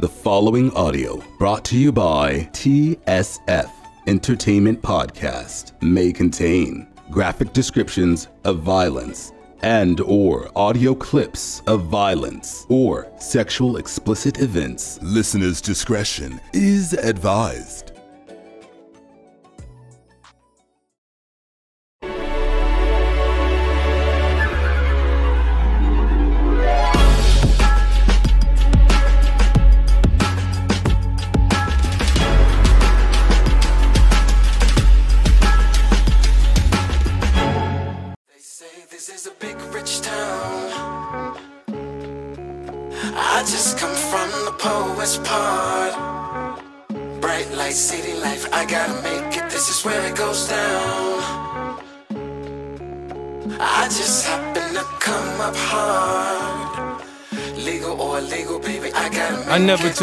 The 0.00 0.08
following 0.08 0.72
audio, 0.72 1.22
brought 1.38 1.64
to 1.66 1.78
you 1.78 1.92
by 1.92 2.48
TSF 2.52 3.70
Entertainment 4.08 4.82
Podcast, 4.82 5.80
may 5.80 6.12
contain 6.12 6.88
graphic 7.12 7.52
descriptions 7.52 8.26
of 8.42 8.58
violence 8.58 9.30
and 9.62 10.00
or 10.00 10.50
audio 10.56 10.96
clips 10.96 11.62
of 11.68 11.84
violence 11.84 12.66
or 12.68 13.06
sexual 13.20 13.76
explicit 13.76 14.40
events. 14.40 14.98
Listener's 15.00 15.60
discretion 15.60 16.40
is 16.52 16.92
advised. 16.94 17.93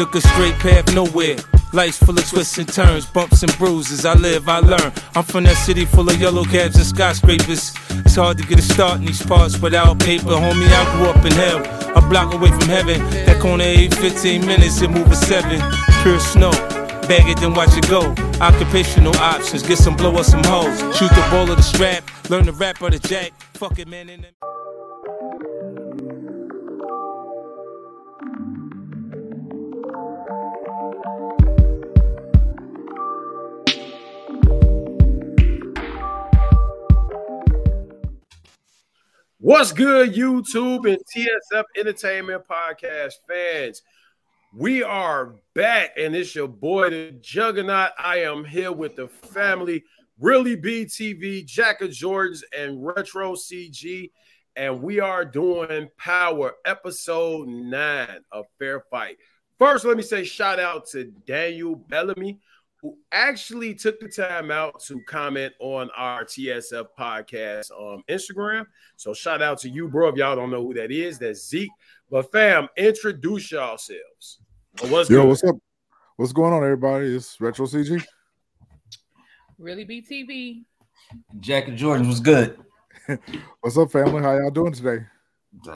Took 0.04 0.16
a 0.16 0.20
straight 0.20 0.58
path 0.58 0.92
nowhere. 0.94 1.36
Life's 1.72 1.98
full 1.98 2.18
of 2.18 2.28
twists 2.28 2.58
and 2.58 2.66
turns, 2.66 3.06
bumps 3.06 3.44
and 3.44 3.56
bruises. 3.56 4.04
I 4.04 4.14
live, 4.14 4.48
I 4.48 4.58
learn. 4.58 4.92
I'm 5.14 5.22
from 5.22 5.44
that 5.44 5.56
city 5.56 5.84
full 5.84 6.08
of 6.08 6.20
yellow 6.20 6.42
cabs 6.42 6.74
and 6.74 6.84
skyscrapers. 6.84 7.72
It's 8.04 8.16
hard 8.16 8.36
to 8.38 8.44
get 8.44 8.58
a 8.58 8.62
start 8.62 8.98
in 8.98 9.06
these 9.06 9.24
parts 9.24 9.60
without 9.60 10.00
paper. 10.00 10.34
Homie, 10.44 10.66
I 10.66 10.96
grew 10.96 11.06
up 11.06 11.24
in 11.24 11.30
hell, 11.32 11.60
a 11.96 12.00
block 12.08 12.34
away 12.34 12.48
from 12.48 12.68
heaven. 12.68 12.98
That 13.26 13.40
corner 13.40 13.62
ain't 13.62 13.94
15 13.94 14.44
minutes, 14.44 14.82
it 14.82 14.90
move 14.90 15.08
a 15.08 15.14
seven. 15.14 15.60
Pure 16.02 16.18
snow. 16.18 16.50
Bag 17.06 17.28
it, 17.28 17.38
then 17.38 17.54
watch 17.54 17.76
it 17.76 17.88
go. 17.88 18.12
Occupational 18.40 19.16
options, 19.18 19.62
get 19.62 19.78
some 19.78 19.96
blow 19.96 20.16
or 20.16 20.24
some 20.24 20.42
hoes. 20.44 20.80
Shoot 20.96 21.10
the 21.10 21.24
ball 21.30 21.48
or 21.48 21.54
the 21.54 21.62
strap, 21.62 22.02
learn 22.28 22.46
the 22.46 22.52
rap 22.52 22.82
or 22.82 22.90
the 22.90 22.98
jack. 22.98 23.30
Fuck 23.54 23.78
it, 23.78 23.86
man. 23.86 24.26
What's 39.42 39.72
good, 39.72 40.14
YouTube 40.14 40.88
and 40.88 41.02
TSF 41.12 41.64
Entertainment 41.76 42.44
Podcast 42.48 43.14
fans? 43.28 43.82
We 44.54 44.84
are 44.84 45.34
back, 45.52 45.94
and 45.98 46.14
it's 46.14 46.32
your 46.32 46.46
boy, 46.46 46.90
the 46.90 47.18
Juggernaut. 47.20 47.90
I 47.98 48.18
am 48.18 48.44
here 48.44 48.70
with 48.70 48.94
the 48.94 49.08
family, 49.08 49.82
Really 50.20 50.56
BTV, 50.56 51.44
Jack 51.44 51.80
of 51.80 51.90
Jordans, 51.90 52.44
and 52.56 52.86
Retro 52.86 53.34
CG, 53.34 54.12
and 54.54 54.80
we 54.80 55.00
are 55.00 55.24
doing 55.24 55.88
Power 55.98 56.52
Episode 56.64 57.48
9 57.48 58.08
of 58.30 58.46
Fair 58.60 58.84
Fight. 58.92 59.16
First, 59.58 59.84
let 59.84 59.96
me 59.96 60.04
say 60.04 60.22
shout 60.22 60.60
out 60.60 60.86
to 60.90 61.10
Daniel 61.26 61.74
Bellamy, 61.74 62.38
who 62.82 62.98
actually 63.12 63.74
took 63.74 64.00
the 64.00 64.08
time 64.08 64.50
out 64.50 64.80
to 64.80 65.00
comment 65.06 65.52
on 65.60 65.88
our 65.96 66.24
TSF 66.24 66.86
podcast 66.98 67.70
on 67.70 68.02
Instagram. 68.10 68.66
So 68.96 69.14
shout 69.14 69.40
out 69.40 69.58
to 69.60 69.68
you, 69.68 69.88
bro. 69.88 70.08
If 70.08 70.16
y'all 70.16 70.34
don't 70.36 70.50
know 70.50 70.62
who 70.66 70.74
that 70.74 70.90
is, 70.90 71.18
that's 71.18 71.48
Zeke. 71.48 71.70
But 72.10 72.30
fam, 72.32 72.68
introduce 72.76 73.52
yourselves. 73.52 74.40
What's 74.88 75.08
Yo, 75.08 75.22
good? 75.22 75.28
what's 75.28 75.44
up? 75.44 75.56
What's 76.16 76.32
going 76.32 76.52
on, 76.52 76.62
everybody? 76.64 77.14
It's 77.14 77.40
Retro 77.40 77.66
CG. 77.66 78.04
Really 79.58 79.84
BTV. 79.86 80.64
Jack 81.40 81.68
and 81.68 81.78
Jordan 81.78 82.08
was 82.08 82.20
good. 82.20 82.58
What's 83.60 83.76
up, 83.78 83.90
family? 83.92 84.22
How 84.22 84.36
y'all 84.36 84.50
doing 84.50 84.72
today? 84.72 85.04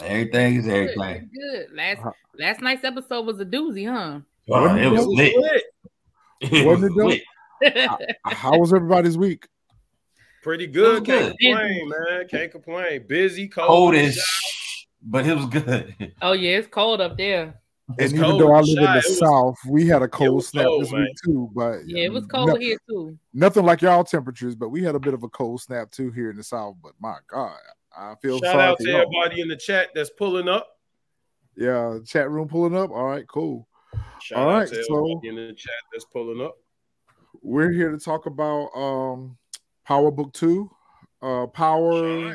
Everything 0.03 0.57
is 0.57 0.65
Good, 0.65 0.73
everything. 0.75 1.31
Good. 1.35 1.67
Last 1.75 1.99
Uh-huh. 1.99 2.11
last 2.39 2.61
night's 2.63 2.85
episode 2.85 3.27
was 3.27 3.39
a 3.41 3.45
doozy, 3.45 3.87
huh? 3.89 4.21
It 4.47 4.51
was 4.51 4.81
It 4.81 4.91
was 4.91 5.07
lit. 5.07 5.63
Lit. 6.43 6.53
It 6.53 6.67
Wasn't 6.67 6.95
was 6.95 7.15
it 7.15 7.21
dope? 7.63 7.73
lit. 7.75 8.07
How 8.25 8.59
was 8.59 8.73
everybody's 8.73 9.17
week? 9.19 9.47
Pretty 10.43 10.67
good. 10.67 11.03
It 11.03 11.07
Can't 11.07 11.29
good. 11.31 11.37
complain, 11.41 11.89
man. 11.89 12.29
Can't 12.29 12.51
complain. 12.53 13.05
Busy, 13.09 13.49
cold. 13.49 13.67
Cold 13.69 13.95
as 13.97 14.23
but 15.03 15.27
it 15.27 15.37
was 15.37 15.47
good. 15.47 16.15
oh 16.23 16.33
yeah, 16.33 16.59
it's 16.59 16.69
cold 16.69 17.01
up 17.01 17.17
there. 17.17 17.61
It's 17.99 18.13
and 18.13 18.19
even 18.21 18.31
cold 18.31 18.41
though 18.41 18.53
I 18.53 18.59
and 18.59 18.67
live 18.69 18.79
in 18.79 18.85
the 18.85 19.03
was- 19.07 19.19
South, 19.19 19.55
we 19.69 19.87
had 19.87 20.03
a 20.03 20.09
cold 20.09 20.45
snap 20.45 20.65
cold, 20.65 20.83
this 20.83 20.93
man. 20.93 21.03
week 21.03 21.17
too. 21.25 21.51
But 21.55 21.87
Yeah, 21.87 22.05
it 22.05 22.13
was 22.13 22.27
cold 22.27 22.49
no- 22.49 22.57
here 22.57 22.79
too. 22.89 23.17
nothing 23.33 23.65
like 23.65 23.83
y'all 23.83 24.03
temperatures, 24.05 24.55
but 24.57 24.71
we 24.71 24.83
had 24.83 24.95
a 24.97 25.01
bit 25.01 25.15
of 25.15 25.23
a 25.23 25.29
cold 25.29 25.61
snap 25.61 25.91
too 25.91 26.11
here 26.11 26.31
in 26.31 26.37
the 26.37 26.43
South. 26.43 26.77
But 26.83 26.93
my 27.01 27.17
God, 27.29 27.57
I 27.97 28.15
feel 28.21 28.39
Shout 28.41 28.53
sorry 28.53 28.63
out 28.65 28.79
to 28.81 28.89
y'all. 28.89 29.01
everybody 29.03 29.41
in 29.41 29.49
the 29.49 29.57
chat 29.57 29.91
that's 29.95 30.11
pulling 30.11 30.49
up. 30.49 30.67
Yeah, 31.57 31.99
chat 32.05 32.29
room 32.31 32.49
pulling 32.49 32.77
up. 32.77 32.91
All 32.91 33.07
right, 33.07 33.27
cool. 33.29 33.69
Shout 34.21 34.39
All 34.39 34.47
right, 34.49 34.69
so- 34.69 35.21
in 35.23 35.37
the 35.37 35.53
chat 35.57 35.75
that's 35.93 36.05
pulling 36.07 36.41
up. 36.45 36.57
We're 37.43 37.71
here 37.71 37.91
to 37.93 37.99
talk 37.99 38.27
about 38.27 38.71
um 38.75 39.37
Power 39.85 40.11
Book 40.11 40.33
Two. 40.33 40.71
Uh 41.23 41.47
Power 41.47 42.35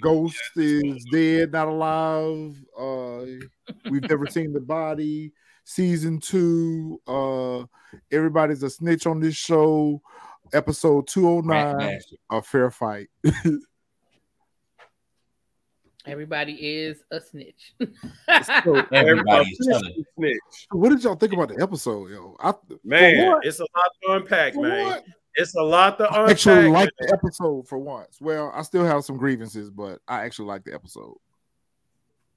Ghost 0.00 0.36
is 0.56 1.04
dead, 1.10 1.52
not 1.52 1.68
alive. 1.68 2.56
Uh 2.78 3.24
we've 3.90 4.08
never 4.08 4.26
seen 4.26 4.52
the 4.52 4.60
body. 4.60 5.32
Season 5.64 6.20
two. 6.20 7.00
Uh 7.06 7.64
everybody's 8.12 8.62
a 8.62 8.70
snitch 8.70 9.06
on 9.06 9.20
this 9.20 9.36
show. 9.36 10.00
Episode 10.52 11.06
209, 11.08 12.00
a 12.30 12.42
fair 12.42 12.70
fight. 12.70 13.08
Everybody 16.06 16.52
is 16.52 16.98
a 17.10 17.20
snitch. 17.20 17.74
So, 17.80 17.86
Everybody's 18.28 18.86
Everybody 18.92 19.56
telling. 19.66 20.04
snitch. 20.16 20.66
what 20.70 20.90
did 20.90 21.02
y'all 21.02 21.14
think 21.16 21.32
about 21.32 21.48
the 21.48 21.62
episode, 21.62 22.10
yo? 22.10 22.36
I, 22.40 22.52
Man, 22.84 23.40
it's 23.42 23.60
a 23.60 23.62
lot 23.62 23.90
to 24.02 24.12
unpack, 24.12 24.54
for 24.54 24.62
man. 24.62 24.84
what? 24.86 25.04
It's 25.36 25.54
a 25.56 25.62
lot 25.62 25.98
to 25.98 26.04
I 26.04 26.20
unpack. 26.20 26.30
actually 26.30 26.68
like 26.68 26.90
the 26.98 27.12
episode 27.12 27.66
for 27.68 27.78
once. 27.78 28.18
Well, 28.20 28.52
I 28.54 28.62
still 28.62 28.84
have 28.84 29.04
some 29.04 29.16
grievances, 29.16 29.70
but 29.70 30.00
I 30.06 30.24
actually 30.24 30.46
like 30.48 30.64
the 30.64 30.74
episode. 30.74 31.16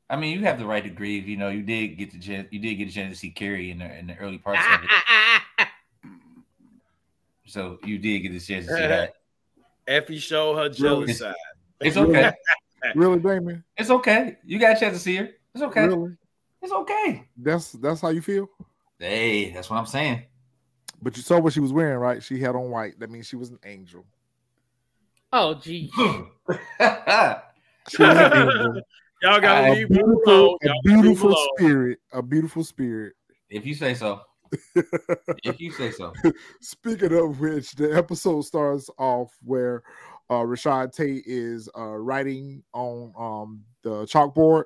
I 0.10 0.16
mean, 0.16 0.40
you 0.40 0.46
have 0.46 0.58
the 0.58 0.66
right 0.66 0.84
to 0.84 0.90
grieve. 0.90 1.28
You 1.28 1.36
know, 1.36 1.50
you 1.50 1.62
did 1.62 1.90
get 1.98 2.12
the 2.12 2.20
chance. 2.20 2.48
You 2.52 2.60
did 2.60 2.76
get 2.76 2.88
a 2.88 2.92
chance 2.94 3.14
to 3.14 3.20
see 3.20 3.30
Carrie 3.30 3.72
in 3.72 3.80
the 3.80 3.98
in 3.98 4.08
the 4.08 4.16
early 4.16 4.38
parts 4.38 4.62
of 4.74 4.82
it. 4.84 5.68
So 7.50 7.78
you 7.86 7.98
did 7.98 8.20
get 8.20 8.34
the 8.34 8.40
chance 8.42 8.68
to 8.68 8.74
see 8.74 8.80
that. 8.88 9.14
Effie 9.88 10.18
show 10.20 10.54
her 10.58 10.68
jealous 10.68 11.20
side. 11.20 11.34
It's 11.80 11.96
okay. 11.96 12.32
Really, 12.96 13.20
Damien? 13.20 13.64
It's 13.76 13.90
okay. 13.90 14.38
You 14.46 14.60
got 14.60 14.78
a 14.78 14.80
chance 14.80 14.96
to 14.98 15.00
see 15.04 15.16
her. 15.18 15.30
It's 15.54 15.64
okay. 15.64 15.88
Really? 15.88 16.16
It's 16.62 16.72
okay. 16.74 17.28
That's 17.38 17.72
that's 17.74 18.02
how 18.02 18.10
you 18.10 18.22
feel? 18.22 18.50
Hey, 19.00 19.52
that's 19.52 19.70
what 19.70 19.78
I'm 19.78 19.86
saying. 19.86 20.24
But 21.02 21.16
you 21.18 21.24
saw 21.24 21.40
what 21.40 21.54
she 21.54 21.60
was 21.60 21.72
wearing, 21.74 22.00
right? 22.00 22.24
She 22.24 22.40
had 22.40 22.56
on 22.56 22.72
white. 22.72 23.00
That 23.00 23.10
means 23.12 23.28
she 23.28 23.36
was 23.36 23.50
an 23.50 23.60
angel. 23.66 24.06
oh 25.34 25.54
gee. 25.56 25.92
She 27.90 28.04
was 28.04 28.18
an 28.18 28.34
angel. 28.34 28.82
Y'all 29.24 29.40
gotta 29.42 29.72
a 29.72 29.74
leave 29.74 29.90
beautiful, 29.90 30.24
alone. 30.28 30.58
a 30.62 30.66
Y'all 30.68 30.74
gotta 30.84 30.90
leave 30.90 31.00
me 31.00 31.04
beautiful 31.04 31.30
alone. 31.30 31.48
spirit. 31.58 32.00
A 32.14 32.22
beautiful 32.22 32.64
spirit. 32.64 33.14
if 33.50 33.66
you 33.66 33.74
say 33.74 33.94
so. 33.94 34.22
If 35.44 35.60
you 35.60 35.72
say 35.72 35.92
so. 35.92 36.14
Speaking 36.62 37.14
of 37.14 37.40
which, 37.40 37.74
the 37.76 37.96
episode 37.96 38.42
starts 38.44 38.90
off 38.98 39.36
where 39.44 39.84
uh 40.30 40.42
Rashad 40.44 40.94
Tate 40.94 41.24
is 41.26 41.70
uh 41.78 41.96
writing 41.96 42.64
on 42.74 43.14
um 43.18 43.64
the 43.84 44.06
chalkboard. 44.06 44.64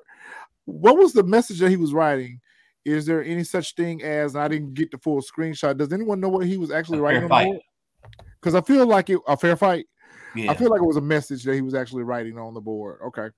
What 0.64 0.96
was 0.96 1.12
the 1.12 1.22
message 1.22 1.58
that 1.60 1.70
he 1.70 1.76
was 1.76 1.92
writing? 1.92 2.40
Is 2.84 3.06
there 3.06 3.22
any 3.22 3.44
such 3.44 3.74
thing 3.74 4.02
as 4.02 4.34
I 4.34 4.48
didn't 4.48 4.74
get 4.74 4.90
the 4.90 4.98
full 4.98 5.22
screenshot? 5.22 5.76
Does 5.76 5.92
anyone 5.92 6.18
know 6.20 6.28
what 6.28 6.46
he 6.46 6.56
was 6.56 6.70
actually 6.72 6.98
A 6.98 7.02
writing 7.02 7.24
on 7.24 7.28
the 7.28 7.44
board? 7.46 7.60
Because 8.40 8.54
I 8.56 8.60
feel 8.60 8.86
like 8.86 9.08
it 9.10 9.20
a 9.28 9.36
fair 9.36 9.56
fight. 9.56 9.86
Yeah. 10.34 10.50
I 10.50 10.54
feel 10.54 10.70
like 10.70 10.80
it 10.82 10.86
was 10.86 10.96
a 10.96 11.00
message 11.02 11.44
that 11.44 11.54
he 11.54 11.60
was 11.60 11.74
actually 11.74 12.02
writing 12.04 12.38
on 12.38 12.54
the 12.54 12.60
board. 12.60 12.98
Okay. 13.06 13.28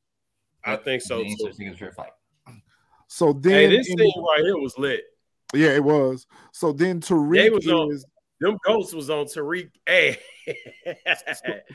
I 0.65 0.77
think 0.77 1.03
so 1.03 1.19
There 1.19 1.27
ain't 1.27 1.41
too. 1.41 1.53
thing 1.53 1.69
as 1.69 1.77
fair 1.79 1.93
fight. 1.93 2.13
So 3.09 3.33
then 3.35 3.53
Hey, 3.71 3.77
this 3.77 3.91
in- 3.91 3.99
thing 3.99 4.13
right 4.17 4.41
here 4.43 4.57
was 4.57 4.79
lit. 4.79 5.03
yeah, 5.55 5.71
it 5.71 5.85
was. 5.85 6.27
So 6.53 6.73
then 6.73 7.01
Tariq 7.01 7.53
was 7.53 7.69
on- 7.69 7.93
is 7.93 8.07
Them 8.45 8.59
ghosts 8.63 8.93
was 8.93 9.09
on 9.09 9.25
Tariq. 9.25 9.71
Hey, 9.87 10.19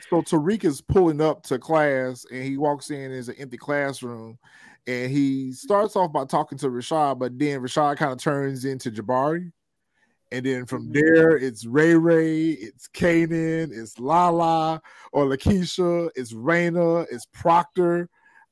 so 0.08 0.22
Tariq 0.22 0.64
is 0.64 0.80
pulling 0.80 1.20
up 1.20 1.42
to 1.44 1.58
class 1.58 2.24
and 2.30 2.44
he 2.44 2.56
walks 2.56 2.90
in 2.90 3.10
as 3.10 3.28
an 3.28 3.34
empty 3.40 3.56
classroom 3.56 4.38
and 4.86 5.10
he 5.10 5.52
starts 5.52 5.96
off 5.96 6.12
by 6.12 6.24
talking 6.24 6.56
to 6.58 6.68
Rashad, 6.68 7.18
but 7.18 7.36
then 7.36 7.60
Rashad 7.60 7.96
kind 7.96 8.12
of 8.12 8.18
turns 8.18 8.64
into 8.64 8.92
Jabari. 8.92 9.50
And 10.30 10.46
then 10.46 10.66
from 10.66 10.84
mm-hmm. 10.84 10.92
there, 10.92 11.36
it's 11.36 11.66
Ray 11.66 11.96
Ray, 11.96 12.50
it's 12.50 12.86
Kanan, 12.86 13.72
it's 13.72 13.98
Lala 13.98 14.80
or 15.12 15.24
Lakeisha, 15.24 16.10
it's 16.14 16.32
Raina, 16.32 17.04
it's 17.10 17.26
Proctor. 17.32 18.08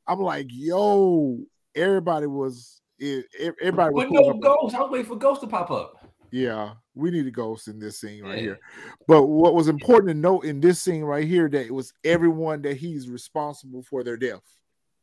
I'm 0.08 0.18
like, 0.18 0.48
yo, 0.50 1.38
everybody 1.76 2.26
was, 2.26 2.80
everybody 3.00 3.94
was. 3.94 4.06
But 4.06 4.10
no 4.10 4.30
up- 4.30 4.40
ghost. 4.40 4.74
I 4.74 4.80
was 4.80 4.90
waiting 4.90 5.06
for 5.06 5.14
ghosts 5.14 5.44
to 5.44 5.46
pop 5.46 5.70
up. 5.70 5.97
Yeah, 6.30 6.74
we 6.94 7.10
need 7.10 7.26
a 7.26 7.30
ghost 7.30 7.68
in 7.68 7.78
this 7.78 8.00
scene 8.00 8.22
right 8.24 8.36
Yeah. 8.36 8.42
here. 8.42 8.60
But 9.06 9.24
what 9.26 9.54
was 9.54 9.68
important 9.68 10.08
to 10.10 10.14
note 10.14 10.44
in 10.44 10.60
this 10.60 10.80
scene 10.80 11.02
right 11.02 11.26
here 11.26 11.48
that 11.48 11.66
it 11.66 11.74
was 11.74 11.92
everyone 12.04 12.62
that 12.62 12.76
he's 12.76 13.08
responsible 13.08 13.82
for 13.82 14.04
their 14.04 14.16
death. 14.16 14.42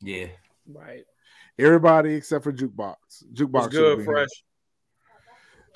Yeah. 0.02 0.28
Right. 0.68 1.04
Everybody 1.58 2.16
except 2.16 2.44
for 2.44 2.52
Jukebox. 2.52 2.96
Jukebox 3.34 3.72
should 3.72 3.74
have 3.74 3.74
good, 3.74 3.98
been 3.98 4.06
fresh? 4.06 4.28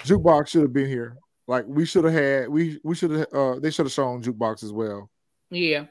here. 0.06 0.18
Jukebox 0.18 0.48
should 0.48 0.62
have 0.64 0.74
been 0.74 0.88
here. 0.88 1.18
Like 1.48 1.66
we 1.68 1.86
should 1.86 2.04
have 2.04 2.14
had. 2.14 2.50
We 2.50 2.80
we 2.84 2.96
should 2.96 3.12
have. 3.12 3.28
Uh, 3.34 3.60
they 3.60 3.72
should 3.72 3.86
have 3.86 3.94
shown 3.94 4.22
Jukebox 4.22 4.64
as 4.64 4.72
well. 4.72 5.10
Yeah. 5.50 5.86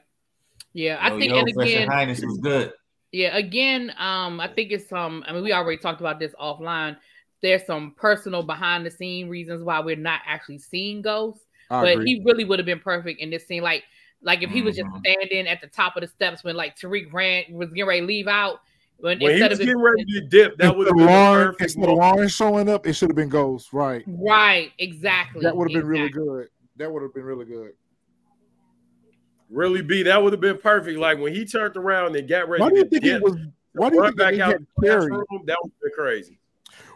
Yeah. 0.73 0.97
I 1.01 1.09
Yo, 1.09 1.19
think, 1.19 1.31
yo, 1.31 1.39
and 1.39 1.49
again, 1.61 1.87
Highness 1.87 2.21
was 2.21 2.37
good. 2.37 2.73
Yeah, 3.11 3.35
again, 3.35 3.91
um, 3.97 4.39
I 4.39 4.47
think 4.47 4.71
it's 4.71 4.91
um, 4.93 5.23
I 5.27 5.33
mean, 5.33 5.43
we 5.43 5.51
already 5.51 5.79
talked 5.79 5.99
about 5.99 6.19
this 6.19 6.33
offline. 6.39 6.95
There's 7.41 7.65
some 7.65 7.93
personal 7.95 8.43
behind 8.43 8.85
the 8.85 8.91
scene 8.91 9.29
reasons 9.29 9.63
why 9.63 9.79
we're 9.79 9.95
not 9.95 10.21
actually 10.25 10.57
seeing 10.59 11.01
ghosts, 11.01 11.45
I 11.69 11.81
but 11.83 11.91
agree. 11.93 12.05
he 12.05 12.23
really 12.25 12.43
would 12.45 12.59
have 12.59 12.65
been 12.65 12.79
perfect 12.79 13.21
in 13.21 13.29
this 13.29 13.47
scene. 13.47 13.63
Like, 13.63 13.83
like 14.21 14.43
if 14.43 14.49
he 14.49 14.61
was 14.61 14.75
just 14.75 14.87
Mhm. 14.89 14.99
standing 14.99 15.47
at 15.47 15.61
the 15.61 15.67
top 15.67 15.95
of 15.95 16.01
the 16.01 16.07
steps 16.07 16.43
when 16.43 16.55
like 16.57 16.75
Tariq 16.77 17.09
Grant 17.09 17.49
was 17.51 17.69
getting 17.69 17.85
ready 17.85 18.01
to 18.01 18.05
leave 18.07 18.27
out, 18.27 18.59
when, 18.97 19.17
When 19.19 19.35
he 19.37 19.41
was 19.41 19.53
of 19.53 19.61
it- 19.61 19.65
getting 19.65 19.81
ready 19.81 20.03
to 20.03 20.21
dip, 20.27 20.57
that 20.57 20.75
would 20.75 20.87
instead 20.87 20.87
have 20.87 20.87
of 20.87 20.97
been 20.97 21.05
the 21.05 21.11
Lauren, 21.13 21.45
perfect 21.47 21.61
instead 21.61 21.89
of. 21.89 21.95
Lauren 21.97 22.27
showing 22.27 22.69
up, 22.69 22.85
it 22.85 22.93
should 22.93 23.09
have 23.09 23.15
been 23.15 23.29
Ghost. 23.29 23.71
Right. 23.71 24.03
right, 24.07 24.73
exactly. 24.77 25.41
That 25.43 25.55
would 25.55 25.71
have 25.71 25.81
been 25.81 25.87
really 25.89 26.09
good. 26.09 26.49
That 26.75 26.91
would 26.91 27.03
have 27.03 27.13
been 27.13 27.23
really 27.23 27.45
good. 27.45 27.71
Really 29.49 29.81
be 29.81 30.03
that 30.03 30.21
would 30.21 30.33
have 30.33 30.41
been 30.41 30.57
perfect. 30.59 30.99
Like 30.99 31.17
when 31.17 31.33
he 31.33 31.45
turned 31.45 31.75
around 31.77 32.15
and 32.15 32.27
got 32.27 32.49
ready 32.49 32.61
Why 32.61 32.69
do 32.69 32.75
you 32.75 32.83
to 32.83 32.89
think 32.89 33.03
dip, 33.03 33.15
it 33.17 33.23
was? 33.23 33.35
Why 33.73 33.89
do 33.89 33.95
you 33.95 34.01
run 34.01 34.09
think 34.11 34.17
that 34.19 34.23
back 34.25 34.33
they 34.35 34.41
out 34.41 34.51
had 34.51 34.61
the 34.61 34.87
Carrie? 34.87 35.07
classroom, 35.07 35.45
that 35.45 35.57
would 35.63 35.71
have 35.71 35.81
been 35.81 35.91
crazy. 35.95 36.39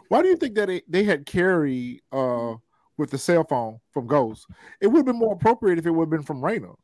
Why 0.08 0.22
do 0.22 0.28
you 0.28 0.36
think 0.36 0.54
that 0.56 0.70
it, 0.70 0.84
they 0.90 1.04
had 1.04 1.26
Carrie 1.26 2.02
uh, 2.12 2.54
with 2.96 3.10
the 3.10 3.18
cell 3.18 3.44
phone 3.44 3.80
from 3.92 4.06
Ghost? 4.06 4.46
It 4.80 4.88
would 4.88 4.98
have 4.98 5.06
been 5.06 5.18
more 5.18 5.34
appropriate 5.34 5.78
if 5.78 5.86
it 5.86 5.90
would 5.90 6.04
have 6.04 6.10
been 6.10 6.22
from 6.22 6.40
Raina. 6.40 6.74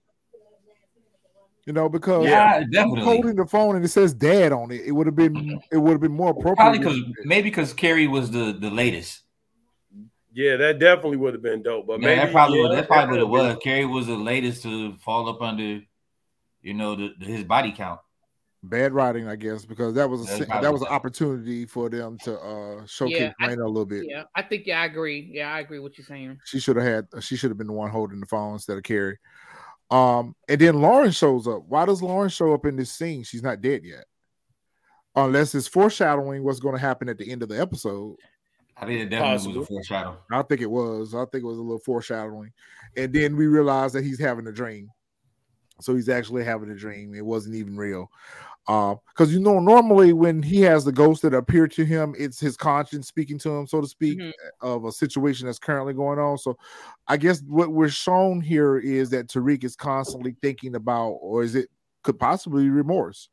You 1.67 1.75
know, 1.75 1.89
because 1.89 2.27
Yeah, 2.27 2.65
definitely. 2.73 3.03
holding 3.03 3.37
the 3.37 3.47
phone 3.47 3.77
and 3.77 3.85
it 3.85 3.89
says 3.89 4.15
"Dad" 4.15 4.51
on 4.51 4.71
it. 4.71 4.81
It 4.85 4.93
would 4.93 5.07
have 5.07 5.15
been. 5.15 5.61
It 5.71 5.77
would 5.77 5.93
have 5.93 6.01
been 6.01 6.13
more 6.13 6.31
appropriate. 6.31 6.57
Probably 6.57 6.79
because 6.79 6.99
maybe 7.25 7.51
because 7.51 7.73
Carrie 7.75 8.07
was 8.09 8.31
the 8.31 8.53
the 8.59 8.71
latest. 8.71 9.23
Yeah, 10.33 10.57
that 10.57 10.79
definitely 10.79 11.19
would 11.19 11.35
have 11.35 11.43
been 11.43 11.63
dope. 11.63 11.87
But 11.87 12.01
Yeah, 12.01 12.07
maybe 12.07 12.21
that 12.21 12.33
probably 12.33 12.59
yeah, 12.59 12.69
what 12.69 12.75
that's 12.77 12.87
probably 12.87 13.19
it 13.19 13.29
would've 13.29 13.57
was. 13.57 13.63
Carrie 13.63 13.85
was 13.85 14.07
the 14.07 14.17
latest 14.17 14.63
to 14.63 14.95
fall 14.97 15.29
up 15.29 15.43
under, 15.43 15.81
you 16.63 16.75
know, 16.75 16.95
the, 16.95 17.11
the- 17.19 17.27
his 17.27 17.45
body 17.45 17.73
count. 17.73 18.01
Bad 18.62 18.93
writing, 18.93 19.27
I 19.29 19.37
guess, 19.37 19.65
because 19.65 19.95
that 19.95 20.09
was 20.09 20.23
a 20.23 20.25
That's 20.25 20.39
si- 20.41 20.45
probably 20.47 20.67
that 20.67 20.73
was 20.73 20.83
an 20.83 20.89
opportunity 20.89 21.65
for 21.67 21.89
them 21.89 22.19
to 22.25 22.39
uh, 22.39 22.87
showcase 22.87 23.19
Yeah, 23.19 23.33
I- 23.41 23.49
Raina 23.49 23.65
a 23.65 23.69
little 23.69 23.87
bit. 23.87 24.05
Yeah, 24.09 24.25
I 24.35 24.43
think 24.43 24.67
yeah, 24.67 24.83
I 24.83 24.85
agree. 24.87 25.31
Yeah, 25.33 25.53
I 25.53 25.61
agree 25.61 25.79
with 25.79 25.97
you 25.99 26.05
saying. 26.05 26.39
She 26.45 26.61
should 26.61 26.77
have 26.77 26.85
had. 26.87 27.07
She 27.23 27.37
should 27.37 27.51
have 27.51 27.59
been 27.59 27.67
the 27.69 27.73
one 27.73 27.91
holding 27.91 28.21
the 28.21 28.27
phone 28.27 28.55
instead 28.55 28.77
of 28.77 28.83
Carrie. 28.83 29.19
Um, 29.91 30.37
and 30.49 30.61
then 30.61 30.81
Lauren 30.81 31.11
shows 31.11 31.49
up. 31.49 31.65
Why 31.67 31.85
does 31.87 32.03
Lauren 32.03 32.29
show 32.29 32.55
up 32.55 32.65
in 32.67 32.77
this 32.77 32.93
scene? 32.93 33.25
She's 33.25 33.43
not 33.43 33.61
dead 33.61 33.83
yet, 33.85 34.05
unless 35.17 35.55
it's 35.55 35.67
foreshadowing 35.67 36.45
what's 36.45 36.61
going 36.61 36.75
to 36.77 36.81
happen 36.81 37.09
at 37.09 37.19
the 37.19 37.31
end 37.31 37.43
of 37.43 37.49
the 37.49 37.61
episode. 37.61 38.17
I 38.77 38.87
think 38.87 39.01
it 39.01 39.09
definitely 39.11 39.37
Possible. 39.37 39.59
was 39.59 39.65
a 39.65 39.69
foreshadow. 39.69 40.19
I 40.31 40.43
think 40.43 40.61
it 40.61 40.71
was. 40.71 41.15
I 41.15 41.25
think 41.27 41.43
it 41.45 41.47
was 41.47 41.59
a 41.59 41.62
little 41.62 41.81
foreshadowing, 41.81 42.53
and 42.97 43.12
then 43.12 43.37
we 43.37 43.47
realized 43.47 43.95
that 43.95 44.05
he's 44.05 44.21
having 44.21 44.47
a 44.47 44.53
dream. 44.53 44.89
So 45.83 45.95
he's 45.95 46.09
actually 46.11 46.45
having 46.45 46.71
a 46.71 46.75
dream. 46.75 47.15
It 47.15 47.25
wasn't 47.25 47.57
even 47.57 47.77
real. 47.77 48.11
Because 48.71 49.33
you 49.33 49.41
know, 49.41 49.59
normally 49.59 50.13
when 50.13 50.45
he 50.45 50.61
has 50.61 50.85
the 50.85 50.93
ghosts 50.93 51.23
that 51.23 51.35
appear 51.35 51.67
to 51.67 51.85
him, 51.85 52.15
it's 52.17 52.39
his 52.39 52.57
conscience 52.57 53.09
speaking 53.09 53.37
to 53.41 53.51
him, 53.51 53.67
so 53.67 53.81
to 53.81 53.87
speak, 53.89 54.19
Mhm. 54.19 54.33
of 54.61 54.85
a 54.85 54.93
situation 54.93 55.47
that's 55.47 55.59
currently 55.59 55.93
going 55.93 56.21
on. 56.21 56.39
So 56.39 56.57
I 57.09 57.17
guess 57.17 57.43
what 57.43 57.73
we're 57.73 57.89
shown 57.89 58.41
here 58.41 58.79
is 58.79 59.11
that 59.11 59.27
Tariq 59.27 59.65
is 59.65 59.75
constantly 59.75 60.37
thinking 60.41 60.77
about, 60.77 61.19
or 61.21 61.43
is 61.43 61.57
it 61.57 61.69
could 62.05 62.21
possibly 62.21 62.63
be 62.63 62.71
remorse? 62.71 63.29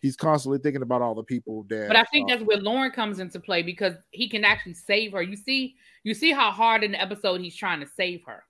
He's 0.00 0.14
constantly 0.14 0.60
thinking 0.60 0.82
about 0.82 1.02
all 1.02 1.16
the 1.16 1.24
people 1.24 1.64
that. 1.64 1.88
But 1.88 1.96
I 1.96 2.04
think 2.04 2.30
uh, 2.30 2.36
that's 2.36 2.46
where 2.46 2.58
Lauren 2.58 2.92
comes 2.92 3.18
into 3.18 3.40
play 3.40 3.62
because 3.62 3.94
he 4.10 4.28
can 4.28 4.44
actually 4.44 4.74
save 4.74 5.12
her. 5.12 5.22
You 5.22 5.36
see, 5.36 5.74
you 6.04 6.14
see 6.14 6.30
how 6.30 6.52
hard 6.52 6.84
in 6.84 6.92
the 6.92 7.00
episode 7.00 7.40
he's 7.40 7.56
trying 7.56 7.80
to 7.80 7.86
save 7.86 8.22
her. 8.26 8.44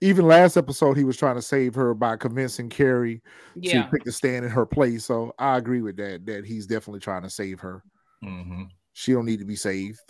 Even 0.00 0.26
last 0.26 0.56
episode 0.56 0.96
he 0.96 1.04
was 1.04 1.16
trying 1.16 1.36
to 1.36 1.42
save 1.42 1.74
her 1.74 1.94
by 1.94 2.16
convincing 2.16 2.68
Carrie 2.68 3.22
Yeah, 3.54 3.82
to 3.82 3.90
pick 3.90 4.04
the 4.04 4.12
stand 4.12 4.44
in 4.44 4.50
her 4.50 4.66
place. 4.66 5.04
So 5.04 5.34
I 5.38 5.56
agree 5.56 5.82
with 5.82 5.96
that. 5.96 6.26
That 6.26 6.44
he's 6.44 6.66
definitely 6.66 7.00
trying 7.00 7.22
to 7.22 7.30
save 7.30 7.60
her. 7.60 7.82
hmm 8.22 8.64
She 8.92 9.12
don't 9.12 9.26
need 9.26 9.38
to 9.40 9.44
be 9.44 9.56
saved. 9.56 10.00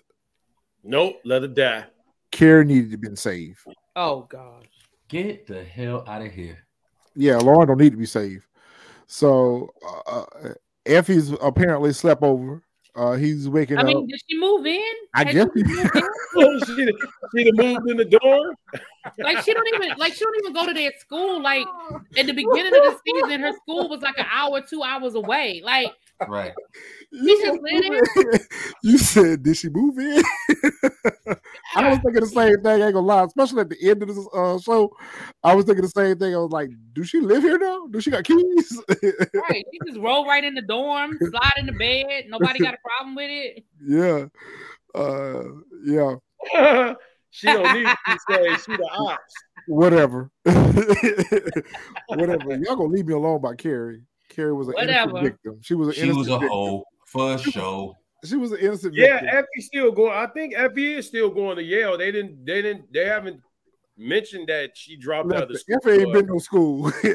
Nope, 0.83 1.17
let 1.25 1.43
her 1.43 1.49
die. 1.49 1.87
Carrie 2.33 2.65
needed 2.65 2.93
to 2.93 2.99
be 2.99 3.15
saved. 3.17 3.61
Oh 3.97 4.27
God. 4.29 4.67
Get 5.09 5.47
the 5.47 5.65
hell 5.65 6.05
out 6.07 6.23
of 6.23 6.33
here. 6.33 6.59
Yeah, 7.17 7.39
Lauren 7.39 7.67
don't 7.67 7.81
need 7.81 7.91
to 7.91 7.99
be 7.99 8.07
saved. 8.07 8.47
So 9.07 9.69
uh, 9.85 10.21
uh, 10.21 10.55
Effie's 10.87 11.33
apparently 11.43 11.93
slept 11.93 12.23
over. 12.23 12.63
Uh, 12.97 13.13
he's 13.13 13.49
waking 13.49 13.79
up. 13.79 13.85
I 13.85 13.89
up. 13.89 13.95
mean, 13.95 14.07
did 14.07 14.21
she 14.29 14.39
move 14.39 14.67
in? 14.67 14.83
I 15.15 15.25
Had 15.25 15.33
guess 15.35 15.47
she 15.57 15.63
moved 15.63 15.97
in. 15.97 16.03
She 16.77 17.45
she 17.45 17.53
moved 17.53 17.91
in 17.91 17.97
the 17.97 18.05
door. 18.05 18.55
Like 19.19 19.39
she 19.45 19.53
don't 19.53 19.67
even 19.75 19.97
like 19.99 20.13
she 20.15 20.25
don't 20.25 20.37
even 20.41 20.53
go 20.53 20.67
to 20.67 20.73
their 20.73 20.93
school. 20.99 21.43
Like 21.43 21.67
at 22.17 22.27
the 22.27 22.33
beginning 22.33 22.67
of 22.67 22.73
the 22.73 22.97
season, 23.07 23.41
her 23.41 23.53
school 23.53 23.89
was 23.89 24.01
like 24.03 24.19
an 24.19 24.27
hour, 24.31 24.61
two 24.61 24.83
hours 24.83 25.15
away. 25.15 25.61
Like 25.65 25.93
Right. 26.29 26.53
You 27.13 27.45
said, 27.45 28.41
you 28.85 28.99
said, 28.99 29.43
did 29.43 29.57
she 29.57 29.69
move 29.69 29.99
in? 29.99 30.23
I 31.75 31.91
was 31.91 31.99
thinking 31.99 32.21
the 32.21 32.31
same 32.33 32.63
thing. 32.63 32.83
I 32.83 32.87
ain't 32.87 32.95
gonna 32.95 33.01
lie, 33.01 33.25
especially 33.25 33.63
at 33.63 33.69
the 33.69 33.77
end 33.83 34.01
of 34.01 34.09
this 34.15 34.29
uh, 34.33 34.61
show. 34.61 34.97
I 35.43 35.57
was 35.57 35.65
thinking 35.65 35.83
the 35.83 35.89
same 35.89 36.17
thing. 36.21 36.37
I 36.37 36.39
was 36.39 36.53
like, 36.53 36.71
do 36.93 37.03
she 37.03 37.19
live 37.19 37.43
here 37.43 37.59
now? 37.59 37.89
Do 37.89 38.01
she 38.01 38.13
got 38.13 38.23
keys? 38.23 38.81
right, 38.89 39.65
she 39.73 39.79
just 39.89 39.99
roll 39.99 40.25
right 40.25 40.45
in 40.45 40.55
the 40.55 40.63
dorm, 40.63 41.19
slide 41.19 41.53
in 41.57 41.67
the 41.67 41.73
bed. 41.73 42.27
Nobody 42.29 42.61
got 42.61 42.75
a 42.75 42.79
problem 42.85 43.17
with 43.17 43.29
it. 43.29 43.65
yeah. 43.85 44.27
Uh, 44.95 45.43
yeah. 45.85 46.95
she 47.31 47.49
don't 47.49 47.75
need 47.75 47.89
to 47.89 47.97
be 48.07 48.17
saved. 48.31 48.65
She 48.67 48.77
the 48.77 48.89
ops. 48.93 49.35
Whatever. 49.67 50.31
Whatever. 52.07 52.57
Y'all 52.57 52.77
gonna 52.77 52.85
leave 52.85 53.07
me 53.07 53.15
alone 53.15 53.41
by 53.41 53.57
Carrie. 53.57 54.03
Carrie 54.31 54.53
was 54.55 54.69
an 54.69 54.75
innocent 54.79 55.13
Whatever. 55.13 55.29
victim. 55.31 55.59
She 55.63 55.75
was 55.75 55.89
an 55.89 55.95
She 55.95 56.01
innocent 56.03 56.19
was 56.19 56.29
a 56.29 56.39
victim. 56.39 56.49
hoe 56.51 56.85
for 57.07 57.39
sure. 57.39 57.95
She 58.25 58.37
was 58.37 58.53
an 58.53 58.59
innocent 58.59 58.95
Yeah, 58.95 59.21
victim. 59.21 59.29
Effie 59.39 59.61
still 59.63 59.93
going. 59.93 60.13
I 60.13 60.27
think 60.27 60.55
Effie 60.57 60.95
is 60.95 61.07
still 61.07 61.31
going 61.31 61.57
to 61.57 61.63
Yale. 61.63 61.97
They 61.99 62.11
didn't. 62.13 62.45
They 62.47 62.63
didn't. 62.63 62.93
They 62.93 63.07
haven't 63.07 63.41
mentioned 63.97 64.49
that 64.49 64.71
she 64.77 64.97
dropped 64.97 65.33
out 65.33 65.43
of 65.45 65.49
the 65.51 65.59
school. 65.59 65.77
Effie 65.85 66.03
ain't 66.03 66.13
been 66.13 66.27
no 66.27 66.39
school. 66.39 66.87
I'm 67.05 67.11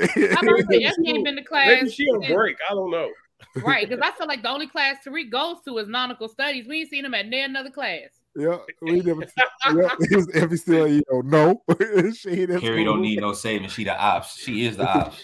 about 0.48 0.57
to 0.57 0.65
say, 0.69 0.84
Effie 0.84 1.10
ain't 1.10 1.24
been 1.25 1.36
to 1.36 1.43
class. 1.43 1.67
Maybe 1.67 1.89
she 1.89 2.05
on 2.10 2.22
since- 2.22 2.34
break. 2.34 2.57
I 2.69 2.74
don't 2.74 2.91
know. 2.91 3.10
Right, 3.57 3.88
because 3.88 4.01
I 4.03 4.12
feel 4.17 4.27
like 4.27 4.41
the 4.43 4.50
only 4.50 4.67
class 4.67 4.98
Tariq 5.05 5.29
goes 5.29 5.57
to 5.65 5.77
is 5.77 5.88
nautical 5.88 6.27
studies. 6.29 6.67
We 6.67 6.79
ain't 6.81 6.89
seen 6.89 7.05
him 7.05 7.13
at 7.13 7.27
near 7.27 7.45
another 7.45 7.69
class. 7.69 8.10
yeah, 8.36 8.57
we 8.81 9.01
never. 9.01 9.25
yeah, 9.75 9.89
is 10.00 10.27
Effie 10.34 10.57
still? 10.57 10.88
You 10.88 11.03
know, 11.12 11.22
no. 11.22 12.12
she 12.13 12.29
ain't 12.29 12.50
at 12.50 12.62
Carrie 12.62 12.81
school. 12.84 12.86
don't 12.86 13.01
need 13.01 13.19
no 13.19 13.34
saving. 13.34 13.69
She 13.69 13.84
the 13.84 13.95
ops. 13.98 14.38
She 14.38 14.65
is 14.65 14.77
the 14.77 14.88
ops. 14.88 15.22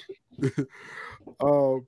Um, 1.40 1.88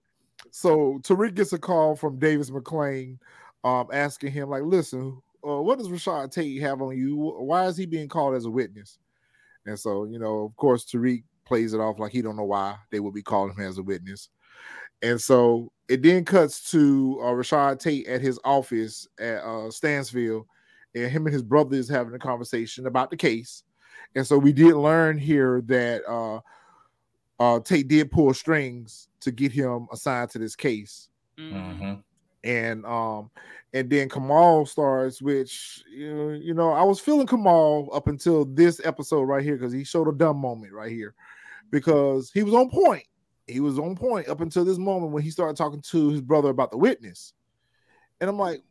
so 0.51 0.99
Tariq 1.03 1.35
gets 1.35 1.53
a 1.53 1.57
call 1.57 1.95
from 1.95 2.19
Davis 2.19 2.51
MacLean, 2.51 3.19
um, 3.63 3.87
asking 3.91 4.31
him 4.31 4.49
like, 4.49 4.63
"Listen, 4.63 5.21
uh, 5.47 5.61
what 5.61 5.79
does 5.79 5.89
Rashad 5.89 6.31
Tate 6.31 6.61
have 6.61 6.81
on 6.81 6.97
you? 6.97 7.15
Why 7.15 7.65
is 7.65 7.77
he 7.77 7.85
being 7.85 8.09
called 8.09 8.35
as 8.35 8.45
a 8.45 8.51
witness?" 8.51 8.99
And 9.65 9.79
so, 9.79 10.05
you 10.05 10.19
know, 10.19 10.43
of 10.43 10.55
course, 10.57 10.85
Tariq 10.85 11.23
plays 11.45 11.73
it 11.73 11.79
off 11.79 11.99
like 11.99 12.11
he 12.11 12.21
don't 12.21 12.35
know 12.35 12.43
why 12.43 12.77
they 12.91 12.99
would 12.99 13.13
be 13.13 13.21
calling 13.21 13.55
him 13.55 13.65
as 13.65 13.77
a 13.77 13.83
witness. 13.83 14.29
And 15.01 15.19
so 15.19 15.71
it 15.89 16.01
then 16.01 16.23
cuts 16.23 16.71
to 16.71 17.19
uh, 17.21 17.31
Rashad 17.31 17.79
Tate 17.79 18.07
at 18.07 18.21
his 18.21 18.39
office 18.45 19.07
at 19.19 19.43
uh, 19.43 19.69
Stansfield, 19.69 20.45
and 20.95 21.11
him 21.11 21.25
and 21.25 21.33
his 21.33 21.43
brother 21.43 21.75
is 21.75 21.89
having 21.89 22.13
a 22.13 22.19
conversation 22.19 22.87
about 22.87 23.09
the 23.09 23.17
case. 23.17 23.63
And 24.15 24.25
so 24.25 24.37
we 24.37 24.53
did 24.53 24.75
learn 24.75 25.17
here 25.17 25.61
that 25.65 26.03
uh, 26.09 26.39
uh, 27.43 27.59
Tate 27.59 27.87
did 27.87 28.11
pull 28.11 28.33
strings 28.33 29.07
to 29.21 29.31
get 29.31 29.51
him 29.51 29.87
assigned 29.91 30.29
to 30.31 30.39
this 30.39 30.55
case, 30.55 31.09
Mhm. 31.37 31.77
hmm 31.77 31.93
and 32.45 32.85
um, 32.85 33.31
and 33.73 33.89
then 33.89 34.09
Kamal 34.09 34.65
starts, 34.65 35.21
which 35.21 35.83
you 35.89 36.13
know, 36.13 36.29
you 36.31 36.53
know, 36.53 36.71
I 36.71 36.83
was 36.83 36.99
feeling 36.99 37.25
Kamal 37.27 37.89
up 37.93 38.07
until 38.07 38.43
this 38.45 38.81
episode 38.83 39.23
right 39.23 39.43
here 39.43 39.55
because 39.55 39.71
he 39.71 39.83
showed 39.85 40.09
a 40.09 40.11
dumb 40.11 40.37
moment 40.37 40.73
right 40.73 40.91
here 40.91 41.15
because 41.71 42.31
he 42.33 42.43
was 42.43 42.53
on 42.53 42.69
point. 42.69 43.05
He 43.47 43.59
was 43.61 43.79
on 43.79 43.95
point 43.95 44.27
up 44.27 44.41
until 44.41 44.65
this 44.65 44.77
moment 44.77 45.11
when 45.13 45.23
he 45.23 45.31
started 45.31 45.55
talking 45.57 45.81
to 45.81 46.09
his 46.09 46.21
brother 46.21 46.49
about 46.49 46.71
the 46.71 46.77
witness, 46.77 47.33
And 48.19 48.29
I'm 48.29 48.37
like, 48.37 48.61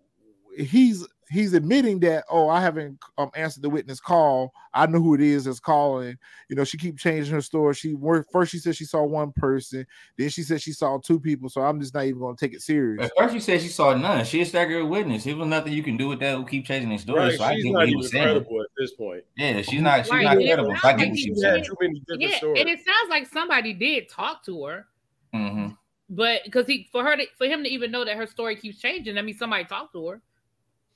he's 0.57 1.07
he's 1.31 1.55
admitting 1.55 2.01
that 2.01 2.25
oh 2.31 2.49
I 2.49 2.61
haven't 2.61 2.99
um, 3.19 3.31
answered 3.35 3.63
the 3.63 3.71
witness 3.71 4.01
call. 4.01 4.53
I 4.75 4.87
know 4.87 5.01
who 5.01 5.15
it 5.15 5.21
is 5.21 5.45
that's 5.45 5.61
calling. 5.61 6.17
You 6.49 6.57
know, 6.57 6.65
she 6.65 6.79
keep 6.79 6.99
changing 6.99 7.33
her 7.33 7.41
story. 7.41 7.75
She 7.75 7.95
worked 7.95 8.33
first. 8.33 8.53
She 8.53 8.59
said 8.59 8.77
she 8.77 8.85
saw 8.85 9.05
one 9.05 9.33
person. 9.33 9.87
Then 10.19 10.29
she 10.29 10.43
said 10.43 10.61
she 10.61 10.73
saw 10.73 10.99
two 10.99 11.21
people. 11.21 11.49
So 11.49 11.61
I'm 11.63 11.81
just 11.81 11.95
not 11.95 12.05
even 12.05 12.21
going 12.21 12.37
to 12.37 12.45
take 12.47 12.55
it 12.55 12.63
serious. 12.63 13.05
At 13.05 13.13
first, 13.19 13.35
she 13.35 13.41
said 13.41 13.61
she 13.61 13.69
saw 13.69 13.95
none. 13.95 14.25
She 14.25 14.41
a 14.41 14.47
staggered 14.47 14.87
witness. 14.89 15.25
There 15.25 15.37
was 15.37 15.49
nothing 15.49 15.73
you 15.73 15.83
can 15.83 15.97
do 15.97 16.09
with 16.09 16.21
that. 16.21 16.37
Who 16.37 16.45
keep 16.47 16.67
changing 16.67 16.91
the 16.91 16.99
story? 16.99 17.21
Right, 17.21 17.39
so 17.39 17.45
I 17.45 17.55
she's 17.55 17.65
not 17.67 17.85
he 17.87 17.91
even 17.91 17.99
was 17.99 18.11
saying. 18.11 18.25
credible 18.25 18.61
at 18.61 18.69
this 18.77 18.93
point. 18.95 19.25
Yeah, 19.37 19.63
she's 19.63 19.81
not. 19.81 20.05
She's 20.05 20.13
Right, 20.13 20.25
not 20.25 20.41
it 20.41 20.47
credible. 20.47 20.77
So 20.77 20.89
I 20.89 20.93
get 20.93 20.99
like 21.01 21.11
what 21.11 21.19
she 21.19 21.31
was 21.31 21.41
saying. 21.43 21.65
too 21.65 21.77
many 21.81 22.01
different 22.01 22.23
Yeah, 22.23 22.37
stories. 22.39 22.61
and 22.61 22.69
it 22.71 22.79
sounds 22.85 23.11
like 23.11 23.27
somebody 23.27 23.73
did 23.73 24.09
talk 24.09 24.45
to 24.45 24.65
her, 24.65 24.87
hmm 25.33 25.69
but 26.11 26.43
because 26.45 26.67
he 26.67 26.89
for 26.93 27.03
her 27.03 27.17
to, 27.17 27.27
for 27.39 27.47
him 27.47 27.63
to 27.65 27.71
even 27.71 27.91
know 27.91 28.05
that 28.05 28.17
her 28.17 28.27
story 28.27 28.57
keeps 28.57 28.79
changing, 28.79 29.15
that 29.15 29.25
means 29.25 29.39
somebody 29.39 29.65
talked 29.65 29.95
to 29.95 30.07
her. 30.09 30.23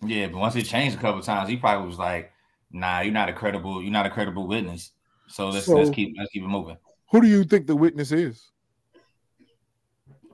Yeah, 0.03 0.29
but 0.29 0.39
once 0.39 0.57
it 0.57 0.65
changed 0.65 0.97
a 0.97 1.01
couple 1.01 1.23
times, 1.23 1.49
he 1.49 1.57
probably 1.57 1.89
was 1.89 1.99
like, 1.99 2.33
"Nah, 2.71 3.01
you're 3.01 3.13
not 3.13 3.29
a 3.29 3.33
credible. 3.33 3.83
You're 3.83 3.93
not 3.93 4.07
a 4.07 4.11
credible 4.11 4.47
witness." 4.47 4.93
So 5.29 5.49
let's 5.49 5.69
let's 5.69 5.91
keep 5.91 6.15
let's 6.19 6.31
keep 6.31 6.43
it 6.43 6.49
moving. 6.49 6.77
Who 7.11 7.21
do 7.21 7.29
you 7.29 7.45
think 7.45 7.67
the 7.67 7.77
witness 7.77 8.13
is? 8.13 8.51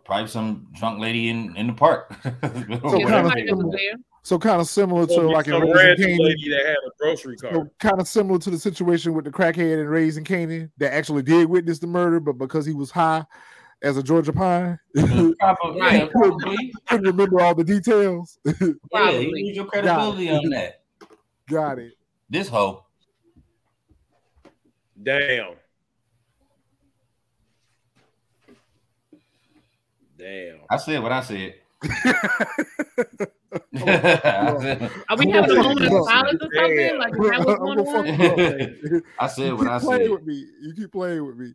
Probably 0.04 0.26
some 0.26 0.66
drunk 0.74 1.00
lady 1.00 1.28
in 1.28 1.56
in 1.56 1.68
the 1.68 1.72
park. 1.74 2.14
So 2.24 2.28
kind 2.28 2.74
of 2.74 2.88
somebody 3.10 3.46
that 3.46 3.56
was 3.56 3.64
similar. 3.64 3.98
So 4.24 4.38
kind 4.38 4.60
of 4.60 4.68
similar 4.68 5.06
to 5.06 5.14
Gonna 5.16 5.28
like 5.28 5.46
in 5.48 5.52
some 5.52 5.70
Raising 5.70 6.08
Kanan. 6.10 6.24
lady 6.24 6.50
that 6.50 6.66
had 6.66 6.76
a 6.76 6.90
grocery 6.98 7.36
cart. 7.36 7.54
So 7.54 7.70
kind 7.80 8.00
of 8.00 8.06
similar 8.06 8.38
to 8.38 8.50
the 8.50 8.58
situation 8.58 9.14
with 9.14 9.24
the 9.24 9.32
crackhead 9.32 9.80
and 9.80 9.90
Raising 9.90 10.24
Kanan 10.24 10.70
that 10.78 10.92
actually 10.92 11.22
did 11.22 11.48
witness 11.48 11.78
the 11.80 11.88
murder, 11.88 12.20
but 12.20 12.34
because 12.34 12.64
he 12.64 12.72
was 12.72 12.90
high 12.90 13.24
as 13.82 13.96
a 13.96 14.02
Georgia 14.02 14.32
pine, 14.32 14.78
mm-hmm. 14.96 15.08
couldn't 15.08 15.38
probably, 15.38 15.78
yeah, 15.78 15.84
Right. 16.02 16.10
probably. 16.10 16.72
remember 17.10 17.40
all 17.40 17.54
the 17.54 17.64
details. 17.64 18.38
Yeah, 18.46 18.54
you 18.60 18.78
Probably. 18.92 19.44
lose 19.44 19.56
your 19.56 19.64
credibility 19.66 20.30
on 20.30 20.50
that. 20.50 20.82
Got 21.48 21.78
it. 21.80 21.92
This 22.30 22.48
hoe. 22.48 22.84
Damn. 25.02 25.54
Damn. 30.18 30.58
I 30.70 30.76
said 30.76 31.02
what 31.02 31.10
I 31.12 31.20
said. 31.22 31.54
I 31.82 33.74
said, 33.74 34.90
Are 35.08 35.16
we 35.16 35.30
having 35.30 35.50
a 35.50 35.54
gonna 35.54 35.62
moment 35.62 35.92
of 35.92 36.04
silence 36.06 36.40
or 36.42 36.48
something? 36.54 36.76
Damn. 36.76 36.98
Like, 36.98 37.12
that 37.12 37.18
what's 37.18 37.50
I'm 37.50 37.56
going 37.56 38.16
gonna 38.16 38.68
you. 38.82 39.02
I 39.18 39.26
said 39.26 39.46
you 39.48 39.56
what 39.56 39.66
I 39.66 39.78
keep 39.78 39.86
playing 39.88 40.02
said. 40.04 40.10
with 40.10 40.24
me. 40.26 40.46
You 40.62 40.74
keep 40.74 40.92
playing 40.92 41.26
with 41.26 41.36
me. 41.36 41.52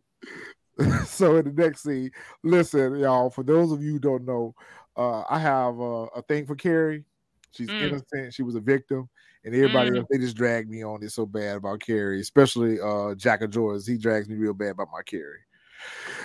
so 1.06 1.36
in 1.36 1.44
the 1.54 1.62
next 1.62 1.82
scene, 1.82 2.10
listen, 2.42 2.96
y'all. 2.98 3.30
For 3.30 3.42
those 3.42 3.72
of 3.72 3.82
you 3.82 3.92
who 3.92 3.98
don't 3.98 4.24
know, 4.24 4.54
uh, 4.96 5.22
I 5.28 5.38
have 5.38 5.80
uh, 5.80 6.06
a 6.14 6.22
thing 6.22 6.46
for 6.46 6.54
Carrie. 6.54 7.04
She's 7.52 7.68
Mm. 7.70 7.80
innocent. 7.82 8.34
She 8.34 8.42
was 8.42 8.54
a 8.54 8.60
victim, 8.60 9.08
and 9.44 9.54
everybody 9.54 9.90
Mm. 9.90 9.98
else 9.98 10.06
they 10.10 10.18
just 10.18 10.36
dragged 10.36 10.70
me 10.70 10.84
on 10.84 11.02
it 11.02 11.10
so 11.10 11.26
bad 11.26 11.56
about 11.56 11.80
Carrie, 11.80 12.20
especially 12.20 12.78
uh, 12.80 13.14
Jack 13.14 13.42
of 13.42 13.50
Jordans. 13.50 13.88
He 13.88 13.98
drags 13.98 14.28
me 14.28 14.36
real 14.36 14.54
bad 14.54 14.70
about 14.70 14.88
my 14.92 15.02
Carrie. 15.02 15.40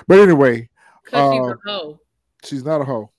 But 0.07 0.19
anyway, 0.19 0.69
Because 1.03 1.31
she's 1.33 1.47
Uh, 1.47 1.53
a 1.53 1.57
hoe. 1.65 1.99
she's 2.43 2.65
not 2.65 2.81
a 2.81 2.83
hoe. 2.83 3.11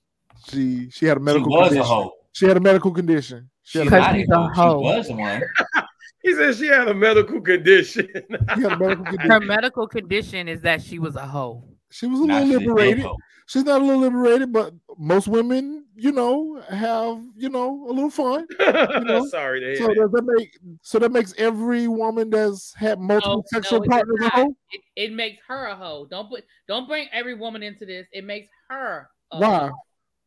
She 0.49 0.89
she 0.89 1.05
had 1.05 1.17
a 1.17 1.19
She 1.19 1.23
medical 1.23 1.51
was 1.51 1.69
condition. 1.69 1.81
a 1.81 1.85
hoe. 1.85 2.11
She 2.33 2.45
had 2.45 2.57
a 2.57 2.61
medical 2.61 2.91
condition. 2.91 3.49
She 3.63 3.79
had 3.79 3.85
She's 3.85 3.93
a, 3.93 3.99
not 3.99 4.15
she's 4.15 4.29
a 4.29 4.33
a 4.33 4.37
hoe. 4.37 4.49
hoe. 4.53 4.79
She 4.79 4.83
was 4.83 5.09
one. 5.09 5.41
He 6.25 6.33
said 6.33 6.55
she 6.55 6.65
had 6.65 6.87
a 6.87 6.93
medical 6.93 7.39
condition. 7.39 8.07
she 8.55 8.61
had 8.61 8.71
a 8.71 8.77
medical 8.79 9.05
Her 9.19 9.39
medical 9.39 9.87
condition 9.87 10.47
is 10.47 10.59
that 10.61 10.81
she 10.81 10.97
was 10.97 11.15
a 11.15 11.25
hoe. 11.27 11.63
She 11.91 12.07
was 12.07 12.19
a 12.19 12.25
Nah, 12.25 12.39
little 12.39 12.47
she's 12.47 12.55
a 12.55 12.59
liberated. 12.71 13.03
hoe. 13.03 13.17
she's 13.45 13.63
not 13.63 13.79
a 13.81 13.85
little 13.85 14.01
liberated, 14.01 14.51
but 14.51 14.73
most 14.97 15.27
women, 15.27 15.85
you 15.95 16.11
know, 16.11 16.59
have 16.67 17.21
you 17.35 17.49
know 17.49 17.85
a 17.87 17.91
little 17.93 18.09
fun. 18.09 18.47
know? 18.59 19.27
Sorry 19.27 19.59
to 19.59 19.75
So 19.75 19.85
hear 19.93 19.95
does 20.03 20.11
that 20.13 20.23
make 20.25 20.57
so 20.81 20.97
that 20.97 21.11
makes 21.11 21.35
every 21.37 21.87
woman 21.87 22.31
that's 22.31 22.73
had 22.73 22.99
multiple 22.99 23.45
No, 23.51 23.59
sexual 23.59 23.81
no, 23.81 23.87
partners 23.87 24.17
a 24.21 24.29
hoe? 24.29 24.55
It, 24.71 24.81
it 24.95 25.13
makes 25.13 25.37
her 25.47 25.67
a 25.67 25.75
hoe. 25.75 26.07
Don't 26.09 26.27
put 26.27 26.43
don't 26.67 26.87
bring 26.87 27.07
every 27.13 27.35
woman 27.35 27.61
into 27.61 27.85
this. 27.85 28.07
It 28.11 28.25
makes 28.25 28.49
her 28.69 29.09
a 29.31 29.39
Why? 29.39 29.57
hoe. 29.67 29.71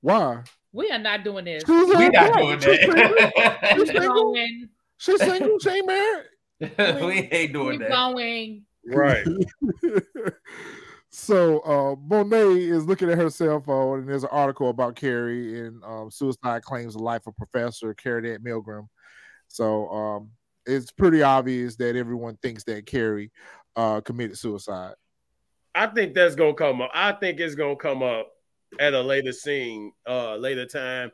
Why? 0.01 0.43
We 0.73 0.91
are 0.93 0.99
not 0.99 1.25
doing 1.25 1.45
this. 1.47 1.65
We 1.67 1.75
a 1.93 2.11
not 2.13 2.35
doing 2.39 2.61
She's 2.61 3.89
that. 3.89 4.69
She's 4.99 5.19
single. 5.21 5.49
going. 5.49 5.59
She 5.61 5.71
ain't 5.71 5.87
married. 5.87 6.27
we 7.05 7.29
ain't 7.33 7.53
doing 7.53 7.79
Keep 7.79 7.89
that. 7.89 7.91
going. 7.91 8.65
Right. 8.87 9.25
so 11.11 11.61
uh 11.61 11.97
Monet 12.01 12.59
is 12.61 12.85
looking 12.85 13.11
at 13.11 13.17
her 13.19 13.31
cell 13.31 13.61
phone 13.61 14.01
and 14.01 14.09
there's 14.09 14.25
an 14.25 14.29
article 14.31 14.69
about 14.69 14.95
Carrie 14.95 15.67
and 15.67 15.83
um, 15.83 16.11
suicide 16.11 16.63
claims 16.63 16.95
the 16.95 17.03
life 17.03 17.27
of 17.27 17.37
Professor 17.37 17.95
Carrie 17.95 18.35
Ann 18.35 18.41
Milgram. 18.41 18.87
So 19.49 19.89
um 19.89 20.31
it's 20.67 20.91
pretty 20.91 21.23
obvious 21.23 21.77
that 21.77 21.97
everyone 21.97 22.37
thinks 22.43 22.65
that 22.65 22.87
Carrie 22.87 23.31
uh 23.77 24.01
committed 24.01 24.37
suicide. 24.37 24.95
I 25.75 25.87
think 25.87 26.15
that's 26.15 26.35
gonna 26.35 26.55
come 26.55 26.83
up. 26.83 26.91
I 26.93 27.13
think 27.13 27.41
it's 27.41 27.55
gonna 27.55 27.77
come 27.77 28.03
up 28.03 28.29
at 28.79 28.93
a 28.95 29.01
later 29.01 29.33
scene, 29.33 29.93
uh, 30.07 30.37
later 30.37 30.67
time. 30.67 31.11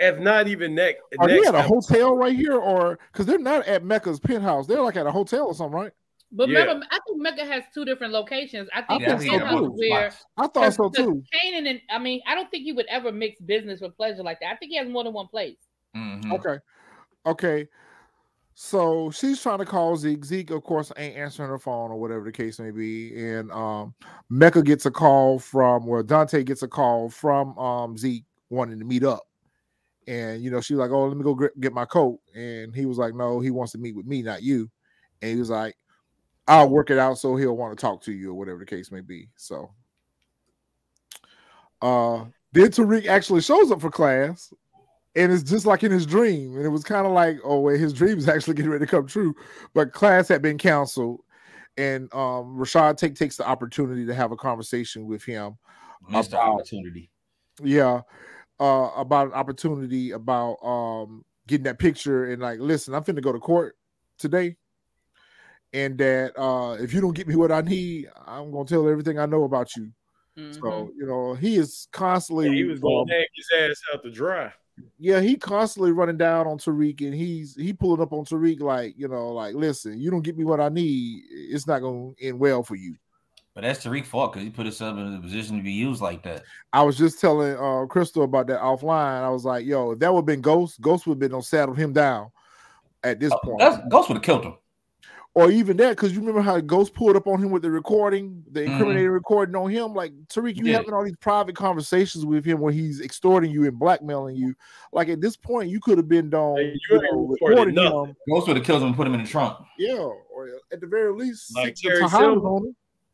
If 0.00 0.18
not 0.18 0.48
even 0.48 0.74
next. 0.74 1.02
Are 1.18 1.28
they 1.28 1.34
next 1.34 1.48
at 1.48 1.54
a 1.54 1.58
episode. 1.58 1.74
hotel 1.74 2.16
right 2.16 2.34
here, 2.34 2.56
or 2.56 2.98
because 3.12 3.26
they're 3.26 3.38
not 3.38 3.66
at 3.66 3.84
Mecca's 3.84 4.18
penthouse? 4.18 4.66
They're 4.66 4.80
like 4.80 4.96
at 4.96 5.06
a 5.06 5.12
hotel 5.12 5.46
or 5.46 5.54
something, 5.54 5.78
right? 5.78 5.92
But 6.32 6.48
Yeah. 6.48 6.60
remember, 6.60 6.86
I 6.90 6.98
think 7.06 7.20
Mecca 7.20 7.44
has 7.44 7.64
two 7.74 7.84
different 7.84 8.14
locations. 8.14 8.70
I 8.72 8.82
think 8.82 9.02
I 9.06 9.18
think 9.18 9.30
so, 9.30 9.38
too. 9.38 9.76
where 9.90 10.10
I 10.38 10.46
thought 10.46 10.72
so 10.72 10.88
too. 10.88 11.22
Canaan 11.32 11.66
and 11.66 11.80
I 11.90 11.98
mean, 11.98 12.22
I 12.26 12.34
don't 12.34 12.50
think 12.50 12.66
you 12.66 12.74
would 12.76 12.86
ever 12.86 13.12
mix 13.12 13.38
business 13.42 13.80
with 13.80 13.94
pleasure 13.96 14.22
like 14.22 14.40
that. 14.40 14.52
I 14.52 14.56
think 14.56 14.70
he 14.70 14.78
has 14.78 14.88
more 14.88 15.04
than 15.04 15.12
one 15.12 15.28
place. 15.28 15.58
Mhm. 15.94 16.32
Okay, 16.32 16.58
okay. 17.26 17.68
So 18.54 19.10
she's 19.10 19.42
trying 19.42 19.58
to 19.58 19.64
call 19.64 19.96
Zeke. 19.96 20.24
Zeke, 20.24 20.50
of 20.50 20.62
course, 20.62 20.92
ain't 20.96 21.16
answering 21.16 21.48
her 21.48 21.58
phone 21.58 21.90
or 21.90 22.00
whatever 22.00 22.24
the 22.24 22.32
case 22.32 22.58
may 22.58 22.70
be. 22.70 23.14
And 23.18 23.50
um, 23.52 23.94
Mecca 24.28 24.62
gets 24.62 24.86
a 24.86 24.90
call 24.90 25.38
from, 25.38 25.86
well, 25.86 26.02
Dante 26.02 26.42
gets 26.42 26.62
a 26.62 26.68
call 26.68 27.08
from 27.08 27.56
um 27.58 27.96
Zeke 27.96 28.24
wanting 28.50 28.78
to 28.78 28.84
meet 28.84 29.02
up. 29.04 29.22
And 30.10 30.42
you 30.42 30.50
know, 30.50 30.60
she's 30.60 30.76
like, 30.76 30.90
"Oh, 30.90 31.06
let 31.06 31.16
me 31.16 31.22
go 31.22 31.38
get 31.60 31.72
my 31.72 31.84
coat." 31.84 32.18
And 32.34 32.74
he 32.74 32.84
was 32.84 32.98
like, 32.98 33.14
"No, 33.14 33.38
he 33.38 33.52
wants 33.52 33.70
to 33.72 33.78
meet 33.78 33.94
with 33.94 34.06
me, 34.06 34.22
not 34.22 34.42
you." 34.42 34.68
And 35.22 35.30
he 35.30 35.36
was 35.36 35.50
like, 35.50 35.76
"I'll 36.48 36.68
work 36.68 36.90
it 36.90 36.98
out 36.98 37.18
so 37.18 37.36
he'll 37.36 37.56
want 37.56 37.78
to 37.78 37.80
talk 37.80 38.02
to 38.02 38.12
you 38.12 38.32
or 38.32 38.34
whatever 38.34 38.58
the 38.58 38.66
case 38.66 38.90
may 38.90 39.02
be." 39.02 39.28
So, 39.36 39.70
uh, 41.80 42.24
then 42.52 42.70
Tariq 42.72 43.06
actually 43.06 43.40
shows 43.40 43.70
up 43.70 43.80
for 43.80 43.90
class, 43.90 44.52
and 45.14 45.30
it's 45.30 45.48
just 45.48 45.64
like 45.64 45.84
in 45.84 45.92
his 45.92 46.06
dream. 46.06 46.56
And 46.56 46.64
it 46.64 46.70
was 46.70 46.82
kind 46.82 47.06
of 47.06 47.12
like, 47.12 47.38
oh, 47.44 47.60
wait, 47.60 47.78
his 47.78 47.92
dream 47.92 48.18
is 48.18 48.28
actually 48.28 48.54
getting 48.54 48.72
ready 48.72 48.86
to 48.86 48.90
come 48.90 49.06
true. 49.06 49.32
But 49.74 49.92
class 49.92 50.26
had 50.26 50.42
been 50.42 50.58
canceled, 50.58 51.20
and 51.76 52.12
um, 52.12 52.56
Rashad 52.58 52.96
take 52.96 53.14
takes 53.14 53.36
the 53.36 53.46
opportunity 53.46 54.04
to 54.06 54.14
have 54.14 54.32
a 54.32 54.36
conversation 54.36 55.06
with 55.06 55.22
him. 55.22 55.56
Missed 56.08 56.32
the 56.32 56.38
About- 56.40 56.54
opportunity. 56.54 57.10
Yeah, 57.62 58.00
uh, 58.60 58.90
about 58.96 59.28
an 59.28 59.32
opportunity 59.32 60.10
about 60.12 60.56
um 60.62 61.24
getting 61.46 61.64
that 61.64 61.78
picture 61.78 62.26
and 62.26 62.40
like, 62.42 62.60
listen, 62.60 62.94
I'm 62.94 63.02
finna 63.02 63.22
go 63.22 63.32
to 63.32 63.40
court 63.40 63.76
today. 64.18 64.56
And 65.72 65.96
that 65.98 66.38
uh 66.38 66.74
if 66.80 66.92
you 66.92 67.00
don't 67.00 67.14
get 67.14 67.26
me 67.28 67.36
what 67.36 67.52
I 67.52 67.60
need, 67.60 68.08
I'm 68.26 68.50
gonna 68.50 68.64
tell 68.66 68.88
everything 68.88 69.18
I 69.18 69.26
know 69.26 69.44
about 69.44 69.74
you. 69.76 69.90
Mhm. 70.36 70.60
So 70.60 70.90
you 70.96 71.06
know, 71.06 71.34
he 71.34 71.56
is 71.56 71.88
constantly 71.92 72.52
he 72.52 72.64
was 72.64 72.78
um, 72.78 72.82
gonna 72.82 73.12
hang 73.12 73.26
his 73.34 73.48
ass 73.56 73.80
out 73.94 74.02
to 74.02 74.10
dry. 74.10 74.52
yeah, 74.98 75.20
he 75.20 75.36
constantly 75.36 75.92
running 75.92 76.16
down 76.16 76.46
on 76.46 76.58
Tariq, 76.58 77.00
and 77.02 77.14
he's 77.14 77.54
he 77.54 77.72
pulling 77.72 78.02
up 78.02 78.12
on 78.12 78.24
Tariq 78.24 78.60
like 78.60 78.94
you 78.96 79.08
know, 79.08 79.28
like 79.28 79.54
listen, 79.54 79.98
you 80.00 80.10
don't 80.10 80.22
get 80.22 80.36
me 80.36 80.44
what 80.44 80.60
I 80.60 80.68
need, 80.68 81.22
it's 81.30 81.66
not 81.66 81.80
gonna 81.80 82.12
end 82.20 82.38
well 82.38 82.62
for 82.62 82.74
you. 82.74 82.96
But 83.54 83.62
that's 83.62 83.84
Tariq 83.84 84.04
fault 84.06 84.32
because 84.32 84.44
he 84.44 84.50
put 84.50 84.66
himself 84.66 84.96
in 84.96 85.14
a 85.14 85.20
position 85.20 85.56
to 85.56 85.62
be 85.62 85.72
used 85.72 86.00
like 86.00 86.22
that. 86.22 86.44
I 86.72 86.82
was 86.82 86.96
just 86.96 87.20
telling 87.20 87.56
uh 87.56 87.86
Crystal 87.86 88.22
about 88.22 88.46
that 88.46 88.60
offline. 88.60 89.22
I 89.22 89.28
was 89.30 89.44
like, 89.44 89.66
yo, 89.66 89.92
if 89.92 89.98
that 89.98 90.12
would 90.12 90.20
have 90.20 90.26
been 90.26 90.40
Ghost, 90.40 90.80
Ghost 90.80 91.06
would 91.06 91.14
have 91.14 91.18
been 91.20 91.34
on 91.34 91.42
saddle 91.42 91.74
him 91.74 91.92
down 91.92 92.30
at 93.02 93.18
this 93.18 93.32
Oh, 93.32 93.38
point. 93.42 93.58
that's, 93.58 93.78
Ghost 93.88 94.08
would 94.08 94.16
have 94.16 94.22
killed 94.22 94.44
him. 94.44 94.54
Or 95.34 95.48
even 95.50 95.76
that, 95.76 95.90
because 95.90 96.12
you 96.12 96.18
remember 96.18 96.40
how 96.42 96.58
Ghost 96.60 96.92
pulled 96.92 97.14
up 97.14 97.28
on 97.28 97.40
him 97.42 97.50
with 97.50 97.62
the 97.62 97.70
recording, 97.70 98.42
the 98.50 98.60
Mhm. 98.60 98.66
incriminating 98.72 99.10
recording 99.10 99.54
on 99.54 99.70
him. 99.70 99.94
Like 99.94 100.12
Tariq, 100.28 100.56
you 100.56 100.66
Yeah. 100.66 100.76
having 100.78 100.92
all 100.92 101.04
these 101.04 101.16
private 101.20 101.54
conversations 101.56 102.24
with 102.26 102.44
him 102.44 102.60
where 102.60 102.72
he's 102.72 103.00
extorting 103.00 103.50
you 103.52 103.64
and 103.66 103.78
blackmailing 103.78 104.36
you. 104.36 104.54
Like 104.92 105.08
at 105.08 105.20
this 105.20 105.36
point, 105.36 105.70
you 105.70 105.80
could 105.80 105.98
have 105.98 106.08
been 106.08 106.30
done, 106.30 106.56
Hey, 106.56 106.72
you 106.72 106.96
you 106.96 107.02
know, 107.02 107.26
recorded 107.28 107.74
recording 107.74 107.76
him. 107.76 108.16
Ghost 108.28 108.46
would 108.48 108.56
have 108.56 108.66
killed 108.66 108.82
him 108.82 108.88
and 108.88 108.96
put 108.96 109.06
him 109.06 109.14
in 109.14 109.22
the 109.22 109.28
trunk. 109.28 109.58
Yeah, 109.78 109.98
or 109.98 110.48
at 110.72 110.80
the 110.80 110.86
very 110.88 111.12
least, 111.12 111.54
Like 111.56 111.76
stick 111.76 111.92
the 111.92 111.98
Terry 112.00 112.10
Silver. 112.10 112.60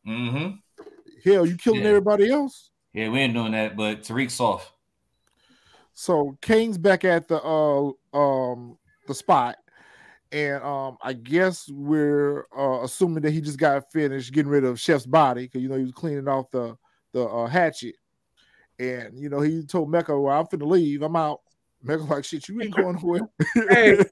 On 0.07 0.13
him. 0.13 0.33
Mm-hmm. 0.33 1.29
Hell, 1.29 1.45
you 1.45 1.57
killing 1.57 1.81
Yeah. 1.81 1.89
everybody 1.89 2.31
else. 2.31 2.71
Yeah, 2.93 3.09
we 3.09 3.19
ain't 3.19 3.33
doing 3.33 3.51
that, 3.51 3.75
but 3.75 4.01
Tariq's 4.01 4.39
off. 4.39 4.73
So 5.93 6.37
Cane's 6.41 6.77
back 6.77 7.03
at 7.05 7.27
the 7.27 7.41
uh 7.43 7.91
um 8.17 8.77
the 9.07 9.13
spot, 9.13 9.57
and 10.31 10.63
um 10.63 10.97
I 11.01 11.13
guess 11.13 11.69
we're 11.69 12.45
uh 12.57 12.83
assuming 12.83 13.23
that 13.23 13.31
he 13.31 13.41
just 13.41 13.57
got 13.57 13.91
finished 13.91 14.31
getting 14.31 14.51
rid 14.51 14.63
of 14.63 14.79
Chef's 14.79 15.05
body 15.05 15.43
because 15.43 15.61
you 15.61 15.69
know 15.69 15.75
he 15.75 15.83
was 15.83 15.91
cleaning 15.91 16.27
off 16.27 16.51
the 16.51 16.77
the 17.13 17.23
uh, 17.23 17.47
hatchet, 17.47 17.95
and 18.79 19.19
you 19.19 19.29
know 19.29 19.41
he 19.41 19.63
told 19.63 19.89
Mecca, 19.89 20.19
"Well, 20.19 20.39
I'm 20.39 20.45
finna 20.45 20.69
leave. 20.69 21.01
I'm 21.01 21.15
out." 21.15 21.41
Mecca's 21.83 22.09
like, 22.09 22.25
shit, 22.25 22.47
you 22.49 22.61
ain't 22.61 22.75
going 22.75 22.95
nowhere. 22.95 23.21
hey, 23.69 24.03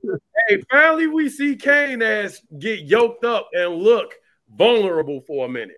hey, 0.48 0.62
finally 0.72 1.08
we 1.08 1.30
see 1.30 1.56
Cane 1.56 2.02
ass 2.02 2.42
get 2.60 2.82
yoked 2.82 3.26
up 3.26 3.50
and 3.54 3.76
look 3.76 4.14
vulnerable 4.56 5.22
for 5.22 5.46
a 5.46 5.50
minute. 5.50 5.78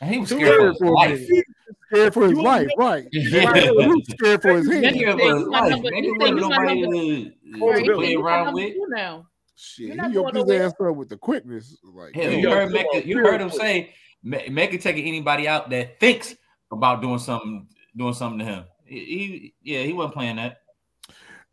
And 0.00 0.10
he 0.10 0.18
was 0.20 0.28
Two 0.28 0.36
scared 0.36 0.58
for 0.60 0.68
his 0.68 0.78
for 0.78 0.84
a 0.84 0.90
life. 0.92 1.20
minute. 1.28 1.44
scared 1.90 2.14
for 2.14 2.22
his 2.24 2.32
You- 2.32 2.42
life, 2.42 2.68
right? 2.76 3.08
Yeah. 3.12 3.44
Right, 3.50 3.62
he 3.64 3.70
was 3.70 4.06
scared 4.10 4.42
for 4.42 4.56
his 4.56 4.68
Yeah, 4.68 4.74
head. 4.74 4.94
Scared 4.94 4.96
you 4.96 5.12
for 5.12 5.18
his 5.34 5.42
said 5.42 5.48
life. 5.48 5.70
you 5.70 5.74
said 5.74 5.82
wasn't 5.82 5.96
you 5.96 6.14
nobody 6.48 6.80
number- 6.80 6.96
to 6.96 7.66
Right, 7.66 7.78
to 7.78 7.84
you 7.84 7.94
play 7.94 8.14
around 8.14 8.54
with. 8.54 8.74
now. 8.90 9.26
Shit, 9.56 9.86
You're 9.86 9.94
he 9.96 10.00
not 10.02 10.12
yoked 10.12 10.34
going 10.34 10.46
his 10.48 10.60
ass 10.60 10.72
up 10.80 10.94
with 10.94 11.08
the 11.08 11.16
quickness. 11.16 11.76
Like, 11.82 12.14
Hell, 12.14 12.30
you 12.32 12.48
heard 12.48 12.70
Mecca, 12.70 13.04
you 13.06 13.18
heard 13.18 13.40
him 13.40 13.50
say 13.50 13.92
Me- 14.22 14.48
Mecca 14.48 14.78
taking 14.78 15.06
anybody 15.06 15.48
out 15.48 15.68
that 15.70 15.98
thinks 15.98 16.36
about 16.70 17.02
doing 17.02 17.18
something, 17.18 17.66
doing 17.96 18.14
something 18.14 18.38
to 18.38 18.44
him. 18.44 18.64
He, 18.84 18.98
he- 19.00 19.54
yeah, 19.72 19.82
he 19.82 19.92
wasn't 19.92 20.14
playing 20.14 20.36
that. 20.36 20.58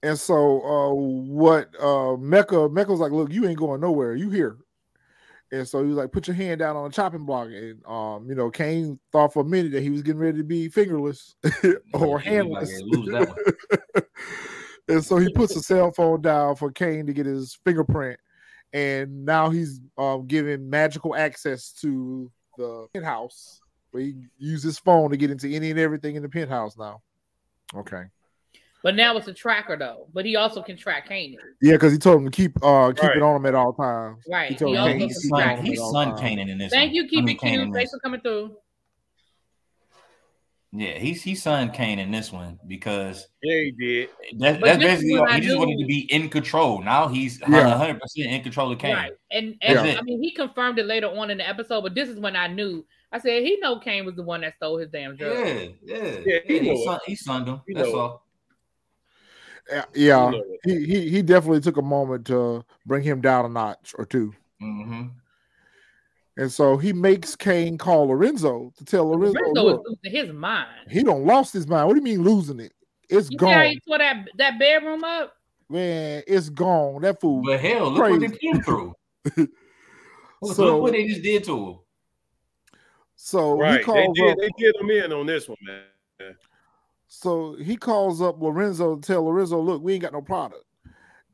And 0.03 0.19
so 0.19 0.61
uh 0.61 0.93
what 0.93 1.69
uh 1.81 2.15
Mecca 2.17 2.69
Mecca 2.69 2.91
was 2.91 2.99
like, 2.99 3.11
look, 3.11 3.31
you 3.33 3.47
ain't 3.47 3.57
going 3.57 3.81
nowhere, 3.81 4.13
you 4.15 4.29
here. 4.29 4.57
And 5.55 5.67
so 5.67 5.81
he 5.81 5.88
was 5.88 5.95
like, 5.95 6.12
put 6.12 6.27
your 6.27 6.35
hand 6.35 6.59
down 6.59 6.75
on 6.75 6.83
the 6.83 6.89
chopping 6.89 7.25
block. 7.25 7.47
And 7.47 7.81
um, 7.85 8.27
you 8.27 8.35
know, 8.35 8.50
Cane 8.51 9.00
thought 9.12 9.31
for 9.33 9.39
a 9.41 9.45
minute 9.45 9.71
that 9.71 9.81
he 9.83 9.89
was 9.89 10.01
getting 10.01 10.19
ready 10.19 10.38
to 10.39 10.43
be 10.43 10.67
fingerless 10.67 11.35
or 11.43 11.50
Yeah, 11.63 11.71
he 11.93 12.01
was 12.01 12.03
like, 12.03 12.24
handless. 12.24 12.71
yeah, 12.71 12.79
lose 12.85 13.12
that 13.12 13.27
one. 13.29 14.03
and 14.89 15.05
so 15.05 15.17
he 15.17 15.31
puts 15.31 15.55
a 15.55 15.62
cell 15.62 15.91
phone 15.91 16.21
down 16.21 16.55
for 16.55 16.71
Cane 16.71 17.05
to 17.07 17.13
get 17.13 17.25
his 17.25 17.57
fingerprint. 17.63 18.19
And 18.74 19.24
now 19.25 19.50
he's 19.50 19.79
um 19.97 20.27
giving 20.27 20.69
magical 20.69 21.15
access 21.15 21.71
to 21.81 22.29
the 22.57 22.88
penthouse 22.93 23.62
where 23.91 24.03
he 24.03 24.12
can 24.12 24.29
use 24.38 24.62
his 24.63 24.77
phone 24.77 25.09
to 25.12 25.17
get 25.17 25.31
into 25.31 25.47
any 25.47 25.69
and 25.71 25.79
everything 25.79 26.15
in 26.15 26.24
the 26.24 26.29
penthouse 26.29 26.77
now. 26.77 27.01
Okay. 27.74 28.03
But 28.86 28.94
now 28.96 29.18
it's 29.18 29.27
a 29.27 29.34
tracker 29.34 29.75
though. 29.75 30.06
But 30.13 30.25
he 30.25 30.36
also 30.36 30.62
can 30.62 30.77
track 30.77 31.10
Kanan. 31.10 31.38
Yeah, 31.60 31.72
because 31.74 31.92
he 31.92 31.98
told 31.98 32.20
him 32.20 32.25
to 32.25 32.30
keep 32.32 32.51
uh 32.63 32.94
keep 32.94 33.01
Right. 33.04 33.18
it 33.18 33.24
on 33.24 33.36
him 33.38 33.46
at 33.48 33.56
all 33.56 33.74
times. 33.74 34.24
Right. 34.32 34.51
He 34.51 34.56
told 34.56 34.70
He 34.70 34.75
him 34.75 34.82
also 34.82 34.92
Cane 34.92 35.00
can 35.00 35.08
to 35.10 35.13
He's 35.15 35.24
keep 35.24 35.25
it 35.25 35.36
track 35.36 35.48
on 35.50 35.56
son, 35.58 35.65
him 35.65 35.72
he's 35.72 35.80
son 35.80 36.08
times. 36.10 36.22
Kanan 36.22 36.50
in 36.51 36.58
this. 36.60 36.72
Thank 36.72 36.89
one. 36.89 36.96
you, 36.96 37.04
I 37.04 37.08
keep 37.08 37.24
mean, 37.25 37.36
it 37.36 37.39
cute. 37.39 37.74
Thanks 37.74 37.92
for 37.92 38.00
coming 38.00 38.22
through. 38.22 38.56
Yeah, 40.72 41.00
he's 41.00 41.24
he's 41.24 41.42
son 41.42 41.72
Cane 41.72 41.98
in 41.98 42.12
this 42.12 42.32
one 42.32 42.60
because 42.68 43.27
Yeah, 43.42 43.56
he 43.62 43.72
did. 43.72 44.10
that, 44.39 44.60
But 44.60 44.68
that's 44.68 44.84
basically 44.84 45.20
what 45.20 45.34
he 45.34 45.39
just 45.42 45.58
wanted 45.58 45.80
to 45.80 45.86
be 45.88 46.01
in 46.13 46.30
control. 46.30 46.84
Now 46.84 47.08
he's 47.08 47.42
hundred 47.42 48.00
percent 48.00 48.27
in 48.27 48.44
control 48.44 48.72
of 48.72 48.77
Cane. 48.77 48.94
Right. 48.94 49.13
And, 49.32 49.56
and 49.62 49.88
Yeah. 49.88 49.96
I 49.98 50.04
mean 50.04 50.22
he 50.22 50.30
confirmed 50.32 50.77
it 50.77 50.86
later 50.86 51.08
on 51.08 51.32
in 51.32 51.39
the 51.39 51.48
episode, 51.50 51.82
but 51.82 51.96
this 51.96 52.08
is 52.10 52.20
when 52.20 52.36
I 52.36 52.46
knew. 52.48 52.86
I 53.12 53.18
said 53.20 53.42
he 53.44 53.58
know 53.62 53.80
Cane 53.80 54.06
was 54.06 54.15
the 54.15 54.24
one 54.24 54.42
that 54.42 54.56
stole 54.58 54.77
his 54.77 54.89
damn 54.89 55.15
drug. 55.15 55.36
Yeah, 55.38 55.54
yeah, 55.54 55.70
Yeah, 55.84 56.20
yeah. 56.25 56.39
he 56.46 56.60
know 56.60 56.74
He, 56.75 56.86
son, 56.86 57.00
he 57.08 57.15
sunned 57.15 57.48
him. 57.48 57.62
He 57.65 57.74
That's 57.74 57.88
know 57.88 57.96
it. 57.96 58.00
all. 58.00 58.25
Yeah, 59.69 59.86
yeah. 59.95 60.25
You 60.25 60.31
know 60.31 60.43
it. 60.43 60.60
He, 60.63 60.86
he 60.86 61.10
he 61.10 61.22
definitely 61.22 61.62
took 61.62 61.77
a 61.77 61.81
moment 61.81 62.25
to 62.27 62.63
bring 62.86 63.03
him 63.03 63.22
down 63.22 63.45
a 63.45 63.50
notch 63.50 63.93
or 63.98 64.05
two. 64.05 64.34
hmm 64.60 65.07
And 66.38 66.51
so 66.51 66.77
he 66.77 66.93
makes 66.93 67.36
Cane 67.36 67.77
call 67.77 68.07
Lorenzo 68.07 68.72
to 68.77 68.86
tell 68.86 69.10
Lorenzo, 69.10 69.39
Lorenzo 69.39 69.69
is 69.69 69.79
losing 70.03 70.19
his 70.25 70.34
mind. 70.34 70.89
he 70.89 71.01
don't 71.03 71.25
lost 71.25 71.53
his 71.53 71.67
mind. 71.67 71.88
What 71.88 71.93
do 71.93 72.00
you 72.00 72.03
mean 72.03 72.24
losing 72.24 72.60
it? 72.60 72.74
It's 73.10 73.29
You 73.31 73.38
see 73.39 73.45
how 73.45 73.62
gone, 73.62 73.65
he 73.72 73.79
tore 73.88 73.98
that 74.00 74.27
that 74.38 74.60
bedroom 74.60 75.03
up? 75.03 75.34
man. 75.69 76.22
It's 76.27 76.50
gone. 76.50 77.01
That 77.01 77.19
fool. 77.19 77.41
But 77.43 77.60
hell, 77.60 77.89
look 77.91 78.01
what 78.10 78.19
they 78.19 78.27
Crazy. 78.27 78.34
put 78.34 78.41
him 78.57 78.62
through. 78.63 78.93
Look, 80.41 80.55
So- 80.57 80.65
look 80.65 80.81
what 80.81 80.91
they 80.91 81.07
just 81.07 81.24
did 81.24 81.43
to 81.45 81.57
him. 81.69 81.79
So 83.15 83.55
he 83.55 83.62
Right. 83.62 83.77
They 83.77 83.84
calls 83.84 84.15
did, 84.17 84.31
up. 84.31 84.38
they 84.38 84.50
did 84.57 84.75
him 84.75 84.89
in 84.91 85.12
on 85.13 85.25
this 85.25 85.48
one, 85.50 85.57
man. 85.63 86.36
So 87.15 87.55
he 87.55 87.77
calls 87.77 88.22
up 88.22 88.41
Lorenzo 88.41 88.95
to 88.95 89.01
tell 89.01 89.24
Lorenzo, 89.25 89.60
look, 89.60 89.81
we 89.81 89.93
ain't 89.93 90.01
got 90.01 90.13
no 90.13 90.22
product. 90.22 90.63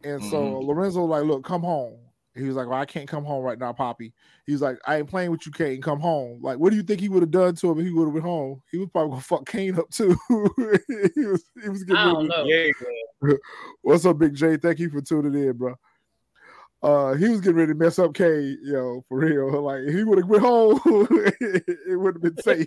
And 0.04 0.24
so 0.24 0.38
Mhm. 0.42 0.68
Lorenzo 0.68 1.06
like, 1.06 1.24
look, 1.24 1.44
come 1.44 1.62
home. 1.62 1.98
He 2.34 2.44
was 2.44 2.56
like, 2.56 2.68
well, 2.68 2.80
I 2.80 2.86
can't 2.86 3.10
come 3.10 3.26
home 3.26 3.44
right 3.44 3.60
now, 3.60 3.74
Poppy. 3.74 4.14
He 4.46 4.54
was 4.54 4.62
like, 4.62 4.78
I 4.88 4.98
ain't 4.98 5.10
playing 5.10 5.32
with 5.32 5.46
you, 5.46 5.52
Cane. 5.52 5.82
Come 5.82 6.00
home. 6.00 6.40
Like, 6.42 6.60
what 6.60 6.70
do 6.70 6.78
you 6.78 6.84
think 6.84 7.02
he 7.02 7.10
would 7.10 7.24
have 7.24 7.32
done 7.32 7.56
to 7.56 7.72
him 7.72 7.80
if 7.80 7.86
he 7.86 7.92
would 7.92 8.06
have 8.06 8.14
been 8.14 8.24
home? 8.24 8.62
He 8.72 8.78
was 8.78 8.90
probably 8.90 9.12
gonna 9.12 9.22
fuck 9.22 9.46
Cane 9.46 9.78
up 9.78 9.90
too. 9.90 10.16
he 11.16 11.26
was 11.26 11.44
he 11.62 11.70
was 11.70 11.84
getting 11.84 11.98
I 11.98 12.14
ready 12.14 12.28
don't 12.28 12.30
know. 12.30 12.46
Yeah. 13.24 13.34
What's 13.82 14.06
up, 14.06 14.18
Big 14.18 14.34
J? 14.34 14.58
Thank 14.58 14.80
you 14.80 14.90
for 14.90 15.02
tuning 15.02 15.34
in, 15.34 15.58
bro. 15.58 15.76
Uh, 16.84 17.14
he 17.14 17.28
was 17.28 17.42
getting 17.42 17.58
ready 17.58 17.74
to 17.74 17.78
mess 17.78 18.00
up 18.00 18.14
K, 18.14 18.56
yo, 18.64 19.04
for 19.10 19.20
real. 19.20 19.62
Like 19.62 19.82
if 19.82 19.94
he 19.94 20.04
would 20.04 20.20
have 20.20 20.30
went 20.30 20.44
home, 20.44 20.80
it 20.86 22.00
would 22.00 22.16
have 22.16 22.22
been 22.22 22.38
safe. 22.38 22.66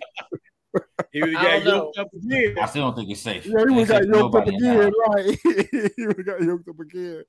He 1.11 1.21
would 1.21 1.35
I 1.35 1.39
have 1.43 1.63
got 1.63 1.73
yoked 1.73 1.97
up 1.97 2.13
again. 2.13 2.55
I 2.61 2.65
still 2.65 2.83
don't 2.83 2.95
think 2.95 3.09
it's 3.09 3.21
safe. 3.21 3.45
Yeah, 3.45 3.63
he 3.67 3.73
would 3.73 3.87
have 3.87 3.87
got 3.87 4.05
yoked 4.07 4.35
up 4.35 4.47
nobody 4.47 4.55
in 4.55 4.63
that 4.63 4.79
again, 4.79 4.91
right? 5.07 5.91
he 5.97 6.07
would 6.07 6.17
have 6.17 6.25
got 6.25 6.41
yoked 6.41 6.67
up 6.69 6.79
again. 6.79 7.23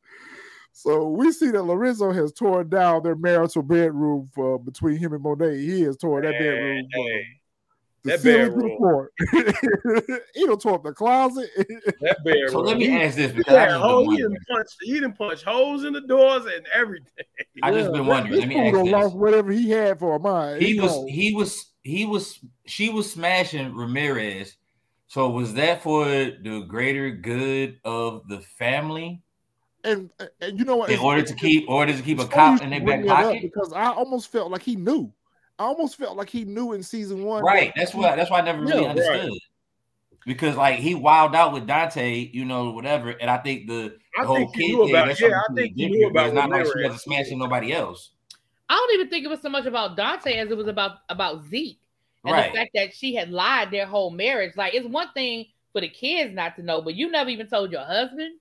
So 0.73 1.09
we 1.09 1.33
see 1.33 1.51
that 1.53 1.63
Lorenzo 1.63 2.13
has 2.13 2.33
torn 2.33 2.69
down 2.69 3.03
their 3.03 3.17
marital 3.17 3.63
bedroom 3.63 4.29
for 4.35 4.59
between 4.59 4.99
him 4.99 5.15
and 5.15 5.23
Monet. 5.23 5.57
He 5.57 5.81
has 5.83 5.97
torn 5.97 6.25
that 6.25 6.35
Hey, 6.35 6.39
bedroom. 6.39 6.89
hey, 6.93 7.23
the 7.23 7.23
that 8.07 8.21
ceiling 8.21 8.51
to 8.51 8.57
the 8.57 9.99
bedroom. 10.01 10.21
he 10.35 10.47
don't 10.47 10.61
tore 10.61 10.75
up 10.75 10.83
the 10.85 10.93
closet. 10.93 11.51
That 12.01 12.19
bear. 12.25 12.49
So 12.49 12.61
let 12.61 12.77
me 12.77 12.91
ask 12.91 13.17
this 13.17 13.33
he, 13.33 13.39
because 13.39 13.55
I 13.55 13.61
had 13.61 13.69
been 13.73 13.81
hole, 13.81 14.01
he, 14.03 14.07
wondering. 14.07 14.31
didn't 14.33 14.47
punch, 14.49 14.69
he 14.81 14.93
didn't 14.95 15.13
punch 15.19 15.43
holes 15.43 15.85
in 15.85 15.93
the 15.93 16.01
doors 16.03 16.45
and 16.47 16.67
everything. 16.73 17.25
I 17.63 17.73
just 17.73 17.93
been 17.93 18.07
wondering. 18.07 18.33
This 18.33 18.41
Let 18.41 18.49
me 18.49 18.69
ask 18.69 18.75
this. 18.75 18.93
lost 18.93 19.17
whatever 19.17 19.53
he 19.53 19.71
had 19.71 19.99
for 19.99 20.17
a 20.17 20.19
mind. 20.19 20.63
He 20.63 20.75
He 20.75 20.81
was 20.81 20.93
gone. 20.93 21.09
he 21.09 21.35
was 21.35 21.73
he 21.83 22.07
was 22.07 22.39
she 22.67 22.89
was 22.91 23.11
smashing 23.11 23.75
Ramirez. 23.75 24.57
So 25.09 25.31
was 25.31 25.55
that 25.55 25.83
for 25.83 26.05
the 26.05 26.65
greater 26.69 27.11
good 27.11 27.79
of 27.85 28.27
the 28.29 28.41
family 28.41 29.23
and, 29.87 30.11
and 30.41 30.59
you 30.59 30.65
know 30.65 30.77
what? 30.77 30.91
in 30.91 30.99
order 30.99 31.23
to 31.23 31.35
keep 31.35 31.69
order 31.69 31.93
to 31.97 32.03
keep 32.03 32.19
a 32.19 32.23
it's 32.23 32.35
funny 32.35 32.53
you 32.53 32.59
cop 32.59 32.63
in 32.63 32.73
should 32.73 32.87
their 32.87 32.99
back 33.05 33.09
up 33.09 33.25
pocket? 33.25 33.43
because 33.43 33.73
I 33.73 33.87
almost 33.93 34.31
felt 34.33 34.51
like 34.51 34.63
he 34.63 34.77
knew. 34.77 35.13
I 35.59 35.65
almost 35.65 35.97
felt 35.97 36.17
like 36.17 36.29
he 36.31 36.45
knew 36.45 36.73
in 36.73 36.83
season 36.83 37.25
one. 37.25 37.43
Right. 37.43 37.73
That's 37.77 37.95
why 37.95 38.15
that's 38.17 38.31
why 38.31 38.41
I 38.41 38.43
never 38.45 38.61
really 38.63 38.73
Yeah, 38.83 38.89
right. 38.89 38.91
understood. 38.91 39.39
Because 40.27 40.57
like 40.57 40.81
he 40.81 40.95
wilded 40.95 41.37
out 41.37 41.53
with 41.53 41.67
Dante, 41.67 42.31
you 42.33 42.45
know, 42.45 42.71
whatever. 42.73 43.11
And 43.11 43.31
I 43.31 43.39
think 43.39 43.69
the, 43.69 43.97
I 44.19 44.23
the 44.23 44.27
whole 44.27 44.37
think 44.37 44.55
kid 44.55 44.61
knew 44.63 44.87
thing, 44.87 44.91
about- 44.95 45.07
that's 45.09 45.21
yeah, 45.21 45.41
I 45.49 45.55
think 45.55 45.77
he 45.77 45.87
knew 45.89 46.05
but 46.07 46.11
about 46.11 46.27
It's 46.27 46.35
not 46.35 46.51
like 46.51 46.65
she 46.65 46.71
Ramirez. 46.71 46.85
wasn't 46.85 47.01
smashing 47.03 47.39
nobody 47.39 47.73
else. 47.73 48.11
I 48.69 48.75
don't 48.75 48.95
even 48.95 49.09
think 49.09 49.25
it 49.25 49.29
was 49.29 49.41
so 49.41 49.49
much 49.49 49.67
about 49.67 49.97
Dante 49.97 50.35
as 50.35 50.51
it 50.51 50.57
was 50.57 50.67
about 50.67 50.99
about 51.09 51.45
Zeke 51.47 51.79
and 52.25 52.33
Right. 52.33 52.53
the 52.53 52.59
fact 52.59 52.71
that 52.75 52.93
she 52.95 53.15
had 53.15 53.31
lied 53.31 53.71
their 53.71 53.87
whole 53.87 54.11
marriage. 54.11 54.57
Like 54.57 54.75
it's 54.75 54.87
one 54.87 55.09
thing 55.13 55.47
for 55.73 55.81
the 55.81 55.89
kids 55.89 56.35
not 56.35 56.57
to 56.57 56.63
know, 56.63 56.83
but 56.83 56.95
you 56.97 57.09
never 57.11 57.31
even 57.31 57.47
told 57.47 57.71
your 57.71 57.85
husband. 57.85 58.41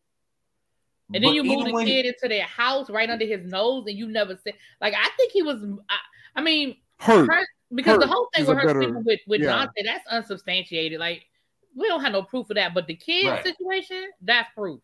And 1.14 1.24
then 1.24 1.30
But 1.30 1.34
you 1.36 1.44
even 1.44 1.58
moved 1.60 1.68
the 1.70 1.74
when- 1.74 1.86
kid 1.86 2.08
into 2.08 2.28
their 2.28 2.46
house 2.46 2.90
right 2.90 3.10
under 3.10 3.26
his 3.26 3.46
nose, 3.46 3.86
and 3.86 3.96
you 3.96 4.08
never 4.08 4.36
said 4.44 4.56
like 4.82 4.96
I 4.96 5.08
think 5.18 5.32
he 5.32 5.44
was. 5.44 5.62
I, 5.88 5.98
I 6.38 6.42
mean, 6.42 6.76
hurt. 7.00 7.28
her, 7.32 7.46
because 7.74 8.00
the 8.00 8.08
whole 8.08 8.28
thing 8.36 8.46
with 8.46 8.58
a 8.58 8.62
her 8.62 8.68
better- 8.68 8.82
sleeping 8.84 9.04
with 9.06 9.20
with 9.28 9.42
yeah. 9.42 9.48
Dante 9.48 9.84
that's 9.86 10.06
unsubstantiated. 10.08 11.00
Like 11.00 11.24
we 11.76 11.88
don't 11.88 12.02
have 12.02 12.14
no 12.14 12.24
proof 12.24 12.50
of 12.50 12.56
that, 12.56 12.74
but 12.74 12.88
the 12.88 12.96
kid 12.96 13.28
Right. 13.28 13.44
situation 13.44 14.10
that's 14.22 14.50
proof. 14.56 14.80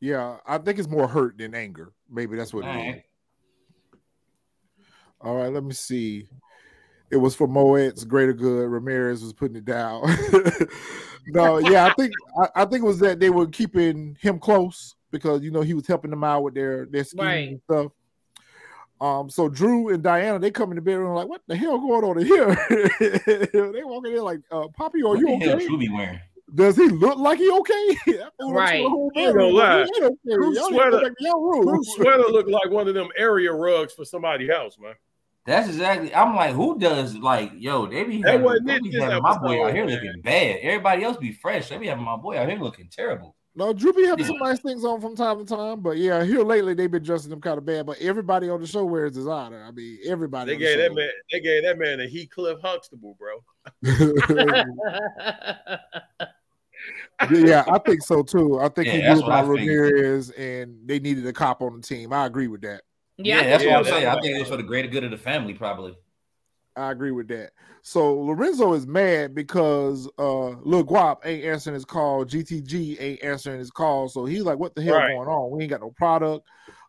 Yeah, 0.00 0.38
I 0.46 0.58
think 0.58 0.78
it's 0.78 0.88
more 0.88 1.06
hurt 1.08 1.38
than 1.38 1.54
anger. 1.54 1.92
Maybe 2.10 2.36
that's 2.36 2.52
what 2.52 2.64
it 2.64 2.68
is. 2.68 2.76
Alright. 2.76 3.04
All 5.20 5.36
right, 5.36 5.52
let 5.52 5.64
me 5.64 5.72
see. 5.72 6.28
It 7.10 7.16
was 7.16 7.34
for 7.34 7.46
Monet's 7.46 8.04
greater 8.04 8.32
good. 8.32 8.68
Ramirez 8.68 9.22
was 9.22 9.32
putting 9.32 9.56
it 9.56 9.64
down. 9.64 10.02
no, 11.28 11.58
yeah, 11.58 11.86
I 11.86 11.94
think 11.94 12.12
I, 12.38 12.48
I 12.62 12.64
think 12.64 12.82
it 12.82 12.86
was 12.86 12.98
that 12.98 13.20
they 13.20 13.30
were 13.30 13.46
keeping 13.46 14.16
him 14.20 14.38
close 14.38 14.94
because 15.10 15.42
you 15.42 15.50
know 15.50 15.60
he 15.62 15.74
was 15.74 15.86
helping 15.86 16.10
them 16.10 16.24
out 16.24 16.42
with 16.42 16.54
their 16.54 16.86
their 16.86 17.04
schemes 17.04 17.22
Right. 17.22 17.48
and 17.50 17.60
stuff. 17.62 17.92
Um, 19.00 19.28
so 19.28 19.48
Dru 19.48 19.88
and 19.92 20.02
Diana 20.02 20.38
they 20.38 20.50
come 20.50 20.70
in 20.70 20.76
the 20.76 20.82
bedroom 20.82 21.14
like, 21.14 21.28
what 21.28 21.42
the 21.46 21.56
hell 21.56 21.78
going 21.78 22.04
on 22.04 22.18
in 22.20 22.26
here? 22.26 22.46
they 23.72 23.82
walk 23.84 24.06
in 24.06 24.12
there 24.14 24.22
like, 24.22 24.40
uh, 24.50 24.68
Poppy, 24.68 25.02
are 25.02 25.08
What 25.10 25.18
you 25.20 25.26
the 25.26 25.36
hell 25.44 25.56
okay? 25.56 25.66
True 25.66 25.78
be 25.78 25.88
wearing? 25.88 26.20
Does 26.54 26.76
he 26.76 26.88
look 26.88 27.18
like 27.18 27.38
he 27.38 27.50
okay? 27.50 27.96
That 28.18 28.32
fool 28.38 28.54
looks 28.54 28.70
Right. 28.70 28.82
the 28.82 28.88
whole 28.88 29.12
I 29.16 29.20
ain't 29.20 29.34
gonna 29.34 29.46
lie. 29.48 29.74
he 29.76 29.80
ain't 29.80 30.04
okay. 30.04 30.14
Dru 30.34 30.44
Y'all 30.44 30.52
need 30.52 30.54
to 30.54 30.62
sweater- 30.74 30.90
go 30.92 31.02
back 31.02 31.16
to 31.18 31.24
your 31.24 31.40
room. 31.52 31.64
Bruce 31.64 31.94
sweater 31.96 32.22
looked 32.30 32.48
like 32.50 32.70
one 32.70 32.86
of 32.88 32.94
them 32.94 33.08
area 33.16 33.52
rugs 33.52 33.92
for 33.92 34.04
somebody's 34.04 34.50
house, 34.50 34.78
man. 34.78 34.94
That's 35.46 35.68
exactly. 35.68 36.14
I'm 36.14 36.34
like, 36.36 36.54
who 36.54 36.78
does 36.78 37.14
like, 37.16 37.50
yo? 37.56 37.86
They 37.86 38.04
be 38.04 38.22
having, 38.22 38.64
they 38.64 38.78
be 38.80 38.92
having 38.98 39.22
my 39.22 39.36
boy 39.36 39.66
out 39.66 39.74
here 39.74 39.84
looking 39.84 40.20
bad. 40.22 40.58
Everybody 40.62 41.02
else 41.04 41.18
be 41.18 41.32
fresh. 41.32 41.68
They 41.68 41.76
be 41.76 41.88
having 41.88 42.04
my 42.04 42.16
boy 42.16 42.38
out 42.38 42.48
here 42.48 42.58
looking 42.58 42.88
terrible. 42.90 43.36
No, 43.56 43.72
Dru 43.72 43.92
be 43.92 44.04
having 44.04 44.24
some 44.24 44.38
nice 44.38 44.58
things 44.58 44.84
on 44.84 45.00
from 45.00 45.14
time 45.14 45.38
to 45.38 45.44
time, 45.44 45.80
but 45.80 45.96
yeah, 45.96 46.24
here 46.24 46.42
lately 46.42 46.74
they've 46.74 46.90
been 46.90 47.04
dressing 47.04 47.30
him 47.30 47.40
kind 47.40 47.56
of 47.56 47.64
bad. 47.64 47.86
But 47.86 48.00
everybody 48.00 48.48
on 48.48 48.60
the 48.60 48.66
show 48.66 48.84
wears 48.84 49.12
designer. 49.12 49.64
I 49.64 49.70
mean, 49.70 49.98
everybody. 50.06 50.50
They 50.50 50.54
on 50.54 50.60
gave 50.60 50.76
the 50.78 50.82
that 50.82 50.94
man. 50.94 51.10
They 51.30 51.40
gave 51.40 51.62
that 51.62 51.78
man 51.78 52.00
a 52.00 52.08
Heathcliff 52.08 52.60
Huxtable, 52.60 53.16
bro. 53.16 53.44
yeah, 57.30 57.64
I 57.70 57.78
think 57.78 58.02
so 58.02 58.22
too. 58.22 58.60
I 58.60 58.68
think 58.68 58.88
Yeah, 58.88 58.92
he 58.92 59.14
knew 59.14 59.22
what 59.22 59.32
I 59.32 59.40
about 59.42 59.56
figured. 59.56 59.92
Ramirez, 59.92 60.30
and 60.30 60.76
they 60.86 60.98
needed 60.98 61.26
a 61.26 61.32
cop 61.32 61.62
on 61.62 61.76
the 61.76 61.82
team. 61.82 62.12
I 62.12 62.26
agree 62.26 62.48
with 62.48 62.62
that. 62.62 62.82
Yeah, 63.16 63.40
I 63.40 63.44
that's 63.44 63.62
think 63.62 63.70
what 63.72 63.78
I'm 63.78 63.84
saying. 63.84 63.96
I 63.98 64.00
that's- 64.06 64.24
think 64.24 64.40
it's 64.40 64.50
for 64.50 64.56
the 64.56 64.62
greater 64.64 64.88
good 64.88 65.04
of 65.04 65.10
the 65.10 65.16
family, 65.16 65.54
probably. 65.54 65.96
I 66.76 66.90
agree 66.90 67.12
with 67.12 67.28
that. 67.28 67.50
So 67.86 68.14
Lorenzo 68.14 68.72
is 68.72 68.86
mad 68.86 69.34
because 69.34 70.08
uh 70.18 70.48
Lil 70.62 70.84
Guap 70.86 71.18
ain't 71.26 71.44
answering 71.44 71.74
his 71.74 71.84
call, 71.84 72.24
GTG 72.24 72.96
ain't 72.98 73.22
answering 73.22 73.58
his 73.58 73.70
call. 73.70 74.08
So 74.08 74.24
he's 74.24 74.42
like, 74.42 74.58
What 74.58 74.74
the 74.74 74.82
hell 74.82 74.94
Right. 74.96 75.10
going 75.10 75.28
on? 75.28 75.50
We 75.50 75.62
ain't 75.64 75.70
got 75.70 75.82
no 75.82 75.90
product. 75.90 76.46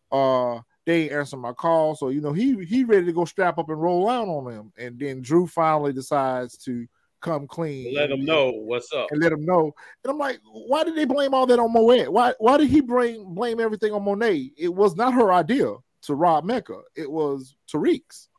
Uh 0.09 0.61
they 0.85 1.03
ain't 1.03 1.11
answering 1.11 1.41
my 1.41 1.51
call. 1.51 1.95
So 1.95 2.09
you 2.09 2.21
know, 2.21 2.31
he 2.31 2.63
he 2.63 2.85
ready 2.85 3.05
to 3.07 3.11
go 3.11 3.25
strap 3.25 3.57
up 3.57 3.69
and 3.69 3.81
roll 3.81 4.07
out 4.09 4.29
on 4.29 4.45
them. 4.45 4.71
And 4.77 4.97
then 4.97 5.21
Dru 5.21 5.47
finally 5.47 5.91
decides 5.91 6.57
to 6.59 6.87
come 7.21 7.45
clean. 7.45 7.93
Let 7.93 8.07
them 8.09 8.23
know 8.23 8.51
what's 8.51 8.93
up. 8.93 9.07
and 9.11 9.21
let 9.21 9.33
him 9.33 9.43
know. 9.43 9.73
And 10.05 10.11
I'm 10.11 10.17
like, 10.17 10.39
why 10.45 10.85
did 10.85 10.95
they 10.95 11.05
blame 11.05 11.33
all 11.33 11.45
that 11.47 11.59
on 11.59 11.73
Monet? 11.73 12.07
Why 12.07 12.33
why 12.39 12.55
did 12.57 12.69
he 12.69 12.79
blame 12.79 13.33
blame 13.35 13.59
everything 13.59 13.91
on 13.91 14.05
Monet? 14.05 14.51
It 14.57 14.73
was 14.73 14.95
not 14.95 15.13
her 15.13 15.33
idea 15.33 15.73
to 16.03 16.15
rob 16.15 16.45
Mecca. 16.45 16.79
It 16.95 17.11
was 17.11 17.57
Tariq's. 17.69 18.29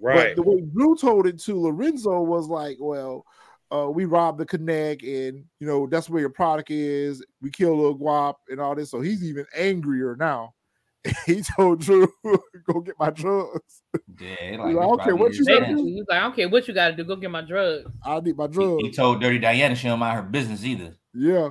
Right. 0.00 0.34
But 0.34 0.36
the 0.36 0.42
way 0.48 0.60
Dru 0.60 0.96
told 0.96 1.26
it 1.26 1.38
to 1.40 1.60
Lorenzo 1.60 2.20
was 2.22 2.48
like, 2.48 2.76
well, 2.80 3.24
uh, 3.70 3.90
we 3.90 4.04
robbed 4.06 4.38
the 4.38 4.46
connect, 4.46 5.02
and 5.02 5.44
you 5.60 5.66
know 5.66 5.86
that's 5.86 6.08
where 6.08 6.20
your 6.20 6.30
product 6.30 6.70
is. 6.70 7.24
We 7.42 7.50
killed 7.50 7.78
Lil 7.78 7.98
Guap 7.98 8.34
and 8.48 8.60
all 8.60 8.74
this, 8.74 8.90
so 8.90 9.00
he's 9.00 9.22
even 9.24 9.44
angrier 9.54 10.16
now. 10.18 10.54
he 11.26 11.42
told 11.42 11.80
Dru, 11.80 12.08
"Go 12.72 12.80
get 12.80 12.94
my 12.98 13.10
drugs. 13.10 13.82
Yeah, 14.20 14.56
Like, 14.58 14.74
like, 14.74 14.76
I 14.76 14.80
don't 14.80 15.02
care 15.02 15.16
what 15.16 15.32
you 15.34 15.44
Basically, 15.44 15.60
gotta 15.60 15.74
do. 15.76 15.84
He's 15.84 16.04
like, 16.08 16.18
I 16.18 16.22
don't 16.22 16.34
care 16.36 16.48
what 16.48 16.66
you 16.66 16.74
got 16.74 16.88
to 16.88 16.96
do. 16.96 17.04
Go 17.04 17.16
get 17.16 17.30
my 17.30 17.42
drugs. 17.42 17.90
I 18.04 18.18
need 18.20 18.36
my 18.36 18.44
He, 18.46 18.52
drugs." 18.52 18.82
he 18.82 18.90
told 18.90 19.20
Dirty 19.20 19.38
Diana 19.38 19.74
she 19.74 19.86
don't 19.88 19.98
mind 19.98 20.16
her 20.16 20.22
business 20.22 20.64
either. 20.64 20.96
yeah. 21.14 21.50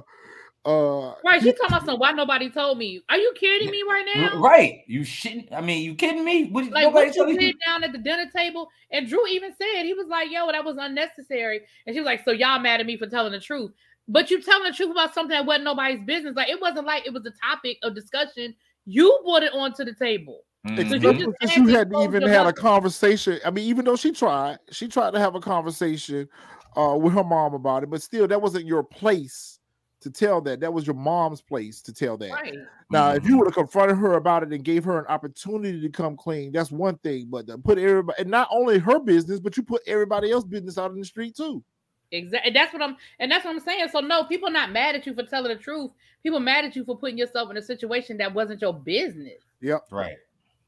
Uh, 0.67 1.13
Right? 1.23 1.41
She 1.41 1.53
talking 1.53 1.67
about 1.67 1.85
some. 1.85 1.97
Why 1.99 2.11
nobody 2.11 2.49
told 2.49 2.77
me? 2.77 3.01
Are 3.09 3.17
you 3.17 3.33
kidding 3.39 3.71
me 3.71 3.83
right 3.87 4.05
now? 4.15 4.39
Right? 4.41 4.83
You 4.85 5.03
shouldn't. 5.05 5.53
I 5.53 5.61
mean, 5.61 5.83
you 5.83 5.95
kidding 5.95 6.25
me? 6.25 6.49
What, 6.49 6.65
Like 6.65 6.83
nobody 6.83 7.07
what 7.07 7.15
you 7.15 7.23
told 7.23 7.29
you- 7.35 7.39
did 7.39 7.55
down 7.65 7.83
at 7.85 7.93
the 7.93 7.97
dinner 7.97 8.25
table, 8.35 8.69
and 8.91 9.07
Dru 9.07 9.25
even 9.27 9.53
said 9.55 9.83
he 9.83 9.93
was 9.93 10.07
like, 10.07 10.29
"Yo, 10.29 10.51
that 10.51 10.65
was 10.65 10.75
unnecessary," 10.77 11.61
and 11.85 11.95
she 11.95 12.01
was 12.01 12.05
like, 12.05 12.25
"So 12.25 12.31
y'all 12.31 12.59
mad 12.59 12.81
at 12.81 12.85
me 12.85 12.97
for 12.97 13.07
telling 13.07 13.31
the 13.31 13.39
truth?" 13.39 13.71
But 14.09 14.29
you 14.29 14.41
telling 14.41 14.69
the 14.69 14.75
truth 14.75 14.91
about 14.91 15.13
something 15.13 15.35
that 15.35 15.45
wasn't 15.45 15.65
nobody's 15.65 16.01
business. 16.05 16.35
Like 16.35 16.49
it 16.49 16.59
wasn't 16.59 16.85
like 16.85 17.05
it 17.07 17.13
was 17.13 17.25
a 17.25 17.31
topic 17.45 17.77
of 17.83 17.95
discussion. 17.95 18.53
You 18.85 19.19
brought 19.23 19.43
it 19.43 19.53
onto 19.53 19.85
the 19.85 19.93
table. 19.93 20.43
Mhm. 20.65 20.77
you 20.77 20.83
Especially 20.83 21.25
just 21.25 21.37
since 21.41 21.51
had 21.51 21.57
you 21.59 21.65
to 21.71 21.77
hadn't 21.77 22.01
even 22.01 22.21
had 22.23 22.45
a 22.45 22.51
conversation. 22.53 23.39
I 23.45 23.51
mean, 23.51 23.65
even 23.69 23.85
though 23.85 23.95
she 23.95 24.11
tried, 24.11 24.59
she 24.71 24.87
tried 24.89 25.11
to 25.11 25.19
have 25.19 25.35
a 25.35 25.39
conversation 25.39 26.27
uh, 26.75 26.97
with 26.99 27.13
her 27.13 27.23
mom 27.23 27.53
about 27.53 27.83
it, 27.83 27.89
but 27.89 28.01
still, 28.01 28.27
that 28.27 28.41
wasn't 28.41 28.65
your 28.65 28.83
place 28.83 29.56
to 30.01 30.11
tell 30.11 30.41
that. 30.41 30.59
That 30.59 30.73
was 30.73 30.85
your 30.85 30.95
mom's 30.95 31.41
place 31.41 31.81
to 31.81 31.93
tell 31.93 32.17
that. 32.17 32.31
Right. 32.31 32.55
Now, 32.89 33.11
if 33.11 33.23
Mhm. 33.23 33.29
you 33.29 33.37
would 33.37 33.47
have 33.47 33.55
confronted 33.55 33.97
her 33.97 34.13
about 34.13 34.43
it 34.43 34.53
and 34.53 34.63
gave 34.63 34.83
her 34.85 34.99
an 34.99 35.05
opportunity 35.07 35.81
to 35.81 35.89
come 35.89 36.15
clean, 36.15 36.51
that's 36.51 36.71
one 36.71 36.97
thing. 36.99 37.27
But 37.29 37.47
to 37.47 37.57
put 37.57 37.77
everybody, 37.77 38.21
and 38.21 38.31
not 38.31 38.47
only 38.51 38.79
her 38.79 38.99
business, 38.99 39.39
but 39.39 39.57
you 39.57 39.63
put 39.63 39.81
everybody 39.87 40.31
else 40.31 40.43
business 40.45 40.77
out 40.77 40.91
in 40.91 40.99
the 40.99 41.05
street 41.05 41.35
too. 41.35 41.63
Exactly. 42.11 42.51
That's 42.53 42.71
what 42.71 42.81
I'm 42.81 42.95
and 43.19 43.29
that's 43.29 43.43
what 43.43 43.51
I'm 43.51 43.59
saying. 43.59 43.89
So 43.91 43.99
no, 43.99 44.23
people 44.23 44.49
not 44.49 44.71
mad 44.71 44.95
at 44.95 45.05
you 45.05 45.13
for 45.13 45.23
telling 45.23 45.49
the 45.49 45.61
truth. 45.61 45.91
People 46.23 46.39
mad 46.39 46.63
at 46.63 46.75
you 46.75 46.85
for 46.85 46.97
putting 46.97 47.17
yourself 47.17 47.51
in 47.51 47.57
a 47.57 47.61
situation 47.61 48.17
that 48.17 48.33
wasn't 48.33 48.61
your 48.61 48.73
business. 48.73 49.43
Yep. 49.61 49.87
Right, 49.91 50.15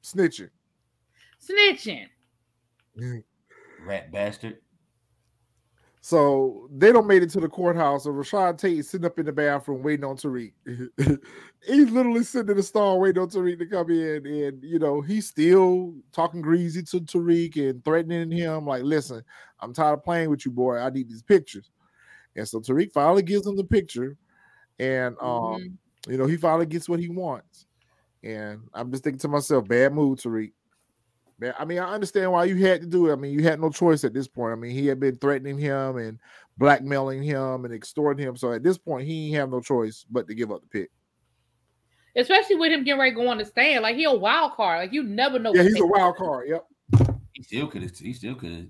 Snitching. 0.04 0.50
Snitching. 1.42 2.08
rat 3.86 4.12
bastard. 4.12 4.58
So 6.02 6.70
they 6.74 6.94
don't 6.94 7.08
made 7.08 7.24
it 7.24 7.30
to 7.32 7.42
the 7.42 7.50
courthouse, 7.50 8.06
and 8.06 8.16
Rashad 8.16 8.58
Tate 8.58 8.80
is 8.80 8.90
sitting 8.90 9.06
up 9.06 9.20
in 9.20 9.26
the 9.26 9.34
bathroom 9.34 9.84
waiting 9.84 10.06
on 10.06 10.16
Tariq. 10.16 10.54
he's 11.68 11.92
literally 11.92 12.24
sitting 12.24 12.52
in 12.52 12.58
the 12.58 12.64
stall 12.64 13.02
waiting 13.02 13.22
on 13.22 13.30
Tariq 13.30 13.60
to 13.60 13.66
come 13.66 13.90
in, 13.90 14.26
and 14.26 14.64
you 14.64 14.80
know 14.80 15.02
he's 15.02 15.28
still 15.28 15.94
talking 16.14 16.42
greasy 16.42 16.84
to 16.84 17.02
Tariq 17.02 17.70
and 17.70 17.84
threatening 17.84 18.32
him, 18.32 18.66
like, 18.66 18.84
"Listen, 18.84 19.22
I'm 19.60 19.74
tired 19.74 19.94
of 19.96 20.04
playing 20.04 20.30
with 20.30 20.46
you, 20.46 20.52
boy. 20.52 20.78
I 20.78 20.90
need 20.90 21.10
these 21.10 21.22
pictures." 21.22 21.70
And 22.38 22.48
so 22.48 22.60
Tariq 22.62 22.94
finally 22.94 23.24
gives 23.24 23.46
him 23.46 23.58
the 23.58 23.66
picture, 23.66 24.16
and 24.80 25.18
um, 25.22 25.28
Mhm. 25.28 25.78
you 26.08 26.18
know 26.18 26.28
he 26.28 26.38
finally 26.38 26.66
gets 26.66 26.88
what 26.88 27.00
he 27.02 27.10
wants. 27.10 27.68
And 28.24 28.70
I'm 28.74 28.92
just 28.92 29.04
thinking 29.04 29.20
to 29.20 29.28
myself, 29.30 29.68
bad 29.68 29.94
mood, 29.94 30.20
Tariq. 30.20 30.54
Man, 31.40 31.54
I 31.58 31.66
mean, 31.66 31.80
I 31.80 31.94
understand 31.94 32.32
why 32.32 32.46
you 32.46 32.58
had 32.58 32.82
to 32.82 32.88
do 32.88 33.10
it. 33.10 33.14
I 33.14 33.16
mean, 33.16 33.32
you 33.32 33.44
had 33.44 33.60
no 33.60 33.70
choice 33.70 34.04
at 34.04 34.14
this 34.14 34.28
point. 34.28 34.52
I 34.52 34.56
mean, 34.56 34.72
he 34.72 34.88
had 34.88 35.00
been 35.00 35.18
threatening 35.18 35.58
him 35.58 35.98
and 35.98 36.20
blackmailing 36.58 37.24
him 37.24 37.66
and 37.66 37.74
extorting 37.74 38.26
him. 38.26 38.36
So 38.36 38.52
at 38.52 38.64
this 38.64 38.78
point, 38.78 39.08
he 39.08 39.28
ain't 39.28 39.36
have 39.38 39.50
no 39.50 39.62
choice 39.62 40.06
but 40.10 40.28
to 40.28 40.36
give 40.36 40.52
up 40.52 40.62
the 40.62 40.68
pick. 40.68 40.92
Especially 42.16 42.56
with 42.56 42.72
him 42.72 42.84
getting 42.84 43.00
ready 43.00 43.12
to 43.12 43.16
go 43.16 43.28
on 43.30 43.38
the 43.38 43.46
stand. 43.46 43.84
Like 43.84 43.96
he 43.96 44.04
a 44.04 44.14
wild 44.14 44.54
card. 44.54 44.80
Like 44.80 44.94
you 44.94 45.04
never 45.04 45.40
know. 45.40 45.54
Yeah, 45.54 45.64
he's 45.64 45.80
a 45.80 45.86
wild 45.86 46.18
card. 46.18 46.50
Yep. 46.50 46.66
He 47.34 47.44
still 47.44 47.68
could 47.68 47.84
have. 47.84 47.98
He 47.98 48.14
still 48.14 48.36
could 48.36 48.52
have 48.52 48.66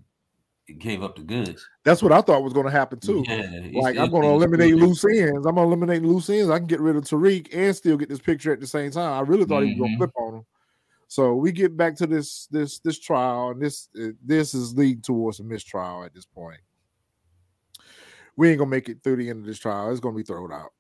gave 0.78 1.02
up 1.02 1.16
the 1.16 1.24
goods. 1.24 1.68
That's 1.84 2.04
what 2.04 2.12
I 2.12 2.22
thought 2.22 2.44
was 2.44 2.54
going 2.54 2.66
to 2.66 2.72
happen 2.72 3.00
too. 3.00 3.24
Yeah, 3.28 3.82
Like 3.82 3.98
I'm 3.98 4.12
going 4.12 4.24
to 4.24 4.30
eliminate 4.30 4.76
loose 4.76 5.04
ends. 5.06 5.46
I'm 5.48 5.56
going 5.56 5.68
to 5.68 5.74
eliminate 5.74 6.04
loose 6.04 6.30
ends. 6.30 6.50
I 6.50 6.60
can 6.60 6.68
get 6.68 6.80
rid 6.80 6.96
of 6.96 7.04
Tariq 7.06 7.48
and 7.52 7.76
still 7.76 7.98
get 7.98 8.10
this 8.10 8.20
picture 8.20 8.54
at 8.54 8.60
the 8.60 8.68
same 8.68 8.92
time. 8.92 9.14
I 9.14 9.22
really 9.22 9.46
thought 9.46 9.64
he 9.64 9.72
was 9.72 9.80
going 9.80 9.92
to 9.92 9.96
mm-hmm. 9.96 10.04
flip 10.04 10.12
on 10.18 10.34
him. 10.36 10.46
So 11.10 11.34
we 11.34 11.52
get 11.52 11.76
back 11.76 11.96
to 11.98 12.08
this 12.08 12.48
this 12.52 12.80
this 12.80 13.00
trial, 13.00 13.50
and 13.50 13.60
this 13.60 13.90
uh, 14.00 14.10
this 14.24 14.54
is 14.54 14.78
leading 14.78 15.02
towards 15.02 15.40
a 15.40 15.44
mistrial 15.44 16.04
at 16.04 16.14
this 16.14 16.28
point. 16.28 16.60
We 18.36 18.50
ain't 18.50 18.60
gonna 18.60 18.70
make 18.70 18.90
it 18.90 19.00
through 19.04 19.16
the 19.16 19.28
end 19.28 19.40
of 19.40 19.48
this 19.48 19.58
trial. 19.58 19.90
It's 19.90 20.00
gonna 20.00 20.16
be 20.16 20.22
thrown 20.22 20.54
out. 20.54 20.72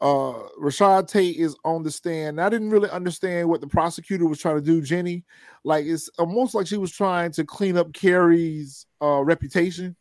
Uh 0.00 0.42
Rashad 0.60 1.06
Tate 1.06 1.36
is 1.36 1.56
on 1.64 1.84
the 1.84 1.90
stand. 1.92 2.40
I 2.40 2.48
didn't 2.48 2.70
really 2.70 2.90
understand 2.90 3.48
what 3.48 3.60
the 3.60 3.68
prosecutor 3.68 4.26
was 4.26 4.40
trying 4.40 4.56
to 4.56 4.60
do, 4.60 4.82
Jenny. 4.82 5.24
Like 5.62 5.86
it's 5.86 6.08
almost 6.18 6.56
like 6.56 6.66
she 6.66 6.76
was 6.76 6.90
trying 6.90 7.30
to 7.32 7.44
clean 7.44 7.76
up 7.76 7.92
Carrie's 7.92 8.86
uh 9.00 9.22
reputation. 9.22 9.94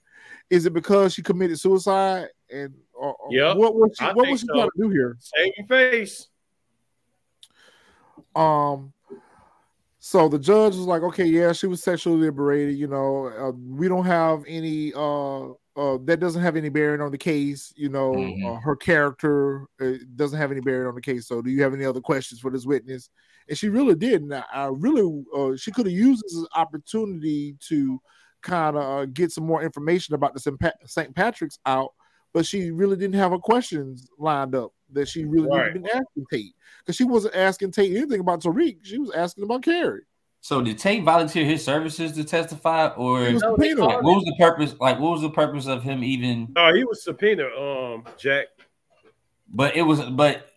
Is 0.50 0.66
it 0.66 0.74
because 0.74 1.14
she 1.14 1.22
committed 1.22 1.60
suicide? 1.60 2.30
And 2.52 2.74
or, 2.92 3.14
or 3.14 3.32
Yep, 3.32 3.58
what 3.58 3.76
was 3.76 3.92
she 4.00 4.06
what 4.06 4.28
was 4.28 4.40
she 4.40 4.48
so. 4.48 4.54
trying 4.56 4.70
to 4.76 4.82
do 4.82 4.90
here? 4.90 5.16
Save 5.20 5.54
your 5.58 5.68
face. 5.68 6.28
Um, 8.36 8.94
so 10.08 10.30
the 10.30 10.40
judge 10.40 10.74
was 10.74 10.86
like, 10.86 11.02
okay, 11.04 11.26
yeah, 11.26 11.52
she 11.52 11.68
was 11.68 11.84
sexually 11.84 12.18
liberated. 12.18 12.78
You 12.78 12.88
know, 12.88 13.28
uh, 13.28 13.52
we 13.52 13.90
don't 13.90 14.06
have 14.06 14.44
any. 14.48 14.94
Uh, 14.96 15.50
uh, 15.76 15.98
that 16.06 16.22
doesn't 16.22 16.42
have 16.42 16.56
any 16.56 16.70
bearing 16.70 17.02
on 17.02 17.12
the 17.12 17.18
case. 17.18 17.74
You 17.76 17.90
know, 17.90 18.14
Mhm. 18.14 18.46
uh, 18.58 18.60
her 18.62 18.76
character 18.78 19.68
uh, 19.82 19.96
doesn't 20.16 20.40
have 20.40 20.50
any 20.50 20.62
bearing 20.62 20.88
on 20.88 20.96
the 20.96 21.02
case. 21.02 21.28
So, 21.28 21.42
do 21.42 21.50
you 21.50 21.62
have 21.62 21.74
any 21.74 21.84
other 21.84 22.00
questions 22.00 22.40
for 22.40 22.50
this 22.50 22.66
witness? 22.66 23.10
And 23.50 23.58
she 23.58 23.68
really 23.68 23.96
did. 23.96 24.22
And 24.22 24.34
I, 24.34 24.46
I 24.54 24.66
really, 24.68 25.26
uh, 25.36 25.58
she 25.58 25.72
could 25.74 25.88
have 25.88 25.94
used 25.94 26.24
this 26.24 26.48
opportunity 26.56 27.58
to 27.68 28.00
kind 28.42 28.78
of 28.78 28.84
uh, 28.84 29.06
get 29.08 29.32
some 29.34 29.46
more 29.46 29.62
information 29.62 30.16
about 30.16 30.34
the 30.34 30.40
St. 30.86 31.16
Patrick's 31.16 31.60
out, 31.66 31.92
but 32.38 32.46
she 32.46 32.70
really 32.70 32.96
didn't 32.96 33.16
have 33.16 33.32
her 33.32 33.40
questions 33.40 34.08
lined 34.20 34.54
up 34.54 34.72
that 34.92 35.08
she 35.08 35.26
really 35.26 35.48
Right. 35.48 35.74
didn't 35.74 35.86
been 35.86 35.92
asking 35.92 36.26
Tate 36.32 36.54
because 36.78 36.96
she 36.96 37.04
wasn't 37.04 37.36
asking 37.36 37.72
Tate 37.72 37.98
anything 37.98 38.20
about 38.20 38.42
Tariq. 38.42 38.78
She 38.84 39.00
was 39.00 39.10
asking 39.10 39.46
about 39.46 39.64
Carrie. 39.64 40.04
So 40.42 40.62
did 40.62 40.78
Tate 40.78 41.04
volunteer 41.04 41.46
his 41.46 41.66
services 41.66 42.12
to 42.12 42.24
testify, 42.24 42.90
or 42.90 43.22
was 43.22 43.42
No, 43.42 43.58
they 43.58 43.74
what 43.74 44.04
was 44.04 44.24
the 44.24 44.36
purpose? 44.38 44.76
Like, 44.80 45.00
what 45.00 45.14
was 45.14 45.24
the 45.24 45.32
purpose 45.32 45.66
of 45.66 45.82
him 45.82 46.04
even? 46.04 46.50
No, 46.56 46.72
he 46.76 46.84
was 46.84 47.04
subpoenaed, 47.04 47.52
um, 47.58 48.06
Jack. 48.20 48.46
But 49.52 49.76
it 49.76 49.82
was, 49.82 50.00
but 50.04 50.48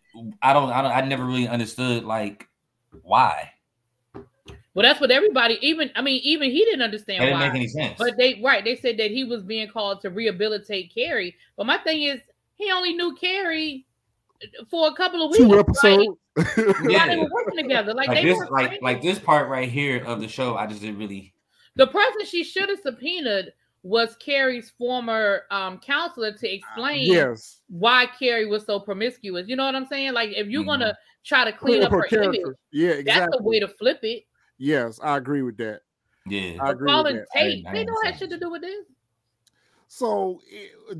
I 0.43 0.53
don't, 0.53 0.69
I 0.71 0.83
don't, 0.83 0.93
I 0.93 1.01
never 1.01 1.25
really 1.25 1.49
understood 1.49 2.05
like 2.05 2.47
why. 3.01 3.53
Well, 4.81 4.89
that's 4.89 5.01
what 5.01 5.11
everybody. 5.11 5.59
Even 5.61 5.91
I 5.95 6.03
mean, 6.03 6.21
even 6.25 6.51
he 6.51 6.65
didn't 6.65 6.79
That 6.79 6.85
understand 6.87 7.21
didn't 7.21 7.35
why. 7.39 7.47
make 7.49 7.55
any 7.57 7.69
sense. 7.69 7.97
But 7.99 8.17
they 8.17 8.41
right, 8.43 8.65
they 8.65 8.77
said 8.77 8.97
that 8.99 9.11
he 9.11 9.25
was 9.25 9.43
being 9.43 9.69
called 9.69 10.01
to 10.03 10.11
rehabilitate 10.11 10.93
Carrie. 10.95 11.37
But 11.57 11.67
my 11.67 11.79
thing 11.79 12.03
is, 12.03 12.21
he 12.57 12.71
only 12.73 12.95
knew 12.95 13.15
Carrie 13.15 13.87
for 14.71 14.89
a 14.89 14.95
couple 14.95 15.23
of 15.23 15.31
weeks. 15.33 15.39
Two 15.39 15.49
Like, 15.49 15.61
episodes. 15.69 16.17
they 16.87 16.93
Yeah. 16.93 17.17
were 17.17 17.29
working 17.31 17.57
together. 17.63 17.93
Like, 17.93 18.09
like 18.09 18.19
they 18.19 18.25
this, 18.25 18.39
were 18.39 18.49
like 18.51 18.67
friends. 18.69 18.83
like 18.83 19.03
this 19.03 19.19
part 19.19 19.49
right 19.49 19.69
here 19.69 20.03
of 20.05 20.21
the 20.21 20.29
show, 20.29 20.57
I 20.57 20.67
just 20.67 20.81
didn't 20.81 20.99
really. 20.99 21.35
the 21.77 21.87
person 21.87 22.25
she 22.25 22.43
should 22.45 22.69
have 22.71 22.81
subpoenaed 22.81 23.53
was 23.83 24.15
Carrie's 24.17 24.71
former 24.79 25.43
um 25.51 25.79
counselor 25.79 26.33
to 26.33 26.55
explain 26.55 27.11
yes. 27.13 27.61
why 27.69 28.07
Carrie 28.19 28.47
was 28.47 28.65
so 28.65 28.79
promiscuous. 28.81 29.49
You 29.49 29.57
know 29.57 29.65
what 29.65 29.75
I'm 29.75 29.87
saying? 29.87 30.13
Like, 30.13 30.31
if 30.37 30.47
you're 30.49 30.65
gonna 30.65 30.97
try 31.25 31.45
to 31.45 31.53
clean 31.53 31.81
Clean 31.81 31.85
up 31.85 31.93
her, 31.93 32.07
image, 32.25 32.41
Yeah, 32.73 33.01
that's 33.05 33.37
the 33.37 33.43
way 33.43 33.59
to 33.61 33.69
flip 33.69 33.99
it. 34.03 34.25
Yes, 34.61 35.01
I 35.03 35.17
agree 35.17 35.41
with 35.41 35.57
that. 35.57 35.81
Yeah, 36.27 36.63
I 36.63 36.73
agree 36.73 36.85
with 36.85 36.95
Calling 36.95 37.17
that. 37.17 37.27
Tate, 37.35 37.67
I 37.67 37.73
they 37.73 37.85
don't 37.85 38.07
have 38.07 38.17
shit 38.19 38.29
to 38.29 38.39
do 38.39 38.51
with 38.51 38.61
this. 38.61 38.85
So 39.89 40.41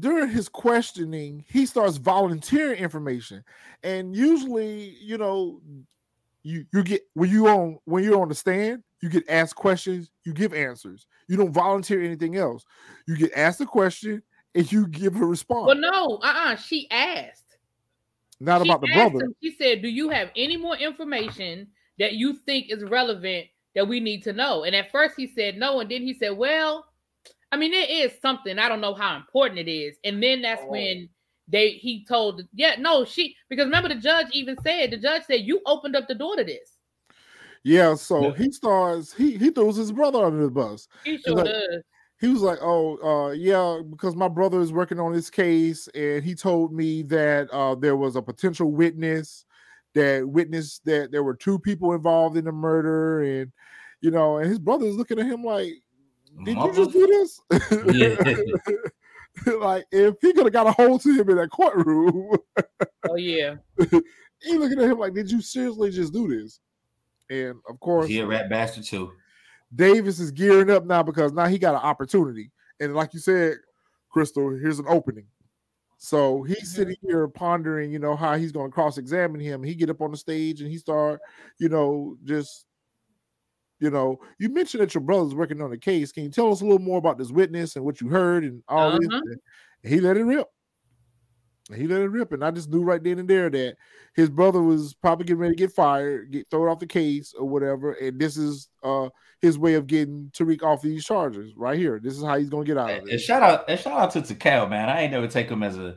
during 0.01 0.31
his 0.31 0.49
questioning, 0.49 1.45
he 1.47 1.67
starts 1.67 1.99
volunteering 1.99 2.83
information, 2.83 3.45
and 3.85 4.17
usually, 4.17 4.97
you 5.01 5.19
know, 5.19 5.61
you 6.43 6.65
you 6.73 6.83
get 6.83 7.03
when 7.13 7.29
you 7.29 7.49
on 7.49 7.79
when 7.85 8.03
you're 8.03 8.21
on 8.21 8.31
the 8.31 8.35
stand, 8.35 8.83
you 9.03 9.11
get 9.11 9.29
asked 9.29 9.57
questions, 9.57 10.11
you 10.25 10.33
give 10.33 10.55
answers. 10.55 11.07
You 11.29 11.37
don't 11.37 11.53
volunteer 11.53 12.03
anything 12.03 12.37
else. 12.37 12.65
You 13.07 13.17
get 13.17 13.33
asked 13.37 13.61
a 13.61 13.67
question 13.67 14.23
and 14.55 14.73
you 14.73 14.87
give 14.87 15.21
a 15.21 15.25
response. 15.25 15.67
Well, 15.67 15.77
no, 15.77 16.17
uh-uh. 16.17 16.57
She 16.57 16.91
asked. 16.91 17.45
Not 18.41 18.63
She 18.63 18.71
about 18.71 18.81
the 18.81 18.89
brother. 18.95 19.27
him, 19.27 19.35
she 19.43 19.53
said, 19.53 19.83
"Do 19.83 19.89
you 19.89 20.09
have 20.09 20.31
any 20.35 20.57
more 20.57 20.77
information 20.77 21.69
that 22.01 22.15
you 22.15 22.35
think 22.47 22.67
is 22.71 22.83
relevant 22.83 23.47
that 23.77 23.87
we 23.87 24.01
need 24.01 24.25
to 24.25 24.33
know. 24.33 24.65
And 24.65 24.75
at 24.75 24.91
first 24.91 25.15
he 25.17 25.29
said 25.29 25.57
no, 25.57 25.79
and 25.79 25.89
then 25.89 26.03
he 26.03 26.15
said, 26.15 26.31
Well, 26.37 26.85
I 27.53 27.57
mean, 27.57 27.73
it 27.73 27.89
is 27.91 28.13
something. 28.21 28.59
I 28.59 28.69
don't 28.69 28.81
know 28.81 28.95
how 28.95 29.15
important 29.17 29.61
it 29.61 29.71
is. 29.71 29.97
And 30.05 30.21
then 30.21 30.43
that's 30.43 30.63
Oh. 30.65 30.71
when 30.71 31.09
they 31.47 31.71
he 31.73 32.05
told 32.05 32.43
yeah, 32.55 32.75
no, 32.79 33.05
she 33.05 33.37
because 33.49 33.67
remember 33.67 33.89
the 33.89 33.97
judge 33.97 34.27
even 34.33 34.57
said 34.63 34.91
the 34.91 34.97
judge 34.97 35.23
said 35.27 35.41
you 35.43 35.61
opened 35.67 35.95
up 35.97 36.09
the 36.09 36.15
door 36.15 36.37
to 36.37 36.45
this. 36.45 36.77
Yeah, 37.63 37.95
so 37.95 38.29
Yeah. 38.29 38.35
he 38.37 38.53
starts 38.53 39.13
he 39.13 39.37
he 39.37 39.51
throws 39.51 39.77
his 39.77 39.93
brother 39.93 40.25
under 40.25 40.43
the 40.45 40.51
bus. 40.51 40.89
He 41.05 41.19
sure 41.19 41.37
like- 41.37 41.47
does. 41.47 41.83
He 42.21 42.29
was 42.29 42.43
like, 42.43 42.59
"Oh, 42.61 42.99
uh, 43.03 43.31
yeah, 43.31 43.81
because 43.89 44.15
my 44.15 44.29
brother 44.29 44.61
is 44.61 44.75
working 44.75 45.01
on 45.01 45.13
this 45.15 45.31
case, 45.31 45.89
and 45.95 46.23
he 46.23 46.35
told 46.35 46.71
me 46.71 47.01
that 47.05 47.49
uh, 47.51 47.75
there 47.75 47.97
was 47.97 48.15
a 48.15 48.21
potential 48.21 48.71
witness 48.71 49.47
that 49.95 50.29
witnessed 50.29 50.85
that 50.85 51.11
there 51.11 51.23
were 51.23 51.35
two 51.35 51.59
people 51.59 51.93
involved 51.95 52.37
in 52.37 52.45
the 52.45 52.53
murder, 52.53 53.23
and 53.23 53.53
you 54.01 54.11
know, 54.11 54.39
and 54.39 54.49
his 54.49 54.59
brother 54.59 54.87
is 54.87 54.97
looking 54.97 55.19
at 55.19 55.27
him 55.27 55.45
like, 55.45 55.73
"Did 56.45 56.57
you 56.57 56.73
just 56.75 56.93
do 56.93 57.07
this?" 57.07 57.41
like, 59.61 59.85
if 59.93 60.15
he 60.21 60.33
could 60.33 60.47
have 60.47 60.53
got 60.53 60.67
a 60.67 60.73
hold 60.73 61.03
to 61.03 61.15
him 61.15 61.29
in 61.31 61.37
that 61.37 61.51
courtroom, 61.51 62.37
Oh 63.09 63.17
yeah. 63.17 63.57
he 64.41 64.59
looking 64.59 64.79
at 64.81 64.91
him 64.91 64.99
like, 64.99 65.15
"Did 65.15 65.31
you 65.31 65.41
seriously 65.41 65.91
just 65.91 66.13
do 66.13 66.29
this?" 66.29 66.61
And 67.29 67.57
of 67.69 67.79
course, 67.81 68.09
He 68.09 68.19
a 68.21 68.27
rat 68.27 68.49
bastard 68.49 68.85
too. 68.85 69.13
Davis 69.75 70.19
is 70.19 70.31
gearing 70.31 70.71
up 70.71 70.85
now 70.85 71.03
because 71.03 71.33
now 71.33 71.47
he 71.47 71.59
got 71.59 71.75
an 71.75 71.81
opportunity. 71.81 72.51
And 72.81 72.95
like 72.95 73.15
you 73.15 73.21
said, 73.21 73.59
Crystal, 74.11 74.51
here's 74.51 74.81
an 74.81 74.87
opening. 74.89 75.27
So 76.03 76.43
he's 76.45 76.75
sitting 76.75 76.97
here 77.03 77.29
pondering, 77.29 77.93
you 77.93 77.99
know, 77.99 78.17
how 78.17 78.35
he's 78.39 78.53
going 78.53 78.71
to 78.71 78.75
cross-examine 78.75 79.39
him. 79.39 79.63
He 79.63 79.75
get 79.75 79.91
up 79.91 80.01
on 80.01 80.11
the 80.11 80.17
stage 80.17 80.63
and 80.63 80.71
he 80.71 80.79
start, 80.79 81.21
you 81.59 81.69
know, 81.69 82.17
just, 82.25 82.65
you 83.81 83.91
know, 83.91 84.19
you 84.39 84.49
mentioned 84.49 84.83
that 84.83 84.95
your 84.95 85.03
brother's 85.03 85.35
working 85.35 85.61
on 85.61 85.69
the 85.69 85.77
case. 85.77 86.11
Can 86.11 86.25
you 86.25 86.31
tell 86.31 86.51
us 86.51 86.63
a 86.63 86.65
little 86.65 86.79
more 86.79 86.97
about 86.97 87.19
this 87.19 87.31
witness 87.31 87.77
and 87.77 87.85
what 87.85 88.01
you 88.01 88.09
heard 88.09 88.45
and 88.45 88.63
all 88.67 88.93
this? 88.93 89.07
Uh-huh. 89.13 89.21
And 89.83 89.93
he 89.93 90.01
let 90.01 90.17
it 90.17 90.25
rip. 90.25 90.47
He 91.75 91.87
let 91.87 92.01
it 92.01 92.09
rip, 92.09 92.33
and 92.33 92.45
I 92.45 92.51
just 92.51 92.71
knew 92.71 92.83
right 92.83 93.03
then 93.03 93.19
and 93.19 93.29
there 93.29 93.51
that 93.51 93.77
his 94.15 94.29
brother 94.29 94.63
was 94.63 94.95
probably 94.95 95.25
getting 95.25 95.41
ready 95.41 95.55
to 95.55 95.59
get 95.59 95.73
fired, 95.73 96.33
get 96.33 96.49
thrown 96.51 96.69
off 96.69 96.79
the 96.79 96.87
case 96.87 97.35
or 97.39 97.49
whatever. 97.49 97.93
And 97.93 98.21
this 98.21 98.37
is 98.37 98.69
uh 98.83 99.09
his 99.41 99.59
way 99.59 99.75
of 99.75 99.87
getting 99.87 100.31
Tariq 100.35 100.63
off 100.63 100.83
these 100.83 101.05
charges 101.05 101.55
right 101.57 101.79
here. 101.79 102.01
This 102.03 102.17
is 102.17 102.23
how 102.25 102.39
he's 102.39 102.51
gonna 102.51 102.65
get 102.65 102.79
out 102.79 102.91
of 102.91 102.97
it. 102.97 103.03
And 103.03 103.13
it. 103.13 103.19
shout 103.19 103.43
out, 103.43 103.65
and 103.69 103.79
shout 103.79 103.99
out 103.99 104.11
to 104.13 104.21
Tical, 104.21 104.69
man. 104.69 104.89
I 104.89 105.03
ain't 105.03 105.13
never 105.13 105.29
take 105.29 105.49
him 105.49 105.63
as 105.63 105.79
a 105.79 105.97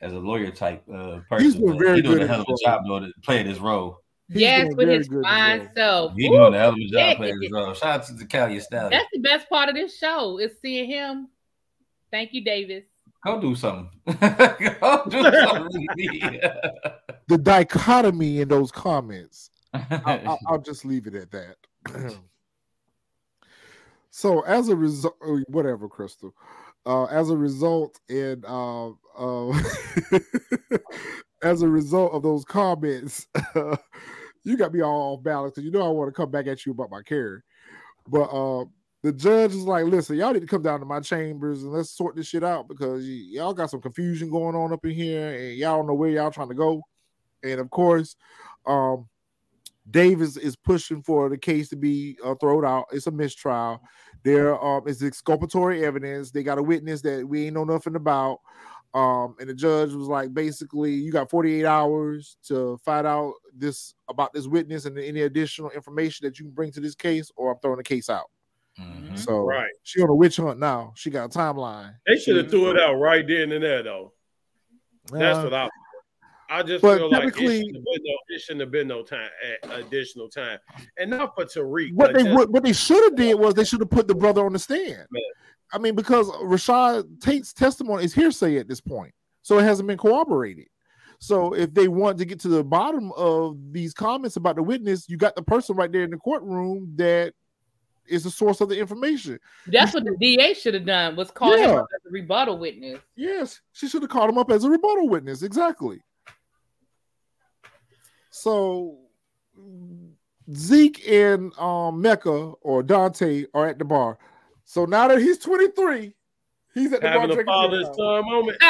as 0.00 0.12
a 0.12 0.18
lawyer 0.18 0.50
type 0.50 0.84
uh, 0.88 1.20
person. 1.28 1.44
He's 1.44 1.54
doing 1.54 1.72
but 1.72 1.78
very 1.78 1.96
he 1.96 2.02
doing 2.02 2.18
good 2.18 2.24
a 2.24 2.28
hell 2.28 2.40
of 2.42 2.48
a 2.48 2.64
job 2.64 2.84
doing 2.86 3.12
playing 3.24 3.46
his 3.46 3.58
role. 3.58 4.00
He's 4.28 4.42
yes, 4.42 4.64
doing 4.66 4.76
with 4.76 4.86
very 4.86 4.98
his 4.98 5.08
good 5.08 5.24
as 5.24 5.24
fine 5.24 5.70
self. 5.74 6.12
He 6.16 6.28
Woo! 6.28 6.36
doing 6.36 6.54
a 6.54 6.58
hell 6.58 6.68
of 6.70 6.76
a 6.76 6.86
job 6.86 7.16
playing 7.16 7.42
his 7.42 7.50
role. 7.50 7.74
Shout 7.74 8.00
out 8.00 8.06
to 8.06 8.12
Tical, 8.12 8.52
you 8.52 8.60
style. 8.60 8.90
That's 8.90 9.08
the 9.12 9.20
best 9.20 9.48
part 9.48 9.68
of 9.68 9.74
this 9.74 9.96
show 9.96 10.38
is 10.38 10.52
seeing 10.60 10.88
him. 10.88 11.28
Thank 12.10 12.32
you, 12.32 12.44
Davis. 12.44 12.84
Go 13.28 13.38
do 13.38 13.54
something. 13.54 13.90
Go 14.06 15.04
do 15.10 15.22
something. 15.22 15.86
The 17.28 17.36
dichotomy 17.36 18.40
in 18.40 18.48
those 18.48 18.72
comments. 18.72 19.50
I, 19.74 19.84
I, 20.26 20.38
I'll 20.48 20.62
just 20.62 20.86
leave 20.86 21.06
it 21.06 21.14
at 21.14 21.30
that. 21.32 21.56
so 24.10 24.40
as 24.46 24.70
a 24.70 24.76
result, 24.76 25.14
whatever, 25.48 25.90
Crystal. 25.90 26.34
Uh, 26.86 27.04
as 27.04 27.28
a 27.28 27.36
result, 27.36 28.00
and 28.08 28.46
uh, 28.46 28.88
uh, 29.18 29.60
as 31.42 31.60
a 31.60 31.68
result 31.68 32.14
of 32.14 32.22
those 32.22 32.46
comments, 32.46 33.26
you 34.42 34.56
got 34.56 34.72
me 34.72 34.80
all 34.80 35.16
off 35.16 35.22
balance 35.22 35.52
because 35.52 35.66
you 35.66 35.70
know 35.70 35.86
I 35.86 35.90
want 35.90 36.08
to 36.08 36.18
come 36.18 36.30
back 36.30 36.46
at 36.46 36.64
you 36.64 36.72
about 36.72 36.90
my 36.90 37.02
carry. 37.02 37.42
But 38.06 38.22
uh, 38.22 38.64
the 39.02 39.12
judge 39.12 39.52
is 39.52 39.64
like, 39.64 39.84
"Listen, 39.86 40.16
y'all 40.16 40.32
need 40.32 40.40
to 40.40 40.46
come 40.46 40.62
down 40.62 40.80
to 40.80 40.86
my 40.86 41.00
chambers 41.00 41.62
and 41.62 41.72
let's 41.72 41.90
sort 41.90 42.16
this 42.16 42.26
shit 42.26 42.42
out 42.42 42.68
because 42.68 43.04
y- 43.04 43.28
y'all 43.30 43.54
got 43.54 43.70
some 43.70 43.80
confusion 43.80 44.30
going 44.30 44.56
on 44.56 44.72
up 44.72 44.84
in 44.84 44.90
here, 44.90 45.34
and 45.34 45.56
y'all 45.56 45.78
don't 45.78 45.86
know 45.86 45.94
where 45.94 46.10
y'all 46.10 46.30
trying 46.30 46.48
to 46.48 46.54
go." 46.54 46.82
And 47.42 47.60
of 47.60 47.70
course, 47.70 48.16
um, 48.66 49.08
Davis 49.90 50.36
is 50.36 50.56
pushing 50.56 51.02
for 51.02 51.28
the 51.28 51.38
case 51.38 51.68
to 51.70 51.76
be 51.76 52.18
uh, 52.24 52.34
thrown 52.34 52.64
out. 52.64 52.86
It's 52.92 53.06
a 53.06 53.10
mistrial. 53.10 53.80
There 54.24 54.62
um, 54.62 54.86
is 54.86 55.02
exculpatory 55.02 55.84
evidence. 55.84 56.30
They 56.30 56.42
got 56.42 56.58
a 56.58 56.62
witness 56.62 57.00
that 57.02 57.26
we 57.26 57.46
ain't 57.46 57.54
know 57.54 57.64
nothing 57.64 57.96
about. 57.96 58.40
Um, 58.94 59.36
and 59.38 59.48
the 59.48 59.54
judge 59.54 59.92
was 59.92 60.08
like, 60.08 60.32
basically, 60.32 60.92
you 60.92 61.12
got 61.12 61.30
48 61.30 61.64
hours 61.64 62.36
to 62.48 62.78
find 62.84 63.06
out 63.06 63.34
this 63.56 63.94
about 64.08 64.32
this 64.32 64.46
witness 64.46 64.86
and 64.86 64.98
any 64.98 65.22
additional 65.22 65.70
information 65.70 66.26
that 66.26 66.38
you 66.38 66.46
can 66.46 66.54
bring 66.54 66.72
to 66.72 66.80
this 66.80 66.94
case, 66.94 67.30
or 67.36 67.52
I'm 67.52 67.58
throwing 67.60 67.76
the 67.76 67.84
case 67.84 68.08
out. 68.08 68.26
Mhm. 68.80 69.18
So 69.18 69.44
Right. 69.44 69.70
she 69.82 70.00
on 70.02 70.08
a 70.08 70.14
witch 70.14 70.36
hunt 70.36 70.58
now. 70.60 70.92
She 70.96 71.10
got 71.10 71.34
a 71.34 71.38
timeline. 71.38 71.94
They 72.06 72.16
should 72.18 72.36
have 72.36 72.50
threw 72.50 72.70
it 72.70 72.78
out 72.78 72.94
right 72.94 73.26
then 73.26 73.52
and 73.52 73.62
there, 73.62 73.82
though. 73.82 74.12
That's 75.10 75.38
Uh, 75.38 75.42
what 75.42 75.54
I. 75.54 75.68
I 76.50 76.62
just 76.62 76.80
feel 76.80 77.10
like 77.10 77.24
it 77.24 77.34
shouldn't, 77.36 77.74
have 77.76 77.84
been 77.84 78.02
no, 78.04 78.16
it 78.28 78.40
shouldn't 78.40 78.60
have 78.62 78.70
been 78.70 78.88
no 78.88 79.02
time, 79.02 79.28
additional 79.64 80.30
time, 80.30 80.58
and 80.96 81.10
not 81.10 81.34
for 81.34 81.44
Tariq. 81.44 81.92
what 81.94 82.14
they 82.14 82.22
just- 82.22 82.34
what, 82.34 82.50
what 82.50 82.62
they 82.62 82.72
should 82.72 83.04
have 83.04 83.16
did 83.16 83.34
was 83.34 83.52
they 83.52 83.64
should 83.64 83.80
have 83.80 83.90
put 83.90 84.08
the 84.08 84.14
brother 84.14 84.42
on 84.46 84.54
the 84.54 84.58
stand. 84.58 85.06
Man. 85.10 85.22
I 85.74 85.78
mean, 85.78 85.94
because 85.94 86.30
Rashad 86.30 87.20
Tate's 87.20 87.52
testimony 87.52 88.04
is 88.04 88.14
hearsay 88.14 88.56
at 88.56 88.66
this 88.66 88.80
point, 88.80 89.12
so 89.42 89.58
it 89.58 89.64
hasn't 89.64 89.88
been 89.88 89.98
corroborated. 89.98 90.68
So 91.20 91.52
if 91.52 91.74
they 91.74 91.86
want 91.88 92.16
to 92.18 92.24
get 92.24 92.40
to 92.40 92.48
the 92.48 92.64
bottom 92.64 93.12
of 93.12 93.58
these 93.72 93.92
comments 93.92 94.36
about 94.36 94.56
the 94.56 94.62
witness, 94.62 95.06
you 95.06 95.18
got 95.18 95.36
the 95.36 95.42
person 95.42 95.76
right 95.76 95.92
there 95.92 96.04
in 96.04 96.10
the 96.10 96.16
courtroom 96.16 96.94
that 96.96 97.34
is 98.08 98.24
the 98.24 98.30
source 98.30 98.60
of 98.60 98.68
the 98.68 98.78
information. 98.78 99.38
That's 99.66 99.94
what 99.94 100.04
the 100.04 100.16
DA 100.18 100.54
should 100.54 100.74
have 100.74 100.86
done 100.86 101.16
was 101.16 101.30
call 101.30 101.56
him 101.56 101.70
up 101.70 101.86
as 101.94 102.06
a 102.06 102.10
rebuttal 102.10 102.58
witness. 102.58 103.00
Yes, 103.16 103.60
she 103.72 103.88
should 103.88 104.02
have 104.02 104.10
called 104.10 104.30
him 104.30 104.38
up 104.38 104.50
as 104.50 104.64
a 104.64 104.70
rebuttal 104.70 105.08
witness. 105.08 105.42
Exactly. 105.42 106.00
So 108.30 108.98
Zeke 110.54 111.08
and 111.08 111.56
um, 111.58 112.00
Mecca 112.00 112.52
or 112.60 112.82
Dante 112.82 113.44
are 113.54 113.68
at 113.68 113.78
the 113.78 113.84
bar. 113.84 114.18
So 114.64 114.84
now 114.84 115.08
that 115.08 115.20
he's 115.20 115.38
23, 115.38 116.12
he's 116.74 116.92
at 116.92 117.00
the 117.00 117.08
having 117.08 117.28
bar 117.28 117.30
a 117.30 117.34
drinking 117.34 117.46
father's 117.46 117.84
beer. 117.84 117.94
son 117.94 118.24
moment. 118.26 118.58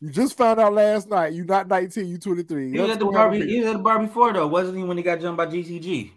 You 0.00 0.10
just 0.10 0.36
found 0.36 0.60
out 0.60 0.74
last 0.74 1.08
night. 1.08 1.32
You're 1.32 1.44
not 1.44 1.66
19, 1.68 2.06
you 2.06 2.18
23. 2.18 2.70
He 2.70 2.78
was 2.78 2.90
at 2.90 2.98
the 2.98 3.04
go 3.04 3.12
have 3.12 3.26
a 3.26 3.30
bar. 3.30 3.34
He 3.34 3.58
was 3.58 3.68
at 3.68 3.72
the 3.74 3.78
bar 3.82 3.98
before 3.98 4.32
though, 4.32 4.46
wasn't 4.46 4.78
he? 4.78 4.84
When 4.84 4.96
he 4.96 5.02
got 5.02 5.20
jumped 5.20 5.38
by 5.38 5.46
GCG. 5.46 6.12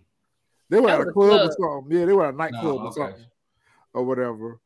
They 0.70 0.80
were 0.80 0.90
at 0.90 0.96
a 0.96 1.00
was 1.00 1.08
a 1.08 1.14
club 1.14 1.42
or 1.42 1.52
something. 1.52 1.98
Yeah, 1.98 2.06
they 2.06 2.14
were 2.14 2.26
at 2.26 2.34
a 2.34 2.38
nightclub 2.38 2.64
No, 2.64 2.80
or 2.80 2.88
okay. 2.88 2.94
something 2.94 3.26
or 3.94 4.04
whatever. 4.06 4.60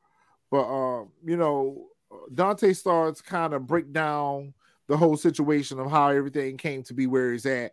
But 0.51 0.65
um, 0.65 1.11
you 1.23 1.37
know, 1.37 1.87
Dante 2.33 2.73
starts 2.73 3.21
kind 3.21 3.53
of 3.53 3.65
break 3.67 3.91
down 3.93 4.53
the 4.87 4.97
whole 4.97 5.17
situation 5.17 5.79
of 5.79 5.89
how 5.89 6.09
everything 6.09 6.57
came 6.57 6.83
to 6.83 6.93
be 6.93 7.07
where 7.07 7.31
he's 7.31 7.45
at. 7.45 7.71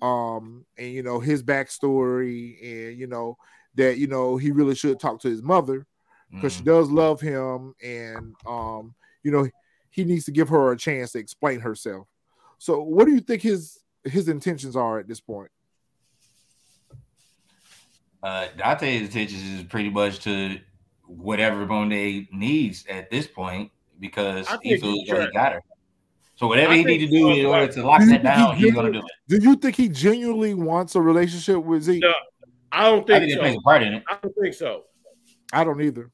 Um, 0.00 0.64
and 0.78 0.92
you 0.92 1.02
know, 1.02 1.20
his 1.20 1.42
backstory, 1.42 2.56
and 2.62 2.98
you 2.98 3.06
know, 3.06 3.36
that 3.74 3.98
you 3.98 4.06
know 4.06 4.36
he 4.38 4.50
really 4.52 4.74
should 4.74 4.98
talk 4.98 5.20
to 5.20 5.28
his 5.28 5.42
mother 5.42 5.86
because 6.30 6.54
she 6.54 6.62
Mhm. 6.62 6.66
does 6.66 6.90
love 6.90 7.20
him, 7.20 7.74
and 7.82 8.34
um, 8.46 8.94
you 9.22 9.30
know, 9.30 9.48
he 9.98 10.04
needs 10.04 10.24
to 10.26 10.30
give 10.30 10.48
her 10.48 10.70
a 10.72 10.76
chance 10.76 11.12
to 11.12 11.18
explain 11.18 11.58
herself. 11.60 12.06
So, 12.58 12.80
what 12.82 13.06
do 13.06 13.12
you 13.12 13.20
think 13.20 13.42
his 13.42 13.80
his 14.04 14.28
intentions 14.28 14.76
are 14.76 14.98
at 15.00 15.08
this 15.08 15.20
point? 15.20 15.50
Uh, 18.22 18.46
Dante's 18.56 19.02
intentions 19.02 19.42
is 19.42 19.62
pretty 19.64 19.90
much 19.90 20.20
to 20.20 20.58
whatever 21.06 21.66
Monet 21.66 22.28
needs 22.32 22.84
at 22.88 23.10
this 23.10 23.26
point 23.26 23.70
because 24.00 24.46
I 24.48 24.58
he 24.62 24.70
think 24.70 24.82
feels 24.82 24.94
he's 25.00 25.08
that 25.08 25.14
he 25.14 25.20
trying- 25.22 25.32
got 25.34 25.52
her. 25.54 25.62
So 26.36 26.46
whatever 26.46 26.72
I 26.72 26.76
he 26.76 26.84
need 26.84 26.98
to 26.98 27.08
do 27.08 27.30
in 27.32 27.46
order 27.46 27.66
to 27.72 27.84
lock 27.84 27.98
Do 28.00 28.06
that 28.10 28.22
down, 28.22 28.56
he's 28.56 28.72
gonna 28.72 28.92
do 28.92 29.00
it. 29.00 29.04
Do 29.26 29.38
you 29.42 29.56
think 29.56 29.74
he 29.74 29.88
genuinely 29.88 30.54
wants 30.54 30.94
a 30.94 31.00
relationship 31.00 31.64
with 31.64 31.82
Zeke? 31.82 32.02
No. 32.02 32.12
I 32.70 32.84
don't 32.84 33.02
I 33.10 33.18
think, 33.18 33.22
think 33.22 33.30
it 33.32 33.34
so. 33.34 33.40
plays 33.40 33.56
a 33.56 33.60
part 33.62 33.82
in 33.82 33.94
it. 33.94 34.04
I 34.08 34.18
don't 34.22 34.34
think 34.40 34.54
so. 34.54 34.84
I 35.52 35.64
don't 35.64 35.80
either. 35.82 36.10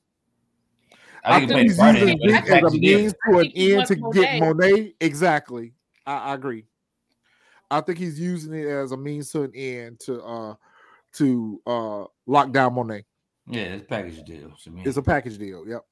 I 1.25 1.41
think 1.41 1.53
I 1.53 1.55
think 1.55 1.77
plays 1.77 1.77
he's 1.77 1.79
a 1.79 1.93
using 1.93 2.09
it. 2.09 2.19
But 2.21 2.31
Zeke 2.31 2.45
it's 2.45 2.65
as 2.65 2.75
a 2.75 2.79
means 2.79 3.15
to 3.25 3.39
an 3.39 3.53
end 3.55 3.77
wants 3.77 3.89
to 3.89 3.97
get 4.13 4.41
Monet. 4.41 4.71
Monet. 4.71 4.95
Exactly. 5.01 5.73
I, 6.07 6.17
I 6.17 6.35
agree. 6.35 6.65
I 7.71 7.81
think 7.81 7.99
he's 7.99 8.21
using 8.21 8.55
it 8.55 8.67
as 8.67 8.93
a 8.93 8.97
means 8.97 9.31
to 9.33 9.43
an 9.43 9.53
end 9.55 10.01
to 10.01 10.23
uh 10.23 10.55
to 11.15 11.61
uh 11.67 12.05
lock 12.27 12.53
down 12.53 12.75
Monet. 12.75 13.05
Yeah, 13.49 13.63
it's 13.63 13.83
a 13.83 13.87
package 13.87 14.23
deal. 14.25 14.53
to 14.65 14.71
me. 14.71 14.83
It's 14.85 14.97
a 14.97 15.03
package 15.03 15.39
deal. 15.39 15.67
Yep. 15.67 15.85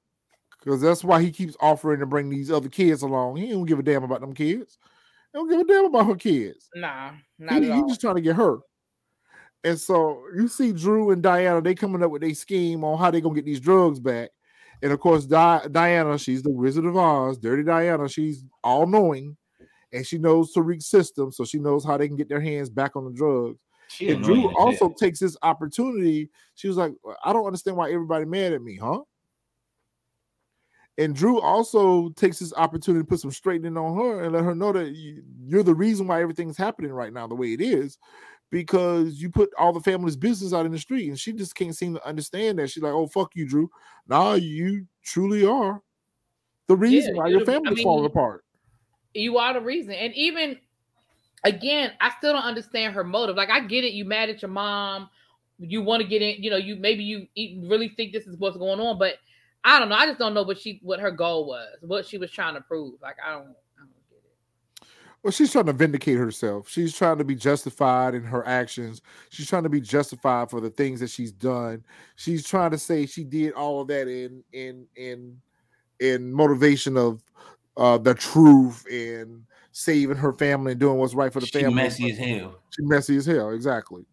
Because 0.59 0.81
that's 0.81 1.03
why 1.03 1.21
he 1.21 1.31
keeps 1.31 1.57
offering 1.61 2.01
to 2.01 2.07
bring 2.07 2.31
these 2.31 2.51
other 2.51 2.69
kids 2.69 3.03
along. 3.03 3.37
He 3.37 3.51
don't 3.51 3.67
give 3.67 3.79
a 3.79 3.83
damn 3.83 4.05
about 4.05 4.21
them 4.21 4.33
kids. 4.33 4.79
He 5.33 5.39
don't 5.39 5.51
give 5.51 5.61
a 5.61 5.65
damn 5.65 5.87
about 5.87 6.07
her 6.07 6.15
kids. 6.15 6.69
nah, 6.75 7.11
He, 7.11 7.45
not 7.45 7.63
he 7.63 7.69
at 7.69 7.73
all. 7.73 7.83
He's 7.83 7.93
just 7.93 8.01
trying 8.01 8.15
to 8.15 8.21
get 8.21 8.37
her. 8.37 8.59
And 9.65 9.79
so 9.79 10.23
you 10.37 10.49
see 10.49 10.73
Dru 10.73 11.11
and 11.11 11.23
Diana, 11.23 11.61
they 11.61 11.75
coming 11.75 12.03
up 12.03 12.11
with 12.11 12.23
a 12.25 12.35
scheme 12.35 12.85
on 12.85 12.99
how 12.99 13.11
they 13.11 13.21
gonna 13.21 13.35
get 13.35 13.45
these 13.45 13.61
drugs 13.61 14.01
back. 14.01 14.31
And 14.83 14.93
of 14.93 14.99
course, 14.99 15.27
Di- 15.27 15.69
Diana, 15.71 16.19
she's 16.19 16.43
the 16.43 16.51
Wizard 16.51 16.85
of 16.85 16.97
Oz, 16.97 17.39
Dirty 17.39 17.63
Diana. 17.63 18.09
She's 18.09 18.45
all 18.65 18.87
knowing, 18.87 19.37
and 19.93 20.05
she 20.05 20.19
knows 20.19 20.53
Tariq's 20.53 20.87
system, 20.87 21.31
so 21.31 21.45
she 21.45 21.59
knows 21.59 21.85
how 21.85 21.97
they 21.97 22.09
can 22.09 22.17
get 22.17 22.29
their 22.29 22.41
hands 22.41 22.69
back 22.69 22.97
on 22.97 23.05
the 23.05 23.13
drugs. 23.13 23.59
She 23.89 24.11
and 24.11 24.23
Dru 24.23 24.53
also 24.57 24.93
takes 24.99 25.21
this 25.21 25.37
opportunity. 25.43 26.31
She 26.55 26.67
was 26.67 26.77
like, 26.77 26.93
I 27.25 27.33
don't 27.33 27.47
understand 27.47 27.77
why 27.77 27.93
everybody 27.93 28.25
mad 28.25 28.53
at 28.53 28.63
me, 28.63 28.77
huh? 28.77 29.01
And 30.99 31.15
Dru 31.15 31.41
also 31.41 32.11
takes 32.11 32.39
this 32.39 32.53
opportunity 32.55 33.03
to 33.03 33.09
put 33.09 33.21
some 33.21 33.31
straightening 33.31 33.77
on 33.77 33.97
her 33.97 34.25
and 34.25 34.33
let 34.33 34.45
her 34.45 34.55
know 34.55 34.73
that 34.73 34.95
you're 35.47 35.63
the 35.63 35.75
reason 35.75 36.07
why 36.07 36.21
everything's 36.21 36.57
happening 36.57 36.93
right 36.93 37.13
now 37.13 37.27
the 37.27 37.35
way 37.35 37.53
it 37.53 37.61
is, 37.61 37.99
because 38.53 39.21
you 39.21 39.31
put 39.31 39.51
all 39.59 39.73
the 39.73 39.81
family's 39.81 40.15
business 40.15 40.53
out 40.53 40.67
in 40.67 40.71
the 40.71 40.79
street, 40.79 41.09
and 41.09 41.19
she 41.19 41.33
just 41.33 41.57
can't 41.57 41.75
seem 41.75 41.95
to 41.95 42.07
understand 42.07 42.61
that. 42.61 42.71
She's 42.71 42.83
like, 42.83 42.93
"Oh 42.93 43.09
fuck 43.09 43.35
you, 43.35 43.49
Dru. 43.49 43.69
Nah, 44.07 44.35
you 44.35 44.87
truly 45.03 45.45
are 45.45 45.83
the 46.69 46.77
reason 46.77 47.17
why 47.17 47.29
your 47.29 47.45
the- 47.45 47.51
I 47.51 47.55
family's 47.55 47.77
mean, 47.79 47.85
falling 47.85 48.07
apart." 48.07 48.45
you 49.15 49.37
are 49.39 49.53
the 49.53 49.61
reason. 49.61 49.93
And 49.93 50.15
even 50.15 50.59
again, 51.45 51.93
I 52.01 52.11
still 52.19 52.33
don't 52.33 52.45
understand 52.45 52.95
her 52.95 53.05
motive. 53.05 53.37
Like 53.37 53.51
I 53.51 53.61
get 53.61 53.85
it, 53.85 53.93
you 53.93 54.05
mad 54.05 54.31
at 54.31 54.41
your 54.43 54.51
mom, 54.51 55.11
you 55.59 55.83
want 55.83 56.03
to 56.03 56.09
get 56.09 56.23
in, 56.23 56.43
you 56.43 56.51
know, 56.51 56.57
you 56.57 56.77
maybe 56.77 57.03
you 57.05 57.27
really 57.69 57.89
think 57.89 58.13
this 58.13 58.27
is 58.27 58.37
what's 58.37 58.57
going 58.57 58.81
on, 58.81 58.99
but 58.99 59.17
I 59.65 59.79
don't 59.79 59.89
know. 59.89 59.97
I 59.97 60.07
just 60.07 60.19
don't 60.19 60.35
know 60.35 60.43
what 60.43 60.59
she 60.59 60.81
what 60.83 61.01
her 61.01 61.11
goal 61.11 61.47
was, 61.47 61.77
what 61.83 62.07
she 62.07 62.19
was 62.19 62.31
trying 62.31 62.55
to 62.55 62.61
prove. 62.61 63.01
Like 63.03 63.17
I 63.25 63.33
don't, 63.33 63.55
I 63.77 63.81
don't 63.81 64.09
get 64.11 64.23
it. 64.25 64.89
Well, 65.23 65.31
she's 65.31 65.53
trying 65.53 65.67
to 65.67 65.73
vindicate 65.73 66.19
herself. 66.19 66.69
She's 66.69 66.97
trying 66.97 67.19
to 67.19 67.25
be 67.25 67.37
justified 67.37 68.15
in 68.15 68.25
her 68.25 68.45
actions. 68.47 69.03
She's 69.31 69.47
trying 69.49 69.63
to 69.63 69.69
be 69.69 69.81
justified 69.81 70.51
for 70.51 70.61
the 70.61 70.71
things 70.71 70.99
that 71.01 71.11
she's 71.11 71.31
done. 71.31 71.85
She's 72.17 72.45
trying 72.45 72.73
to 72.73 72.79
say 72.79 73.07
she 73.07 73.23
did 73.23 73.53
all 73.53 73.81
of 73.81 73.89
that 73.89 74.09
in 74.09 74.43
in 74.53 74.87
in 74.97 75.41
in 76.01 76.33
motivation 76.33 76.97
of 76.97 77.23
uh 77.77 77.99
the 77.99 78.15
truth 78.15 78.85
and 78.91 79.45
saving 79.71 80.17
her 80.17 80.33
family 80.33 80.73
and 80.73 80.81
doing 80.81 80.99
what's 80.99 81.15
right 81.15 81.33
for 81.33 81.41
the 81.41 81.47
She 81.47 81.61
family. 81.61 81.75
messy 81.75 82.11
as 82.11 82.19
hell. 82.19 82.57
She 82.71 82.83
messy 82.83 83.17
as 83.17 83.27
hell, 83.27 83.51
exactly. 83.51 84.05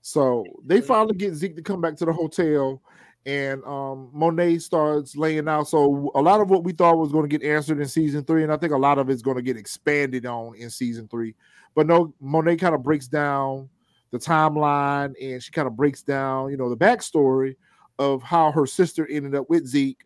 So 0.00 0.44
they 0.66 0.80
finally 0.80 1.14
get 1.14 1.34
Zeke 1.34 1.54
to 1.56 1.62
come 1.62 1.80
back 1.80 1.96
to 1.98 2.04
the 2.04 2.12
hotel, 2.12 2.82
and 3.24 3.62
um 3.64 4.10
Monet 4.12 4.58
starts 4.58 5.16
laying 5.16 5.48
out. 5.48 5.68
So 5.68 6.10
a 6.14 6.20
lot 6.20 6.40
of 6.40 6.50
what 6.50 6.64
we 6.64 6.72
thought 6.72 6.98
was 6.98 7.12
going 7.12 7.28
to 7.28 7.38
get 7.38 7.46
answered 7.48 7.80
in 7.80 7.88
season 7.88 8.24
three, 8.24 8.42
and 8.42 8.52
I 8.52 8.56
think 8.56 8.72
a 8.72 8.78
lot 8.78 8.98
of 8.98 9.10
it's 9.10 9.22
going 9.22 9.36
to 9.36 9.42
get 9.42 9.56
expanded 9.56 10.26
on 10.26 10.54
in 10.56 10.70
season 10.70 11.08
three. 11.08 11.34
But 11.74 11.86
no, 11.86 12.14
Monet 12.20 12.56
kind 12.56 12.74
of 12.74 12.82
breaks 12.82 13.08
down 13.08 13.68
the 14.10 14.18
timeline, 14.18 15.14
and 15.20 15.42
she 15.42 15.52
kind 15.52 15.66
of 15.66 15.76
breaks 15.76 16.02
down, 16.02 16.50
you 16.50 16.56
know, 16.56 16.68
the 16.68 16.76
backstory 16.76 17.56
of 17.98 18.22
how 18.22 18.50
her 18.52 18.66
sister 18.66 19.06
ended 19.08 19.34
up 19.34 19.48
with 19.48 19.66
Zeke. 19.66 20.04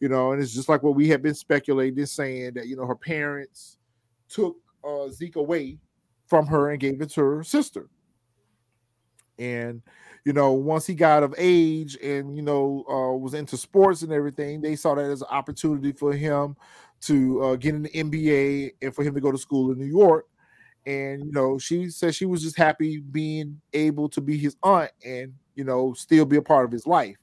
You 0.00 0.08
know, 0.08 0.30
and 0.32 0.40
it's 0.40 0.54
just 0.54 0.68
like 0.68 0.84
what 0.84 0.94
we 0.94 1.08
have 1.08 1.22
been 1.22 1.34
speculating, 1.34 2.06
saying 2.06 2.54
that 2.54 2.68
you 2.68 2.76
know 2.76 2.86
her 2.86 2.94
parents 2.94 3.78
took 4.28 4.56
uh, 4.84 5.08
Zeke 5.08 5.36
away 5.36 5.78
from 6.26 6.46
her 6.46 6.70
and 6.70 6.78
gave 6.78 7.00
it 7.00 7.10
to 7.10 7.22
her 7.22 7.42
sister. 7.42 7.88
And 9.38 9.82
you 10.28 10.34
know, 10.34 10.52
once 10.52 10.86
he 10.86 10.94
got 10.94 11.22
of 11.22 11.34
age 11.38 11.96
and 12.02 12.36
you 12.36 12.42
know 12.42 12.84
uh, 12.86 13.16
was 13.16 13.32
into 13.32 13.56
sports 13.56 14.02
and 14.02 14.12
everything, 14.12 14.60
they 14.60 14.76
saw 14.76 14.94
that 14.94 15.10
as 15.10 15.22
an 15.22 15.28
opportunity 15.30 15.90
for 15.90 16.12
him 16.12 16.54
to 17.00 17.42
uh, 17.42 17.56
get 17.56 17.74
in 17.74 17.84
the 17.84 17.88
NBA 17.88 18.72
and 18.82 18.94
for 18.94 19.02
him 19.02 19.14
to 19.14 19.22
go 19.22 19.32
to 19.32 19.38
school 19.38 19.72
in 19.72 19.78
New 19.78 19.86
York. 19.86 20.26
And 20.84 21.24
you 21.24 21.32
know, 21.32 21.56
she 21.56 21.88
said 21.88 22.14
she 22.14 22.26
was 22.26 22.42
just 22.42 22.58
happy 22.58 22.98
being 22.98 23.58
able 23.72 24.06
to 24.10 24.20
be 24.20 24.36
his 24.36 24.54
aunt 24.62 24.90
and 25.02 25.32
you 25.54 25.64
know 25.64 25.94
still 25.94 26.26
be 26.26 26.36
a 26.36 26.42
part 26.42 26.66
of 26.66 26.72
his 26.72 26.86
life. 26.86 27.16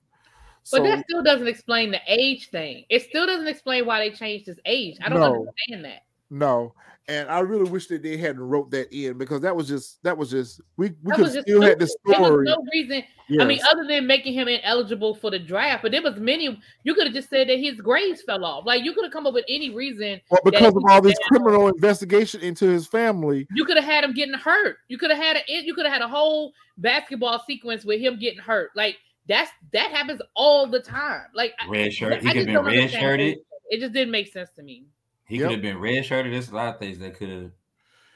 But 0.72 0.82
that 0.82 1.04
still 1.08 1.22
doesn't 1.22 1.48
explain 1.48 1.92
the 1.92 2.02
age 2.08 2.50
thing. 2.50 2.86
It 2.90 3.04
still 3.04 3.28
doesn't 3.28 3.48
explain 3.48 3.86
why 3.86 4.00
they 4.00 4.16
changed 4.16 4.48
his 4.48 4.60
age. 4.66 4.98
I 5.00 5.10
don't 5.10 5.20
No. 5.20 5.46
understand 5.68 5.86
that. 5.86 6.02
no, 6.32 6.74
and 7.08 7.30
I 7.30 7.40
really 7.40 7.70
wish 7.70 7.88
that 7.88 8.02
they 8.02 8.18
hadn't 8.18 8.42
wrote 8.42 8.72
that 8.72 8.92
in 8.92 9.18
because 9.18 9.42
that 9.42 9.56
was 9.56 9.68
just 9.68 10.02
that 10.04 10.18
was 10.18 10.32
just 10.32 10.60
we 10.78 10.88
we 10.88 10.94
That 11.12 11.16
could 11.18 11.24
was 11.26 11.34
just 11.34 11.48
still 11.48 11.62
had 11.62 11.80
the 11.80 11.88
stupid. 11.88 12.14
There 12.14 12.20
was 12.22 12.28
story. 12.30 12.46
no 12.46 12.58
reason. 12.74 13.04
I 13.42 13.46
mean, 13.46 13.60
other 13.72 13.86
than 13.88 14.06
making 14.06 14.34
him 14.34 14.48
ineligible 14.48 15.16
for 15.16 15.32
the 15.32 15.40
draft, 15.40 15.82
but 15.82 15.92
there 15.92 16.02
was 16.02 16.16
many. 16.18 16.60
You 16.84 16.94
could 16.94 17.08
have 17.08 17.14
just 17.16 17.30
said 17.30 17.50
that 17.50 17.58
his 17.60 17.76
grades 17.82 18.22
fell 18.22 18.46
off. 18.46 18.66
Like 18.66 18.84
you 18.84 18.94
could 18.94 19.04
have 19.04 19.12
come 19.14 19.26
up 19.26 19.34
with 19.34 19.46
any 19.50 19.70
reason. 19.72 20.22
Well, 20.30 20.42
because 20.44 20.76
of 20.76 20.84
all 20.90 21.02
this 21.02 21.18
criminal 21.28 21.68
investigation 21.68 22.42
into 22.42 22.68
his 22.68 22.86
family, 22.88 23.48
You 23.56 23.66
could 23.66 23.78
have 23.78 23.86
had 23.86 24.04
him 24.04 24.14
getting 24.14 24.36
hurt. 24.36 24.78
You 24.90 24.98
could 24.98 25.10
have 25.12 25.20
had 25.20 25.38
a. 25.38 25.42
You 25.48 25.74
could 25.74 25.86
have 25.86 25.94
had 25.94 26.02
a 26.04 26.08
whole 26.08 26.54
basketball 26.78 27.44
sequence 27.48 27.84
with 27.86 28.00
him 28.00 28.20
getting 28.20 28.40
hurt. 28.40 28.72
Like 28.76 28.98
that's 29.28 29.50
that 29.74 29.90
happens 29.92 30.22
all 30.36 30.68
the 30.68 30.80
time. 30.80 31.22
Like 31.34 31.54
I- 31.60 31.68
Red 31.68 31.94
shirt. 31.94 32.14
I 32.14 32.16
He 32.18 32.22
could 32.28 32.34
just 32.36 32.50
have 32.50 32.64
been 32.66 32.78
red 32.80 32.92
shirted. 32.92 33.38
it. 33.38 33.46
It 33.70 33.80
just 33.80 33.94
didn't 33.94 34.12
make 34.12 34.32
sense 34.32 34.50
to 34.58 34.62
me. 34.64 34.86
He 35.26 35.38
Yep. 35.38 35.44
could 35.50 35.52
have 35.54 35.62
been 35.62 35.78
redshirted. 35.78 36.32
There's 36.32 36.50
a 36.50 36.56
lot 36.56 36.74
of 36.74 36.80
things 36.80 37.00
that 37.00 37.16
could 37.16 37.30
have 37.30 37.52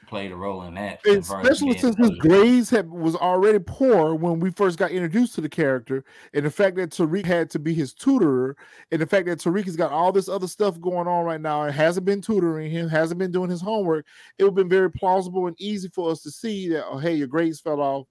played 0.06 0.32
a 0.32 0.36
role 0.36 0.62
in 0.62 0.74
that. 0.74 1.00
as 1.06 1.28
far 1.28 1.40
as 1.40 1.46
especially 1.48 1.78
since 1.78 1.96
his 1.96 2.10
grades 2.18 2.68
had 2.70 2.88
was 2.90 3.14
already 3.14 3.60
poor 3.64 4.14
when 4.14 4.40
we 4.40 4.50
first 4.50 4.76
got 4.76 4.90
introduced 4.90 5.34
to 5.36 5.40
the 5.40 5.48
character, 5.48 6.04
and 6.34 6.44
the 6.44 6.50
fact 6.50 6.76
that 6.76 6.90
Tariq 6.90 7.24
had 7.24 7.48
to 7.50 7.58
be 7.60 7.74
his 7.74 7.94
tutor, 7.94 8.56
and 8.90 9.00
the 9.00 9.06
fact 9.06 9.26
that 9.26 9.38
Tariq 9.38 9.64
has 9.66 9.76
got 9.76 9.92
all 9.92 10.10
this 10.10 10.28
other 10.28 10.48
stuff 10.48 10.80
going 10.80 11.06
on 11.06 11.24
right 11.24 11.40
now 11.40 11.62
and 11.62 11.72
hasn't 11.74 12.06
been 12.06 12.20
tutoring 12.20 12.70
him, 12.70 12.88
hasn't 12.88 13.18
been 13.18 13.30
doing 13.30 13.50
his 13.50 13.60
homework, 13.60 14.04
it 14.38 14.42
would 14.44 14.50
have 14.50 14.56
been 14.56 14.68
very 14.68 14.90
plausible 14.90 15.46
and 15.46 15.54
easy 15.60 15.88
for 15.88 16.10
us 16.10 16.22
to 16.22 16.30
see 16.30 16.68
that 16.70 16.84
oh 16.86 16.98
hey, 16.98 17.14
your 17.14 17.28
grades 17.28 17.60
fell 17.60 17.80
off, 17.80 18.06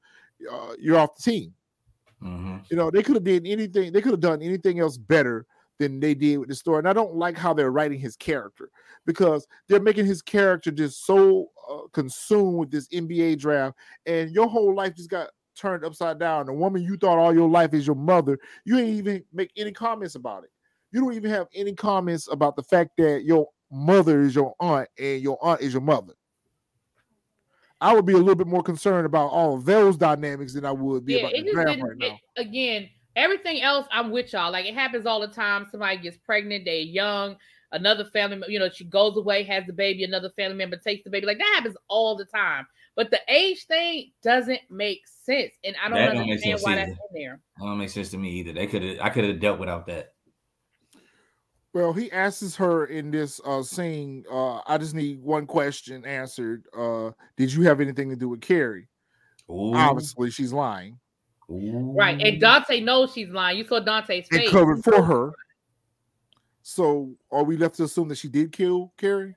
uh, 0.49 0.73
you're 0.79 0.97
off 0.97 1.15
the 1.17 1.23
team. 1.31 1.53
Mhm. 2.23 2.63
You 2.69 2.77
know, 2.77 2.89
they 2.91 3.03
could 3.03 3.15
have 3.15 3.23
did 3.25 3.45
anything, 3.45 3.91
they 3.91 4.01
could 4.01 4.11
have 4.13 4.19
done 4.21 4.41
anything 4.41 4.79
else 4.79 4.97
better 4.97 5.45
than 5.79 5.99
they 5.99 6.13
did 6.13 6.37
with 6.37 6.49
the 6.49 6.55
story. 6.55 6.79
And 6.79 6.87
I 6.87 6.93
don't 6.93 7.15
like 7.15 7.37
how 7.37 7.53
they're 7.53 7.71
writing 7.71 7.99
his 7.99 8.15
character 8.15 8.69
because 9.05 9.47
they're 9.67 9.79
making 9.79 10.05
his 10.05 10.21
character 10.21 10.69
just 10.69 11.05
so 11.05 11.47
uh, 11.69 11.87
consumed 11.93 12.57
with 12.57 12.69
this 12.69 12.87
NBA 12.89 13.39
draft, 13.39 13.77
and 14.05 14.29
your 14.31 14.47
whole 14.47 14.75
life 14.75 14.95
just 14.95 15.09
got 15.09 15.29
turned 15.55 15.83
upside 15.83 16.19
down. 16.19 16.45
The 16.45 16.53
woman 16.53 16.83
you 16.83 16.97
thought 16.97 17.17
all 17.17 17.33
your 17.33 17.49
life 17.49 17.73
is 17.73 17.87
your 17.87 17.95
mother, 17.95 18.37
you 18.65 18.77
ain't 18.77 18.89
even 18.89 19.23
make 19.33 19.51
any 19.57 19.71
comments 19.71 20.15
about 20.15 20.43
it. 20.43 20.51
You 20.91 21.01
don't 21.01 21.13
even 21.13 21.31
have 21.31 21.47
any 21.53 21.73
comments 21.73 22.27
about 22.31 22.55
the 22.55 22.63
fact 22.63 22.91
that 22.97 23.23
your 23.23 23.47
mother 23.71 24.21
is 24.21 24.35
your 24.35 24.53
aunt 24.59 24.89
and 24.97 25.21
your 25.21 25.37
aunt 25.43 25.61
is 25.61 25.73
your 25.73 25.81
mother. 25.81 26.13
I 27.81 27.93
would 27.93 28.05
be 28.05 28.13
a 28.13 28.17
little 28.17 28.35
bit 28.35 28.47
more 28.47 28.63
concerned 28.63 29.05
about 29.05 29.27
all 29.27 29.55
of 29.55 29.63
those 29.63 29.95
dynamics 29.95 30.53
than 30.53 30.65
I 30.65 30.71
would 30.71 31.05
be 31.05 31.13
Yeah, 31.13 31.19
about 31.19 31.31
the 31.33 31.51
draft 31.53 31.79
right 31.81 31.97
now. 31.97 32.19
it- 32.35 32.41
again, 32.41 32.89
everything 33.15 33.61
else, 33.61 33.87
I'm 33.91 34.11
with 34.11 34.33
y'all. 34.33 34.51
Like 34.51 34.65
it 34.65 34.73
happens 34.73 35.05
all 35.05 35.19
the 35.19 35.27
time. 35.27 35.67
Somebody 35.71 35.97
gets 35.97 36.17
pregnant, 36.17 36.65
they're 36.65 36.75
young. 36.75 37.35
Another 37.71 38.05
family, 38.05 38.41
you 38.47 38.57
know, 38.57 38.69
she 38.69 38.83
goes 38.85 39.15
away, 39.15 39.43
has 39.43 39.65
the 39.67 39.73
baby. 39.73 40.03
Another 40.03 40.31
family 40.35 40.57
member 40.57 40.77
takes 40.77 41.03
the 41.03 41.09
baby. 41.11 41.27
Like 41.27 41.37
that 41.37 41.51
happens 41.55 41.75
all 41.87 42.15
the 42.15 42.25
time. 42.25 42.65
But 42.95 43.11
the 43.11 43.19
age 43.29 43.65
thing 43.65 44.11
doesn't 44.23 44.59
make 44.69 45.01
sense, 45.07 45.51
and 45.63 45.75
I 45.81 45.87
don't 45.87 45.97
That 45.99 46.05
don't 46.07 46.15
make 46.15 46.23
understand 46.31 46.59
sense 46.59 46.65
why 46.65 46.71
either. 46.73 46.85
that's 46.87 46.99
in 47.13 47.21
there. 47.21 47.39
That 47.57 47.65
don't 47.65 47.77
make 47.77 47.89
sense 47.89 48.09
to 48.11 48.17
me 48.17 48.31
either. 48.31 48.53
They 48.53 48.67
could 48.67 48.81
have. 48.83 48.97
I 48.99 49.09
could 49.09 49.23
have 49.23 49.39
dealt 49.39 49.59
without 49.59 49.85
that. 49.87 50.13
Well, 51.73 51.93
he 51.93 52.11
asks 52.11 52.55
her 52.55 52.85
in 52.85 53.11
this 53.11 53.39
uh 53.45 53.61
scene, 53.61 54.25
uh, 54.31 54.61
I 54.65 54.79
just 54.79 54.95
need 54.95 55.21
one 55.21 55.45
question 55.45 56.03
answered. 56.03 56.65
Uh, 56.75 57.11
did 57.37 57.53
you 57.53 57.61
have 57.63 57.79
anything 57.79 58.09
to 58.09 58.15
do 58.15 58.27
with 58.27 58.41
Carrie? 58.41 58.87
Ooh. 59.51 59.75
Obviously, 59.75 60.31
she's 60.31 60.51
lying. 60.51 60.99
Ooh. 61.49 61.93
Right. 61.95 62.19
And 62.21 62.39
Dante 62.39 62.79
knows 62.79 63.13
she's 63.13 63.29
lying. 63.29 63.57
You 63.57 63.65
saw 63.65 63.79
Dante's 63.79 64.27
face. 64.27 64.45
And 64.45 64.51
covered 64.51 64.83
for 64.83 65.01
her. 65.01 65.31
So 66.61 67.15
are 67.31 67.43
we 67.43 67.57
left 67.57 67.75
to 67.75 67.83
assume 67.83 68.09
that 68.09 68.17
she 68.17 68.27
did 68.27 68.51
kill 68.51 68.93
Carrie? 68.97 69.35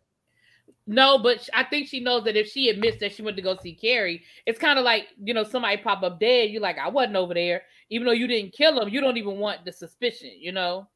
No, 0.87 1.19
but 1.19 1.49
I 1.55 1.65
think 1.65 1.89
she 1.89 2.01
knows 2.01 2.25
that 2.25 2.37
if 2.37 2.51
she 2.51 2.69
admits 2.69 2.99
that 2.99 3.13
she 3.13 3.23
went 3.23 3.37
to 3.37 3.43
go 3.43 3.57
see 3.57 3.73
Carrie, 3.75 4.23
it's 4.47 4.59
kind 4.59 4.79
of 4.79 4.85
like 4.85 5.07
you 5.23 5.33
know 5.33 5.45
somebody 5.45 5.77
pop 5.77 6.03
up 6.03 6.19
dead. 6.19 6.51
You're 6.51 6.61
like, 6.61 6.77
I 6.77 6.89
wasn't 6.89 7.17
over 7.17 7.35
there, 7.35 7.63
even 7.89 8.07
though 8.07 8.13
you 8.13 8.27
didn't 8.27 8.53
kill 8.53 8.81
him. 8.81 8.89
You 8.89 9.01
don't 9.01 9.17
even 9.17 9.39
want 9.39 9.65
the 9.65 9.73
suspicion, 9.73 10.31
you 10.39 10.53
know. 10.53 10.89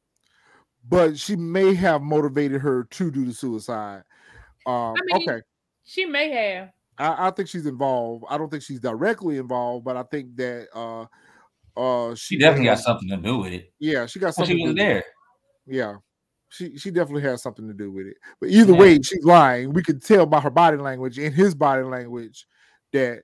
But 0.89 1.17
she 1.17 1.35
may 1.35 1.73
have 1.73 2.01
motivated 2.01 2.61
her 2.61 2.83
to 2.83 3.11
do 3.11 3.25
the 3.25 3.33
suicide. 3.33 4.03
Um, 4.65 4.93
I 4.93 4.99
mean, 5.05 5.29
okay. 5.29 5.41
She 5.85 6.05
may 6.05 6.31
have. 6.31 6.69
I, 6.99 7.27
I 7.27 7.31
think 7.31 7.47
she's 7.49 7.65
involved. 7.65 8.25
I 8.29 8.37
don't 8.37 8.49
think 8.49 8.63
she's 8.63 8.79
directly 8.79 9.37
involved, 9.37 9.85
but 9.85 9.97
I 9.97 10.03
think 10.03 10.35
that 10.37 10.67
uh 10.73 11.05
uh 11.79 12.15
She 12.15 12.37
definitely 12.37 12.65
may 12.65 12.71
got 12.75 12.79
something 12.79 13.09
to 13.09 13.17
do 13.17 13.37
with 13.39 13.53
it. 13.53 13.71
Yeah, 13.79 14.05
she 14.05 14.19
got 14.19 14.27
Well, 14.27 14.33
something. 14.33 14.57
she 14.57 14.63
was 14.63 14.71
to 14.71 14.75
do- 14.75 14.83
there. 14.83 15.03
Yeah. 15.65 15.95
She 16.49 16.77
she 16.77 16.91
definitely 16.91 17.23
has 17.23 17.43
something 17.43 17.67
to 17.67 17.73
do 17.73 17.91
with 17.91 18.07
it. 18.07 18.17
But 18.39 18.49
either 18.49 18.73
Yeah. 18.73 18.79
way, 18.79 19.01
she's 19.01 19.23
lying. 19.25 19.73
We 19.73 19.83
could 19.83 20.01
tell 20.01 20.25
by 20.25 20.39
her 20.39 20.49
body 20.49 20.77
language 20.77 21.19
and 21.19 21.35
his 21.35 21.53
body 21.53 21.83
language 21.83 22.47
that 22.93 23.21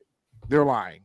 they're 0.49 0.65
lying. 0.65 1.01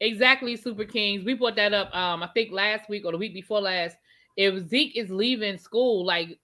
Exactly, 0.00 0.56
Super 0.56 0.84
Kings. 0.84 1.24
We 1.24 1.34
brought 1.34 1.56
that 1.56 1.72
up. 1.72 1.94
Um, 1.94 2.22
I 2.22 2.28
think 2.28 2.50
last 2.50 2.88
week 2.88 3.04
or 3.04 3.12
the 3.12 3.18
week 3.18 3.34
before 3.34 3.60
last. 3.60 3.96
If 4.36 4.68
Zeke 4.68 4.96
is 4.96 5.10
leaving 5.10 5.58
school, 5.58 6.04
like 6.04 6.38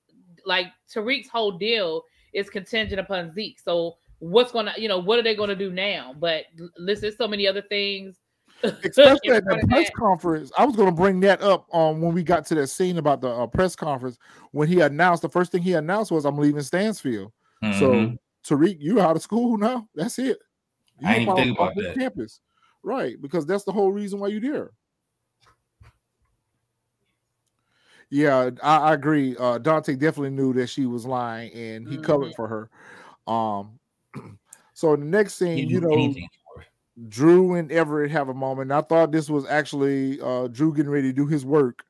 like 0.46 0.66
Tariq's 0.94 1.28
whole 1.28 1.52
deal 1.52 2.04
is 2.32 2.48
contingent 2.48 3.00
upon 3.00 3.32
Zeke. 3.34 3.58
So 3.58 3.96
what's 4.20 4.52
gonna, 4.52 4.72
you 4.76 4.88
know, 4.88 4.98
what 4.98 5.18
are 5.18 5.22
they 5.22 5.34
gonna 5.34 5.56
do 5.56 5.70
now? 5.72 6.14
But 6.18 6.44
listen, 6.78 7.02
there's 7.02 7.16
so 7.16 7.28
many 7.28 7.46
other 7.46 7.62
things. 7.62 8.16
Especially 8.62 9.34
at 9.34 9.44
the 9.44 9.58
press 9.68 9.86
that. 9.86 9.94
conference. 9.96 10.52
I 10.56 10.64
was 10.64 10.76
going 10.76 10.88
to 10.88 10.94
bring 10.94 11.20
that 11.20 11.40
up 11.42 11.66
um, 11.74 12.00
when 12.00 12.12
we 12.12 12.22
got 12.22 12.44
to 12.46 12.54
that 12.56 12.66
scene 12.66 12.98
about 12.98 13.20
the 13.20 13.28
uh, 13.28 13.46
press 13.46 13.74
conference 13.74 14.18
when 14.52 14.68
he 14.68 14.80
announced 14.80 15.22
the 15.22 15.28
first 15.28 15.50
thing 15.52 15.62
he 15.62 15.72
announced 15.74 16.10
was 16.10 16.26
I'm 16.26 16.36
leaving 16.36 16.62
Stansfield. 16.62 17.32
So 17.78 17.86
Mhm. 17.88 18.18
Tariq, 18.46 18.76
you 18.78 19.00
out 19.00 19.16
of 19.16 19.22
school 19.22 19.56
now. 19.56 19.88
That's 19.94 20.18
it. 20.18 20.38
You 20.98 21.08
I 21.08 21.14
ain't 21.14 21.22
even 21.22 21.36
think 21.36 21.58
about 21.58 21.74
that. 21.76 21.94
Campus, 21.94 22.40
right? 22.82 23.20
Because 23.20 23.46
that's 23.46 23.64
the 23.64 23.72
whole 23.72 23.92
reason 23.92 24.20
why 24.20 24.28
you're 24.28 24.40
there. 24.40 24.72
Yeah, 28.10 28.50
I, 28.62 28.76
I 28.76 28.94
agree. 28.94 29.36
Uh, 29.38 29.58
Dante 29.58 29.94
definitely 29.94 30.30
knew 30.30 30.52
that 30.54 30.66
she 30.66 30.84
was 30.84 31.06
lying, 31.06 31.52
and 31.52 31.88
he 31.88 31.96
covered 31.96 32.34
for 32.34 32.48
her. 32.48 32.70
Um, 33.32 33.79
so 34.74 34.96
the 34.96 35.04
next 35.04 35.34
scene, 35.34 35.68
you 35.68 35.80
know, 35.80 35.92
anything. 35.92 36.28
Dru 37.08 37.54
and 37.54 37.70
Everett 37.72 38.10
have 38.10 38.28
a 38.28 38.34
moment. 38.34 38.72
I 38.72 38.82
thought 38.82 39.10
this 39.12 39.30
was 39.30 39.46
actually 39.46 40.20
uh, 40.20 40.48
Dru 40.48 40.74
getting 40.74 40.90
ready 40.90 41.08
to 41.08 41.12
do 41.14 41.26
his 41.26 41.46
work 41.46 41.82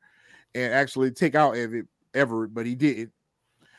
and 0.55 0.73
actually 0.73 1.11
take 1.11 1.35
out 1.35 1.57
Everett, 1.57 1.87
Everett 2.15 2.55
but 2.55 2.67
he 2.67 2.75
didn't. 2.75 3.13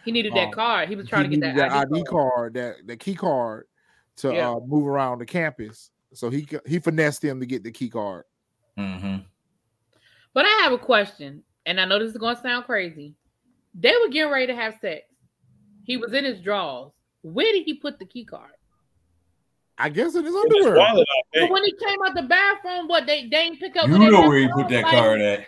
He 0.04 0.12
needed 0.12 0.32
Um, 0.32 0.38
that 0.40 0.52
card. 0.52 0.90
He 0.90 0.96
was 0.96 1.08
trying 1.08 1.30
He 1.30 1.36
to 1.38 1.40
get 1.42 1.54
needed 1.56 1.60
that, 1.60 1.72
ID, 1.72 2.00
ID 2.00 2.04
card, 2.06 2.54
that 2.56 2.76
the 2.86 2.98
key 2.98 3.16
card 3.16 3.68
to 4.18 4.34
Yeah. 4.34 4.50
uh, 4.50 4.60
move 4.60 4.88
around 4.88 5.20
the 5.20 5.26
campus. 5.26 5.92
So 6.14 6.30
he 6.30 6.48
he 6.66 6.80
finessed 6.80 7.24
him 7.24 7.40
to 7.40 7.46
get 7.46 7.64
the 7.64 7.72
key 7.72 7.90
card. 7.90 8.26
Mhm. 8.78 9.24
But 10.34 10.46
I 10.46 10.50
have 10.64 10.74
a 10.74 10.78
question, 10.78 11.44
and 11.66 11.80
I 11.80 11.86
know 11.86 12.00
this 12.00 12.12
is 12.12 12.18
going 12.18 12.36
to 12.36 12.42
sound 12.42 12.66
crazy. 12.66 13.16
They 13.74 13.94
were 14.02 14.10
getting 14.10 14.32
ready 14.32 14.48
to 14.48 14.56
have 14.56 14.76
sex. 14.82 15.06
He 15.86 15.96
was 15.98 16.14
in 16.14 16.26
his 16.26 16.42
drawers. 16.42 16.92
Where 17.24 17.52
did 17.52 17.64
he 17.66 17.76
put 17.76 18.00
the 18.00 18.06
key 18.06 18.26
card? 18.26 18.52
I 19.78 19.90
guess 19.90 20.14
in 20.16 20.24
his 20.26 20.36
underwear. 20.36 20.76
wallet, 20.76 21.08
But 21.34 21.50
when 21.50 21.64
he 21.64 21.74
came 21.74 21.98
out 22.06 22.14
the 22.16 22.24
bathroom, 22.24 22.88
what 22.88 23.06
they, 23.08 23.28
they 23.30 23.38
ain't 23.38 23.60
pick 23.60 23.76
up. 23.78 23.88
You 23.90 23.98
know 24.12 24.28
where 24.30 24.38
he 24.40 24.48
put 24.48 24.70
that 24.70 24.84
Like, 24.84 24.94
card 24.94 25.22
at. 25.22 25.46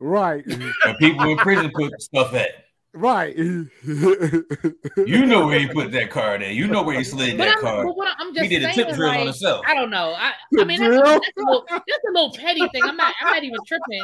Right, 0.00 0.44
And 0.46 0.98
people 0.98 1.30
in 1.30 1.36
prison 1.38 1.70
put 1.74 2.00
stuff 2.00 2.32
at. 2.34 2.48
right. 2.92 3.36
You 3.36 5.26
know 5.26 5.46
where 5.46 5.58
he 5.58 5.68
put 5.68 5.92
that 5.92 6.10
card 6.10 6.42
at. 6.42 6.52
You 6.54 6.66
know 6.66 6.82
where 6.82 6.96
he 6.98 7.04
slid 7.04 7.36
But 7.38 7.44
that 7.44 7.56
I'm, 7.56 7.62
card. 7.62 7.86
but 7.86 7.96
what 7.96 8.08
I- 8.08 8.14
I'm 8.18 8.34
just 8.34 8.42
He 8.44 8.48
did 8.48 8.62
a 8.68 8.72
saying, 8.72 8.86
tip 8.88 8.96
drill 8.96 9.10
on 9.10 9.26
himself. 9.26 9.64
I 9.68 9.74
don't 9.74 9.90
know. 9.90 10.14
I, 10.16 10.32
I 10.58 10.64
mean, 10.64 10.80
that's, 10.80 10.94
a, 10.96 11.00
that's, 11.00 11.28
a 11.36 11.40
little, 11.40 11.64
that's 11.68 12.04
a 12.08 12.12
little 12.12 12.32
petty 12.32 12.60
thing. 12.68 12.82
I'm 12.84 12.96
not. 12.96 13.14
I'm 13.20 13.32
not 13.34 13.44
even 13.44 13.58
tripping. 13.66 14.02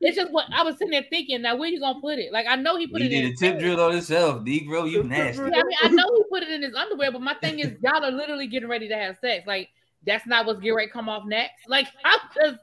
It's 0.00 0.16
just 0.16 0.32
what 0.32 0.46
I 0.52 0.62
was 0.62 0.76
sitting 0.78 0.90
there 0.92 1.04
thinking. 1.10 1.42
Now, 1.42 1.56
where 1.56 1.68
you 1.68 1.80
gonna 1.80 2.00
put 2.00 2.18
it? 2.18 2.32
Like, 2.32 2.46
I 2.48 2.56
know 2.56 2.76
he 2.76 2.86
put 2.86 3.00
He 3.02 3.06
it 3.08 3.12
in. 3.12 3.24
did 3.24 3.32
a 3.34 3.36
tip 3.36 3.58
drill 3.58 3.80
on 3.80 3.92
himself. 3.92 4.42
Negro, 4.44 4.90
you 4.90 5.02
nasty. 5.02 5.42
Yeah, 5.42 5.48
I 5.48 5.62
mean, 5.62 5.76
I 5.82 5.88
know 5.88 6.04
he 6.16 6.22
put 6.30 6.42
it 6.42 6.50
in 6.50 6.62
his 6.62 6.74
underwear, 6.74 7.12
but 7.12 7.22
my 7.22 7.34
thing 7.34 7.58
is, 7.60 7.72
y'all 7.82 8.04
are 8.04 8.10
literally 8.10 8.46
getting 8.46 8.68
ready 8.68 8.88
to 8.88 8.94
have 8.96 9.16
sex. 9.20 9.46
Like, 9.46 9.68
that's 10.06 10.26
not 10.26 10.46
what's 10.46 10.60
getting 10.60 10.76
ready 10.76 10.88
to 10.88 10.92
come 10.92 11.08
off 11.08 11.24
next. 11.26 11.68
Like, 11.68 11.86
I'm 12.04 12.18
just, 12.34 12.58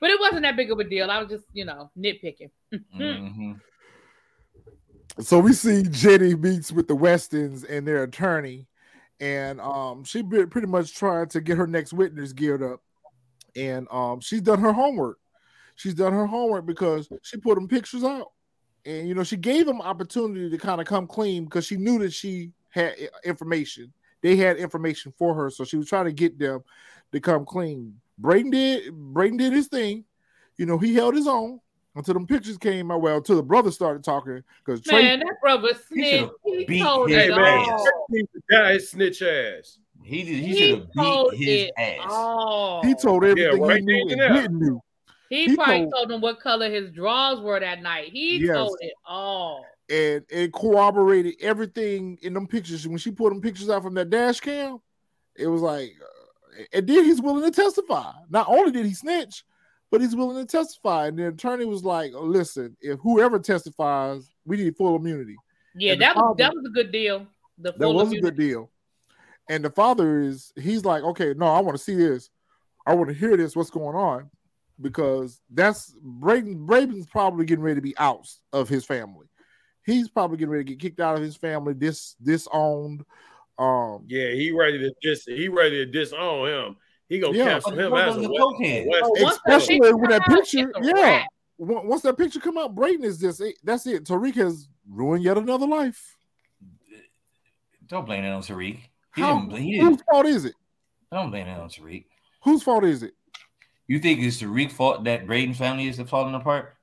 but 0.00 0.10
it 0.10 0.20
wasn't 0.20 0.42
that 0.42 0.56
big 0.56 0.70
of 0.70 0.78
a 0.78 0.84
deal. 0.84 1.10
I 1.10 1.18
was 1.20 1.28
just, 1.30 1.44
you 1.52 1.64
know, 1.64 1.90
nitpicking. 1.98 2.50
Mhm. 2.96 3.60
so 5.20 5.38
we 5.40 5.52
see 5.52 5.82
Jenny 5.82 6.34
meets 6.34 6.70
with 6.70 6.86
the 6.86 6.94
Westons 6.94 7.64
and 7.64 7.86
their 7.86 8.02
attorney, 8.04 8.66
and 9.20 9.60
um, 9.60 10.04
she 10.04 10.22
be- 10.22 10.46
pretty 10.46 10.66
much 10.68 10.94
trying 10.94 11.28
to 11.28 11.40
get 11.40 11.56
her 11.58 11.66
next 11.66 11.92
witness 11.92 12.32
geared 12.32 12.62
up, 12.62 12.80
and 13.56 13.88
um, 13.90 14.20
she's 14.20 14.42
done 14.42 14.60
her 14.60 14.72
homework. 14.72 15.18
She's 15.78 15.94
done 15.94 16.12
her 16.12 16.26
homework 16.26 16.66
because 16.66 17.08
she 17.22 17.36
put 17.36 17.54
them 17.54 17.68
pictures 17.68 18.02
out, 18.02 18.32
and 18.84 19.08
you 19.08 19.14
know 19.14 19.22
she 19.22 19.36
gave 19.36 19.64
them 19.64 19.80
opportunity 19.80 20.50
to 20.50 20.58
kind 20.58 20.80
of 20.80 20.88
come 20.88 21.06
clean 21.06 21.44
because 21.44 21.64
she 21.64 21.76
knew 21.76 22.00
that 22.00 22.12
she 22.12 22.50
had 22.70 22.94
information. 23.24 23.92
They 24.20 24.34
had 24.34 24.56
information 24.56 25.12
for 25.16 25.34
her, 25.34 25.50
so 25.50 25.62
she 25.64 25.76
was 25.76 25.88
trying 25.88 26.06
to 26.06 26.12
get 26.12 26.36
them 26.36 26.64
to 27.12 27.20
come 27.20 27.46
clean. 27.46 27.94
Braden 28.18 28.50
did. 28.50 28.92
Braden 28.92 29.36
did 29.36 29.52
his 29.52 29.68
thing. 29.68 30.04
You 30.56 30.66
know, 30.66 30.78
he 30.78 30.94
held 30.94 31.14
his 31.14 31.28
own 31.28 31.60
until 31.94 32.14
them 32.14 32.26
pictures 32.26 32.58
came 32.58 32.90
out. 32.90 33.00
Well, 33.00 33.18
until 33.18 33.36
the 33.36 33.44
brother 33.44 33.70
started 33.70 34.02
talking 34.02 34.42
because 34.64 34.80
Trey 34.80 35.00
Man, 35.00 35.20
that 35.20 35.36
brother 35.40 35.74
snitch. 35.86 36.10
should've 36.22 36.30
He, 36.44 36.64
beat 36.64 36.82
told 36.82 37.08
his 37.08 37.26
it 37.28 37.30
man, 37.36 37.60
ass. 37.60 37.68
all. 37.70 38.06
he 38.10 38.78
snitch 38.80 39.22
ass. 39.22 39.78
He 40.02 40.24
did, 40.24 40.34
he, 40.34 40.46
He 40.46 40.56
should 40.56 40.78
have 40.80 40.92
beat 41.30 41.38
his 41.38 41.64
it 41.68 41.72
ass. 41.78 42.06
all. 42.10 42.82
He 42.84 42.94
told 42.96 43.24
everything 43.24 43.60
right 43.62 43.78
he 43.78 43.84
knew 43.84 44.08
and 44.10 44.20
and 44.20 44.34
didn't 44.34 44.58
knew. 44.58 44.82
He, 45.28 45.46
he 45.46 45.56
probably 45.56 45.80
told- 45.82 45.92
told, 45.94 46.10
him 46.12 46.20
what 46.20 46.40
color 46.40 46.70
his 46.70 46.90
drawers 46.90 47.40
were 47.40 47.60
that 47.60 47.82
night. 47.82 48.08
He 48.12 48.38
Yes. 48.38 48.56
told 48.56 48.78
it 48.80 48.92
all. 49.06 49.64
And 49.90 50.24
it 50.28 50.52
corroborated 50.52 51.34
everything 51.40 52.18
in 52.22 52.34
them 52.34 52.46
pictures. 52.46 52.86
When 52.86 52.98
she 52.98 53.10
put 53.10 53.30
them 53.30 53.40
pictures 53.40 53.70
out 53.70 53.82
from 53.82 53.94
that 53.94 54.10
dash 54.10 54.40
cam, 54.40 54.78
it 55.36 55.46
was 55.46 55.62
like, 55.62 55.92
uh, 56.02 56.62
and 56.72 56.86
then 56.86 57.04
he's 57.04 57.20
willing 57.22 57.44
to 57.44 57.50
testify. 57.50 58.12
Not 58.28 58.48
only 58.48 58.70
did 58.72 58.84
he 58.86 58.92
snitch, 58.94 59.44
but 59.90 60.00
he's 60.02 60.14
willing 60.16 60.44
to 60.44 60.50
testify. 60.50 61.06
And 61.06 61.18
the 61.18 61.28
attorney 61.28 61.64
was 61.64 61.84
like, 61.84 62.12
listen, 62.14 62.76
if 62.80 62.98
whoever 63.00 63.38
testifies, 63.38 64.28
we 64.44 64.56
need 64.58 64.76
full 64.76 64.96
immunity. 64.96 65.36
Yeah, 65.74 65.92
And 65.92 66.02
that 66.02 66.16
was 66.16 66.22
father- 66.22 66.38
that 66.38 66.54
was 66.54 66.64
a 66.66 66.70
good 66.70 66.92
deal. 66.92 67.26
The 67.58 67.72
That 67.72 67.88
was 67.90 68.12
a 68.12 68.20
good 68.20 68.36
deal. 68.36 68.70
And 69.48 69.64
the 69.64 69.70
father 69.70 70.20
is, 70.20 70.52
he's 70.56 70.84
like, 70.84 71.02
okay, 71.02 71.32
no, 71.34 71.46
I 71.46 71.60
want 71.60 71.76
to 71.78 71.82
see 71.82 71.94
this. 71.94 72.28
I 72.86 72.94
want 72.94 73.08
to 73.08 73.14
hear 73.14 73.36
this. 73.36 73.56
What's 73.56 73.70
going 73.70 73.96
on? 73.96 74.30
Because 74.80 75.40
that's 75.50 75.94
Braden. 76.00 76.66
Braden's 76.66 77.06
probably 77.06 77.44
getting 77.46 77.64
ready 77.64 77.76
to 77.76 77.82
be 77.82 77.96
out 77.98 78.28
of 78.52 78.68
his 78.68 78.84
family. 78.84 79.26
He's 79.84 80.08
probably 80.08 80.36
getting 80.36 80.50
ready 80.50 80.64
to 80.64 80.70
get 80.70 80.80
kicked 80.80 81.00
out 81.00 81.16
of 81.16 81.22
his 81.22 81.36
family, 81.36 81.74
dis 81.74 82.14
disowned. 82.22 83.04
Um, 83.58 84.04
Yeah, 84.06 84.30
he 84.30 84.52
ready 84.52 84.78
to 84.78 84.92
just 85.02 85.28
he 85.28 85.48
ready 85.48 85.84
to 85.84 85.86
disown 85.86 86.46
him. 86.48 86.76
He 87.08 87.18
gonna 87.18 87.36
Yeah. 87.36 87.44
cancel 87.44 87.72
him 87.72 87.92
as 87.94 88.16
a 88.16 88.20
the 88.20 88.28
West, 88.28 88.40
cokehead. 88.40 88.86
West 88.86 89.02
Oh, 89.04 89.22
once 89.22 89.38
that 89.46 89.56
especially 89.56 89.80
picture 89.80 89.96
when 89.96 90.10
that 90.10 90.22
come 90.22 90.34
out, 90.34 90.38
picture, 90.38 90.72
yeah. 90.82 91.24
Once 91.58 92.02
that 92.02 92.16
picture 92.16 92.38
come 92.38 92.58
out, 92.58 92.74
Braden 92.74 93.04
is 93.04 93.18
just 93.18 93.42
that's 93.64 93.86
it. 93.86 94.04
Tariq 94.04 94.34
has 94.36 94.68
ruined 94.88 95.24
yet 95.24 95.38
another 95.38 95.66
life. 95.66 96.16
Don't 97.86 98.04
blame 98.04 98.22
it 98.22 98.28
on 98.28 98.42
Tariq. 98.42 98.78
He 99.16 99.22
How, 99.22 99.40
didn't, 99.40 99.56
he 99.56 99.78
whose 99.78 99.96
didn't, 99.96 100.06
fault 100.08 100.26
is 100.26 100.44
it? 100.44 100.54
I 101.10 101.16
don't 101.16 101.30
blame 101.30 101.48
it 101.48 101.58
on 101.58 101.68
Tariq. 101.68 102.04
Whose 102.44 102.62
fault 102.62 102.84
is 102.84 103.02
it? 103.02 103.14
You 103.88 103.98
think 103.98 104.20
it's 104.20 104.40
Tariq's 104.40 104.74
fault 104.74 105.04
that 105.04 105.26
Braden's 105.26 105.58
family 105.58 105.88
is 105.88 105.98
falling 106.02 106.34
apart? 106.34 106.74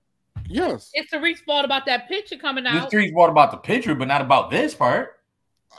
Yes, 0.48 0.92
It's 0.94 1.12
Tariq's 1.14 1.42
fault 1.42 1.64
about 1.66 1.86
that 1.86 2.08
picture 2.10 2.36
coming 2.36 2.64
This 2.66 2.74
out. 2.74 2.92
Tariq's 2.92 3.14
fault 3.14 3.30
about 3.30 3.52
the 3.52 3.58
picture, 3.58 3.96
but 3.96 4.08
not 4.08 4.22
about 4.22 4.52
this 4.52 4.74
part. 4.74 5.20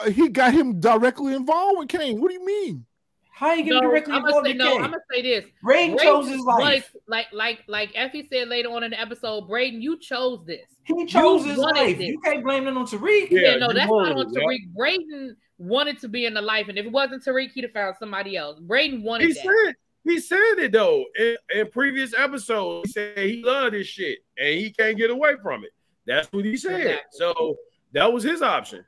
Uh, 0.01 0.11
he 0.11 0.29
got 0.29 0.55
him 0.55 0.81
directly 0.81 1.35
involved 1.35 1.79
with 1.81 1.89
Cane. 1.89 2.21
What 2.21 2.29
do 2.29 2.35
you 2.35 2.45
mean? 2.47 2.85
How 3.33 3.53
you 3.53 3.65
get 3.65 3.71
No, 3.71 3.77
I'm 3.79 3.83
directly 3.85 4.13
gonna 4.15 4.27
involved 4.27 4.47
say 4.47 4.51
in 4.53 4.59
no. 4.59 4.65
Cane? 4.73 4.77
I'm 4.85 4.91
gonna 4.91 5.03
say 5.13 5.23
this. 5.23 5.45
Braden 5.63 5.99
chose 5.99 6.29
his 6.29 6.39
was- 6.39 6.47
life. 6.61 6.97
like 7.07 7.27
like 7.33 7.59
like 7.69 7.91
Effie 7.95 8.27
said 8.33 8.49
later 8.49 8.71
on 8.71 8.83
in 8.83 8.91
the 8.93 9.01
episode. 9.01 9.43
Braden, 9.47 9.83
you 9.83 9.99
chose 9.99 10.45
this. 10.47 10.67
He 10.85 11.05
chose 11.07 11.43
You 11.45 11.51
his 11.51 11.59
life. 11.59 11.99
this. 11.99 12.07
You 12.09 12.21
can't 12.21 12.43
blame 12.43 12.65
that 12.65 12.77
on 12.77 12.87
Tariq. 12.87 13.31
Yeah, 13.31 13.41
Yeah, 13.41 13.57
no, 13.57 13.73
that's 13.73 13.91
wanted 13.91 14.17
not 14.17 14.27
on 14.27 14.33
it, 14.33 14.41
yeah. 14.41 14.41
Tariq. 14.47 14.75
Braden 14.75 15.37
wanted 15.59 15.99
to 16.01 16.09
be 16.09 16.25
in 16.27 16.35
the 16.35 16.41
life, 16.43 16.69
and 16.69 16.79
if 16.79 16.87
it 16.87 16.93
wasn't 16.93 17.23
Tariq, 17.25 17.51
he'd 17.53 17.65
have 17.65 17.73
found 17.73 17.97
somebody 17.99 18.37
else. 18.37 18.59
Braden 18.61 19.03
wanted 19.03 19.29
He 19.29 19.33
that. 19.35 19.43
said 19.43 19.75
he 20.07 20.21
said 20.21 20.59
it 20.59 20.73
though 20.73 21.05
in, 21.19 21.37
in 21.55 21.71
previous 21.71 22.15
episodes. 22.15 22.89
He 22.89 22.93
said 22.93 23.19
he 23.19 23.43
loved 23.43 23.75
this 23.75 23.87
shit 23.87 24.21
and 24.39 24.59
he 24.59 24.71
can't 24.71 24.97
get 24.97 25.11
away 25.11 25.35
from 25.43 25.65
it. 25.65 25.71
That's 26.07 26.33
what 26.33 26.45
he 26.45 26.57
said. 26.57 27.01
So 27.11 27.57
that 27.93 28.13
was 28.13 28.23
his 28.23 28.43
option. 28.43 28.85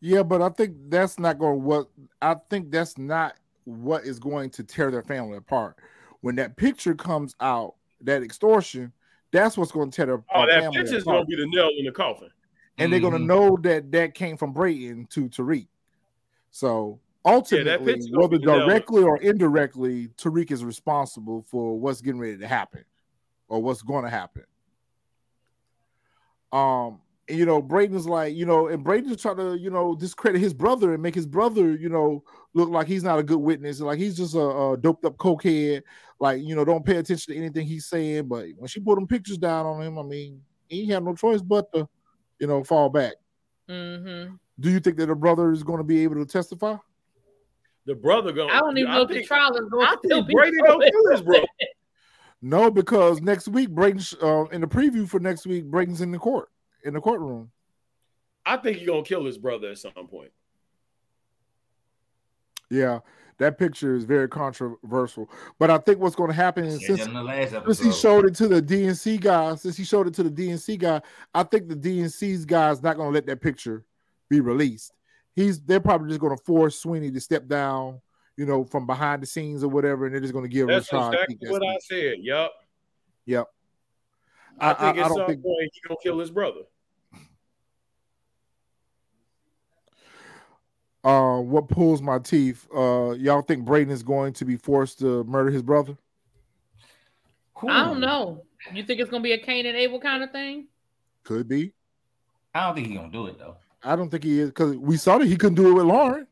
Yeah, 0.00 0.22
but 0.22 0.42
I 0.42 0.50
think 0.50 0.76
that's 0.88 1.18
not 1.18 1.38
going 1.38 1.60
to 1.60 1.64
what 1.64 1.88
I 2.20 2.36
think 2.50 2.70
that's 2.70 2.98
not 2.98 3.36
what 3.64 4.04
is 4.04 4.18
going 4.18 4.50
to 4.50 4.62
tear 4.62 4.90
their 4.90 5.02
family 5.02 5.38
apart. 5.38 5.76
When 6.20 6.36
that 6.36 6.56
picture 6.56 6.94
comes 6.94 7.34
out, 7.40 7.74
that 8.02 8.22
extortion, 8.22 8.92
that's 9.32 9.56
what's 9.56 9.72
going 9.72 9.90
to 9.90 9.96
tear 9.96 10.06
their 10.06 10.24
Oh, 10.34 10.46
that 10.46 10.60
family 10.60 10.78
picture's 10.78 11.04
gonna 11.04 11.24
be 11.24 11.36
the 11.36 11.46
nail 11.46 11.70
in 11.78 11.86
the 11.86 11.92
coffin. 11.92 12.28
and 12.76 12.92
they're 12.92 13.00
going 13.00 13.12
to 13.12 13.18
mm-hmm. 13.18 13.26
know 13.28 13.58
that 13.62 13.90
that 13.92 14.14
came 14.14 14.36
from 14.36 14.52
Braden 14.52 15.06
to 15.10 15.28
Tariq. 15.28 15.66
So 16.50 17.00
ultimately, 17.24 17.94
picture 17.94 18.10
gonna 18.10 18.22
whether 18.22 18.38
be 18.38 18.44
the 18.44 18.52
nail. 18.52 18.66
directly 18.66 19.02
or 19.02 19.18
indirectly, 19.18 20.08
Tariq 20.16 20.50
is 20.50 20.64
responsible 20.64 21.42
for 21.42 21.78
what's 21.78 22.00
getting 22.00 22.20
ready 22.20 22.38
to 22.38 22.46
happen 22.46 22.84
or 23.48 23.62
what's 23.62 23.82
going 23.82 24.04
to 24.04 24.10
happen. 24.10 24.44
Um, 26.52 27.00
and, 27.28 27.38
you 27.38 27.46
know, 27.46 27.62
Braden's 27.62 28.06
like, 28.06 28.34
you 28.34 28.46
know, 28.46 28.68
and 28.68 28.84
Braden's 28.84 29.20
trying 29.20 29.38
to, 29.38 29.56
you 29.58 29.70
know, 29.70 29.94
discredit 29.94 30.40
his 30.40 30.54
brother 30.54 30.92
and 30.92 31.02
make 31.02 31.14
his 31.14 31.26
brother, 31.26 31.72
you 31.72 31.88
know, 31.88 32.22
look 32.52 32.68
like 32.68 32.86
he's 32.86 33.02
not 33.02 33.18
a 33.18 33.22
good 33.22 33.38
witness, 33.38 33.80
like 33.80 33.98
he's 33.98 34.16
just 34.16 34.34
a, 34.34 34.40
a 34.40 34.76
doped 34.76 35.04
up 35.04 35.16
cokehead. 35.16 35.82
Like, 36.20 36.42
you 36.42 36.54
know, 36.54 36.64
don't 36.64 36.86
pay 36.86 36.96
attention 36.96 37.34
to 37.34 37.38
anything 37.38 37.66
he's 37.66 37.86
saying. 37.86 38.28
But 38.28 38.46
when 38.56 38.68
she 38.68 38.80
put 38.80 38.94
them 38.94 39.06
pictures 39.06 39.38
down 39.38 39.66
on 39.66 39.82
him, 39.82 39.98
I 39.98 40.02
mean, 40.02 40.42
he 40.68 40.86
had 40.86 41.02
no 41.02 41.14
choice 41.14 41.42
but 41.42 41.72
to, 41.72 41.88
you 42.38 42.46
know, 42.46 42.62
fall 42.62 42.88
back. 42.88 43.14
Mm-hmm. 43.68 44.34
Do 44.60 44.70
you 44.70 44.78
think 44.78 44.96
that 44.98 45.06
the 45.06 45.14
brother 45.14 45.50
is 45.50 45.62
going 45.62 45.78
to 45.78 45.84
be 45.84 46.04
able 46.04 46.16
to 46.16 46.26
testify? 46.26 46.76
The 47.86 47.94
brother 47.94 48.32
gonna. 48.32 48.52
I 48.52 48.60
don't 48.60 48.78
even 48.78 48.90
know 48.92 49.02
if 49.02 49.08
the 49.08 49.24
trial 49.24 49.54
is 49.56 49.68
going 49.68 49.86
I 49.86 49.94
to 49.94 50.08
think 50.08 50.26
be 50.28 50.34
Brady 50.34 50.56
don't 50.58 50.78
going. 50.78 50.90
kill 50.90 51.10
his 51.12 51.22
brother. 51.24 51.46
No, 52.40 52.70
because 52.70 53.20
next 53.20 53.48
week, 53.48 53.70
Braden's 53.70 54.14
uh, 54.22 54.44
in 54.46 54.60
the 54.60 54.66
preview 54.66 55.08
for 55.08 55.20
next 55.20 55.46
week, 55.46 55.64
Braden's 55.64 56.00
in 56.00 56.10
the 56.10 56.18
court 56.18 56.48
in 56.84 56.94
the 56.94 57.00
courtroom. 57.00 57.50
I 58.46 58.56
think 58.56 58.78
he's 58.78 58.86
gonna 58.86 59.02
kill 59.02 59.24
his 59.24 59.38
brother 59.38 59.70
at 59.70 59.78
some 59.78 59.92
point. 60.08 60.30
Yeah, 62.70 63.00
that 63.38 63.58
picture 63.58 63.94
is 63.94 64.04
very 64.04 64.28
controversial. 64.28 65.30
But 65.58 65.70
I 65.70 65.78
think 65.78 65.98
what's 65.98 66.16
going 66.16 66.30
to 66.30 66.34
happen 66.34 66.64
is 66.64 66.84
since 66.86 67.00
that 67.00 67.08
in 67.08 67.14
the 67.14 67.22
last 67.22 67.52
since 67.52 67.80
he 67.80 67.92
showed 67.92 68.24
it 68.26 68.34
to 68.36 68.48
the 68.48 68.62
DNC 68.62 69.20
guy, 69.20 69.54
since 69.56 69.76
he 69.76 69.84
showed 69.84 70.06
it 70.06 70.14
to 70.14 70.22
the 70.22 70.30
DNC 70.30 70.78
guy, 70.78 71.02
I 71.34 71.42
think 71.42 71.68
the 71.68 71.76
DNC's 71.76 72.44
guy 72.44 72.70
is 72.70 72.82
not 72.82 72.96
going 72.96 73.08
to 73.10 73.14
let 73.14 73.26
that 73.26 73.40
picture 73.40 73.84
be 74.28 74.40
released. 74.40 74.92
He's 75.34 75.60
they're 75.60 75.80
probably 75.80 76.08
just 76.08 76.20
going 76.20 76.36
to 76.36 76.42
force 76.44 76.78
Sweeney 76.78 77.10
to 77.10 77.20
step 77.20 77.46
down, 77.46 78.00
you 78.36 78.46
know, 78.46 78.64
from 78.64 78.86
behind 78.86 79.22
the 79.22 79.26
scenes 79.26 79.62
or 79.64 79.68
whatever, 79.68 80.06
and 80.06 80.14
they're 80.14 80.20
just 80.20 80.32
going 80.32 80.44
to 80.44 80.48
give 80.48 80.68
That's 80.68 80.88
Rashad. 80.88 81.12
exactly 81.28 81.50
what 81.50 81.62
I 81.66 81.76
said. 81.80 82.14
Yep. 82.20 82.50
Yep. 83.26 83.46
I, 84.60 84.70
I- 84.70 84.74
think 84.74 84.82
I 84.82 84.88
at 85.02 85.08
don't 85.08 85.16
some 85.16 85.26
think- 85.26 85.42
point 85.42 85.70
he's 85.72 85.82
gonna 85.86 85.98
kill 86.02 86.18
his 86.18 86.30
brother. 86.30 86.60
Uh, 91.02 91.38
what 91.40 91.68
pulls 91.68 92.00
my 92.00 92.18
teeth? 92.18 92.66
Uh, 92.74 93.10
y'all 93.12 93.42
think 93.42 93.64
Braden 93.64 93.92
is 93.92 94.02
going 94.02 94.32
to 94.34 94.44
be 94.46 94.56
forced 94.56 95.00
to 95.00 95.22
murder 95.24 95.50
his 95.50 95.62
brother? 95.62 95.96
I 97.68 97.84
don't 97.84 98.00
know. 98.00 98.42
You 98.72 98.82
think 98.84 99.00
it's 99.00 99.10
gonna 99.10 99.22
be 99.22 99.32
a 99.32 99.38
Cain 99.38 99.66
and 99.66 99.76
Abel 99.76 100.00
kind 100.00 100.22
of 100.22 100.30
thing? 100.32 100.66
Could 101.22 101.46
be. 101.48 101.72
I 102.54 102.66
don't 102.66 102.74
think 102.74 102.86
he's 102.88 102.96
gonna 102.96 103.12
do 103.12 103.26
it 103.26 103.38
though. 103.38 103.56
I 103.84 103.96
don't 103.96 104.10
think 104.10 104.24
he 104.24 104.40
is 104.40 104.48
because 104.50 104.76
we 104.76 104.96
saw 104.96 105.18
that 105.18 105.26
he 105.26 105.36
couldn't 105.36 105.56
do 105.56 105.68
it 105.70 105.74
with 105.74 105.86
Lauren. 105.86 106.26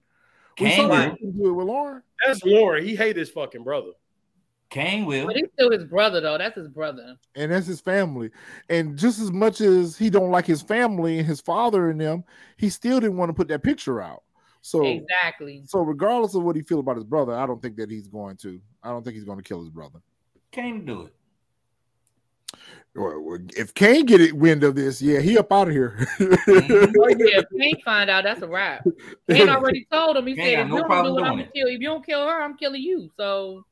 We 0.58 0.66
Cane 0.66 0.76
saw 0.76 0.88
that 0.88 1.02
he 1.04 1.08
will. 1.08 1.16
couldn't 1.16 1.36
do 1.42 1.48
it 1.48 1.52
with 1.52 1.66
Lauren. 1.66 2.02
That's 2.26 2.44
Lauren. 2.44 2.84
He 2.84 2.96
hate 2.96 3.16
his 3.16 3.30
fucking 3.30 3.62
brother. 3.64 3.90
Cane 4.70 5.04
will. 5.04 5.26
But 5.26 5.36
he's 5.36 5.48
still 5.52 5.70
his 5.70 5.84
brother, 5.84 6.20
though. 6.20 6.38
That's 6.38 6.56
his 6.56 6.68
brother. 6.68 7.16
and 7.36 7.52
that's 7.52 7.66
his 7.66 7.80
family. 7.80 8.30
And 8.70 8.96
just 8.98 9.20
as 9.20 9.30
much 9.30 9.60
as 9.60 9.98
he 9.98 10.08
don't 10.08 10.30
like 10.30 10.46
his 10.46 10.62
family 10.62 11.18
and 11.18 11.28
his 11.28 11.40
father 11.42 11.90
and 11.90 12.00
them, 12.00 12.24
he 12.56 12.70
still 12.70 12.98
didn't 12.98 13.18
want 13.18 13.28
to 13.28 13.34
put 13.34 13.48
that 13.48 13.62
picture 13.62 14.00
out. 14.00 14.22
So 14.62 14.82
Exactly. 14.86 15.64
so 15.66 15.80
regardless 15.80 16.34
of 16.34 16.42
what 16.44 16.56
he 16.56 16.62
feel 16.62 16.78
about 16.80 16.94
his 16.96 17.04
brother, 17.04 17.34
I 17.34 17.46
don't 17.46 17.60
think 17.60 17.76
that 17.76 17.90
he's 17.90 18.06
going 18.08 18.36
to. 18.38 18.60
I 18.82 18.88
don't 18.90 19.02
think 19.02 19.14
he's 19.16 19.24
going 19.24 19.38
to 19.38 19.44
kill 19.44 19.60
his 19.60 19.68
brother. 19.68 19.98
Cane 20.52 20.84
do 20.86 21.02
it. 21.02 21.14
Or- 22.94 23.14
or 23.14 23.40
If 23.56 23.72
Cane 23.74 24.04
get 24.04 24.20
it 24.20 24.34
wind 24.34 24.64
of 24.64 24.74
this, 24.74 25.00
yeah, 25.00 25.20
he 25.20 25.38
up 25.38 25.50
out 25.52 25.68
of 25.68 25.74
here. 25.74 26.06
Oh, 26.20 26.24
yeah, 26.46 27.40
if 27.40 27.44
Cane 27.58 27.80
find 27.84 28.10
out, 28.10 28.24
that's 28.24 28.42
a 28.42 28.48
wrap. 28.48 28.86
Cane 29.30 29.48
already 29.48 29.86
told 29.90 30.16
him. 30.16 30.26
He 30.26 30.34
Cane 30.34 30.56
said, 30.56 30.60
"If 30.64 30.68
no 30.68 30.76
you 30.76 30.82
don't 30.82 31.04
do 31.04 31.18
it, 31.18 31.22
I'm 31.22 31.30
gonna 31.38 31.48
kill. 31.54 31.68
If 31.68 31.80
you 31.80 31.88
don't 31.88 32.04
kill 32.04 32.26
her, 32.26 32.42
I'm 32.42 32.56
killing 32.56 32.82
you." 32.82 33.10
So 33.16 33.64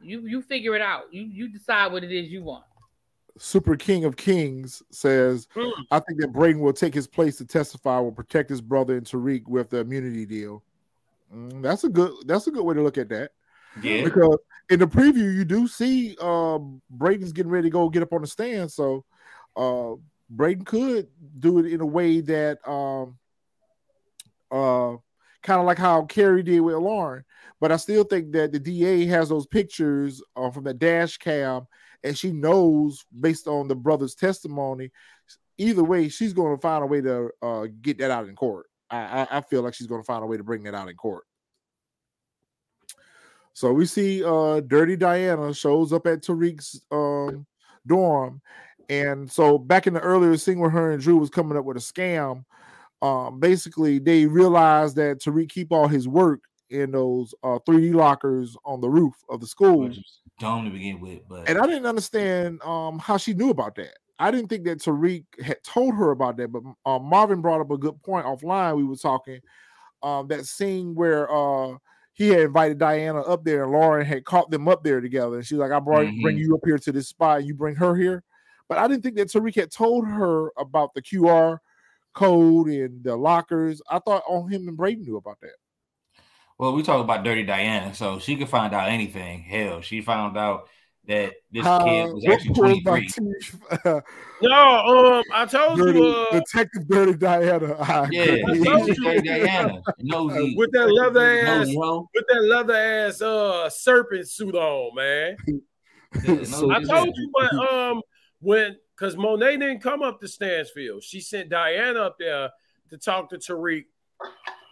you 0.00 0.26
you 0.26 0.42
figure 0.42 0.74
it 0.76 0.82
out. 0.82 1.12
You 1.12 1.22
you 1.22 1.48
decide 1.48 1.90
what 1.92 2.04
it 2.04 2.12
is 2.12 2.28
you 2.28 2.42
want. 2.44 2.64
Super 3.38 3.76
King 3.76 4.04
of 4.04 4.16
Kings 4.16 4.82
says, 4.90 5.48
Hmm. 5.54 5.70
I 5.90 5.98
think 6.00 6.20
that 6.20 6.28
Braden 6.32 6.60
will 6.60 6.74
take 6.74 6.92
his 6.92 7.06
place 7.06 7.38
to 7.38 7.46
testify, 7.46 7.98
will 7.98 8.12
protect 8.12 8.50
his 8.50 8.60
brother 8.60 8.96
and 8.96 9.06
Tariq 9.06 9.48
with 9.48 9.70
the 9.70 9.78
immunity 9.78 10.26
deal. 10.26 10.62
Mm, 11.34 11.62
that's 11.62 11.84
a 11.84 11.88
good 11.88 12.12
that's 12.26 12.46
a 12.46 12.50
good 12.50 12.62
way 12.62 12.74
to 12.74 12.82
look 12.82 12.98
at 12.98 13.08
that. 13.08 13.32
Yeah. 13.80 14.04
Because 14.04 14.38
in 14.68 14.78
the 14.78 14.86
preview, 14.86 15.34
you 15.34 15.44
do 15.44 15.66
see 15.68 16.16
um 16.20 16.82
Braden's 16.90 17.32
getting 17.32 17.52
ready 17.52 17.68
to 17.68 17.72
go 17.72 17.88
get 17.88 18.02
up 18.02 18.12
on 18.12 18.22
the 18.22 18.26
stand. 18.26 18.70
So 18.70 19.04
uh 19.56 19.92
Braden 20.30 20.64
could 20.64 21.08
do 21.38 21.58
it 21.58 21.66
in 21.72 21.80
a 21.80 21.86
way 21.86 22.20
that 22.20 22.66
um 22.68 23.18
uh 24.50 24.96
kind 25.42 25.60
of 25.60 25.66
like 25.66 25.78
how 25.78 26.04
Kerry 26.04 26.42
did 26.42 26.60
with 26.60 26.76
Lauren. 26.76 27.24
But 27.60 27.72
I 27.72 27.76
still 27.76 28.04
think 28.04 28.32
that 28.32 28.52
the 28.52 28.58
DA 28.58 29.06
has 29.06 29.28
those 29.28 29.46
pictures 29.46 30.22
uh, 30.36 30.50
from 30.50 30.64
the 30.64 30.74
dash 30.74 31.18
cam 31.18 31.66
and 32.04 32.16
she 32.16 32.32
knows 32.32 33.04
based 33.20 33.46
on 33.46 33.68
the 33.68 33.74
brother's 33.74 34.14
testimony. 34.14 34.90
Either 35.58 35.84
way, 35.84 36.08
she's 36.08 36.32
going 36.32 36.56
to 36.56 36.60
find 36.60 36.82
a 36.82 36.86
way 36.86 37.00
to 37.00 37.30
uh, 37.40 37.66
get 37.80 37.98
that 37.98 38.10
out 38.10 38.28
in 38.28 38.34
court. 38.34 38.66
I, 38.90 38.96
I, 38.96 39.38
I 39.38 39.40
feel 39.42 39.62
like 39.62 39.74
she's 39.74 39.86
going 39.86 40.00
to 40.00 40.06
find 40.06 40.24
a 40.24 40.26
way 40.26 40.36
to 40.36 40.44
bring 40.44 40.64
that 40.64 40.74
out 40.74 40.88
in 40.88 40.96
court. 40.96 41.24
So 43.54 43.72
we 43.72 43.86
see 43.86 44.24
uh, 44.24 44.60
Dirty 44.60 44.96
Diana 44.96 45.52
shows 45.52 45.92
up 45.92 46.06
at 46.06 46.22
Tariq's 46.22 46.80
um, 46.90 47.46
dorm, 47.86 48.40
and 48.88 49.30
so 49.30 49.58
back 49.58 49.86
in 49.86 49.94
the 49.94 50.00
earlier 50.00 50.36
scene 50.36 50.58
where 50.58 50.70
her 50.70 50.92
and 50.92 51.02
Dru 51.02 51.16
was 51.16 51.30
coming 51.30 51.56
up 51.56 51.64
with 51.64 51.76
a 51.76 51.80
scam, 51.80 52.44
um, 53.02 53.40
basically 53.40 53.98
they 53.98 54.26
realized 54.26 54.96
that 54.96 55.18
Tariq 55.18 55.48
keep 55.48 55.72
all 55.72 55.88
his 55.88 56.08
work 56.08 56.40
in 56.70 56.90
those 56.90 57.34
uh, 57.42 57.58
3D 57.68 57.94
lockers 57.94 58.56
on 58.64 58.80
the 58.80 58.88
roof 58.88 59.14
of 59.28 59.40
the 59.40 59.46
school. 59.46 59.90
Dumb 60.38 60.64
to 60.64 60.70
begin 60.70 61.00
with, 61.00 61.20
but 61.28 61.48
And 61.48 61.58
I 61.58 61.66
didn't 61.66 61.86
understand 61.86 62.62
um, 62.62 62.98
how 62.98 63.16
she 63.16 63.34
knew 63.34 63.50
about 63.50 63.74
that. 63.76 63.98
I 64.18 64.30
didn't 64.30 64.48
think 64.48 64.64
that 64.64 64.78
Tariq 64.78 65.24
had 65.42 65.62
told 65.62 65.94
her 65.94 66.10
about 66.10 66.36
that, 66.38 66.48
but 66.52 66.62
uh, 66.86 66.98
Marvin 66.98 67.42
brought 67.42 67.60
up 67.60 67.70
a 67.70 67.76
good 67.76 68.00
point 68.02 68.24
offline. 68.24 68.76
We 68.76 68.84
were 68.84 68.96
talking 68.96 69.40
um, 70.02 70.28
that 70.28 70.46
scene 70.46 70.94
where 70.94 71.30
uh, 71.30 71.76
he 72.22 72.28
had 72.28 72.40
invited 72.42 72.78
Diana 72.78 73.20
up 73.22 73.42
there, 73.44 73.64
and 73.64 73.72
Lauren 73.72 74.06
had 74.06 74.24
caught 74.24 74.50
them 74.50 74.68
up 74.68 74.84
there 74.84 75.00
together. 75.00 75.36
And 75.36 75.46
she's 75.46 75.58
like, 75.58 75.72
"I 75.72 75.80
brought 75.80 76.06
bring 76.22 76.36
Mhm. 76.36 76.38
you 76.38 76.54
up 76.54 76.60
here 76.64 76.78
to 76.78 76.92
this 76.92 77.08
spot. 77.08 77.44
You 77.44 77.54
bring 77.54 77.74
her 77.76 77.94
here." 77.96 78.22
But 78.68 78.78
I 78.78 78.86
didn't 78.86 79.02
think 79.02 79.16
that 79.16 79.28
Tariq 79.28 79.54
had 79.56 79.70
told 79.72 80.06
her 80.06 80.52
about 80.56 80.94
the 80.94 81.02
QR 81.02 81.58
code 82.14 82.68
and 82.68 83.02
the 83.02 83.16
lockers. 83.16 83.82
I 83.90 83.98
thought 83.98 84.22
on 84.28 84.50
him 84.50 84.68
and 84.68 84.76
Braden 84.76 85.04
knew 85.04 85.16
about 85.16 85.40
that. 85.40 85.56
well, 86.58 86.72
we 86.74 86.82
talk 86.84 87.02
about 87.02 87.24
Dirty 87.24 87.42
Diana, 87.42 87.92
so 87.92 88.20
she 88.20 88.36
could 88.36 88.48
find 88.48 88.72
out 88.72 88.88
anything. 88.88 89.40
Hell, 89.42 89.80
she 89.80 90.00
found 90.00 90.36
out 90.38 90.68
that 91.08 91.32
this 91.50 91.66
Uh, 91.66 91.84
kid 91.84 92.12
was 92.12 92.24
what 92.24 92.32
actually 92.34 92.54
pulls 92.54 92.82
23. 92.82 93.06
teeth? 93.08 93.60
No, 94.42 95.14
um, 95.18 95.22
I 95.32 95.46
told 95.46 95.78
Dirty, 95.78 96.00
you, 96.00 96.04
uh, 96.06 96.30
Detective 96.40 96.88
Dirty 96.88 97.14
Diana. 97.14 97.74
I 97.78 98.08
Yeah, 98.10 98.22
agree. 98.22 98.64
told 98.64 98.88
you. 98.88 98.94
Dirty 98.96 99.28
Diana. 99.28 99.82
Nosy, 100.00 100.54
with 100.56 100.70
that 100.72 100.88
leather 100.88 101.20
ass, 101.40 101.68
nosy 101.68 101.76
with 102.12 102.24
that 102.28 102.42
leather 102.42 102.74
ass, 102.74 103.20
uh, 103.22 103.70
serpent 103.70 104.28
suit 104.28 104.54
on, 104.56 104.94
man. 104.96 105.36
Yeah, 106.24 106.42
So- 106.44 106.70
I 106.72 106.82
told 106.82 106.88
hoe. 106.90 107.04
you, 107.14 107.30
but 107.32 107.72
um, 107.72 108.02
when 108.40 108.76
because 108.96 109.16
Monet 109.16 109.56
didn't 109.58 109.80
come 109.80 110.02
up 110.02 110.20
to 110.20 110.28
Stansfield, 110.28 111.02
she 111.04 111.20
sent 111.20 111.48
Diana 111.48 112.00
up 112.00 112.16
there 112.18 112.50
to 112.90 112.98
talk 112.98 113.30
to 113.30 113.36
Tariq 113.38 113.84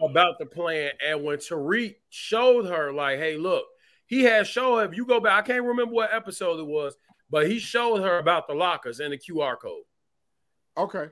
about 0.03 0.39
the 0.39 0.47
plan. 0.47 0.91
And 1.05 1.23
when 1.25 1.39
Tariq 1.39 1.95
showed 2.11 2.67
her, 2.67 2.93
like, 2.93 3.19
hey, 3.19 3.37
look, 3.37 3.65
he 4.11 4.25
had 4.25 4.45
showed 4.47 4.79
her. 4.79 4.85
If 4.85 4.97
you 4.97 5.07
go 5.07 5.21
back, 5.21 5.45
I 5.45 5.47
can't 5.47 5.65
remember 5.65 5.95
what 5.95 6.13
episode 6.13 6.59
it 6.59 6.67
was, 6.67 6.97
but 7.31 7.49
he 7.49 7.61
showed 7.61 8.03
her 8.03 8.19
about 8.19 8.49
the 8.49 8.55
lockers 8.55 8.99
and 8.99 9.13
the 9.13 9.19
QR 9.19 9.57
code. 9.57 9.85
Okay. 10.77 11.07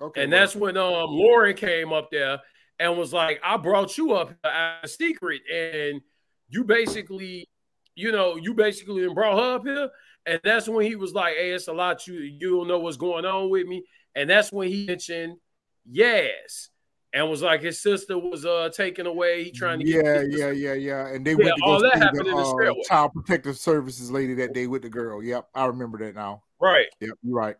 Okay. 0.00 0.22
And 0.22 0.30
well, 0.30 0.40
that's 0.40 0.54
when 0.54 0.76
um 0.76 1.06
Lauren 1.08 1.56
came 1.56 1.94
up 1.94 2.10
there 2.10 2.40
and 2.78 2.98
was 2.98 3.12
like, 3.12 3.40
I 3.42 3.56
brought 3.56 3.96
you 3.96 4.12
up 4.12 4.34
as 4.44 4.84
a 4.84 4.88
secret, 4.88 5.40
and 5.50 6.02
you 6.50 6.64
basically, 6.64 7.48
you 7.94 8.12
know, 8.12 8.36
you 8.36 8.52
basically 8.52 9.08
brought 9.14 9.38
her 9.38 9.54
up 9.56 9.64
here. 9.64 9.88
And 10.26 10.38
that's 10.44 10.68
when 10.68 10.84
he 10.86 10.94
was 10.94 11.14
like, 11.14 11.34
Hey, 11.34 11.52
it's 11.52 11.68
a 11.68 11.72
lot 11.72 12.06
you 12.06 12.16
you 12.16 12.58
don't 12.58 12.68
know 12.68 12.80
what's 12.80 12.98
going 12.98 13.24
on 13.24 13.48
with 13.48 13.66
me. 13.66 13.82
And 14.14 14.28
that's 14.28 14.52
when 14.52 14.68
he 14.68 14.84
mentioned 14.84 15.38
yes. 15.86 16.68
And 17.14 17.28
was 17.28 17.42
like 17.42 17.60
his 17.60 17.82
sister 17.82 18.18
was 18.18 18.46
uh 18.46 18.70
taken 18.74 19.06
away. 19.06 19.44
He 19.44 19.52
trying 19.52 19.80
to 19.80 19.86
yeah, 19.86 20.22
yeah, 20.28 20.50
yeah, 20.50 20.72
yeah. 20.72 21.08
And 21.08 21.26
they 21.26 21.34
Yeah, 21.34 21.44
went 21.44 21.56
to 21.56 21.62
go 21.62 21.72
all 21.72 21.82
that 21.82 21.98
happened 21.98 22.26
the, 22.26 22.30
in 22.30 22.36
the 22.36 22.42
uh, 22.42 22.74
child 22.88 23.12
protective 23.12 23.58
services 23.58 24.10
lady 24.10 24.34
that 24.34 24.54
day 24.54 24.66
with 24.66 24.82
the 24.82 24.88
girl. 24.88 25.22
Yep, 25.22 25.48
I 25.54 25.66
remember 25.66 25.98
that 25.98 26.14
now. 26.14 26.42
right. 26.60 26.86
Yep, 27.00 27.14
you're 27.22 27.34
right. 27.34 27.56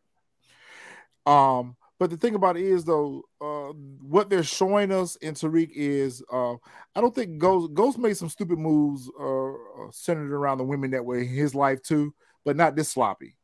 Um, 1.26 1.76
but 1.98 2.10
the 2.10 2.16
thing 2.16 2.34
about 2.34 2.56
it 2.56 2.64
is 2.64 2.84
though, 2.84 3.22
uh, 3.40 3.72
what 4.02 4.28
they're 4.28 4.42
showing 4.42 4.90
us 4.90 5.14
in 5.16 5.34
Tariq 5.34 5.70
is, 5.72 6.22
uh, 6.32 6.54
I 6.96 7.00
don't 7.00 7.14
think 7.14 7.38
Ghost 7.38 7.74
Ghost 7.74 7.98
made 7.98 8.16
some 8.16 8.28
stupid 8.28 8.58
moves, 8.58 9.08
uh, 9.20 9.52
uh, 9.52 9.90
centered 9.92 10.32
around 10.32 10.58
the 10.58 10.64
women 10.64 10.90
that 10.90 11.04
way 11.04 11.20
in 11.20 11.28
his 11.28 11.54
life 11.54 11.80
too, 11.82 12.12
but 12.44 12.56
not 12.56 12.74
this 12.74 12.88
sloppy. 12.88 13.36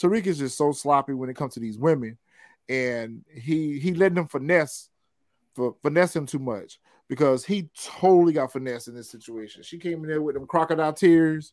Tariq 0.00 0.26
is 0.26 0.38
just 0.38 0.56
so 0.56 0.70
sloppy 0.72 1.12
when 1.12 1.28
it 1.28 1.34
comes 1.36 1.54
to 1.54 1.60
these 1.60 1.78
women, 1.78 2.18
and 2.68 3.24
he 3.34 3.80
he 3.80 3.94
let 3.94 4.14
them 4.14 4.28
finesse, 4.28 4.90
for 5.54 5.76
finesse 5.82 6.16
him 6.16 6.26
too 6.26 6.38
much 6.38 6.80
because 7.08 7.44
he 7.44 7.68
totally 7.76 8.32
got 8.32 8.52
finesse 8.52 8.88
in 8.88 8.94
this 8.94 9.10
situation. 9.10 9.62
She 9.62 9.78
came 9.78 10.02
in 10.02 10.08
there 10.08 10.22
with 10.22 10.34
them 10.34 10.46
crocodile 10.46 10.92
tears, 10.92 11.52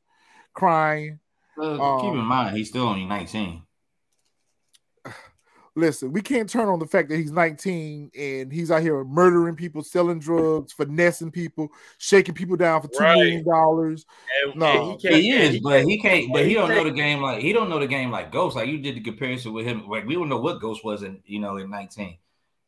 crying. 0.54 1.20
Uh, 1.62 1.97
keep 1.99 2.14
in 2.14 2.20
Um, 2.20 2.26
mind, 2.26 2.56
he's 2.58 2.70
still 2.70 2.88
only 2.88 3.06
19. 3.06 3.62
listen, 5.76 6.12
we 6.12 6.22
can't 6.22 6.49
turn 6.49 6.68
on 6.68 6.80
the 6.80 6.86
fact 6.88 7.10
that 7.10 7.18
he's 7.18 7.32
19 7.32 8.12
and 8.18 8.52
he's 8.52 8.72
out 8.72 8.82
here 8.82 9.04
murdering 9.04 9.56
people, 9.56 9.84
selling 9.84 10.20
drugs, 10.20 10.74
finessing 10.74 11.32
people, 11.32 11.70
shaking 11.97 12.36
people 12.36 12.58
down 12.58 12.82
for 12.82 12.88
two 12.88 13.04
Right. 13.04 13.16
million 13.18 13.45
dollars. 13.45 14.06
No, 14.56 14.97
he 14.97 15.08
can't 15.08 15.24
He 15.24 15.32
is, 15.32 15.56
and 15.56 15.64
but 15.64 15.86
he 15.86 15.97
can't. 15.99 16.32
But 16.34 16.43
he 16.43 16.49
he 16.49 16.54
don't 16.56 16.70
know 16.70 16.84
the 16.84 16.91
game 16.91 17.22
like 17.22 17.41
he 17.41 17.54
don't 17.54 17.70
know 17.70 17.80
the 17.80 17.88
game 17.88 18.12
like 18.12 18.32
Ghost. 18.32 18.56
Like 18.56 18.68
you 18.68 18.80
did 18.80 18.95
the 18.95 19.02
comparison 19.02 19.54
with 19.54 19.66
him. 19.66 19.88
Like 19.88 20.06
we 20.06 20.16
don't 20.16 20.30
know 20.30 20.39
what 20.39 20.60
Ghost 20.60 20.84
was 20.84 21.04
in 21.04 21.22
you 21.26 21.39
know 21.39 21.58
in 21.58 21.70
19, 21.70 22.18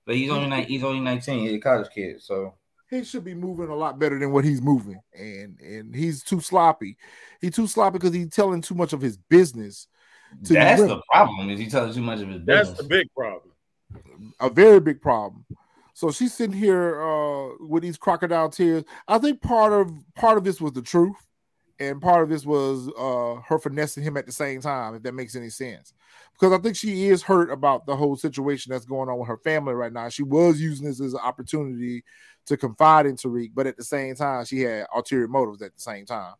but 0.06 0.16
he's 0.16 0.30
only 0.30 0.64
he's 0.66 0.84
only 0.84 1.00
19. 1.00 1.40
He's 1.40 1.54
a 1.54 1.60
college 1.60 1.90
kid, 1.94 2.22
so 2.22 2.54
He 2.90 3.04
should 3.04 3.24
be 3.24 3.34
moving 3.34 3.70
a 3.70 3.76
lot 3.76 4.00
better 4.00 4.20
than 4.20 4.32
what 4.32 4.46
he's 4.46 4.62
moving, 4.62 5.00
and 5.14 5.60
and 5.60 5.96
he's 5.96 6.24
too 6.24 6.40
sloppy. 6.42 6.98
He's 7.42 7.56
too 7.56 7.68
sloppy 7.68 8.00
because 8.00 8.14
he's 8.14 8.30
telling 8.30 8.62
too 8.62 8.76
much 8.76 8.94
of 8.94 9.02
his 9.02 9.18
business. 9.18 9.88
To 10.46 10.54
that's 10.54 10.82
the 10.82 10.88
the 10.88 11.02
problem. 11.12 11.50
Is 11.50 11.60
he 11.60 11.68
telling 11.70 11.94
too 11.94 12.02
much 12.02 12.22
of 12.22 12.30
his 12.30 12.42
business? 12.42 12.68
That's 12.70 12.82
the 12.82 12.88
big 12.88 13.08
problem. 13.16 13.54
a 14.40 14.50
very 14.50 14.80
big 14.80 15.02
problem. 15.02 15.46
So 15.94 16.12
she's 16.12 16.34
sitting 16.34 16.58
here 16.58 17.02
uh, 17.02 17.50
with 17.60 17.84
these 17.84 17.98
crocodile 17.98 18.50
tears. 18.50 18.84
I 19.08 19.20
think 19.20 19.42
part 19.42 19.74
of 19.74 19.92
part 20.16 20.38
of 20.38 20.44
this 20.44 20.60
was 20.60 20.74
the 20.74 20.82
truth, 20.82 21.16
and 21.80 22.02
part 22.02 22.24
of 22.24 22.30
this 22.30 22.46
was 22.46 22.88
uh, 22.98 23.42
her 23.48 23.60
finessing 23.60 24.04
him 24.04 24.18
at 24.18 24.26
the 24.26 24.32
same 24.32 24.62
time. 24.62 24.96
If 24.96 25.04
that 25.04 25.14
makes 25.14 25.36
any 25.36 25.50
sense, 25.50 25.94
because 26.34 26.58
I 26.58 26.62
think 26.62 26.76
she 26.76 27.08
is 27.08 27.24
hurt 27.24 27.52
about 27.52 27.86
the 27.86 27.96
whole 27.96 28.16
situation 28.16 28.72
that's 28.72 28.86
going 28.86 29.10
on 29.10 29.18
with 29.20 29.28
her 29.28 29.38
family 29.38 29.74
right 29.74 29.92
now. 29.92 30.10
She 30.10 30.24
was 30.24 30.62
using 30.62 30.88
this 30.88 31.02
as 31.02 31.14
an 31.14 31.20
opportunity 31.20 32.04
to 32.46 32.58
confide 32.58 33.06
in 33.06 33.16
Tariq, 33.16 33.52
but 33.54 33.68
at 33.68 33.78
the 33.78 33.84
same 33.84 34.16
time, 34.16 34.46
she 34.46 34.62
had 34.62 34.86
ulterior 34.94 35.28
motives 35.28 35.62
at 35.62 35.74
the 35.74 35.82
same 35.82 36.06
time. 36.06 36.34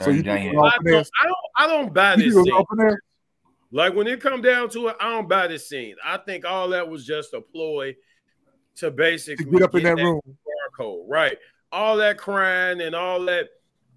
So 0.00 0.10
you 0.10 0.22
think 0.22 0.52
it 0.52 0.54
was 0.54 0.58
all 0.58 0.66
I 0.66 0.90
don't. 0.90 1.08
I 1.20 1.26
don't, 1.26 1.36
I 1.56 1.66
don't 1.66 1.94
buy 1.94 2.16
this 2.16 2.34
think 2.34 2.46
it 2.46 2.52
was 2.52 2.64
scene. 2.78 2.96
Like 3.70 3.94
when 3.94 4.06
it 4.06 4.20
come 4.20 4.40
down 4.40 4.70
to 4.70 4.88
it, 4.88 4.96
I 5.00 5.10
don't 5.10 5.28
buy 5.28 5.46
this 5.48 5.68
scene. 5.68 5.96
I 6.04 6.18
think 6.18 6.44
all 6.44 6.68
that 6.68 6.88
was 6.88 7.04
just 7.04 7.34
a 7.34 7.40
ploy 7.40 7.94
to 8.76 8.86
to 8.86 8.90
basically 8.90 9.44
get 9.46 9.62
up 9.62 9.74
in 9.74 9.82
that 9.82 9.96
that 9.96 10.02
room. 10.02 10.20
QR 10.24 10.76
code, 10.76 11.06
right? 11.08 11.36
All 11.70 11.96
that 11.98 12.18
crying 12.18 12.80
and 12.80 12.94
all 12.94 13.24
that. 13.26 13.48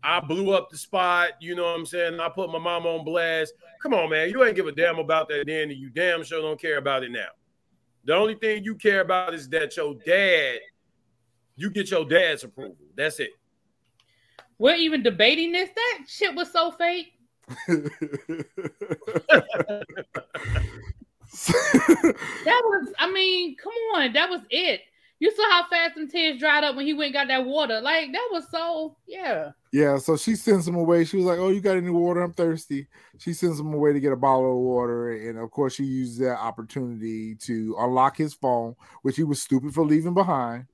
I 0.03 0.19
blew 0.19 0.51
up 0.51 0.69
the 0.69 0.77
spot. 0.77 1.31
You 1.39 1.55
know 1.55 1.63
what 1.63 1.79
I'm 1.79 1.85
saying? 1.85 2.19
I 2.19 2.29
put 2.29 2.51
my 2.51 2.59
mom 2.59 2.85
on 2.85 3.05
blast. 3.05 3.53
Come 3.81 3.93
on, 3.93 4.09
man. 4.09 4.29
You 4.29 4.43
ain't 4.43 4.55
give 4.55 4.67
a 4.67 4.71
damn 4.71 4.99
about 4.99 5.29
that 5.29 5.45
then, 5.45 5.69
and 5.69 5.79
you 5.79 5.89
damn 5.89 6.23
sure 6.23 6.41
don't 6.41 6.59
care 6.59 6.77
about 6.77 7.03
it 7.03 7.11
now. 7.11 7.27
The 8.05 8.15
only 8.15 8.35
thing 8.35 8.63
you 8.63 8.75
care 8.75 9.01
about 9.01 9.33
is 9.33 9.47
that 9.49 9.77
your 9.77 9.95
dad, 10.05 10.59
you 11.55 11.69
get 11.69 11.91
your 11.91 12.05
dad's 12.05 12.43
approval. 12.43 12.77
That's 12.95 13.19
it. 13.19 13.29
We're 14.57 14.75
even 14.75 15.03
debating 15.03 15.51
this. 15.51 15.69
That 15.75 16.05
shit 16.07 16.35
was 16.35 16.51
so 16.51 16.71
fake. 16.71 17.13
That 21.31 22.61
was, 22.65 22.93
I 22.99 23.09
mean, 23.11 23.55
come 23.55 23.73
on, 23.95 24.13
that 24.13 24.29
was 24.29 24.41
it. 24.49 24.81
You 25.21 25.31
saw 25.35 25.51
how 25.51 25.67
fast 25.69 25.93
them 25.93 26.07
tears 26.09 26.39
dried 26.39 26.63
up 26.63 26.75
when 26.75 26.87
he 26.87 26.95
went 26.95 27.13
got 27.13 27.27
that 27.27 27.45
water. 27.45 27.79
Like 27.79 28.11
that 28.11 28.29
was 28.31 28.43
so, 28.49 28.97
yeah. 29.07 29.51
Yeah, 29.71 29.99
so 29.99 30.17
she 30.17 30.35
sends 30.35 30.67
him 30.67 30.73
away. 30.73 31.05
She 31.05 31.17
was 31.17 31.27
like, 31.27 31.37
"Oh, 31.37 31.49
you 31.49 31.61
got 31.61 31.77
any 31.77 31.91
water? 31.91 32.23
I'm 32.23 32.33
thirsty." 32.33 32.87
She 33.19 33.33
sends 33.33 33.59
him 33.59 33.71
away 33.71 33.93
to 33.93 33.99
get 33.99 34.13
a 34.13 34.15
bottle 34.15 34.51
of 34.51 34.57
water, 34.57 35.11
and 35.11 35.37
of 35.37 35.51
course, 35.51 35.75
she 35.75 35.83
uses 35.83 36.17
that 36.17 36.39
opportunity 36.39 37.35
to 37.35 37.75
unlock 37.77 38.17
his 38.17 38.33
phone, 38.33 38.75
which 39.03 39.15
he 39.15 39.23
was 39.23 39.39
stupid 39.39 39.75
for 39.75 39.85
leaving 39.85 40.15
behind. 40.15 40.65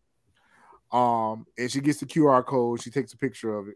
Um, 0.93 1.45
and 1.57 1.69
she 1.69 1.81
gets 1.81 1.99
the 1.99 2.05
QR 2.05 2.45
code. 2.45 2.81
She 2.81 2.89
takes 2.89 3.11
a 3.11 3.17
picture 3.17 3.53
of 3.53 3.67
it. 3.67 3.75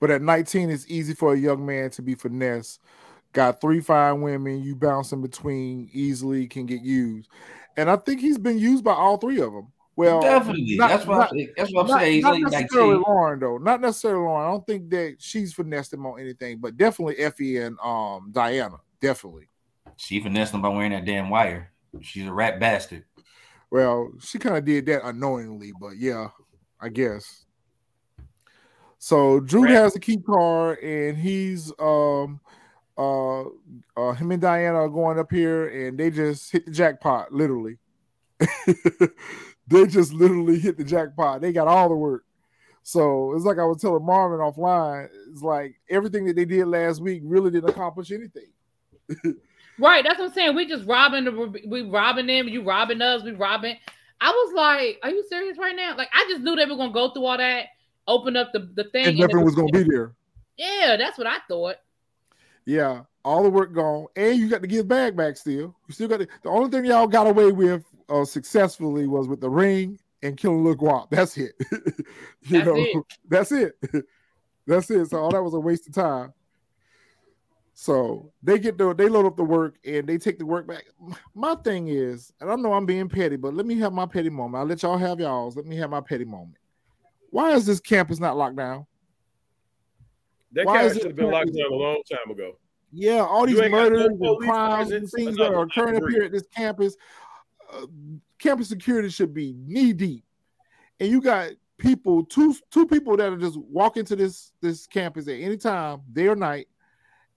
But 0.00 0.10
at 0.10 0.22
19, 0.22 0.70
it's 0.70 0.90
easy 0.90 1.14
for 1.14 1.34
a 1.34 1.38
young 1.38 1.64
man 1.64 1.90
to 1.90 2.02
be 2.02 2.16
finesse. 2.16 2.80
Got 3.34 3.60
three 3.60 3.80
fine 3.80 4.22
women, 4.22 4.62
you 4.62 4.76
bouncing 4.76 5.20
between 5.20 5.90
easily 5.92 6.46
can 6.46 6.66
get 6.66 6.82
used. 6.82 7.28
And 7.76 7.90
I 7.90 7.96
think 7.96 8.20
he's 8.20 8.38
been 8.38 8.58
used 8.58 8.84
by 8.84 8.94
all 8.94 9.16
three 9.18 9.40
of 9.40 9.52
them. 9.52 9.72
Well, 9.96 10.20
Definitely. 10.22 10.76
not- 10.76 10.88
that's 10.88 11.06
what 11.06 11.18
not- 11.18 11.32
I'm, 11.32 11.48
that's 11.56 11.72
what 11.72 11.80
I'm 11.82 11.86
not, 11.88 12.00
saying. 12.00 12.22
Not 12.22 12.32
like 12.40 12.42
necessarily 12.52 12.94
10. 12.94 13.02
Lauren 13.02 13.40
though. 13.40 13.58
Not 13.58 13.80
necessarily 13.80 14.24
Lauren. 14.24 14.46
I 14.46 14.50
don't 14.50 14.66
think 14.66 14.88
that 14.90 15.16
she's 15.18 15.52
finessed 15.52 15.92
him 15.92 16.06
on 16.06 16.18
anything, 16.20 16.58
but 16.58 16.76
definitely 16.76 17.18
Effie 17.18 17.58
and 17.58 17.76
um 17.80 18.30
Diana. 18.32 18.76
Definitely. 19.00 19.48
She 19.96 20.20
finessed 20.20 20.54
him 20.54 20.62
by 20.62 20.68
wearing 20.68 20.92
that 20.92 21.04
damn 21.04 21.28
wire. 21.28 21.72
She's 22.00 22.26
a 22.26 22.32
rat 22.32 22.58
bastard. 22.58 23.04
Well, 23.70 24.12
she 24.20 24.38
kind 24.38 24.56
of 24.56 24.64
did 24.64 24.86
that 24.86 25.04
unknowingly, 25.04 25.72
but 25.80 25.96
yeah, 25.96 26.28
I 26.80 26.88
guess. 26.88 27.44
So 28.98 29.40
Dru 29.40 29.62
has 29.64 29.94
a 29.96 30.00
key 30.00 30.18
card, 30.18 30.78
and 30.78 31.16
he's 31.18 31.72
um 31.78 32.40
uh 32.96 33.42
uh 33.96 34.12
him 34.12 34.30
and 34.30 34.40
Diana 34.40 34.76
are 34.76 34.88
going 34.88 35.18
up 35.18 35.30
here, 35.30 35.68
and 35.68 35.98
they 35.98 36.10
just 36.10 36.52
hit 36.52 36.66
the 36.66 36.72
jackpot, 36.72 37.32
literally. 37.32 37.78
they 39.68 39.86
just 39.86 40.12
literally 40.12 40.58
hit 40.58 40.76
the 40.76 40.84
jackpot. 40.84 41.40
They 41.40 41.52
got 41.52 41.68
all 41.68 41.88
the 41.88 41.94
work. 41.94 42.24
So 42.82 43.32
it's 43.34 43.44
like 43.44 43.58
I 43.58 43.64
was 43.64 43.80
telling 43.80 44.04
Marvin 44.04 44.40
offline. 44.40 45.08
It's 45.30 45.42
like 45.42 45.76
everything 45.88 46.26
that 46.26 46.36
they 46.36 46.44
did 46.44 46.66
last 46.66 47.00
week 47.00 47.22
really 47.24 47.50
didn't 47.50 47.70
accomplish 47.70 48.10
anything. 48.10 48.48
Right, 49.78 50.04
that's 50.04 50.18
what 50.18 50.28
I'm 50.28 50.34
saying. 50.34 50.54
We 50.54 50.66
just 50.66 50.86
robbing 50.86 51.24
the 51.24 51.62
we 51.66 51.82
robbing 51.82 52.26
them, 52.26 52.48
you 52.48 52.62
robbing 52.62 53.02
us, 53.02 53.22
we 53.22 53.32
robbing. 53.32 53.76
I 54.20 54.30
was 54.30 54.52
like, 54.54 55.00
are 55.02 55.10
you 55.10 55.24
serious 55.28 55.58
right 55.58 55.74
now? 55.74 55.96
Like 55.96 56.08
I 56.12 56.26
just 56.28 56.42
knew 56.42 56.54
they 56.54 56.64
were 56.64 56.76
gonna 56.76 56.92
go 56.92 57.10
through 57.10 57.24
all 57.24 57.36
that, 57.36 57.66
open 58.06 58.36
up 58.36 58.52
the, 58.52 58.70
the 58.74 58.84
thing. 58.84 59.06
And 59.06 59.18
nothing 59.18 59.44
was 59.44 59.54
gonna 59.54 59.72
be 59.72 59.82
there. 59.82 60.14
Yeah, 60.56 60.96
that's 60.96 61.18
what 61.18 61.26
I 61.26 61.38
thought. 61.48 61.76
Yeah, 62.66 63.02
all 63.24 63.42
the 63.42 63.50
work 63.50 63.72
gone, 63.72 64.06
and 64.16 64.38
you 64.38 64.48
got 64.48 64.62
to 64.62 64.66
give 64.68 64.88
bag 64.88 65.16
back 65.16 65.36
still. 65.36 65.74
You 65.86 65.94
still 65.94 66.08
got 66.08 66.20
to, 66.20 66.28
the 66.42 66.48
only 66.48 66.70
thing 66.70 66.84
y'all 66.84 67.06
got 67.06 67.26
away 67.26 67.52
with 67.52 67.84
uh, 68.08 68.24
successfully 68.24 69.06
was 69.06 69.28
with 69.28 69.40
the 69.40 69.50
ring 69.50 69.98
and 70.22 70.36
killing 70.36 70.64
Lil 70.64 70.76
Guap. 70.76 71.10
That's 71.10 71.36
it. 71.36 71.52
you 72.42 72.62
That's 72.62 72.66
know, 72.66 72.74
it. 72.76 73.04
that's 73.28 73.52
it. 73.52 73.78
that's 74.66 74.90
it. 74.90 75.10
So 75.10 75.18
all 75.18 75.30
that 75.30 75.42
was 75.42 75.54
a 75.54 75.60
waste 75.60 75.88
of 75.88 75.94
time. 75.94 76.32
So 77.74 78.32
they 78.42 78.58
get 78.58 78.78
the 78.78 78.94
they 78.94 79.08
load 79.08 79.26
up 79.26 79.36
the 79.36 79.44
work 79.44 79.76
and 79.84 80.06
they 80.06 80.16
take 80.16 80.38
the 80.38 80.46
work 80.46 80.66
back. 80.66 80.84
My 81.34 81.56
thing 81.56 81.88
is, 81.88 82.32
and 82.40 82.50
I 82.50 82.54
know 82.54 82.72
I'm 82.72 82.86
being 82.86 83.08
petty, 83.08 83.36
but 83.36 83.52
let 83.52 83.66
me 83.66 83.76
have 83.80 83.92
my 83.92 84.06
petty 84.06 84.30
moment. 84.30 84.60
I'll 84.60 84.66
let 84.66 84.82
y'all 84.82 84.96
have 84.96 85.18
y'all's. 85.18 85.56
Let 85.56 85.66
me 85.66 85.76
have 85.76 85.90
my 85.90 86.00
petty 86.00 86.24
moment. 86.24 86.56
Why 87.30 87.52
is 87.52 87.66
this 87.66 87.80
campus 87.80 88.20
not 88.20 88.36
locked 88.36 88.56
down? 88.56 88.86
That 90.54 90.66
Why 90.66 90.84
is 90.84 90.92
should 90.94 91.02
it- 91.02 91.06
have 91.08 91.16
been 91.16 91.30
locked 91.30 91.52
down 91.54 91.72
a 91.72 91.74
long 91.74 92.02
time 92.10 92.30
ago. 92.30 92.58
Yeah, 92.92 93.24
all 93.24 93.44
these 93.46 93.58
got 93.60 93.70
no 93.72 93.76
murders 93.90 94.06
and 94.06 94.38
crimes 94.38 94.92
and 94.92 95.10
things 95.10 95.36
that 95.38 95.52
are 95.52 95.62
occurring 95.64 95.96
up 95.96 96.08
here 96.10 96.22
at 96.24 96.32
this 96.32 96.46
campus. 96.54 96.96
Uh, 97.72 97.86
campus 98.38 98.68
security 98.68 99.08
should 99.08 99.34
be 99.34 99.52
knee 99.66 99.92
deep, 99.92 100.22
and 101.00 101.08
you 101.10 101.20
got 101.20 101.50
people 101.78 102.24
two 102.24 102.54
two 102.70 102.86
people 102.86 103.16
that 103.16 103.32
are 103.32 103.36
just 103.36 103.58
walking 103.58 104.04
to 104.04 104.14
this 104.14 104.52
this 104.60 104.86
campus 104.86 105.26
at 105.26 105.40
any 105.40 105.56
time, 105.56 106.02
day 106.12 106.28
or 106.28 106.36
night, 106.36 106.68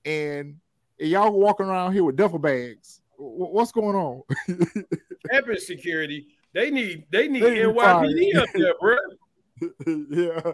and, 0.06 0.58
and 1.00 1.10
y'all 1.10 1.32
walking 1.32 1.66
around 1.66 1.94
here 1.94 2.04
with 2.04 2.16
duffel 2.18 2.38
bags. 2.38 3.02
Wh- 3.16 3.50
What's 3.52 3.72
going 3.72 3.96
on? 3.96 4.22
Campus 5.32 5.66
security, 5.66 6.28
they 6.54 6.70
need 6.70 7.06
they 7.12 7.28
need 7.28 7.42
They 7.42 7.56
need 7.56 7.76
NYPD 7.76 8.36
up 8.36 8.50
there, 8.54 8.74
bro. 8.80 8.98
yeah, 10.12 10.52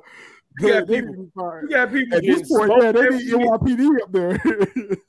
You 0.60 0.68
got 0.70 0.88
people- 0.88 1.14
to 1.14 1.20
be 1.24 1.30
fired. 1.36 1.64
You 1.64 1.70
got 1.76 1.92
people 1.92 2.18
At 2.18 2.24
this 2.24 2.48
point, 2.50 2.72
yeah, 2.82 2.92
they 2.92 3.10
need. 3.10 3.34
NYPD 3.34 4.02
up 4.02 4.12
there. 4.12 4.98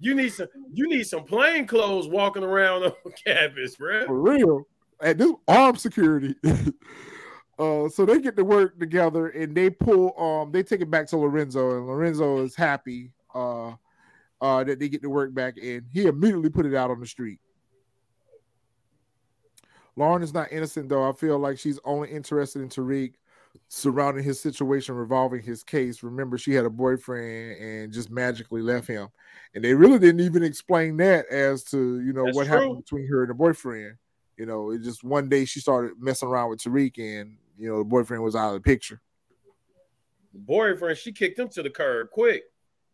You 0.00 0.14
need 0.14 0.28
some 0.32 0.46
you 0.72 0.88
need 0.88 1.08
some 1.08 1.24
plain 1.24 1.66
clothes 1.66 2.06
walking 2.06 2.44
around 2.44 2.84
on 2.84 2.92
campus, 3.26 3.74
bro. 3.74 4.06
For 4.06 4.20
real. 4.20 4.64
At 5.02 5.18
this 5.18 5.32
armed 5.48 5.80
security. 5.80 6.36
uh 7.58 7.88
so 7.88 8.06
they 8.06 8.20
get 8.20 8.36
to 8.36 8.44
work 8.44 8.78
together 8.78 9.30
and 9.30 9.56
they 9.56 9.68
pull 9.70 10.14
um 10.16 10.52
they 10.52 10.62
take 10.62 10.80
it 10.82 10.88
back 10.88 11.08
to 11.08 11.16
Lorenzo 11.16 11.78
and 11.78 11.86
Lorenzo 11.88 12.44
is 12.44 12.54
happy 12.54 13.10
uh 13.34 13.72
uh 14.40 14.62
that 14.62 14.78
they 14.78 14.88
get 14.88 15.02
to 15.02 15.10
work 15.10 15.34
back 15.34 15.54
and 15.60 15.82
he 15.92 16.06
immediately 16.06 16.48
put 16.48 16.64
it 16.64 16.76
out 16.76 16.92
on 16.92 17.00
the 17.00 17.06
street. 17.06 17.40
Lauren 19.96 20.22
is 20.22 20.32
not 20.32 20.52
innocent 20.52 20.88
though. 20.88 21.08
I 21.08 21.12
feel 21.12 21.40
like 21.40 21.58
she's 21.58 21.80
only 21.84 22.08
interested 22.10 22.62
in 22.62 22.68
Tariq 22.68 23.14
surrounding 23.68 24.22
his 24.24 24.40
situation 24.40 24.94
revolving 24.94 25.42
his 25.42 25.62
case. 25.62 26.02
Remember, 26.02 26.38
she 26.38 26.52
had 26.52 26.64
a 26.64 26.70
boyfriend 26.70 27.60
and 27.60 27.92
just 27.92 28.10
magically 28.10 28.62
left 28.62 28.86
him. 28.86 29.08
And 29.54 29.64
they 29.64 29.74
really 29.74 29.98
didn't 29.98 30.20
even 30.20 30.42
explain 30.42 30.96
that 30.98 31.26
as 31.26 31.64
to, 31.64 32.00
you 32.00 32.12
know, 32.12 32.24
That's 32.26 32.36
what 32.36 32.46
true. 32.46 32.56
happened 32.58 32.84
between 32.84 33.06
her 33.08 33.22
and 33.22 33.30
the 33.30 33.34
boyfriend. 33.34 33.96
You 34.36 34.46
know, 34.46 34.70
it 34.70 34.82
just 34.82 35.02
one 35.02 35.28
day 35.28 35.44
she 35.44 35.60
started 35.60 35.92
messing 35.98 36.28
around 36.28 36.50
with 36.50 36.60
Tariq 36.60 36.98
and, 36.98 37.36
you 37.58 37.68
know, 37.68 37.78
the 37.78 37.84
boyfriend 37.84 38.22
was 38.22 38.36
out 38.36 38.48
of 38.48 38.54
the 38.54 38.60
picture. 38.60 39.00
Boyfriend, 40.32 40.98
she 40.98 41.12
kicked 41.12 41.38
him 41.38 41.48
to 41.50 41.62
the 41.62 41.70
curb 41.70 42.10
quick. 42.10 42.44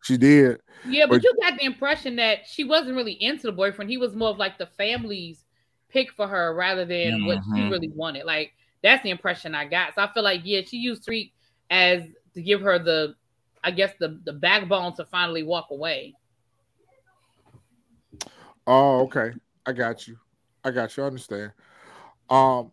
She 0.03 0.17
did. 0.17 0.61
Yeah, 0.87 1.07
but 1.07 1.17
But- 1.17 1.25
you 1.25 1.35
got 1.41 1.59
the 1.59 1.65
impression 1.65 2.17
that 2.17 2.47
she 2.47 2.65
wasn't 2.65 2.97
really 2.97 3.13
into 3.23 3.47
the 3.47 3.53
boyfriend. 3.53 3.91
He 3.91 3.97
was 3.97 4.15
more 4.15 4.29
of 4.31 4.39
like 4.39 4.59
the 4.59 4.67
family's 4.67 5.45
pick 5.89 6.13
for 6.13 6.27
her 6.27 6.55
rather 6.55 6.85
than 6.85 7.25
what 7.27 7.39
she 7.45 7.61
Mhm. 7.63 7.71
really 7.71 7.89
wanted. 7.89 8.25
Like 8.25 8.53
that's 8.85 9.03
the 9.03 9.11
impression 9.11 9.55
I 9.55 9.65
got. 9.65 9.95
So 9.95 10.03
I 10.03 10.13
feel 10.13 10.23
like 10.23 10.43
yeah, 10.45 10.61
she 10.65 10.77
used 10.77 11.09
Tariq 11.09 11.33
as 11.71 12.03
to 12.35 12.43
give 12.43 12.61
her 12.61 12.79
the, 12.79 13.15
I 13.65 13.71
guess 13.73 13.93
the 13.99 14.21
the 14.25 14.33
backbone 14.35 14.95
to 14.97 15.07
finally 15.07 15.43
walk 15.43 15.69
away. 15.71 16.15
Oh, 18.67 19.01
okay. 19.03 19.33
I 19.67 19.73
got 19.73 20.07
you. 20.07 20.17
I 20.63 20.71
got 20.71 20.97
you. 20.97 21.03
I 21.03 21.07
understand. 21.07 21.53
Um, 22.29 22.71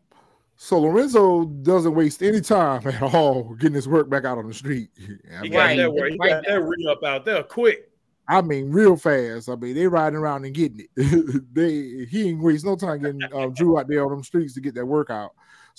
so 0.56 0.80
Lorenzo 0.80 1.46
doesn't 1.46 1.96
waste 1.96 2.22
any 2.22 2.42
time 2.42 2.86
at 2.88 3.02
all 3.02 3.56
getting 3.56 3.76
his 3.76 3.88
work 3.88 4.10
back 4.10 4.26
out 4.26 4.38
on 4.38 4.48
the 4.48 4.54
street. 4.54 4.90
I 5.00 5.42
He 5.44 5.50
mean, 5.50 5.52
got 5.54 5.58
Right. 5.64 5.78
that 5.78 5.94
work. 5.94 6.12
He 6.12 6.18
Right 6.18 6.30
got 6.30 6.46
that 6.46 6.62
re 6.62 6.88
up 6.90 7.04
out 7.06 7.26
there 7.26 7.42
quick. 7.44 7.88
I 8.28 8.42
mean, 8.42 8.70
real 8.72 8.96
fast. 8.96 9.50
I 9.50 9.56
mean, 9.56 9.76
they 9.76 9.88
riding 9.88 10.18
around 10.20 10.46
and 10.46 10.54
getting 10.54 10.86
it. 10.96 11.44
they 11.54 12.06
he 12.06 12.30
ain't 12.30 12.42
waste 12.42 12.66
no 12.66 12.76
time 12.76 13.00
getting 13.00 13.22
um, 13.34 13.54
Dru 13.54 13.78
out 13.80 13.88
there 13.88 14.06
on 14.06 14.12
them 14.12 14.24
streets 14.24 14.54
to 14.54 14.62
get 14.62 14.76
that 14.76 14.86
work 14.86 15.10
out. 15.10 15.32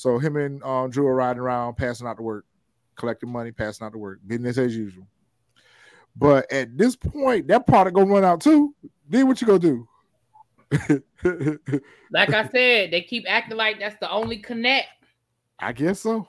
So 0.02 0.18
him 0.18 0.36
and 0.36 0.60
um, 0.64 0.90
Dru 0.90 1.06
are 1.06 1.14
riding 1.14 1.40
around, 1.40 1.76
passing 1.76 2.08
out 2.08 2.16
the 2.16 2.24
work, 2.24 2.44
collecting 2.96 3.30
money, 3.30 3.52
passing 3.52 3.86
out 3.86 3.92
the 3.92 3.98
work, 3.98 4.18
business 4.26 4.58
as 4.58 4.76
usual. 4.76 5.06
But 6.16 6.50
at 6.50 6.76
this 6.76 6.96
point, 6.96 7.46
that 7.46 7.68
product 7.68 7.94
gonna 7.94 8.12
run 8.12 8.24
out 8.24 8.40
too. 8.40 8.74
Then 9.08 9.28
what 9.28 9.40
you 9.40 9.46
gonna 9.46 9.58
do? 9.60 9.88
Like 12.10 12.30
I 12.34 12.48
said, 12.48 12.90
they 12.90 13.02
keep 13.02 13.24
acting 13.28 13.56
like 13.56 13.78
that's 13.78 13.94
the 14.00 14.10
only 14.10 14.38
connect. 14.38 14.88
I 15.60 15.72
guess 15.72 16.00
so. 16.00 16.26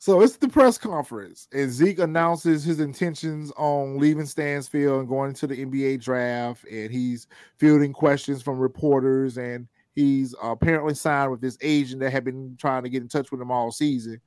So 0.00 0.20
it's 0.22 0.36
the 0.36 0.48
press 0.48 0.76
conference, 0.78 1.46
and 1.52 1.70
Zeke 1.70 2.00
announces 2.00 2.64
his 2.64 2.80
intentions 2.80 3.52
on 3.56 3.98
leaving 3.98 4.26
Stansfield 4.26 4.98
and 4.98 5.08
going 5.08 5.32
to 5.34 5.46
the 5.46 5.64
NBA 5.64 6.02
draft, 6.02 6.64
and 6.68 6.90
he's 6.90 7.28
fielding 7.58 7.92
questions 7.92 8.42
from 8.42 8.58
reporters, 8.58 9.38
and 9.38 9.68
he's 9.96 10.34
apparently 10.40 10.94
signed 10.94 11.32
with 11.32 11.40
this 11.40 11.58
agent 11.62 12.00
that 12.00 12.12
had 12.12 12.22
been 12.22 12.54
trying 12.60 12.84
to 12.84 12.88
get 12.88 13.02
in 13.02 13.08
touch 13.08 13.32
with 13.32 13.40
him 13.40 13.50
all 13.50 13.72
season. 13.72 14.20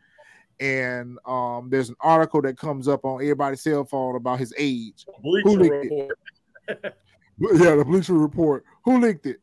And 0.59 1.17
um, 1.25 1.69
there's 1.69 1.87
an 1.87 1.95
article 2.01 2.41
that 2.41 2.57
comes 2.57 2.89
up 2.89 3.05
on 3.05 3.21
everybody's 3.21 3.61
cell 3.61 3.85
phone 3.85 4.17
about 4.17 4.39
his 4.39 4.53
age. 4.57 5.05
Who 5.23 5.41
Bleacher 5.41 5.59
leaked 5.59 5.85
it? 5.85 5.91
report. 5.91 6.95
Yeah, 7.41 7.75
the 7.75 7.85
Bleacher 7.85 8.15
Report. 8.15 8.65
Who 8.83 8.99
leaked 8.99 9.25
it? 9.25 9.37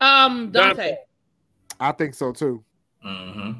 Um, 0.00 0.52
Dante, 0.52 0.76
Dante. 0.76 0.96
I 1.80 1.90
think 1.90 2.14
so 2.14 2.30
too. 2.32 2.64
hmm 3.02 3.50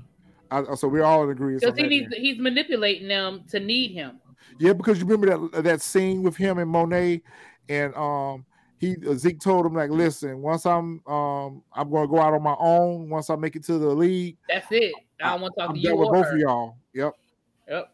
I, 0.49 0.75
so 0.77 0.87
we're 0.87 1.03
all 1.03 1.25
in 1.25 1.31
agreement. 1.31 1.61
because 1.61 1.77
on 1.77 1.91
he 1.91 2.01
needs, 2.01 2.15
he's 2.17 2.39
manipulating 2.39 3.09
them 3.09 3.43
to 3.51 3.59
need 3.59 3.91
him. 3.91 4.21
Yeah, 4.61 4.75
because 4.75 5.01
you 5.01 5.07
remember 5.07 5.49
that 5.49 5.65
that 5.65 5.83
scene 5.83 6.23
with 6.23 6.37
him 6.37 6.59
and 6.59 6.71
Monet, 6.71 7.23
and 7.69 7.95
um, 7.97 8.47
he 8.81 8.97
Zeke 9.15 9.39
told 9.41 9.67
him 9.67 9.75
like, 9.75 9.91
listen, 9.91 10.41
once 10.41 10.65
I'm 10.65 11.07
um, 11.07 11.63
I'm 11.75 11.91
going 11.91 12.09
to 12.09 12.11
go 12.11 12.19
out 12.19 12.33
on 12.33 12.43
my 12.43 12.57
own. 12.59 13.11
Once 13.11 13.29
I 13.29 13.37
make 13.37 13.55
it 13.55 13.63
to 13.65 13.79
the 13.79 13.91
league, 13.91 14.39
That's 14.49 14.67
it. 14.71 14.95
I 15.23 15.33
don't 15.33 15.43
want 15.43 15.55
to 15.55 15.61
talk 15.61 15.69
I'm 15.69 15.77
to 15.77 15.83
done 15.83 15.93
you 15.93 15.99
with 15.99 16.09
or 16.09 16.13
both 16.15 16.25
her. 16.27 16.33
of 16.33 16.39
y'all. 16.41 16.77
Yep. 16.95 17.13
Yep. 17.69 17.93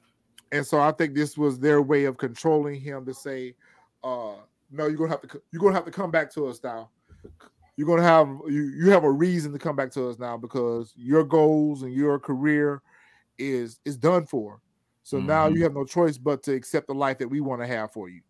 And 0.53 0.65
so 0.65 0.81
I 0.81 0.93
think 0.93 1.15
this 1.15 1.37
was 1.37 1.59
their 1.59 1.83
way 1.83 2.05
of 2.05 2.19
controlling 2.19 2.81
him 2.81 3.05
to 3.07 3.13
say, 3.13 3.57
uh, 4.05 4.35
no, 4.71 4.87
you're 4.87 4.97
gonna 4.97 5.11
have 5.11 5.23
to 5.23 5.43
you're 5.51 5.61
gonna 5.61 5.75
have 5.75 5.85
to 5.87 5.91
come 5.91 6.13
back 6.13 6.33
to 6.35 6.47
us 6.47 6.61
now. 6.63 6.89
You're 7.77 7.89
gonna 7.89 8.03
have 8.03 8.29
you 8.49 8.63
you 8.77 8.91
have 8.91 9.03
a 9.03 9.11
reason 9.11 9.53
to 9.53 9.59
come 9.59 9.75
back 9.75 9.91
to 9.93 10.09
us 10.09 10.21
now 10.21 10.37
because 10.37 10.93
your 10.97 11.25
goals 11.25 11.83
and 11.83 11.93
your 11.93 12.21
career 12.21 12.81
is 13.39 13.81
is 13.85 13.97
done 13.97 14.25
for. 14.25 14.61
So 15.03 15.19
now 15.19 15.49
Mhm. 15.49 15.57
you 15.57 15.63
have 15.65 15.75
no 15.75 15.85
choice 15.85 16.17
but 16.17 16.45
to 16.45 16.55
accept 16.55 16.87
the 16.87 16.95
life 16.95 17.19
that 17.19 17.29
we 17.29 17.41
want 17.41 17.61
to 17.61 17.67
have 17.67 17.93
for 17.93 18.09
you. 18.09 18.23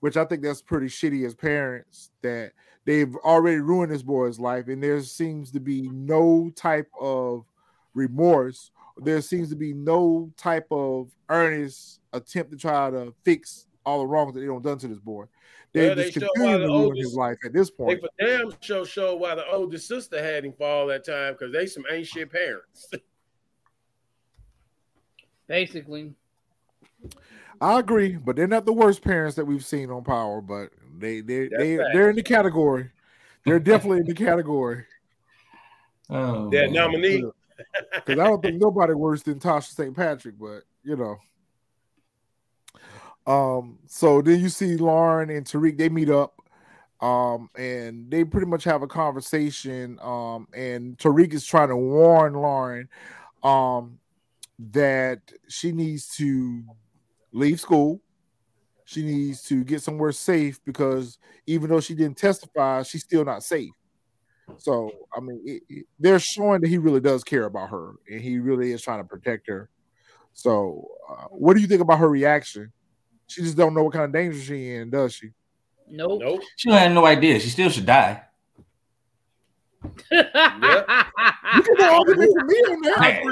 Which 0.00 0.16
I 0.16 0.24
think 0.24 0.42
that's 0.42 0.62
pretty 0.62 0.86
shitty 0.86 1.26
as 1.26 1.34
parents 1.34 2.10
that 2.22 2.52
they've 2.84 3.14
already 3.16 3.58
ruined 3.58 3.92
this 3.92 4.02
boy's 4.02 4.38
life, 4.38 4.68
and 4.68 4.82
there 4.82 5.00
seems 5.02 5.50
to 5.52 5.60
be 5.60 5.88
no 5.90 6.50
type 6.54 6.88
of 7.00 7.44
remorse. 7.94 8.70
There 8.96 9.20
seems 9.20 9.48
to 9.50 9.56
be 9.56 9.74
no 9.74 10.30
type 10.36 10.66
of 10.70 11.10
earnest 11.28 12.00
attempt 12.12 12.52
to 12.52 12.56
try 12.56 12.90
to 12.90 13.12
fix 13.24 13.66
all 13.84 14.00
the 14.00 14.06
wrongs 14.06 14.34
that 14.34 14.40
they 14.40 14.46
don't 14.46 14.62
done 14.62 14.78
to 14.78 14.88
this 14.88 14.98
boy. 14.98 15.24
They 15.72 15.88
Well, 15.88 15.96
they 15.96 16.10
just 16.10 16.14
continue 16.14 16.58
to 16.58 16.60
the 16.66 16.66
ruin 16.66 16.96
his 16.96 17.14
life 17.14 17.36
at 17.44 17.52
this 17.52 17.70
point. 17.70 18.00
They 18.00 18.08
point. 18.08 18.12
for 18.18 18.26
damn 18.26 18.52
show 18.60 18.84
show 18.84 19.16
why 19.16 19.34
the 19.34 19.46
older 19.48 19.78
sister 19.78 20.22
had 20.22 20.44
him 20.44 20.54
for 20.56 20.66
all 20.66 20.86
that 20.86 21.04
time 21.04 21.34
because 21.34 21.52
they 21.52 21.66
some 21.66 21.84
ain't 21.90 22.06
shit 22.06 22.32
parents. 22.32 22.88
Basically, 25.46 26.14
I 27.60 27.78
agree, 27.80 28.16
but 28.16 28.36
they're 28.36 28.46
not 28.46 28.66
the 28.66 28.72
worst 28.72 29.02
parents 29.02 29.36
that 29.36 29.44
we've 29.44 29.64
seen 29.64 29.90
on 29.90 30.04
Power, 30.04 30.40
but 30.40 30.70
they 30.98 31.20
they 31.20 31.48
That's 31.48 31.62
they 31.62 31.76
facts. 31.78 31.90
they're 31.92 32.10
in 32.10 32.16
the 32.16 32.22
category. 32.22 32.90
They're 33.44 33.58
definitely 33.58 33.98
in 33.98 34.06
the 34.06 34.14
category. 34.14 34.84
Oh, 36.10 36.50
That 36.50 36.70
nominee. 36.70 37.24
Because 37.92 38.20
I 38.20 38.24
don't 38.24 38.40
think 38.40 38.60
nobody 38.60 38.94
worse 38.94 39.22
than 39.22 39.40
Tasha 39.40 39.74
St. 39.74 39.94
Patrick, 39.94 40.38
but 40.38 40.62
you 40.84 40.96
know. 40.96 41.16
Um, 43.26 43.78
so 43.86 44.22
then 44.22 44.40
you 44.40 44.48
see 44.48 44.76
Lauren 44.76 45.28
and 45.28 45.44
Tariq, 45.44 45.76
they 45.76 45.90
meet 45.90 46.08
up, 46.08 46.40
um, 47.00 47.50
and 47.56 48.10
they 48.10 48.24
pretty 48.24 48.46
much 48.46 48.64
have 48.64 48.82
a 48.82 48.86
conversation. 48.86 49.98
Um, 50.00 50.48
and 50.54 50.96
Tariq 50.96 51.34
is 51.34 51.44
trying 51.44 51.68
to 51.68 51.76
warn 51.76 52.34
Lauren 52.34 52.88
um 53.42 53.98
that 54.58 55.20
she 55.48 55.70
needs 55.70 56.08
to 56.16 56.64
leave 57.32 57.60
school. 57.60 58.00
She 58.84 59.04
needs 59.04 59.42
to 59.44 59.64
get 59.64 59.82
somewhere 59.82 60.12
safe 60.12 60.60
because 60.64 61.18
even 61.46 61.70
though 61.70 61.80
she 61.80 61.94
didn't 61.94 62.18
testify, 62.18 62.82
she's 62.84 63.04
still 63.04 63.24
not 63.24 63.42
safe. 63.44 63.70
So 64.58 64.90
I 65.16 65.20
mean, 65.20 65.42
it, 65.44 65.62
it- 65.68 65.86
they're 65.98 66.18
showing 66.18 66.60
that 66.62 66.68
he 66.68 66.78
really 66.78 67.00
does 67.00 67.24
care 67.24 67.44
about 67.44 67.70
her, 67.70 67.94
and 68.10 68.20
he 68.20 68.38
really 68.38 68.72
is 68.72 68.82
trying 68.82 69.00
to 69.02 69.08
protect 69.08 69.46
her. 69.48 69.70
So, 70.34 70.88
uh, 71.10 71.26
what 71.30 71.54
do 71.54 71.60
you 71.62 71.68
think 71.68 71.82
about 71.82 71.98
her 72.00 72.08
reaction? 72.10 72.72
She 73.28 73.42
just 73.42 73.56
don't 73.56 73.74
know 73.74 73.84
what 73.84 73.94
kind 73.94 74.06
of 74.06 74.12
danger 74.12 74.40
she 74.40 74.70
in, 74.74 74.90
does 74.90 75.14
she? 75.14 75.30
nope. 75.88 76.20
Nope. 76.20 76.42
She 76.56 76.70
had 76.70 76.92
no 76.92 77.06
idea. 77.06 77.40
She 77.40 77.50
still 77.50 77.70
should 77.70 77.86
die. 77.86 78.24
You 80.10 81.62
can 81.62 81.74
go 81.76 81.98
argument 81.98 82.30
for 82.38 82.44
me 82.44 82.54
on 82.56 82.80
that. 82.82 82.98
I 82.98 83.22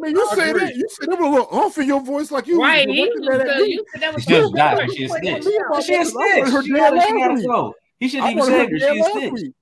mean, 0.00 0.14
you 0.16 0.28
I 0.30 0.34
say 0.34 0.50
agree. 0.50 0.64
that 0.64 0.76
you 0.76 0.86
said 0.90 1.08
that 1.10 1.18
with 1.18 1.26
a 1.26 1.30
little 1.30 1.46
off 1.50 1.78
in 1.78 1.86
your 1.86 2.00
voice, 2.00 2.30
like 2.30 2.46
you 2.46 2.60
right. 2.60 2.86
was 2.86 2.96
He 2.96 3.02
looking 3.02 3.20
was, 3.26 3.40
at 3.40 3.48
uh, 3.48 3.56
me. 3.58 3.72
you 3.72 3.84
said 3.92 4.00
that 4.02 4.14
was 4.14 4.22
She 4.22 4.28
still 4.30 4.50
should 4.50 4.54
She 4.94 5.04
a 5.04 5.08
snitch. 5.08 5.44
me 5.44 5.84
She 5.84 5.94
a 5.94 6.04
that. 6.04 6.06
Snitch. 6.06 6.64
She 6.64 6.72
dead 6.72 6.76
gotta, 6.78 7.00
she 7.00 7.12
last 7.12 7.18
gotta 7.18 7.34
week. 7.34 7.46
go. 7.46 7.74
He 8.00 8.08
shouldn't 8.08 8.26
I 8.26 8.30
even 8.30 8.38
wanted 8.40 8.52
her 8.52 8.58
saved 8.58 8.70
She 8.94 9.00
a 9.00 9.04
snitch. 9.30 9.52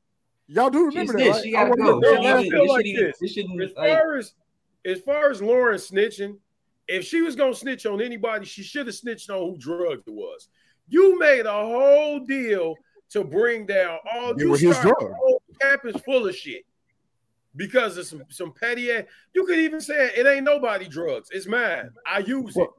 Y'all 0.48 0.70
do 0.70 0.86
remember 0.86 1.12
that, 1.14 1.42
She 1.42 1.54
right? 1.54 1.66
I 1.66 1.68
gotta 1.68 1.82
go. 1.82 2.00
her 2.00 2.06
She 2.08 2.14
dead 2.14 2.24
last 2.24 2.44
even- 2.44 2.50
feel 2.58 2.68
like 2.68 2.86
shouldn't 3.28 3.58
this. 3.58 3.70
As 3.70 3.72
far 3.74 4.16
as 4.16 4.32
as 4.84 5.00
far 5.00 5.30
as 5.30 5.42
Lauren 5.42 5.78
snitching, 5.78 6.36
if 6.88 7.04
she 7.04 7.22
was 7.22 7.34
gonna 7.34 7.54
snitch 7.54 7.86
on 7.86 8.00
anybody, 8.00 8.46
she 8.46 8.62
should 8.62 8.86
have 8.86 8.94
snitched 8.94 9.30
on 9.30 9.38
who 9.38 9.56
drugs 9.58 10.02
it 10.06 10.12
was. 10.14 10.48
You 10.88 11.18
made 11.18 11.46
a 11.46 11.52
whole 11.52 12.20
deal 12.20 12.74
to 13.10 13.24
bring 13.24 13.66
down 13.66 13.98
all 14.12 14.34
They 14.34 14.44
you 14.44 14.50
were 14.50 14.58
his 14.58 14.76
started 14.76 14.94
drugs. 15.00 15.14
the 15.45 15.45
whole 15.62 15.86
is 15.86 15.96
full 16.02 16.26
of 16.28 16.34
shit 16.36 16.64
because 17.56 17.96
of 17.96 18.06
some 18.06 18.22
some 18.28 18.52
petty 18.52 18.90
ass. 18.92 19.04
You 19.34 19.44
could 19.46 19.58
even 19.58 19.80
say 19.80 20.10
it 20.16 20.26
ain't 20.26 20.44
nobody 20.44 20.88
drugs. 20.88 21.28
It's 21.32 21.46
mine. 21.46 21.90
I 22.06 22.18
use 22.20 22.54
But- 22.54 22.62
it. 22.64 22.70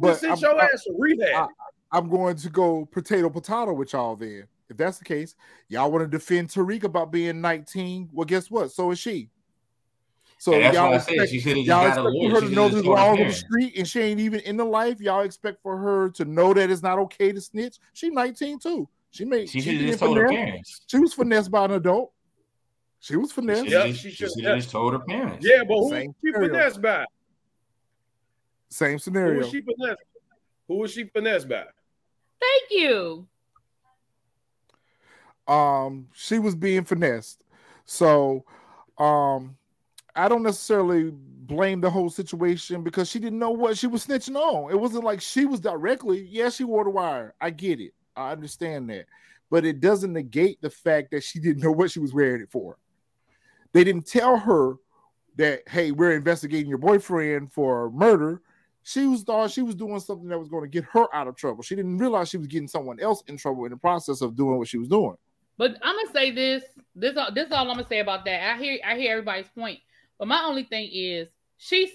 but 0.00 0.08
But 0.08 0.18
send 0.20 0.32
I'm- 0.32 0.40
your 0.40 0.60
I- 0.60 0.64
ass 0.66 0.84
to 0.84 0.94
rehab. 0.98 1.48
I'm 1.94 2.08
going 2.08 2.36
to 2.36 2.48
go 2.48 2.86
potato 2.86 3.28
potato 3.28 3.72
with 3.74 3.92
y'all 3.92 4.16
then. 4.16 4.46
If 4.70 4.78
that's 4.78 4.96
the 4.98 5.04
case, 5.04 5.34
y'all 5.68 5.90
want 5.92 6.02
to 6.02 6.08
defend 6.08 6.48
Tariq 6.48 6.84
about 6.84 7.12
being 7.12 7.42
19. 7.42 8.08
Well, 8.10 8.24
guess 8.24 8.50
what? 8.50 8.72
So 8.72 8.90
is 8.90 8.98
she. 8.98 9.28
So 10.38 10.54
And 10.54 10.64
that's 10.64 10.74
y'all 10.74 10.88
why 10.90 10.94
I 10.96 10.98
said 10.98 11.12
expect, 11.12 11.30
she 11.30 11.40
should 11.40 11.56
have 11.58 11.66
y'all 11.66 11.88
got 11.88 11.98
a 11.98 12.08
expect 12.08 12.14
for 12.14 12.30
her 12.30 12.40
She 12.40 12.48
to 12.48 12.54
know 12.54 12.62
have 12.62 12.70
the 12.72 12.76
just 12.78 12.84
told 12.86 12.98
her 12.98 13.04
laws 13.04 13.20
of 13.20 13.26
the 13.26 13.32
street 13.34 13.72
and 13.76 13.86
she 13.88 14.00
ain't 14.00 14.20
even 14.20 14.40
in 14.40 14.56
the 14.56 14.64
life. 14.64 15.00
Y'all 15.00 15.20
expect 15.20 15.62
for 15.62 15.76
her 15.76 16.08
to 16.10 16.24
know 16.24 16.54
that 16.54 16.70
it's 16.70 16.82
not 16.82 16.98
okay 17.00 17.30
to 17.32 17.40
snitch. 17.40 17.76
She's 17.92 18.10
19 18.10 18.58
too. 18.58 18.88
She 19.10 19.26
made 19.26 19.50
She 19.50 19.60
she, 19.60 19.64
should 19.64 19.72
have 19.74 19.78
being 19.80 19.90
just 19.92 20.00
told 20.00 20.16
her 20.16 20.28
parents. 20.28 20.80
She 20.86 20.98
was 20.98 21.12
finessed 21.12 21.50
by 21.50 21.66
an 21.66 21.72
adult. 21.72 22.12
She 23.02 23.16
was 23.16 23.30
She 23.30 23.34
finessed. 23.34 23.66
Yeah, 23.66 23.86
should 23.86 23.96
she 23.96 24.08
have 24.24 24.30
should've- 24.32 24.56
just 24.56 24.70
told 24.70 24.92
her 24.92 25.00
parents. 25.00 25.44
yeah, 25.46 25.64
but 25.64 25.74
who 25.76 25.90
Same 25.90 26.06
was 26.08 26.14
she 26.24 26.32
scenario. 26.32 26.48
finessed 26.54 26.80
by? 26.82 27.04
Same 28.68 28.92
Who 28.92 28.98
scenario. 29.00 29.38
was 29.38 29.50
she 29.50 29.60
finessed? 29.60 30.02
Who 30.68 30.76
was 30.78 30.92
she 30.92 31.04
finessed 31.04 31.48
by? 31.48 31.64
Thank 32.40 32.70
you. 32.70 33.26
um 35.48 36.06
she 36.14 36.38
was 36.38 36.54
being 36.54 36.84
finessed 36.84 37.42
so 37.84 38.44
um 38.98 39.56
i 40.14 40.28
don't 40.28 40.44
necessarily 40.44 41.10
blame 41.12 41.80
the 41.80 41.90
whole 41.90 42.08
situation 42.08 42.84
because 42.84 43.08
she 43.10 43.18
didn't 43.18 43.40
know 43.40 43.50
what 43.50 43.76
she 43.76 43.88
was 43.88 44.06
snitching 44.06 44.36
on 44.36 44.70
it 44.70 44.78
wasn't 44.78 45.02
like 45.02 45.20
she 45.20 45.44
was 45.44 45.58
directly 45.58 46.28
yeah 46.30 46.48
she 46.48 46.62
wore 46.62 46.84
the 46.84 46.90
wire 46.90 47.34
i 47.40 47.50
get 47.50 47.80
it 47.80 47.92
i 48.16 48.30
understand 48.30 48.88
that 48.88 49.04
but 49.50 49.64
it 49.64 49.80
doesn't 49.80 50.12
negate 50.12 50.60
the 50.62 50.70
fact 50.70 51.10
that 51.10 51.24
she 51.24 51.40
didn't 51.40 51.62
know 51.62 51.72
what 51.72 51.90
she 51.90 51.98
was 51.98 52.14
wearing 52.14 52.40
it 52.40 52.50
for 52.52 52.76
they 53.72 53.84
didn't 53.84 54.06
tell 54.06 54.36
her 54.36 54.76
that 55.36 55.62
hey 55.68 55.90
we're 55.90 56.12
investigating 56.12 56.68
your 56.68 56.78
boyfriend 56.78 57.52
for 57.52 57.90
murder 57.90 58.42
she 58.82 59.06
was 59.06 59.22
thought 59.22 59.50
she 59.50 59.62
was 59.62 59.74
doing 59.74 59.98
something 60.00 60.28
that 60.28 60.38
was 60.38 60.48
going 60.48 60.62
to 60.62 60.68
get 60.68 60.84
her 60.84 61.12
out 61.14 61.28
of 61.28 61.36
trouble 61.36 61.62
she 61.62 61.74
didn't 61.74 61.98
realize 61.98 62.28
she 62.28 62.36
was 62.36 62.46
getting 62.46 62.68
someone 62.68 63.00
else 63.00 63.22
in 63.28 63.36
trouble 63.36 63.64
in 63.64 63.70
the 63.70 63.76
process 63.76 64.20
of 64.20 64.36
doing 64.36 64.58
what 64.58 64.68
she 64.68 64.78
was 64.78 64.88
doing 64.88 65.16
But 65.58 65.76
I'm 65.82 65.94
gonna 65.96 66.12
say 66.12 66.30
this. 66.30 66.64
This 66.94 67.16
uh, 67.16 67.30
this 67.30 67.46
is 67.46 67.52
all 67.52 67.70
I'm 67.70 67.76
gonna 67.76 67.86
say 67.86 68.00
about 68.00 68.24
that. 68.24 68.54
I 68.54 68.58
hear 68.58 68.78
I 68.84 68.96
hear 68.96 69.12
everybody's 69.12 69.48
point, 69.48 69.78
but 70.18 70.28
my 70.28 70.42
only 70.42 70.64
thing 70.64 70.88
is 70.92 71.28
she's 71.56 71.90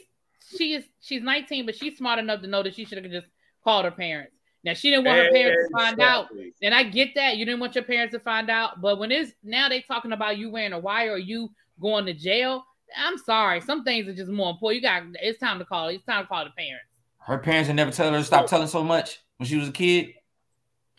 she 0.56 0.74
is 0.74 0.86
she's 1.02 1.22
19, 1.22 1.66
but 1.66 1.76
she's 1.76 1.98
smart 1.98 2.20
enough 2.20 2.42
to 2.42 2.48
know 2.48 2.64
that 2.64 2.76
she 2.76 2.86
should 2.86 3.04
have 3.04 3.12
just 3.12 3.28
called 3.64 3.86
her 3.86 3.92
parents. 3.92 4.34
Now 4.64 4.74
she 4.74 4.90
didn't 4.90 5.06
want 5.06 5.20
her 5.20 5.32
parents 5.32 5.70
to 5.70 5.78
find 5.78 6.00
out, 6.00 6.28
and 6.62 6.74
I 6.74 6.84
get 6.84 7.16
that 7.16 7.38
you 7.38 7.46
didn't 7.46 7.60
want 7.60 7.76
your 7.76 7.84
parents 7.84 8.14
to 8.14 8.20
find 8.20 8.50
out. 8.50 8.80
But 8.80 9.00
when 9.00 9.12
it's 9.12 9.34
now 9.44 9.70
they 9.70 9.82
talking 9.82 10.14
about 10.14 10.38
you 10.38 10.50
wearing 10.50 10.74
a 10.74 10.80
wire 10.80 11.14
or 11.14 11.18
you 11.18 11.50
going 11.80 12.06
to 12.06 12.14
jail, 12.14 12.66
I'm 12.96 13.18
sorry. 13.18 13.62
Some 13.62 13.84
things 13.84 14.08
are 14.08 14.14
just 14.14 14.32
more 14.32 14.52
important. 14.52 14.82
You 14.82 14.88
got 14.88 15.04
it's 15.22 15.40
time 15.40 15.60
to 15.60 15.66
call. 15.66 15.88
It's 15.90 16.06
time 16.06 16.24
to 16.24 16.28
call 16.28 16.44
the 16.44 16.52
parents. 16.52 16.86
Her 17.20 17.38
parents 17.38 17.68
would 17.68 17.76
never 17.76 17.92
tell 17.92 18.12
her 18.12 18.18
to 18.18 18.24
stop 18.24 18.48
telling 18.48 18.68
so 18.68 18.84
much 18.84 19.20
when 19.38 19.48
she 19.48 19.58
was 19.58 19.68
a 19.68 19.72
kid. 19.72 20.14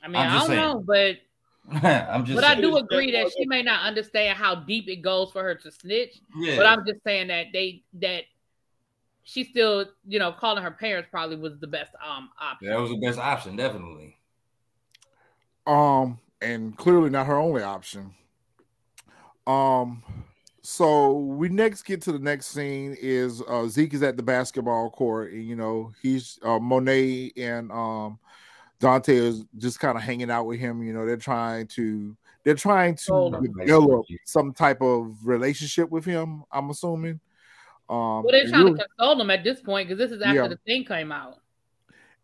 I 0.02 0.08
mean, 0.08 0.16
I'm 0.16 0.28
I 0.28 0.34
just 0.34 0.46
don't 0.48 0.56
saying. 0.56 0.60
know, 0.60 0.84
but 0.86 1.16
I'm 2.10 2.24
just. 2.24 2.36
but 2.36 2.44
I 2.44 2.60
do 2.60 2.76
agree 2.76 3.12
that 3.12 3.32
she 3.36 3.46
may 3.46 3.62
not 3.62 3.82
understand 3.82 4.36
how 4.38 4.54
deep 4.54 4.88
it 4.88 4.96
goes 4.96 5.30
for 5.32 5.42
her 5.42 5.54
to 5.54 5.70
snitch. 5.72 6.20
Yeah. 6.36 6.56
But 6.56 6.66
I'm 6.66 6.84
just 6.86 7.02
saying 7.04 7.28
that 7.28 7.46
they 7.52 7.82
that 7.94 8.24
she 9.24 9.44
still, 9.44 9.86
you 10.06 10.18
know, 10.18 10.32
calling 10.32 10.62
her 10.62 10.70
parents 10.70 11.08
probably 11.10 11.36
was 11.36 11.58
the 11.58 11.66
best 11.66 11.92
um 12.06 12.30
option. 12.40 12.68
that 12.68 12.80
was 12.80 12.90
the 12.90 12.96
best 12.96 13.18
option, 13.18 13.56
definitely. 13.56 14.16
Um, 15.66 16.18
and 16.40 16.76
clearly 16.76 17.10
not 17.10 17.26
her 17.26 17.36
only 17.36 17.62
option. 17.62 18.14
Um, 19.46 20.02
So 20.70 21.12
we 21.12 21.48
next 21.48 21.84
get 21.84 22.02
to 22.02 22.12
the 22.12 22.18
next 22.18 22.48
scene 22.48 22.94
is 23.00 23.40
uh 23.48 23.66
Zeke 23.68 23.94
is 23.94 24.02
at 24.02 24.18
the 24.18 24.22
basketball 24.22 24.90
court, 24.90 25.32
and 25.32 25.42
you 25.42 25.56
know 25.56 25.92
he's 26.02 26.38
uh 26.42 26.58
Monet 26.58 27.32
and 27.38 27.72
um 27.72 28.18
Dante 28.78 29.16
is 29.16 29.46
just 29.56 29.80
kind 29.80 29.96
of 29.96 30.04
hanging 30.04 30.30
out 30.30 30.44
with 30.44 30.60
him. 30.60 30.82
You 30.82 30.92
know, 30.92 31.06
they're 31.06 31.16
trying 31.16 31.68
to 31.68 32.14
they're 32.44 32.54
trying 32.54 32.96
to 32.96 33.12
Hold 33.12 33.36
on. 33.36 33.44
develop 33.44 34.04
some 34.26 34.52
type 34.52 34.82
of 34.82 35.16
relationship 35.24 35.88
with 35.88 36.04
him. 36.04 36.44
I'm 36.52 36.68
assuming. 36.68 37.18
Um, 37.88 38.24
Well, 38.24 38.26
they're 38.30 38.46
trying 38.46 38.64
really- 38.66 38.78
to 38.78 38.86
console 38.98 39.22
him 39.22 39.30
at 39.30 39.44
this 39.44 39.62
point 39.62 39.88
because 39.88 39.98
this 39.98 40.14
is 40.14 40.20
after 40.20 40.34
Yeah. 40.42 40.48
the 40.48 40.58
thing 40.66 40.84
came 40.84 41.10
out. 41.10 41.36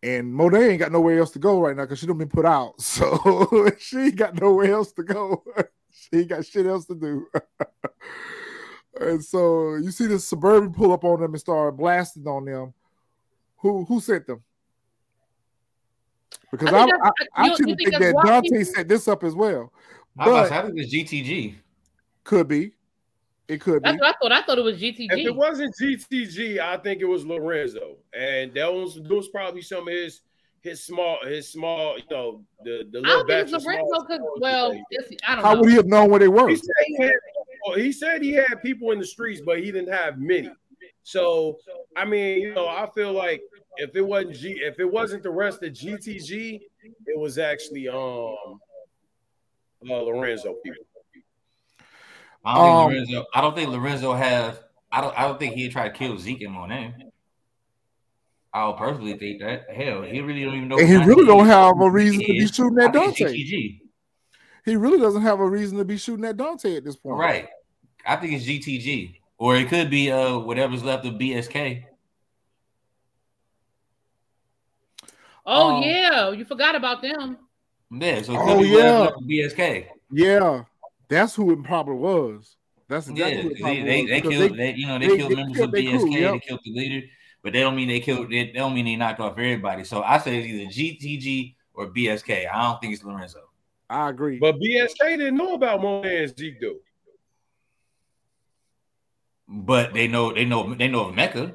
and 0.03 0.31
Monet 0.31 0.69
ain't 0.69 0.79
got 0.79 0.91
nowhere 0.91 1.17
else 1.17 1.31
to 1.31 1.39
go 1.39 1.59
right 1.59 1.75
now 1.75 1.81
because 1.85 1.97
she 1.97 2.05
don't 2.05 2.19
been 2.19 2.29
put 2.29 2.45
out. 2.45 2.75
So 2.79 3.71
she 3.79 3.97
ain't 3.97 4.15
got 4.15 4.39
nowhere 4.39 4.71
else 4.71 4.91
to 4.93 5.03
go. 5.03 5.43
she 6.11 6.19
ain't 6.19 6.29
got 6.29 6.45
shit 6.45 6.65
else 6.65 6.85
to 6.85 6.95
do. 6.95 7.27
and 8.99 9.23
so 9.23 9.75
you 9.75 9.91
see 9.91 10.07
this 10.07 10.27
suburban 10.27 10.73
pull 10.73 10.91
up 10.91 11.03
on 11.03 11.21
them 11.21 11.33
and 11.33 11.39
start 11.39 11.77
blasting 11.77 12.27
on 12.27 12.45
them. 12.45 12.73
Who 13.57 13.85
who 13.85 13.99
sent 13.99 14.27
them? 14.27 14.43
Because 16.51 16.69
I 16.73 16.81
I 16.81 16.83
think 16.85 16.95
I, 17.03 17.11
I, 17.35 17.45
you- 17.45 17.51
you 17.51 17.65
think 17.65 17.77
think 17.79 17.99
that 17.99 18.13
why 18.15 18.23
Dante 18.25 18.49
people- 18.49 18.65
set 18.65 18.87
this 18.87 19.07
up 19.07 19.23
as 19.23 19.35
well. 19.35 19.71
I, 20.17 20.29
was 20.29 20.29
about 20.29 20.43
to 20.43 20.49
But 20.49 20.49
say, 20.49 20.55
I 20.55 20.61
think 20.61 20.79
it's 20.79 20.93
GTG. 21.11 21.55
could 22.23 22.47
be. 22.47 22.71
It 23.47 23.61
could 23.61 23.83
be. 23.83 23.89
That's 23.89 23.99
what 23.99 24.07
I 24.07 24.13
thought. 24.13 24.31
I 24.31 24.45
thought 24.45 24.57
it 24.57 24.63
was 24.63 24.79
GTG. 24.81 25.07
If 25.11 25.27
it 25.27 25.35
wasn't 25.35 25.75
GTG, 25.79 26.59
I 26.59 26.77
think 26.77 27.01
it 27.01 27.05
was 27.05 27.25
Lorenzo, 27.25 27.97
and 28.13 28.53
that 28.55 28.71
was 28.73 28.95
that 28.95 29.03
was 29.13 29.27
probably 29.27 29.61
some 29.61 29.87
of 29.87 29.93
his 29.93 30.21
his 30.65 30.83
small 30.83 31.19
his 31.23 31.49
small 31.51 31.97
you 31.97 32.03
know 32.09 32.43
the 32.63 32.87
the 32.91 32.97
I 32.97 33.01
little 33.01 33.17
don't 33.19 33.27
think 33.27 33.27
batch 33.27 33.43
it's 33.45 33.53
of 33.53 33.63
Lorenzo 33.65 33.85
small 33.87 34.01
because 34.07 34.19
well, 34.41 34.71
that 34.71 35.19
I 35.27 35.35
don't 35.35 35.43
How 35.45 35.53
know. 35.53 35.61
would 35.61 35.69
he 35.69 35.75
have 35.75 35.85
known 35.85 36.09
where 36.09 36.19
they 36.19 36.27
were? 36.27 36.49
He 36.49 36.55
said 36.55 36.73
he 36.87 36.97
had 37.03 37.13
well, 37.65 37.77
he 37.77 37.91
said 37.91 38.21
he 38.21 38.33
had 38.33 38.61
people 38.61 38.91
in 38.91 38.99
the 38.99 39.05
streets, 39.05 39.41
but 39.45 39.59
he 39.59 39.71
didn't 39.71 39.93
have 39.93 40.17
many. 40.19 40.51
So 41.03 41.57
I 41.95 42.03
mean, 42.03 42.41
you 42.41 42.53
know, 42.53 42.67
I 42.67 42.89
feel 42.95 43.13
like 43.13 43.41
if 43.77 43.95
it 43.95 44.01
wasn't 44.01 44.35
G, 44.35 44.59
if 44.61 44.79
it 44.79 44.91
wasn't 44.91 45.21
the 45.23 45.29
rest 45.29 45.61
of 45.63 45.71
GTG, 45.71 46.59
it 47.05 47.19
was 47.19 47.37
actually 47.37 47.87
um 47.87 48.59
uh, 49.87 50.01
Lorenzo 50.01 50.55
people. 50.63 50.83
I 52.43 52.55
don't 52.55 52.65
Um, 52.65 52.89
think 52.91 53.09
Lorenzo. 53.09 53.25
I 53.33 53.41
don't 53.41 53.55
think 53.55 53.69
Lorenzo 53.69 54.13
have. 54.13 54.63
I 54.91 55.01
don't. 55.01 55.17
I 55.17 55.27
don't 55.27 55.37
think 55.39 55.53
he 55.55 55.69
tried 55.69 55.89
to 55.89 55.93
kill 55.95 56.17
Zeke 56.17 56.41
and 56.41 56.53
Monet. 56.53 56.93
I 58.55 58.67
would 58.67 58.77
personally 58.77 59.17
think 59.17 59.41
that. 59.41 59.65
Hell, 59.69 60.03
he 60.03 60.21
really 60.21 60.45
don't 60.45 60.55
even 60.55 60.67
know. 60.69 60.77
And 60.79 60.87
he 60.87 60.95
really 60.97 61.25
don't 61.25 61.45
have 61.45 61.73
a 61.81 61.89
reason 61.89 62.21
to 62.21 62.25
be 62.27 62.47
shooting 62.47 62.79
I 62.79 62.85
at 62.85 62.93
Dante. 62.93 63.33
He 63.33 64.75
really 64.77 64.97
doesn't 64.97 65.21
have 65.23 65.41
a 65.41 65.45
reason 65.47 65.77
to 65.77 65.83
be 65.83 65.97
shooting 65.97 66.23
at 66.23 66.37
Dante 66.37 66.77
at 66.77 66.85
this 66.85 66.95
point. 66.95 67.17
Right. 67.17 67.49
I 68.05 68.15
think 68.15 68.31
it's 68.33 68.45
GTG, 68.45 69.19
or 69.37 69.57
it 69.57 69.67
could 69.67 69.89
be 69.89 70.09
uh 70.09 70.37
whatever's 70.37 70.83
left 70.85 71.05
of 71.05 71.15
BSK. 71.15 71.83
Oh 75.45 75.75
Um, 75.77 75.83
yeah, 75.83 76.31
you 76.31 76.45
forgot 76.45 76.75
about 76.75 77.01
them. 77.01 77.37
Yeah. 77.91 78.21
So 78.21 78.33
it 78.33 78.37
could 78.37 78.57
Oh, 78.57 78.61
be 78.61 78.67
yeah. 78.69 78.99
left 78.99 79.17
of 79.17 79.23
BSK. 79.23 79.87
Yeah, 80.11 80.63
that's 81.09 81.35
who 81.35 81.51
it 81.51 81.63
probably 81.63 81.95
was. 81.95 82.55
That's 82.87 83.09
Yeah, 83.09 83.27
exactly 83.27 83.41
who 83.43 83.49
it 83.49 83.53
they, 83.55 83.59
probably 83.61 83.83
they, 83.83 84.01
was. 84.01 84.09
they 84.09 84.21
killed 84.21 84.57
they, 84.57 84.73
you 84.75 84.87
know 84.87 84.99
they, 84.99 85.07
they- 85.07 85.17
killed 85.17 85.31
they 85.31 85.35
members 85.35 85.57
killed 85.57 85.69
of 85.69 85.75
BSK, 85.81 85.99
crew, 86.01 86.11
yep. 86.11 86.31
they 86.33 86.39
killed 86.39 86.59
the 86.63 86.71
leader, 86.73 87.07
but 87.45 87.53
they 87.53 87.59
don't 87.59 87.75
mean 87.75 87.87
they 87.87 87.99
killed 87.99 88.31
they, 88.31 88.47
they 88.47 88.53
don't 88.53 88.73
mean 88.73 88.85
they 88.85 88.95
knocked 88.95 89.19
off 89.19 89.33
everybody. 89.33 89.83
So 89.83 90.01
I 90.01 90.17
say 90.17 90.39
it's 90.39 90.47
either 90.47 90.97
GTG 90.97 91.53
or 91.75 91.91
BSK. 91.91 92.51
I 92.51 92.63
don't 92.63 92.81
think 92.81 92.95
it's 92.95 93.03
Lorenzo. 93.03 93.41
I 93.87 94.09
agree. 94.09 94.39
But 94.39 94.55
BSK 94.59 94.97
didn't 95.17 95.37
know 95.37 95.53
about 95.53 95.79
Monet 95.79 96.23
and 96.23 96.35
Zeke 96.35 96.59
though. 96.59 96.77
But 99.47 99.93
they 99.93 100.07
know 100.07 100.33
they 100.33 100.43
know 100.43 100.73
they 100.73 100.87
know 100.87 101.09
of 101.09 101.13
Mecca. 101.13 101.53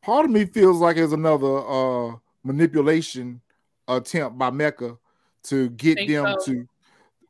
Part 0.00 0.26
of 0.26 0.30
me 0.30 0.44
feels 0.44 0.78
like 0.78 0.96
it's 0.96 1.12
another 1.12 1.58
uh 1.68 2.14
manipulation 2.44 3.40
attempt 3.88 4.38
by 4.38 4.50
Mecca 4.50 4.96
to 5.44 5.70
get 5.70 5.96
Think 5.96 6.10
them 6.12 6.36
so? 6.38 6.44
to 6.52 6.68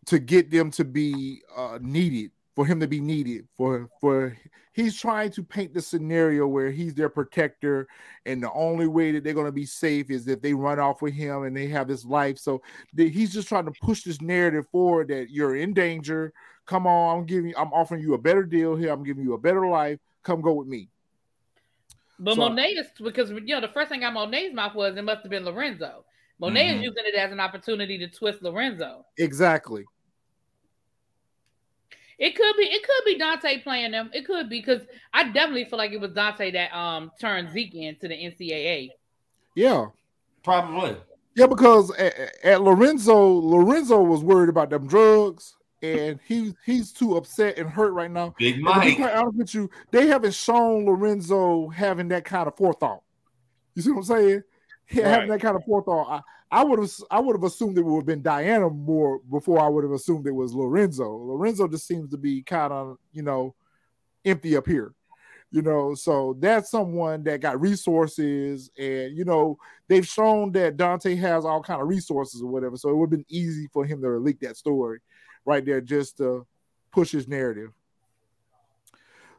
to 0.04 0.18
get 0.18 0.50
them 0.50 0.70
to 0.72 0.84
be 0.84 1.40
uh 1.56 1.78
needed 1.80 2.30
for 2.54 2.66
him 2.66 2.78
to 2.80 2.86
be 2.86 3.00
needed 3.00 3.48
for 3.56 3.88
for 4.02 4.36
he's 4.74 5.00
trying 5.00 5.30
to 5.30 5.42
paint 5.42 5.72
the 5.72 5.80
scenario 5.80 6.46
where 6.46 6.70
he's 6.70 6.92
their 6.94 7.08
protector 7.08 7.88
and 8.26 8.42
the 8.42 8.52
only 8.52 8.86
way 8.86 9.12
that 9.12 9.24
they're 9.24 9.32
going 9.32 9.46
to 9.46 9.52
be 9.52 9.64
safe 9.64 10.10
is 10.10 10.28
if 10.28 10.42
they 10.42 10.52
run 10.52 10.78
off 10.78 11.00
with 11.00 11.14
him 11.14 11.44
and 11.44 11.56
they 11.56 11.66
have 11.68 11.88
this 11.88 12.04
life 12.04 12.38
so 12.38 12.60
the, 12.92 13.08
he's 13.08 13.32
just 13.32 13.48
trying 13.48 13.64
to 13.64 13.72
push 13.80 14.02
this 14.02 14.20
narrative 14.20 14.66
forward 14.70 15.08
that 15.08 15.30
you're 15.30 15.56
in 15.56 15.72
danger 15.72 16.32
come 16.66 16.86
on 16.86 17.18
i'm 17.20 17.24
giving 17.24 17.54
i'm 17.56 17.72
offering 17.72 18.02
you 18.02 18.14
a 18.14 18.18
better 18.18 18.42
deal 18.42 18.74
here 18.76 18.92
i'm 18.92 19.04
giving 19.04 19.24
you 19.24 19.32
a 19.34 19.38
better 19.38 19.66
life 19.66 19.98
come 20.22 20.40
go 20.40 20.52
with 20.52 20.66
me 20.68 20.88
But 22.18 22.34
So- 22.34 22.40
Monet 22.42 22.70
is 22.72 22.86
because 23.02 23.30
you 23.30 23.40
know 23.54 23.60
the 23.60 23.68
first 23.68 23.88
thing 23.90 24.04
out 24.04 24.12
Monet's 24.14 24.54
mouth 24.54 24.74
was 24.74 24.96
it 24.96 25.02
must 25.02 25.22
have 25.22 25.30
been 25.30 25.44
Lorenzo. 25.44 26.04
Monet 26.40 26.66
Mm-hmm. 26.68 26.78
is 26.78 26.82
using 26.84 27.04
it 27.06 27.14
as 27.14 27.30
an 27.32 27.38
opportunity 27.40 27.96
to 27.98 28.08
twist 28.08 28.42
Lorenzo. 28.42 29.04
exactly 29.18 29.84
It 32.18 32.36
could 32.36 32.56
be, 32.56 32.64
it 32.64 32.82
could 32.82 33.04
be 33.04 33.18
Dante 33.18 33.60
playing 33.62 33.90
them. 33.92 34.10
It 34.12 34.26
could 34.26 34.48
be 34.48 34.60
because 34.60 34.82
I 35.12 35.24
definitely 35.24 35.64
feel 35.64 35.78
like 35.78 35.92
it 35.92 36.00
was 36.00 36.12
Dante 36.12 36.50
that 36.52 36.72
um 36.76 37.10
turned 37.20 37.50
Zeke 37.52 37.74
into 37.74 38.08
the 38.08 38.14
NCAA. 38.14 38.90
yeah 39.54 39.86
Probably. 40.42 40.96
Yeah, 41.36 41.46
because 41.46 41.90
at, 41.96 42.14
at 42.44 42.62
Lorenzo, 42.62 43.16
Lorenzo 43.26 44.00
was 44.02 44.22
worried 44.22 44.50
about 44.50 44.70
them 44.70 44.86
drugs, 44.86 45.56
and 45.82 46.20
he 46.28 46.54
he's 46.64 46.92
too 46.92 47.16
upset 47.16 47.58
and 47.58 47.68
hurt 47.68 47.92
right 47.92 48.10
now. 48.10 48.34
Big 48.38 48.56
And 48.56 48.66
to 48.66 48.80
be 48.80 48.86
Mike. 48.90 48.96
quite 48.98 49.14
honest 49.14 49.38
with 49.38 49.54
you, 49.54 49.70
they 49.90 50.06
haven't 50.06 50.34
shown 50.34 50.84
Lorenzo 50.84 51.68
having 51.70 52.08
that 52.08 52.24
kind 52.24 52.46
of 52.46 52.54
forethought. 52.56 53.02
You 53.74 53.82
see 53.82 53.90
what 53.90 53.98
I'm 53.98 54.04
saying? 54.04 54.42
He 54.86 55.00
having 55.00 55.28
that 55.30 55.40
kind 55.40 55.56
of 55.56 55.64
forethought. 55.64 56.22
I, 56.51 56.62
would 56.64 56.78
have 56.78 56.92
I 57.11 57.20
would 57.20 57.34
have 57.34 57.45
assumed 57.45 57.78
it 57.78 57.82
would 57.82 58.01
have 58.01 58.07
been 58.07 58.22
Diana 58.22 58.70
more 58.70 59.20
before 59.30 59.61
I 59.61 59.68
would 59.68 59.84
have 59.84 59.92
assumed 59.92 60.26
it 60.26 60.34
was 60.34 60.55
Lorenzo. 60.55 61.09
Lorenzo 61.11 61.68
just 61.68 61.86
seems 61.86 62.11
to 62.11 62.16
be 62.16 62.42
kind 62.42 62.72
of 62.72 62.97
you 63.12 63.22
know 63.22 63.55
empty 64.24 64.57
up 64.57 64.66
here. 64.66 64.95
You 65.51 65.62
know, 65.62 65.95
so 65.95 66.36
that's 66.40 66.70
someone 66.70 67.22
that 67.24 67.40
got 67.40 67.61
resources, 67.61 68.70
and 68.76 69.16
you 69.16 69.24
know 69.24 69.57
they've 69.88 70.07
shown 70.07 70.51
that 70.53 70.76
Dante 70.76 71.14
has 71.14 71.45
all 71.45 71.62
kind 71.62 71.80
of 71.80 71.86
resources 71.88 72.42
or 72.42 72.49
whatever. 72.51 72.76
So 72.76 72.88
it 72.88 72.97
would 72.97 73.07
have 73.07 73.18
been 73.18 73.26
easy 73.28 73.68
for 73.72 73.84
him 73.84 74.03
to 74.03 74.09
leak 74.18 74.40
that 74.40 74.57
story 74.57 74.99
right 75.45 75.64
there 75.64 75.80
just 75.80 76.16
to 76.18 76.47
push 76.90 77.12
his 77.12 77.28
narrative. 77.28 77.72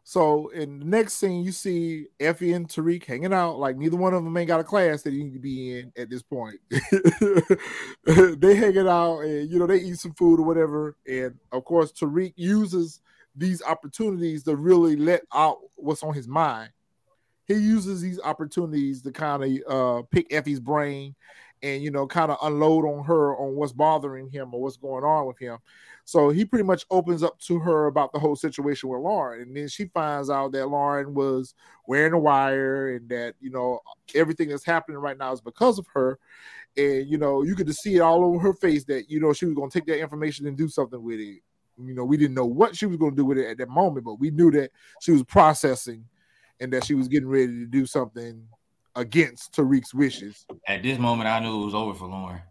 So 0.08 0.50
in 0.50 0.78
the 0.78 0.86
next 0.86 1.16
scene, 1.16 1.44
you 1.44 1.52
see 1.52 2.06
Effie 2.20 2.54
and 2.54 2.68
Tariq 2.68 3.04
hanging 3.04 3.34
out. 3.34 3.58
Like 3.58 3.76
neither 3.76 3.98
one 3.98 4.14
of 4.14 4.24
them 4.24 4.38
ain't 4.38 4.48
got 4.48 4.60
a 4.60 4.64
class 4.64 5.02
that 5.02 5.10
they 5.10 5.18
need 5.18 5.34
to 5.34 5.40
be 5.40 5.80
in 5.80 5.92
at 5.98 6.12
this 6.12 6.22
point. 6.22 6.60
they 6.70 8.56
hanging 8.56 8.88
out 8.88 9.22
and 9.22 9.50
you 9.50 9.58
know 9.58 9.66
they 9.66 9.80
eat 9.80 9.98
some 9.98 10.14
food 10.14 10.40
or 10.40 10.44
whatever. 10.44 10.96
And 11.08 11.40
of 11.52 11.66
course, 11.66 11.92
Tariq 11.92 12.34
uses 12.36 13.02
these 13.36 13.64
opportunities 13.64 14.44
to 14.44 14.56
really 14.56 14.96
let 14.96 15.24
out 15.34 15.58
what's 15.76 16.04
on 16.04 16.14
his 16.14 16.28
mind. 16.28 16.70
He 17.48 17.56
uses 17.56 18.00
these 18.00 18.20
opportunities 18.20 19.02
to 19.02 19.12
kind 19.12 19.44
of 19.44 19.60
uh, 19.68 20.04
pick 20.12 20.32
Effie's 20.32 20.60
brain 20.60 21.16
and 21.66 21.84
you 21.84 21.90
know 21.90 22.06
kind 22.06 22.32
of 22.32 22.38
unload 22.44 22.86
on 22.86 23.04
her 23.04 23.36
on 23.38 23.56
what's 23.56 23.74
bothering 23.74 24.30
him 24.30 24.54
or 24.54 24.62
what's 24.62 24.78
going 24.78 25.04
on 25.04 25.26
with 25.26 25.40
him. 25.40 25.58
So 26.04 26.30
he 26.30 26.46
pretty 26.46 26.64
much 26.64 26.86
opens 26.92 27.24
up 27.24 27.40
to 27.40 27.58
her 27.58 27.88
about 27.88 28.14
the 28.14 28.20
whole 28.20 28.36
situation 28.36 28.90
with 28.90 29.02
Lauren, 29.02 29.42
and 29.42 29.58
then 29.58 29.68
she 29.68 29.86
finds 29.86 30.30
out 30.30 30.52
that 30.52 30.68
Lauren 30.68 31.16
was 31.16 31.56
wearing 31.88 32.14
a 32.14 32.20
wire 32.20 32.96
and 32.96 33.10
that 33.10 33.34
you 33.42 33.50
know 33.50 33.80
everything 34.14 34.50
that's 34.50 34.64
happening 34.64 35.00
right 35.00 35.18
now 35.18 35.34
is 35.34 35.42
because 35.42 35.80
of 35.80 35.88
her. 35.94 36.20
And 36.78 37.10
you 37.10 37.18
know 37.18 37.42
you 37.42 37.56
could 37.56 37.68
just 37.68 37.82
see 37.82 37.96
it 37.96 38.02
all 38.02 38.24
over 38.24 38.38
her 38.40 38.54
face 38.54 38.84
that 38.86 39.10
you 39.10 39.20
know 39.20 39.34
she 39.34 39.46
was 39.46 39.56
going 39.56 39.72
to 39.72 39.80
take 39.80 39.88
that 39.88 40.00
information 40.00 40.46
and 40.46 40.56
do 40.56 40.70
something 40.70 41.02
with 41.02 41.20
it. 41.20 41.42
You 41.84 41.96
know 41.96 42.06
we 42.06 42.18
didn't 42.18 42.36
know 42.36 42.46
what 42.46 42.76
she 42.76 42.86
was 42.86 42.98
going 42.98 43.12
to 43.12 43.18
do 43.18 43.26
with 43.26 43.40
it 43.40 43.50
at 43.50 43.58
that 43.58 43.70
moment, 43.70 44.06
but 44.06 44.20
we 44.20 44.30
knew 44.30 44.52
that 44.52 44.70
she 45.02 45.12
was 45.12 45.24
processing 45.24 46.06
and 46.60 46.72
that 46.74 46.86
she 46.86 46.94
was 46.94 47.08
getting 47.08 47.28
ready 47.28 47.48
to 47.48 47.66
do 47.66 47.88
something 47.88 48.48
against 48.96 49.54
Tariq's 49.54 49.94
wishes. 49.94 50.46
At 50.68 50.84
this 50.84 50.98
moment, 50.98 51.28
I 51.30 51.40
knew 51.40 51.62
it 51.62 51.66
was 51.66 51.76
over 51.76 51.94
for 51.94 52.08
Lauren. 52.08 52.42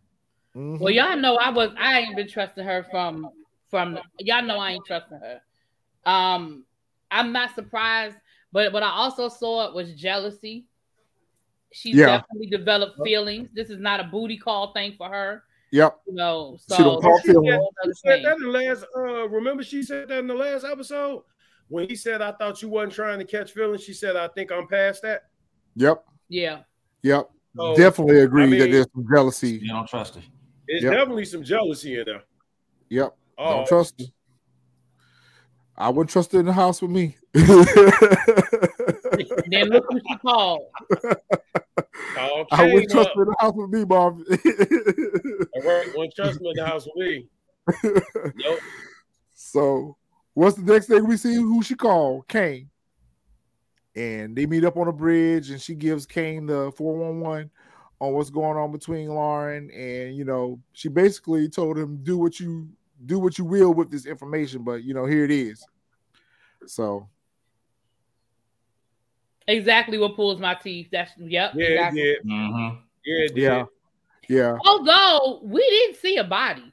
Mhm. 0.55 0.79
Well, 0.79 0.93
y'all 0.93 1.17
know 1.17 1.37
I 1.37 1.51
was 1.51 1.71
I 1.79 2.01
ain't 2.01 2.17
been 2.17 2.29
trusting 2.29 2.65
her 2.65 2.85
from 2.91 3.29
from 3.71 3.99
y'all 4.21 4.43
know 4.43 4.59
I 4.59 4.73
ain't 4.73 4.87
trusting 4.87 5.19
her. 5.19 5.41
Um, 6.07 6.65
I'm 7.11 7.33
not 7.33 7.55
surprised, 7.55 8.17
but 8.53 8.73
what 8.73 8.83
I 8.83 8.91
also 8.91 9.29
saw 9.29 9.67
it 9.69 9.75
was 9.75 9.95
jealousy. 9.95 10.67
She 11.73 11.91
Yeah. 11.91 12.19
definitely 12.19 12.47
developed 12.49 12.99
feelings. 13.03 13.49
This 13.53 13.69
is 13.71 13.81
not 13.81 13.99
a 13.99 14.05
booty 14.05 14.37
call 14.39 14.73
thing 14.73 14.95
for 14.97 15.09
her, 15.09 15.43
Yep. 15.73 15.99
you 16.07 16.15
know. 16.15 16.57
So 16.61 16.77
She 16.77 16.83
don't 16.85 17.01
call 17.03 17.17
this 17.17 17.25
is 17.25 17.31
feelings. 17.33 17.65
She 17.85 17.93
said 17.95 18.25
that 18.25 18.37
in 18.37 18.43
the 18.43 18.49
last. 18.49 18.85
Uh, 18.97 19.29
remember, 19.29 19.65
she 19.65 19.83
said 19.83 20.07
that 20.09 20.19
in 20.19 20.29
the 20.29 20.35
last 20.35 20.65
episode 20.65 21.25
when 21.67 21.89
he 21.89 21.97
said, 21.97 22.23
"I 22.23 22.31
thought 22.31 22.63
you 22.63 22.69
wasn't 22.69 22.93
trying 22.93 23.19
to 23.19 23.25
catch 23.25 23.51
feelings." 23.51 23.83
She 23.83 23.93
said, 23.93 24.15
"I 24.15 24.29
think 24.29 24.53
I'm 24.53 24.69
past 24.69 25.03
that." 25.03 25.25
Yep. 25.75 26.05
Yeah. 26.29 26.61
Yep. 27.03 27.31
So, 27.57 27.77
Definitely 27.77 28.21
agree 28.21 28.43
I 28.45 28.47
mean- 28.47 28.59
that 28.61 28.71
there's 28.71 28.87
some 28.95 29.07
jealousy. 29.13 29.59
You 29.63 29.69
don't 29.69 29.89
trust 29.89 30.17
it. 30.17 30.23
There's 30.67 30.83
Yep. 30.83 30.93
definitely 30.93 31.25
some 31.27 31.43
jealousy 31.45 31.99
in 31.99 32.05
there. 32.07 32.23
Yep. 32.89 33.17
Oh, 33.39 33.51
Don't 33.57 33.67
trust 33.69 34.01
her. 34.01 34.07
I 35.77 35.89
wouldn't 35.89 36.11
trust 36.11 36.33
her 36.33 36.41
in 36.41 36.47
the 36.47 36.53
house 36.53 36.81
with 36.81 36.91
me. 36.93 37.17
then 37.35 37.49
look 39.71 39.85
who 39.91 39.99
she 40.09 40.17
called. 40.19 40.63
Oh, 42.17 42.45
I 42.53 42.65
wouldn't 42.73 42.91
trust 42.91 43.09
up. 43.11 43.17
her 43.17 43.23
in 43.23 43.29
the 43.29 43.37
house 43.41 43.53
with 43.57 43.71
me, 43.71 43.85
Bob. 43.85 44.21
All 45.55 45.63
right, 45.63 45.89
one 45.97 46.09
trust 46.15 46.41
me 46.41 46.51
in 46.51 46.57
the 46.57 46.67
house 46.67 46.87
with 46.95 47.09
me. 47.09 47.29
Nope. 48.37 48.59
So, 49.35 49.97
what's 50.35 50.57
the 50.57 50.63
next 50.73 50.87
thing 50.87 51.07
we 51.07 51.17
see? 51.17 51.35
Who 51.35 51.63
she 51.63 51.75
called? 51.75 52.29
Cane. 52.29 52.71
And 53.97 54.35
they 54.35 54.47
meet 54.47 54.65
up 54.65 54.77
on 54.77 54.89
a 54.89 54.93
bridge, 54.93 55.51
and 55.51 55.61
she 55.61 55.75
gives 55.75 56.05
Cane 56.05 56.47
the 56.47 56.73
411 56.77 57.51
on 58.01 58.13
what's 58.13 58.31
going 58.31 58.57
on 58.57 58.73
between 58.73 59.09
Lauren. 59.09 59.71
And, 59.71 60.17
you 60.17 60.25
know, 60.25 60.59
she 60.73 60.89
basically 60.89 61.49
told 61.49 61.79
him, 61.79 61.99
do 62.03 62.19
what 62.19 62.41
you 62.41 62.69
do 63.07 63.19
what 63.19 63.39
you 63.39 63.45
will 63.45 63.75
with 63.75 63.91
this 63.91 64.07
information, 64.07 64.63
but 64.63 64.83
you 64.85 64.95
know, 64.95 65.05
here 65.05 65.25
it 65.25 65.31
is. 65.31 65.65
So 66.67 67.09
Exactly 69.47 69.99
what 69.99 70.17
pulls 70.17 70.41
my 70.41 70.55
teeth. 70.55 70.89
That's 70.91 71.13
yep. 71.19 71.53
Yeah, 71.55 71.67
exactly. 71.67 72.01
it 72.01 72.23
did. 72.23 72.31
Mhm. 72.31 72.79
Yeah, 73.05 73.27
yeah. 73.35 73.65
Yeah. 74.27 74.59
Although 74.65 75.41
we 75.43 75.61
didn't 75.61 75.97
see 75.97 76.17
a 76.17 76.25
body. 76.25 76.73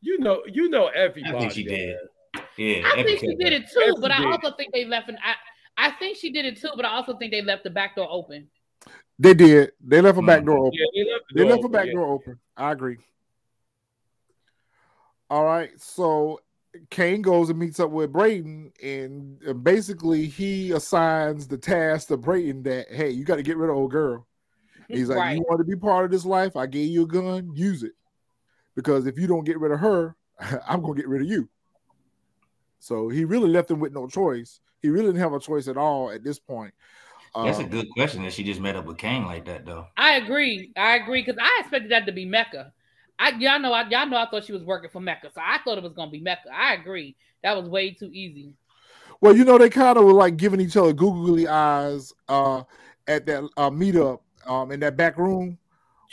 You 0.00 0.18
know, 0.18 0.42
you 0.46 0.68
know 0.68 0.88
everybody. 0.88 1.34
I 1.34 1.38
think 1.38 1.52
she 1.52 1.62
did. 1.62 1.96
Yeah, 2.56 2.82
I 2.84 3.02
think 3.02 3.20
she 3.20 3.34
did 3.34 3.52
it 3.52 3.70
too, 3.70 3.80
Effie 3.80 4.00
but 4.00 4.10
I 4.10 4.18
did. 4.18 4.26
also 4.26 4.52
think 4.56 4.72
they 4.72 4.84
left 4.84 5.08
an 5.08 5.18
I 5.24 5.34
I 5.76 5.90
think 5.92 6.16
she 6.16 6.30
did 6.30 6.44
it 6.44 6.60
too, 6.60 6.70
but 6.76 6.84
I 6.84 6.90
also 6.90 7.16
think 7.16 7.32
they 7.32 7.42
left 7.42 7.64
the 7.64 7.70
back 7.70 7.96
door 7.96 8.06
open. 8.10 8.48
They 9.18 9.34
did. 9.34 9.72
They 9.80 10.00
left 10.00 10.18
a 10.18 10.22
back 10.22 10.42
Mhm. 10.42 10.46
door 10.46 10.58
open. 10.66 10.72
Yeah, 10.78 10.86
they 11.04 11.10
left 11.12 11.24
the 11.28 11.34
They 11.34 11.42
door 11.42 11.50
left 11.50 11.64
a 11.64 11.68
back 11.68 11.86
yeah. 11.86 11.92
door 11.92 12.12
open. 12.12 12.38
I 12.56 12.72
agree. 12.72 12.98
All 15.30 15.44
right. 15.44 15.70
So 15.80 16.40
Cane 16.90 17.22
goes 17.22 17.50
and 17.50 17.58
meets 17.58 17.80
up 17.80 17.90
with 17.90 18.12
Braden, 18.12 18.72
and 18.82 19.64
basically 19.64 20.26
he 20.26 20.72
assigns 20.72 21.46
the 21.46 21.58
task 21.58 22.08
to 22.08 22.16
Braden 22.16 22.62
that 22.64 22.88
hey, 22.92 23.10
you 23.10 23.24
got 23.24 23.36
to 23.36 23.42
get 23.42 23.56
rid 23.56 23.70
of 23.70 23.76
old 23.76 23.90
girl. 23.90 24.26
He's 24.88 25.08
like, 25.08 25.18
Right. 25.18 25.36
you 25.36 25.42
want 25.48 25.58
to 25.58 25.64
be 25.64 25.76
part 25.76 26.04
of 26.04 26.10
this 26.10 26.24
life? 26.24 26.56
I 26.56 26.66
gave 26.66 26.88
you 26.90 27.04
a 27.04 27.06
gun, 27.06 27.50
use 27.54 27.82
it. 27.82 27.92
Because 28.76 29.06
if 29.06 29.18
you 29.18 29.26
don't 29.26 29.44
get 29.44 29.58
rid 29.58 29.72
of 29.72 29.80
her, 29.80 30.16
I'm 30.68 30.82
gonna 30.82 30.94
get 30.94 31.08
rid 31.08 31.22
of 31.22 31.28
you. 31.28 31.48
So 32.84 33.08
he 33.08 33.24
really 33.24 33.48
left 33.48 33.70
him 33.70 33.80
with 33.80 33.94
no 33.94 34.06
choice. 34.06 34.60
He 34.82 34.90
really 34.90 35.06
didn't 35.06 35.20
have 35.22 35.32
a 35.32 35.40
choice 35.40 35.68
at 35.68 35.78
all 35.78 36.10
at 36.10 36.22
this 36.22 36.38
point. 36.38 36.74
That's 37.42 37.58
a 37.58 37.64
Um, 37.64 37.70
good 37.70 37.88
question 37.90 38.22
that 38.24 38.34
she 38.34 38.44
just 38.44 38.60
met 38.60 38.76
up 38.76 38.84
with 38.84 38.98
Cane 38.98 39.24
like 39.24 39.46
that 39.46 39.64
though. 39.64 39.86
I 39.96 40.16
agree. 40.16 40.70
I 40.76 40.96
agree 40.96 41.22
because 41.22 41.38
I 41.40 41.60
expected 41.60 41.90
that 41.92 42.06
to 42.06 42.12
be 42.12 42.26
Mecca. 42.26 42.72
I 43.18 43.30
y'all 43.38 43.58
know 43.58 43.72
I 43.72 43.88
y'all 43.88 44.06
know 44.06 44.16
I 44.18 44.26
thought 44.28 44.44
she 44.44 44.52
was 44.52 44.64
working 44.64 44.90
for 44.90 45.00
Mecca, 45.00 45.30
so 45.34 45.40
I 45.42 45.58
thought 45.64 45.78
it 45.78 45.84
was 45.84 45.94
gonna 45.94 46.10
be 46.10 46.20
Mecca. 46.20 46.48
I 46.52 46.74
agree. 46.74 47.16
That 47.42 47.56
was 47.56 47.68
way 47.68 47.92
too 47.92 48.10
easy. 48.12 48.52
Well, 49.20 49.36
you 49.36 49.44
know, 49.44 49.58
they 49.58 49.70
kind 49.70 49.96
of 49.96 50.04
were 50.04 50.12
like 50.12 50.36
giving 50.36 50.60
each 50.60 50.76
other 50.76 50.92
googly 50.92 51.48
eyes 51.48 52.12
uh, 52.28 52.62
at 53.06 53.26
that 53.26 53.44
uh, 53.56 53.70
meetup 53.70 54.20
um, 54.46 54.70
in 54.72 54.80
that 54.80 54.96
back 54.96 55.16
room 55.18 55.58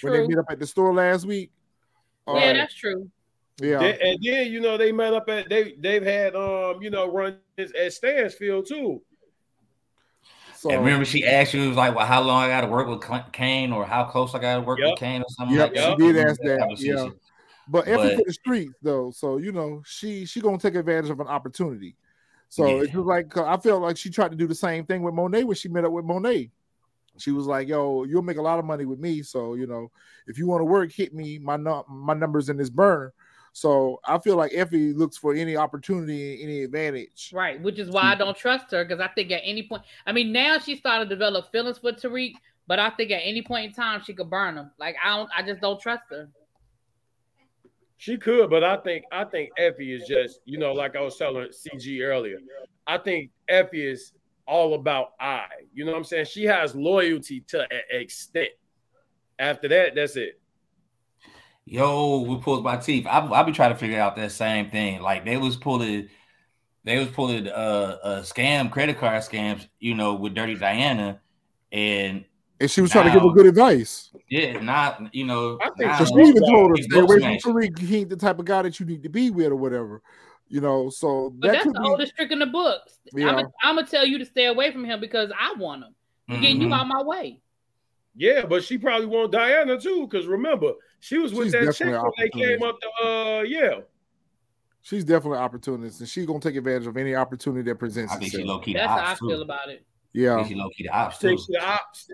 when 0.01 0.13
they 0.13 0.21
True. 0.21 0.27
meet 0.27 0.37
up 0.37 0.45
at 0.49 0.59
the 0.59 0.67
store 0.67 0.93
last 0.93 1.25
week. 1.25 1.51
Yeah, 2.31 2.53
Uh, 2.53 2.53
that's 2.53 2.73
true. 2.73 3.09
Yeah. 3.59 3.79
They- 3.79 3.99
and 3.99 4.19
then 4.23 4.51
you 4.51 4.59
know 4.59 4.77
they 4.77 4.91
met 4.91 5.13
up 5.13 5.29
at 5.29 5.49
they 5.49 5.73
they've 5.79 6.03
had 6.03 6.35
um 6.35 6.81
you 6.81 6.89
know 6.89 7.11
runs 7.11 7.37
at 7.57 7.93
Stansfield 7.93 8.67
too. 8.67 9.01
So 10.55 10.69
and 10.69 10.83
remember, 10.85 11.05
she 11.05 11.25
asked 11.25 11.53
you, 11.55 11.63
it 11.63 11.67
was 11.69 11.77
like, 11.77 11.95
"Well, 11.95 12.05
how 12.05 12.21
long 12.21 12.43
I 12.43 12.47
got 12.47 12.61
to 12.61 12.67
work 12.67 12.87
with 12.87 13.01
Cane, 13.31 13.71
or 13.71 13.83
how 13.83 14.03
close 14.05 14.35
I 14.35 14.39
got 14.39 14.55
to 14.57 14.61
work 14.61 14.77
Yep. 14.79 14.91
with 14.91 14.99
Cane, 14.99 15.21
or 15.21 15.25
something 15.29 15.57
Yep, 15.57 15.75
like 15.75 15.99
she 15.99 16.13
did 16.13 16.17
ask 16.17 16.39
that, 16.43 16.59
conversation? 16.59 16.97
yeah. 16.97 17.09
But 17.67 17.87
Effie 17.87 17.95
But- 17.95 18.15
for 18.17 18.23
the 18.27 18.33
streets 18.33 18.73
though, 18.81 19.09
so 19.11 19.37
you 19.37 19.51
know 19.51 19.81
she 19.85 20.25
she 20.25 20.39
gonna 20.39 20.59
take 20.59 20.75
advantage 20.75 21.09
of 21.09 21.19
an 21.19 21.27
opportunity. 21.27 21.95
So 22.49 22.67
Yeah. 22.67 22.83
it's 22.83 22.91
just 22.91 23.05
like 23.05 23.35
I 23.37 23.57
felt 23.57 23.81
like 23.81 23.97
she 23.97 24.09
tried 24.11 24.31
to 24.31 24.37
do 24.37 24.45
the 24.45 24.53
same 24.55 24.85
thing 24.85 25.01
with 25.01 25.13
Monet 25.15 25.45
when 25.45 25.55
she 25.55 25.67
met 25.69 25.85
up 25.85 25.91
with 25.93 26.05
Monet. 26.05 26.51
She 27.17 27.31
was 27.31 27.47
like, 27.47 27.67
"Yo, 27.67 28.03
you'll 28.03 28.21
make 28.21 28.37
a 28.37 28.41
lot 28.41 28.59
of 28.59 28.65
money 28.65 28.85
with 28.85 28.99
me, 28.99 29.23
so 29.23 29.55
you 29.55 29.65
know 29.67 29.89
if 30.27 30.37
you 30.37 30.45
want 30.47 30.61
to 30.61 30.65
work, 30.65 30.91
hit 30.91 31.13
me. 31.13 31.39
My 31.39 31.57
nu- 31.57 31.83
my 31.89 32.13
numbers 32.13 32.49
in 32.49 32.57
this 32.57 32.69
burner." 32.69 33.13
So 33.53 33.99
I 34.05 34.17
feel 34.19 34.37
like 34.37 34.53
Effie 34.53 34.93
looks 34.93 35.17
for 35.17 35.33
any 35.33 35.57
opportunity, 35.57 36.41
any 36.41 36.63
advantage. 36.63 37.31
Right, 37.33 37.61
which 37.61 37.79
is 37.79 37.89
why 37.89 38.03
I 38.03 38.15
don't 38.15 38.37
trust 38.37 38.71
her 38.71 38.85
because 38.85 39.01
I 39.01 39.07
think 39.09 39.31
at 39.31 39.41
any 39.43 39.63
point, 39.63 39.83
I 40.05 40.13
mean, 40.13 40.31
now 40.31 40.57
she's 40.57 40.79
starting 40.79 41.09
to 41.09 41.15
develop 41.15 41.51
feelings 41.51 41.77
for 41.77 41.91
Tariq, 41.91 42.33
but 42.67 42.79
I 42.79 42.89
think 42.91 43.11
at 43.11 43.21
any 43.23 43.41
point 43.41 43.65
in 43.65 43.73
time 43.73 44.01
she 44.05 44.13
could 44.13 44.29
burn 44.29 44.57
him. 44.57 44.71
Like 44.79 44.95
I 45.03 45.17
don't, 45.17 45.29
I 45.35 45.41
just 45.43 45.61
don't 45.61 45.79
trust 45.79 46.03
her. 46.11 46.29
She 47.97 48.17
could, 48.17 48.49
but 48.49 48.63
I 48.63 48.77
think 48.77 49.05
I 49.11 49.25
think 49.25 49.51
Effie 49.57 49.93
is 49.93 50.07
just 50.07 50.39
you 50.45 50.57
know 50.57 50.73
like 50.73 50.95
I 50.95 51.01
was 51.01 51.17
telling 51.17 51.47
CG 51.49 52.01
earlier. 52.01 52.39
I 52.87 52.97
think 52.97 53.29
Effie 53.47 53.85
is 53.85 54.13
all 54.47 54.73
about 54.73 55.13
I. 55.19 55.45
You 55.73 55.85
know 55.85 55.91
what 55.91 55.99
I'm 55.99 56.03
saying? 56.03 56.25
She 56.25 56.45
has 56.45 56.73
loyalty 56.73 57.41
to 57.49 57.61
an 57.61 57.81
extent. 57.91 58.49
After 59.37 59.67
that, 59.67 59.95
that's 59.95 60.15
it. 60.15 60.40
Yo, 61.71 62.19
we 62.27 62.37
pulled 62.39 62.65
my 62.65 62.75
teeth. 62.75 63.07
I 63.07 63.25
I 63.25 63.43
be 63.43 63.53
trying 63.53 63.71
to 63.71 63.77
figure 63.77 63.97
out 63.97 64.17
that 64.17 64.33
same 64.33 64.69
thing. 64.69 65.01
Like 65.01 65.23
they 65.23 65.37
was 65.37 65.55
pulling, 65.55 66.09
they 66.83 66.99
was 66.99 67.07
pulling 67.07 67.47
uh, 67.47 67.97
uh 68.03 68.21
scam 68.23 68.69
credit 68.69 68.97
card 68.97 69.23
scams, 69.23 69.65
you 69.79 69.95
know, 69.95 70.15
with 70.15 70.33
Dirty 70.33 70.55
Diana, 70.55 71.21
and 71.71 72.25
And 72.59 72.69
she 72.69 72.81
was 72.81 72.91
trying 72.91 73.05
to 73.05 73.11
give 73.11 73.21
her 73.21 73.29
good 73.29 73.45
advice. 73.45 74.11
yeah, 74.29 74.61
not 74.61 75.15
you 75.15 75.25
know, 75.25 75.61
I 75.61 75.69
think 75.77 75.93
So 75.95 76.03
she 76.03 76.27
even 76.27 76.43
told 76.45 76.71
her, 76.71 76.75
he's 76.75 76.87
"Stay 76.87 76.99
away 76.99 77.19
from 77.21 77.21
smash. 77.21 77.41
Tariq. 77.45 77.79
He 77.79 77.97
ain't 77.99 78.09
the 78.09 78.17
type 78.17 78.39
of 78.39 78.43
guy 78.43 78.63
that 78.63 78.77
you 78.81 78.85
need 78.85 79.03
to 79.03 79.09
be 79.09 79.29
with, 79.29 79.47
or 79.47 79.55
whatever." 79.55 80.01
You 80.49 80.59
know, 80.59 80.89
so 80.89 81.33
But 81.39 81.47
that 81.47 81.53
that's 81.53 81.67
could 81.67 81.73
the 81.73 81.83
be. 81.83 81.87
oldest 81.87 82.17
trick 82.17 82.31
in 82.33 82.39
the 82.39 82.47
books. 82.47 82.99
I'm 83.05 83.13
Yeah. 83.15 83.31
gonna 83.35 83.47
I'm 83.63 83.75
gonna 83.75 83.87
tell 83.87 84.05
you 84.05 84.17
to 84.19 84.25
stay 84.25 84.47
away 84.47 84.73
from 84.73 84.83
him 84.83 84.99
because 84.99 85.31
I 85.39 85.53
want 85.57 85.85
him. 85.85 85.95
I'm 86.29 86.41
Getting 86.41 86.59
you 86.59 86.67
Mhm. 86.67 86.73
out 86.73 86.87
my 86.87 87.01
way. 87.01 87.39
Yeah, 88.15 88.45
but 88.45 88.65
she 88.65 88.77
probably 88.77 89.05
want 89.07 89.31
Diana 89.31 89.79
too, 89.79 90.05
because 90.05 90.27
remember, 90.27 90.73
she 91.01 91.17
was 91.17 91.33
with 91.33 91.47
She's 91.47 91.51
that 91.53 91.75
chick 91.75 91.87
when 91.87 92.11
they 92.17 92.29
came 92.29 92.63
up 92.63 92.79
to 92.79 93.05
uh 93.05 93.41
yeah. 93.41 93.81
She's 94.83 95.03
definitely 95.03 95.37
an 95.37 95.43
opportunist, 95.43 95.99
and 95.99 96.09
she's 96.09 96.25
gonna 96.25 96.39
take 96.39 96.55
advantage 96.55 96.87
of 96.87 96.97
any 96.97 97.13
opportunity 97.13 97.69
that 97.69 97.75
presents 97.75 98.13
I 98.13 98.17
think 98.17 98.31
she 98.31 98.37
itself. 98.37 98.57
low 98.57 98.63
key 98.63 98.73
That's 98.73 98.87
how 98.87 98.97
I 98.97 99.11
ops 99.11 99.19
too. 99.19 99.27
feel 99.27 99.41
about 99.41 99.69
it. 99.69 99.85
I 99.85 100.07
Yeah, 100.13 100.35
think 100.37 100.47
she 100.47 100.55
low 100.55 100.69
key 100.69 100.83
the 100.83 100.89
ops 100.89 101.19
too. 101.19 101.27
Takes 101.29 101.45
the 101.47 101.59
ops. 101.59 102.09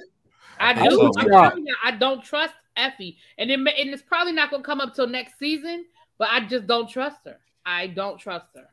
I 0.60 0.74
think 0.74 0.90
do. 0.90 0.98
so. 0.98 1.12
I'm 1.18 1.28
Yeah. 1.28 1.50
telling 1.50 1.68
you, 1.68 1.76
I 1.84 1.92
don't 1.92 2.24
trust 2.24 2.56
Effie, 2.76 3.18
and 3.38 3.52
it 3.52 3.58
may, 3.60 3.74
and 3.80 3.92
it's 3.92 4.02
probably 4.02 4.34
not 4.34 4.52
gonna 4.52 4.64
come 4.64 4.82
up 4.82 4.96
till 4.96 5.08
next 5.08 5.38
season. 5.38 5.86
But 6.18 6.30
I 6.32 6.46
just 6.48 6.66
don't 6.66 6.90
trust 6.90 7.20
her. 7.26 7.38
I 7.66 7.88
don't 7.88 8.18
trust 8.20 8.48
her. 8.56 8.68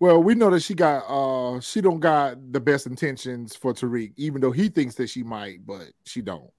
Well, 0.00 0.22
we 0.22 0.34
know 0.34 0.50
that 0.50 0.60
she 0.60 0.74
got 0.74 1.04
uh 1.08 1.60
she 1.60 1.80
don't 1.80 2.00
got 2.00 2.52
the 2.52 2.60
best 2.60 2.86
intentions 2.86 3.54
for 3.56 3.72
Tariq, 3.72 4.12
even 4.16 4.40
though 4.40 4.52
he 4.52 4.68
thinks 4.68 4.94
that 4.96 5.08
she 5.08 5.22
might, 5.22 5.66
but 5.66 5.88
she 6.04 6.20
don't. 6.22 6.50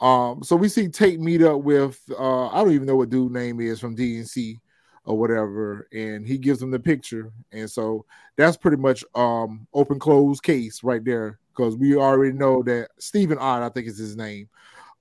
Um, 0.00 0.42
so 0.42 0.56
we 0.56 0.68
see 0.68 0.88
Tate 0.88 1.20
meet 1.20 1.42
up 1.42 1.62
with 1.62 2.00
uh 2.18 2.48
I 2.48 2.62
don't 2.62 2.72
even 2.72 2.86
know 2.86 2.96
what 2.96 3.08
dude 3.08 3.32
name 3.32 3.60
is 3.60 3.80
from 3.80 3.96
DNC 3.96 4.60
or 5.04 5.18
whatever, 5.18 5.88
and 5.92 6.26
he 6.26 6.36
gives 6.36 6.60
him 6.60 6.70
the 6.70 6.78
picture, 6.78 7.32
and 7.52 7.70
so 7.70 8.04
that's 8.36 8.56
pretty 8.56 8.76
much 8.76 9.04
um 9.14 9.66
open 9.72 9.98
closed 9.98 10.42
case 10.42 10.82
right 10.82 11.04
there 11.04 11.38
because 11.56 11.76
we 11.76 11.96
already 11.96 12.32
know 12.32 12.62
that 12.64 12.88
Stephen 12.98 13.38
Odd, 13.38 13.62
I 13.62 13.68
think 13.70 13.86
is 13.86 13.98
his 13.98 14.16
name. 14.16 14.48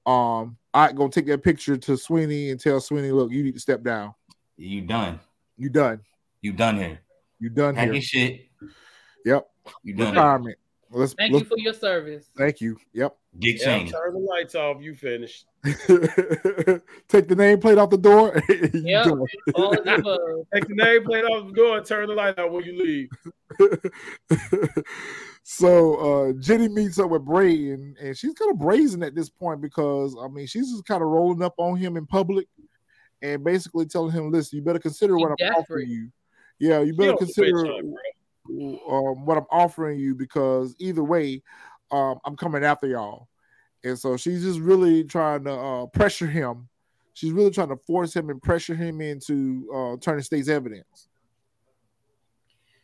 Um, 0.05 0.57
I 0.73 0.91
gonna 0.91 1.09
take 1.09 1.25
that 1.27 1.43
picture 1.43 1.77
to 1.77 1.97
Sweeney 1.97 2.51
and 2.51 2.59
tell 2.59 2.79
Sweeney, 2.79 3.11
look, 3.11 3.31
you 3.31 3.43
need 3.43 3.55
to 3.55 3.59
step 3.59 3.83
down. 3.83 4.13
You 4.57 4.81
done. 4.81 5.19
You 5.57 5.69
done. 5.69 6.01
You 6.41 6.53
done 6.53 6.77
here. 6.77 6.99
You 7.39 7.49
done 7.49 7.75
Pack 7.75 7.85
here. 7.85 7.93
your 7.93 8.01
shit. 8.01 8.49
Yep. 9.25 9.47
You 9.83 9.93
done. 9.95 10.13
Retirement. 10.13 10.57
Let's, 10.91 11.13
Thank 11.13 11.33
let's 11.33 11.43
you 11.43 11.49
for 11.49 11.57
your 11.57 11.73
service. 11.73 12.29
Thank 12.37 12.61
you. 12.61 12.77
Yep. 12.93 13.17
Dick 13.39 13.59
Yeah, 13.59 13.79
turn 13.79 14.13
the 14.13 14.19
lights 14.19 14.55
off. 14.55 14.81
You 14.81 14.95
finished. 14.95 15.45
Take 15.63 15.77
the 17.27 17.35
nameplate 17.35 17.77
off 17.77 17.89
the 17.89 17.97
door. 17.97 18.41
yeah. 18.49 19.03
Yep. 19.03 19.05
done. 19.05 19.25
All 19.55 19.71
the 19.71 19.95
above. 19.95 20.19
Take 20.53 20.67
the 20.67 20.75
nameplate 20.75 21.29
off 21.29 21.47
the 21.47 21.53
door 21.53 21.77
and 21.77 21.85
turn 21.85 22.07
the 22.07 22.13
light 22.13 22.37
out 22.39 22.51
when 22.51 22.63
you 22.63 22.77
leave. 22.81 23.09
so 25.43 26.29
uh 26.29 26.33
Jenny 26.39 26.69
meets 26.69 26.99
up 26.99 27.09
with 27.09 27.25
Braden, 27.25 27.95
and 27.99 28.17
she's 28.17 28.33
kind 28.33 28.51
of 28.51 28.59
brazen 28.59 29.03
at 29.03 29.15
this 29.15 29.29
point 29.29 29.61
because 29.61 30.15
I 30.21 30.27
mean 30.27 30.47
she's 30.47 30.71
just 30.71 30.85
kind 30.85 31.01
of 31.01 31.09
rolling 31.09 31.41
up 31.43 31.55
on 31.57 31.77
him 31.77 31.97
in 31.97 32.05
public 32.05 32.47
and 33.21 33.43
basically 33.43 33.85
telling 33.85 34.11
him, 34.11 34.31
"Listen, 34.31 34.57
you 34.57 34.63
better 34.63 34.79
consider 34.79 35.17
what 35.17 35.31
I'm 35.31 35.53
offering 35.55 35.89
you. 35.89 36.09
Yeah, 36.59 36.79
you 36.81 36.95
better 36.95 37.17
consider 37.17 37.53
bitch 37.53 37.93
um, 38.49 39.25
what 39.25 39.37
I'm 39.37 39.47
offering 39.51 39.99
you 39.99 40.15
because 40.15 40.75
either 40.79 41.03
way, 41.03 41.41
um, 41.91 42.19
I'm 42.25 42.35
coming 42.35 42.63
after 42.63 42.87
y'all." 42.87 43.27
And 43.83 43.97
so 43.97 44.17
she's 44.17 44.43
just 44.43 44.59
really 44.59 45.03
trying 45.03 45.43
to 45.45 45.51
uh, 45.51 45.85
pressure 45.87 46.27
him. 46.27 46.67
She's 47.13 47.31
really 47.31 47.51
trying 47.51 47.69
to 47.69 47.77
force 47.77 48.15
him 48.15 48.29
and 48.29 48.41
pressure 48.41 48.75
him 48.75 48.99
into 48.99 49.69
uh, 49.73 49.95
turning 50.01 50.23
state's 50.23 50.49
evidence. 50.49 51.07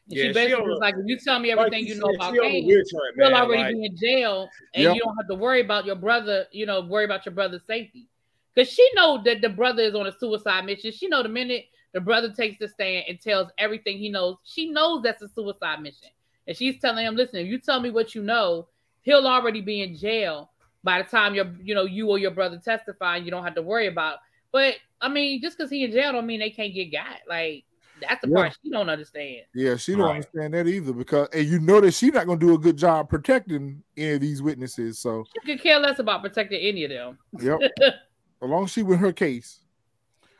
Yeah, 0.07 0.23
she 0.23 0.27
she 0.29 0.33
basically 0.33 0.63
on 0.63 0.69
was 0.69 0.77
a- 0.77 0.81
like, 0.81 0.95
if 0.97 1.03
you 1.05 1.17
tell 1.19 1.39
me 1.39 1.53
Like 1.55 1.67
everything 1.67 1.87
you 1.87 1.95
know 1.95 2.07
said, 2.07 2.15
about 2.15 2.33
she 2.33 2.39
Cane, 2.41 2.65
you'll 2.67 2.83
man, 3.15 3.33
already 3.33 3.63
like- 3.63 3.73
be 3.73 3.85
in 3.85 3.95
jail 3.97 4.49
and 4.73 4.83
Yep. 4.83 4.95
you 4.95 5.01
don't 5.01 5.15
have 5.17 5.27
to 5.27 5.35
worry 5.35 5.61
about 5.61 5.85
your 5.85 5.95
brother, 5.95 6.45
you 6.51 6.65
know, 6.65 6.81
worry 6.81 7.05
about 7.05 7.25
your 7.25 7.33
brother's 7.35 7.61
safety. 7.65 8.07
because 8.53 8.69
she 8.69 8.85
know 8.95 9.21
that 9.23 9.41
the 9.41 9.47
brother 9.49 9.83
is 9.83 9.95
on 9.95 10.07
a 10.07 10.11
suicide 10.17 10.65
mission. 10.65 10.91
She 10.91 11.07
know 11.07 11.23
the 11.23 11.29
minute 11.29 11.65
the 11.93 12.01
brother 12.01 12.31
takes 12.33 12.59
the 12.59 12.67
stand 12.67 13.05
and 13.07 13.19
tells 13.21 13.49
everything 13.57 13.97
he 13.97 14.09
knows, 14.09 14.37
she 14.43 14.69
knows 14.69 15.01
that's 15.03 15.21
a 15.21 15.29
suicide 15.29 15.81
mission. 15.81 16.09
And 16.47 16.57
she's 16.57 16.79
telling 16.79 17.05
him, 17.05 17.15
listen, 17.15 17.39
if 17.39 17.47
you 17.47 17.59
tell 17.59 17.79
me 17.79 17.91
what 17.91 18.13
you 18.15 18.23
know, 18.23 18.67
he'll 19.01 19.27
already 19.27 19.61
be 19.61 19.81
in 19.81 19.95
jail 19.95 20.51
by 20.83 21.01
the 21.01 21.07
time 21.07 21.35
you're, 21.35 21.53
you 21.61 21.75
know, 21.75 21.85
you 21.85 22.09
or 22.09 22.17
your 22.17 22.31
brother 22.31 22.59
testify 22.63 23.17
and 23.17 23.25
you 23.25 23.31
don't 23.31 23.43
have 23.43 23.55
to 23.55 23.61
worry 23.61 23.87
about. 23.87 24.17
But 24.51 24.75
I 24.99 25.09
mean, 25.09 25.41
just 25.41 25.57
because 25.57 25.71
he 25.71 25.83
in 25.83 25.91
jail 25.91 26.11
don't 26.11 26.25
mean 26.25 26.39
they 26.39 26.49
can't 26.49 26.73
get 26.73 26.91
got. 26.91 27.19
Like 27.27 27.65
that's 28.01 28.21
the 28.21 28.29
Yeah. 28.29 28.35
part 28.35 28.57
she 28.63 28.69
don't 28.71 28.89
understand. 28.89 29.43
Yeah, 29.53 29.75
she 29.75 29.93
don't 29.93 30.01
Right. 30.01 30.15
understand 30.15 30.53
that 30.53 30.67
either 30.67 30.93
because, 30.93 31.27
and 31.33 31.45
you 31.47 31.59
know 31.59 31.81
that 31.81 31.93
she's 31.93 32.13
not 32.13 32.25
going 32.25 32.39
to 32.39 32.45
do 32.45 32.53
a 32.55 32.57
good 32.57 32.77
job 32.77 33.09
protecting 33.09 33.83
any 33.97 34.13
of 34.13 34.21
these 34.21 34.41
witnesses. 34.41 34.99
So, 34.99 35.25
She 35.33 35.51
could 35.53 35.61
care 35.61 35.79
less 35.79 35.99
about 35.99 36.21
protecting 36.21 36.59
any 36.61 36.83
of 36.85 36.89
them. 36.89 37.17
yep. 37.39 37.59
as 37.81 37.93
long 38.41 38.63
as 38.63 38.71
she 38.71 38.81
win 38.83 38.97
her 38.99 39.13
case, 39.13 39.59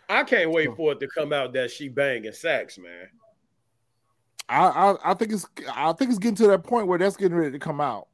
I 0.09 0.24
can't 0.24 0.51
wait 0.51 0.76
for 0.76 0.93
it 0.93 0.99
to 1.01 1.07
come 1.07 1.32
out 1.34 1.53
that 1.53 1.72
she 1.72 1.88
banging 1.88 2.32
Saxe, 2.34 2.78
man. 2.78 3.09
I, 4.49 4.68
I 4.68 5.12
I 5.12 5.14
think 5.14 5.32
it's 5.32 5.45
I 5.74 5.93
think 5.93 6.09
it's 6.09 6.20
getting 6.20 6.36
to 6.38 6.47
that 6.47 6.64
point 6.64 6.88
where 6.88 6.99
that's 6.99 7.16
getting 7.16 7.38
ready 7.38 7.51
to 7.51 7.59
come 7.59 7.80
out. 7.80 8.07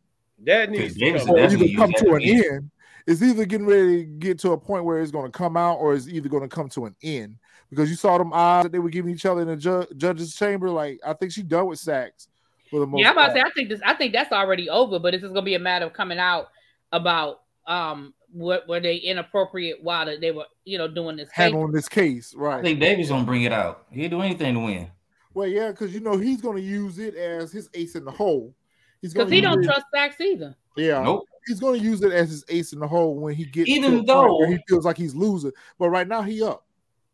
That 0.46 0.70
needs 0.70 0.96
to 0.96 1.14
come 1.20 1.30
Or 1.32 1.40
either 1.40 1.68
come 1.76 1.92
to 1.94 2.10
an 2.14 2.16
again. 2.22 2.44
end. 2.54 2.72
It's 3.08 3.22
either 3.22 3.46
getting 3.46 3.66
ready 3.68 3.98
to 4.00 4.04
get 4.06 4.40
to 4.40 4.52
a 4.52 4.58
point 4.58 4.84
where 4.84 5.00
it's 5.02 5.12
going 5.12 5.26
to 5.26 5.32
come 5.32 5.56
out, 5.56 5.76
or 5.76 5.94
it's 5.94 6.08
either 6.08 6.28
going 6.30 6.44
to 6.44 6.54
come 6.54 6.68
to 6.70 6.86
an 6.86 6.96
end. 7.02 7.38
Because 7.70 7.90
you 7.90 7.96
saw 7.96 8.18
them 8.18 8.32
odds 8.34 8.66
that 8.66 8.72
they 8.72 8.80
were 8.80 8.90
giving 8.90 9.14
each 9.14 9.26
other 9.26 9.42
in 9.42 9.48
the 9.48 9.58
ju- 9.58 9.88
judge's 9.98 10.36
chamber. 10.36 10.70
Like 10.70 11.00
I 11.06 11.14
think 11.14 11.32
she 11.32 11.44
done 11.44 11.68
with 11.68 11.80
Saxe 11.80 12.28
for 12.70 12.80
the 12.80 12.88
most. 12.88 13.02
Yeah, 13.02 13.10
I'm 13.10 13.18
about 13.18 13.28
to 13.28 13.34
say. 13.34 13.42
I 13.42 13.50
think 13.56 13.70
this 13.70 13.82
I 13.86 13.94
think 13.94 14.14
that's 14.14 14.32
already 14.32 14.70
over, 14.70 15.00
but 15.00 15.14
it's 15.14 15.22
just 15.22 15.34
gonna 15.34 15.46
be 15.46 15.56
a 15.56 15.60
matter 15.60 15.86
of 15.86 15.94
coming 15.94 16.18
out 16.20 16.48
about 16.94 17.42
um 17.66 18.14
what 18.32 18.68
were 18.70 18.80
they 18.80 18.96
inappropriate 18.98 19.82
while 19.84 20.06
they- 20.06 20.18
they 20.18 20.32
were, 20.32 20.46
you 20.66 20.78
know, 20.78 20.88
doing 20.88 21.16
this 21.18 21.28
case. 21.30 21.36
handling 21.36 21.72
this 21.72 21.90
case, 21.90 22.34
right. 22.36 22.60
I 22.60 22.62
think 22.62 22.80
Davis 22.80 23.10
gonna 23.10 23.26
bring 23.26 23.44
it 23.44 23.52
out. 23.54 23.86
He'll 23.92 24.10
do 24.10 24.22
anything 24.22 24.54
to 24.54 24.60
win. 24.62 24.88
Well, 25.34 25.48
yeah, 25.48 25.72
because 25.72 25.94
you 25.94 26.00
know 26.00 26.18
he's 26.18 26.42
going 26.42 26.58
to 26.58 26.62
use 26.64 26.98
it 27.00 27.16
as 27.16 27.52
his 27.52 27.70
ace 27.74 27.96
in 27.96 28.04
the 28.06 28.12
hole. 28.12 28.54
He's 29.02 29.14
Because 29.14 29.26
gonna 29.26 29.36
he 29.36 29.42
use 29.42 29.50
don't 29.50 29.64
it- 29.64 29.68
trust 29.68 29.86
Saxe 29.94 30.22
either. 30.22 30.56
Yeah, 30.76 31.02
Nope. 31.02 31.26
he's 31.48 31.60
going 31.60 31.80
to 31.80 31.84
use 31.86 32.02
it 32.04 32.12
as 32.12 32.30
his 32.30 32.46
ace 32.50 32.72
in 32.74 32.80
the 32.80 32.88
hole 32.88 33.16
when 33.16 33.34
he 33.34 33.46
gets 33.46 33.68
Even 33.70 33.92
to 34.00 34.02
though- 34.04 34.38
where 34.38 34.48
he 34.48 34.60
feels 34.68 34.86
like 34.86 34.98
he's 34.98 35.16
losing. 35.16 35.52
But 35.80 35.90
right 35.90 36.08
now 36.08 36.22
he 36.22 36.44
up. 36.44 36.66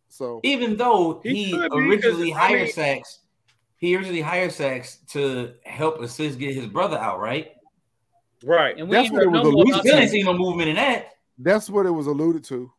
So 0.09 0.41
Even 0.43 0.75
though 0.77 1.21
He 1.23 1.45
he, 1.45 1.51
could 1.51 1.71
be, 1.71 1.77
originally 1.77 2.31
'cause, 2.31 2.39
I 2.41 2.47
hired 2.47 2.61
mean- 2.63 2.71
Saxe, 2.73 3.19
he 3.77 3.95
originally 3.95 4.21
hired 4.21 4.51
Saxe 4.51 4.97
to 5.11 5.53
help 5.65 6.01
assist 6.01 6.39
get 6.39 6.53
his 6.55 6.67
brother 6.67 6.97
out, 6.97 7.19
right? 7.19 7.53
Right. 8.43 8.77
And 8.77 8.89
we 8.89 8.95
That's 8.95 9.05
ain't 9.05 9.13
what 9.13 9.23
it 9.23 9.29
was 9.31 9.43
no 9.43 9.49
We 9.49 9.55
alluded 9.61 9.79
still 9.79 9.95
to. 9.95 10.01
ain't 10.01 10.11
seen 10.11 10.25
no 10.25 10.33
movement 10.37 10.69
in 10.69 10.75
that. 10.75 11.07
that's 11.39 11.69
what 11.69 11.85
it 11.85 11.91
was 11.91 12.07
alluded 12.07 12.43
to. 12.45 12.71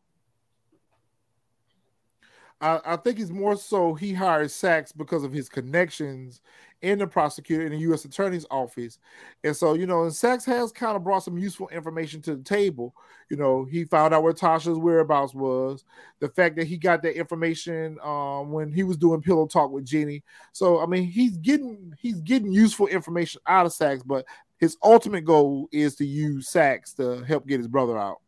I, 2.61 2.79
I 2.85 2.95
think 2.95 3.19
it's 3.19 3.31
more 3.31 3.55
so 3.57 3.93
he 3.95 4.13
hired 4.13 4.49
Saxe 4.51 4.91
because 4.91 5.23
of 5.23 5.33
his 5.33 5.49
connections 5.49 6.41
in 6.85 6.99
the 6.99 7.07
prosecutor 7.07 7.65
in 7.65 7.71
the 7.71 7.79
U.S. 7.79 8.05
Attorney's 8.05 8.45
office, 8.51 8.99
and 9.43 9.55
so 9.55 9.73
you 9.73 9.85
know, 9.87 10.03
and 10.03 10.13
Saxe 10.13 10.45
has 10.45 10.71
kind 10.71 10.95
of 10.95 11.03
brought 11.03 11.23
some 11.23 11.37
useful 11.37 11.67
information 11.69 12.21
to 12.23 12.35
the 12.35 12.43
table. 12.43 12.95
You 13.29 13.37
know, 13.37 13.65
he 13.65 13.85
found 13.85 14.13
out 14.13 14.23
where 14.23 14.33
Tasha's 14.33 14.77
whereabouts 14.77 15.33
was, 15.33 15.83
the 16.19 16.29
fact 16.29 16.55
that 16.57 16.67
he 16.67 16.77
got 16.77 17.01
that 17.01 17.17
information 17.17 17.97
um, 18.03 18.51
when 18.51 18.71
he 18.71 18.83
was 18.83 18.97
doing 18.97 19.21
pillow 19.21 19.47
talk 19.47 19.71
with 19.71 19.85
Jenny. 19.85 20.23
So 20.51 20.79
I 20.81 20.85
mean, 20.85 21.03
he's 21.03 21.37
getting 21.37 21.93
he's 21.99 22.21
getting 22.21 22.51
useful 22.51 22.87
information 22.87 23.41
out 23.47 23.65
of 23.65 23.73
Saxe, 23.73 24.03
but 24.03 24.25
his 24.57 24.77
ultimate 24.83 25.25
goal 25.25 25.67
is 25.71 25.95
to 25.95 26.05
use 26.05 26.49
Saxe 26.49 26.93
to 26.93 27.23
help 27.23 27.47
get 27.47 27.59
his 27.59 27.67
brother 27.67 27.97
out. 27.97 28.21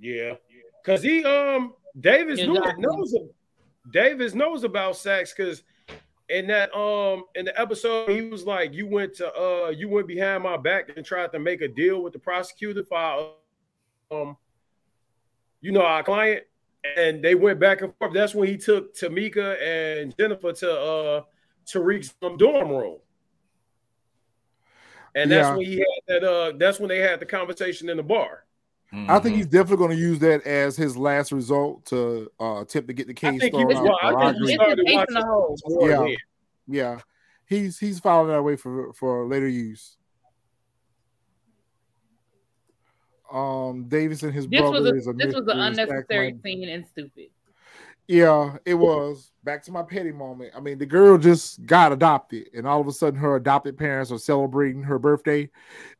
Yeah. 0.00 0.34
Cause 0.84 1.02
he 1.02 1.24
um 1.24 1.74
Davis 2.00 2.38
knew, 2.38 2.56
Exactly. 2.56 2.84
knows 2.86 3.14
Davis 3.92 4.34
knows 4.34 4.64
about 4.64 4.96
Saxe 4.96 5.34
because 5.36 5.62
in 6.28 6.46
that 6.46 6.74
um 6.74 7.24
in 7.34 7.44
the 7.44 7.58
episode 7.60 8.08
he 8.10 8.22
was 8.22 8.44
like 8.44 8.72
you 8.74 8.86
went 8.86 9.14
to 9.14 9.32
uh 9.34 9.70
you 9.70 9.88
went 9.88 10.06
behind 10.06 10.42
my 10.42 10.56
back 10.56 10.90
and 10.94 11.04
tried 11.04 11.32
to 11.32 11.38
make 11.38 11.62
a 11.62 11.68
deal 11.68 12.02
with 12.02 12.12
the 12.12 12.18
prosecutor 12.18 12.84
for 12.84 12.98
our, 12.98 13.30
um 14.10 14.36
you 15.60 15.72
know 15.72 15.82
our 15.82 16.02
client 16.02 16.44
and 16.96 17.22
they 17.24 17.34
went 17.34 17.58
back 17.58 17.82
and 17.82 17.92
forth. 17.96 18.14
That's 18.14 18.34
when 18.34 18.48
he 18.48 18.56
took 18.56 18.94
Tamika 18.94 19.60
and 19.60 20.14
Jennifer 20.18 20.52
to 20.52 20.72
uh 20.80 21.22
Tariq's 21.66 22.14
um, 22.22 22.36
dorm 22.36 22.70
room. 22.70 22.98
And 25.14 25.30
that's 25.30 25.48
Yeah. 25.48 25.56
when 25.56 25.66
he 25.66 25.78
had 25.78 25.86
that 26.06 26.24
uh 26.24 26.52
that's 26.56 26.78
when 26.78 26.88
they 26.88 26.98
had 27.00 27.20
the 27.20 27.26
conversation 27.26 27.88
in 27.88 27.96
the 27.96 28.02
bar. 28.02 28.44
I 28.90 29.18
think 29.18 29.34
Mhm. 29.34 29.36
he's 29.38 29.46
definitely 29.46 29.76
going 29.76 29.90
to 29.90 30.02
use 30.02 30.18
that 30.20 30.46
as 30.46 30.76
his 30.76 30.96
last 30.96 31.30
result 31.30 31.84
to 31.86 32.30
uh, 32.40 32.60
attempt 32.62 32.88
to 32.88 32.94
get 32.94 33.06
the 33.06 33.12
I 33.12 33.38
case 33.38 33.50
thrown 33.50 33.74
out. 33.76 33.82
Well, 33.84 33.98
I 34.00 34.08
think 34.08 34.18
Roderick. 34.20 34.48
he 34.48 34.54
started 34.54 34.78
an 34.78 34.86
ace 34.88 34.92
in 34.92 34.96
watching 34.98 35.14
the 35.14 35.26
hole. 35.26 35.56
towards 35.68 35.92
Yeah. 36.10 36.16
Yeah, 36.70 37.00
he's 37.46 37.78
he's 37.78 37.98
filing 38.00 38.28
that 38.28 38.42
way 38.42 38.56
for 38.56 38.92
for 38.94 39.26
later 39.26 39.46
use. 39.48 39.96
Um, 43.30 43.84
Davis 43.88 44.22
and 44.22 44.32
his 44.32 44.46
This 44.48 44.62
was 44.62 44.70
brother 44.70 44.94
a 44.94 44.98
is 44.98 45.06
a 45.06 45.12
this 45.12 45.34
was 45.34 45.46
an 45.48 45.60
unnecessary 45.60 46.38
scene 46.42 46.68
and 46.68 46.86
stupid. 46.86 47.28
Yeah, 48.08 48.56
it 48.64 48.72
was. 48.72 49.32
Back 49.44 49.62
to 49.64 49.72
my 49.72 49.82
petty 49.82 50.12
moment. 50.12 50.52
I 50.56 50.60
mean, 50.60 50.78
the 50.78 50.86
girl 50.86 51.18
just 51.18 51.64
got 51.66 51.92
adopted, 51.92 52.48
and 52.54 52.66
all 52.66 52.80
of 52.80 52.86
a 52.86 52.92
sudden, 52.92 53.20
her 53.20 53.36
adopted 53.36 53.76
parents 53.76 54.10
are 54.10 54.18
celebrating 54.18 54.82
her 54.82 54.98
birthday. 54.98 55.50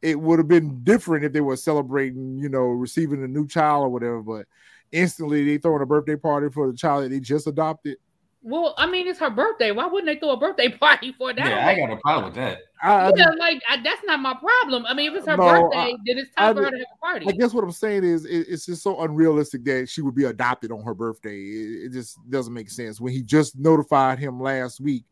It 0.01 0.19
would 0.19 0.39
have 0.39 0.49
been 0.49 0.83
different 0.85 1.27
if 1.27 1.33
they 1.35 1.43
were 1.43 1.57
celebrating, 1.57 2.39
you 2.39 2.49
know, 2.49 2.63
receiving 2.63 3.23
a 3.23 3.29
new 3.29 3.47
child 3.47 3.85
or 3.85 3.89
whatever. 3.91 4.23
But 4.23 4.47
instantly, 4.91 5.45
they 5.45 5.59
throwing 5.59 5.83
a 5.83 5.87
birthday 5.87 6.17
party 6.17 6.49
for 6.49 6.71
the 6.71 6.77
child 6.77 7.05
that 7.05 7.11
they 7.11 7.21
just 7.21 7.47
adopted. 7.47 7.99
Well, 8.43 8.75
I 8.79 8.87
mean, 8.87 9.09
it's 9.09 9.19
her 9.19 9.31
birthday. 9.31 9.73
Why 9.73 9.87
wouldn't 9.87 10.07
they 10.07 10.19
throw 10.19 10.31
a 10.33 10.37
birthday 10.37 10.69
party 10.79 11.13
for 11.13 11.33
that? 11.33 11.45
Yeah, 11.47 11.67
I 11.67 11.73
ain't 11.73 11.89
got 11.89 11.97
a 11.97 12.01
problem 12.01 12.25
with 12.27 12.35
that. 12.35 12.59
I, 12.83 12.93
I 13.09 13.13
yeah, 13.17 13.31
like 13.39 13.61
I, 13.69 13.83
that's 13.83 14.05
not 14.05 14.21
my 14.21 14.35
problem. 14.35 14.87
I 14.87 14.95
mean, 14.95 15.11
if 15.11 15.19
it's 15.19 15.27
her 15.29 15.37
No, 15.37 15.45
birthday, 15.45 15.77
I- 15.77 15.97
then 16.07 16.19
it's 16.19 16.31
I 16.37 16.47
time 16.47 16.55
for 16.55 16.63
her 16.65 16.71
did- 16.71 16.77
to 16.77 16.79
have 16.79 16.89
a 16.95 17.01
party. 17.05 17.27
I 17.29 17.33
guess 17.33 17.53
what 17.53 17.65
I'm 17.65 17.73
saying 17.73 18.05
is 18.05 18.25
it, 18.25 18.47
it's 18.49 18.67
just 18.67 18.83
so 18.83 19.01
unrealistic 19.03 19.65
that 19.65 19.89
she 19.89 20.01
would 20.03 20.15
be 20.15 20.25
adopted 20.25 20.71
on 20.71 20.83
her 20.85 20.95
birthday. 20.95 21.37
It, 21.37 21.87
it 21.87 21.93
just 21.93 22.19
doesn't 22.31 22.55
make 22.55 22.71
sense. 22.71 23.01
When 23.01 23.13
he 23.13 23.23
just 23.23 23.59
notified 23.59 24.21
him 24.21 24.41
last 24.41 24.81
week 24.81 25.05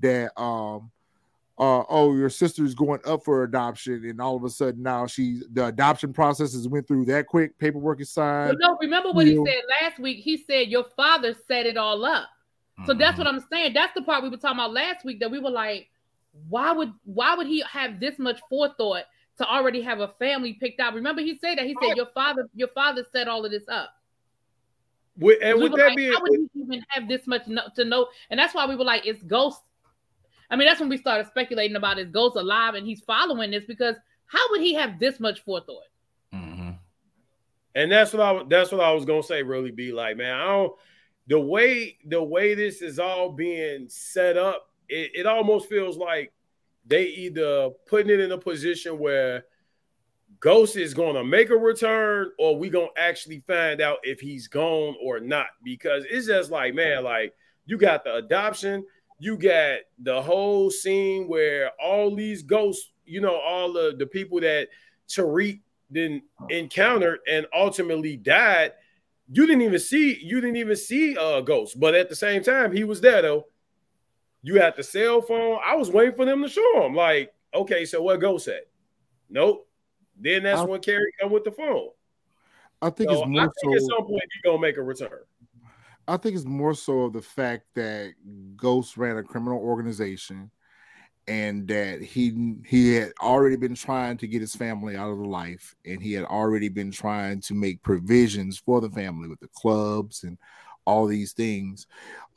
that 0.00 0.38
um 0.38 0.90
uh 1.56 1.84
oh 1.88 2.14
your 2.14 2.28
sister's 2.28 2.74
going 2.74 3.00
up 3.06 3.24
for 3.24 3.44
adoption, 3.44 4.04
and 4.04 4.20
all 4.20 4.36
of 4.36 4.44
a 4.44 4.50
sudden 4.50 4.82
now 4.82 5.06
she 5.06 5.40
the 5.52 5.66
adoption 5.66 6.12
process 6.12 6.52
has 6.52 6.68
went 6.68 6.86
through 6.86 7.06
that 7.06 7.26
quick, 7.26 7.56
paperwork 7.58 8.00
is 8.02 8.12
But 8.12 8.20
signed. 8.20 8.56
no, 8.60 8.76
remember 8.82 9.12
what 9.12 9.26
he 9.26 9.32
Real. 9.32 9.46
said 9.46 9.62
last 9.80 9.98
week? 9.98 10.18
He 10.18 10.36
said 10.36 10.68
your 10.68 10.84
father 10.96 11.34
set 11.48 11.64
it 11.64 11.78
all 11.78 12.04
up. 12.04 12.28
So 12.86 12.92
that's 12.92 13.14
Mhm. 13.14 13.18
what 13.18 13.26
I'm 13.28 13.40
saying. 13.50 13.72
That's 13.72 13.94
the 13.94 14.02
part 14.02 14.22
we 14.22 14.28
were 14.28 14.36
talking 14.36 14.58
about 14.58 14.72
last 14.72 15.04
week 15.04 15.20
that 15.20 15.30
we 15.30 15.38
were 15.38 15.50
like, 15.50 15.88
why 16.48 16.72
would 16.72 16.92
why 17.04 17.34
would 17.34 17.46
he 17.46 17.60
have 17.70 18.00
this 18.00 18.18
much 18.18 18.40
forethought 18.48 19.04
to 19.38 19.46
already 19.48 19.80
have 19.82 20.00
a 20.00 20.08
family 20.18 20.54
picked 20.54 20.80
out? 20.80 20.94
Remember 20.94 21.22
he 21.22 21.38
said 21.38 21.58
that 21.58 21.66
he 21.66 21.74
said 21.80 21.96
your 21.96 22.06
father 22.06 22.48
your 22.54 22.68
father 22.68 23.06
set 23.12 23.28
all 23.28 23.44
of 23.44 23.50
this 23.52 23.68
up. 23.68 23.90
With, 25.16 25.38
and 25.40 25.56
We 25.58 25.64
with 25.64 25.76
that 25.76 25.86
like, 25.88 25.96
being, 25.96 26.12
how 26.12 26.22
would 26.22 26.32
he 26.52 26.60
even 26.60 26.84
have 26.88 27.08
this 27.08 27.26
much 27.28 27.46
no- 27.46 27.68
to 27.76 27.84
know? 27.84 28.08
And 28.30 28.38
that's 28.40 28.52
why 28.52 28.66
we 28.66 28.74
were 28.74 28.84
like, 28.84 29.06
it's 29.06 29.22
Ghost. 29.22 29.60
I 30.50 30.56
mean, 30.56 30.66
that's 30.66 30.80
when 30.80 30.88
we 30.88 30.96
started 30.98 31.28
speculating 31.28 31.76
about 31.76 32.00
is 32.00 32.10
Ghost 32.10 32.36
alive 32.36 32.74
and 32.74 32.84
he's 32.84 33.00
following 33.00 33.52
this 33.52 33.64
because 33.64 33.94
how 34.26 34.50
would 34.50 34.60
he 34.60 34.74
have 34.74 34.98
this 34.98 35.20
much 35.20 35.40
forethought? 35.44 35.84
Mhm. 36.32 36.78
and 37.76 37.92
that's 37.92 38.12
what 38.12 38.22
I 38.22 38.32
wa- 38.32 38.42
that's 38.44 38.72
what 38.72 38.80
I 38.80 38.92
was 38.92 39.04
gonna 39.04 39.22
say. 39.22 39.42
Really, 39.44 39.70
be 39.70 39.92
like, 39.92 40.16
man, 40.16 40.34
I 40.34 40.44
don't. 40.46 40.72
The 41.26 41.40
way 41.40 41.98
the 42.04 42.22
way 42.22 42.54
this 42.54 42.82
is 42.82 42.98
all 42.98 43.30
being 43.30 43.88
set 43.88 44.36
up, 44.36 44.68
it, 44.88 45.10
it 45.14 45.26
almost 45.26 45.68
feels 45.68 45.96
like 45.96 46.32
they 46.86 47.06
either 47.06 47.70
putting 47.86 48.10
it 48.10 48.20
in 48.20 48.32
a 48.32 48.38
position 48.38 48.98
where 48.98 49.44
Ghost 50.40 50.76
is 50.76 50.92
gonna 50.92 51.24
make 51.24 51.48
a 51.48 51.56
return, 51.56 52.30
or 52.38 52.56
we 52.56 52.68
gonna 52.68 52.88
actually 52.98 53.42
find 53.46 53.80
out 53.80 53.98
if 54.02 54.20
he's 54.20 54.48
gone 54.48 54.94
or 55.02 55.18
not. 55.18 55.46
Because 55.62 56.04
it's 56.10 56.26
just 56.26 56.50
like, 56.50 56.74
man, 56.74 57.04
like 57.04 57.32
you 57.64 57.78
got 57.78 58.04
the 58.04 58.16
adoption, 58.16 58.84
you 59.18 59.38
got 59.38 59.78
the 59.98 60.20
whole 60.20 60.70
scene 60.70 61.28
where 61.28 61.70
all 61.82 62.14
these 62.14 62.42
ghosts, 62.42 62.92
you 63.06 63.22
know, 63.22 63.36
all 63.36 63.72
the 63.72 63.94
the 63.98 64.06
people 64.06 64.40
that 64.40 64.68
Tariq 65.08 65.60
then 65.90 66.22
encountered 66.50 67.20
and 67.26 67.46
ultimately 67.54 68.16
died. 68.16 68.72
You 69.30 69.46
didn't 69.46 69.62
even 69.62 69.78
see 69.80 70.18
you 70.22 70.40
didn't 70.40 70.56
even 70.56 70.76
see 70.76 71.16
uh 71.16 71.40
Ghost, 71.40 71.78
but 71.80 71.94
at 71.94 72.08
the 72.08 72.16
same 72.16 72.42
time, 72.42 72.72
he 72.72 72.84
was 72.84 73.00
there 73.00 73.22
though. 73.22 73.46
You 74.42 74.60
had 74.60 74.76
the 74.76 74.82
cell 74.82 75.22
phone. 75.22 75.58
I 75.64 75.74
was 75.76 75.90
waiting 75.90 76.14
for 76.14 76.26
them 76.26 76.42
to 76.42 76.48
show 76.48 76.84
him. 76.84 76.94
Like, 76.94 77.32
okay, 77.54 77.84
so 77.86 78.02
what 78.02 78.20
Ghost 78.20 78.48
at? 78.48 78.66
Nope. 79.30 79.66
Then 80.18 80.42
that's 80.42 80.60
I- 80.60 80.64
when 80.64 80.80
Carrie 80.80 81.12
come 81.20 81.32
with 81.32 81.44
the 81.44 81.50
phone. 81.52 81.88
I 82.82 82.90
think 82.90 83.08
So 83.08 83.16
it's 83.16 83.22
I 83.24 83.28
more 83.30 83.52
think 83.62 83.76
at 83.76 83.82
some 83.82 84.06
point 84.06 84.22
he's 84.32 84.42
gonna 84.44 84.60
make 84.60 84.76
a 84.76 84.82
return. 84.82 85.20
I 86.06 86.18
think 86.18 86.36
it's 86.36 86.44
more 86.44 86.74
so 86.74 87.04
of 87.04 87.14
the 87.14 87.22
fact 87.22 87.64
that 87.76 88.12
Ghost 88.56 88.98
ran 88.98 89.16
a 89.16 89.22
criminal 89.22 89.58
organization 89.58 90.50
and 91.26 91.66
that 91.68 92.02
he 92.02 92.54
he 92.66 92.94
had 92.94 93.12
already 93.20 93.56
been 93.56 93.74
trying 93.74 94.16
to 94.18 94.26
get 94.26 94.40
his 94.40 94.54
family 94.54 94.96
out 94.96 95.10
of 95.10 95.18
the 95.18 95.24
life 95.24 95.74
and 95.84 96.02
he 96.02 96.12
had 96.12 96.24
already 96.24 96.68
been 96.68 96.90
trying 96.90 97.40
to 97.40 97.54
make 97.54 97.82
provisions 97.82 98.58
for 98.58 98.80
the 98.80 98.90
family 98.90 99.28
with 99.28 99.40
the 99.40 99.48
clubs 99.48 100.24
and 100.24 100.36
all 100.86 101.06
these 101.06 101.32
things. 101.32 101.86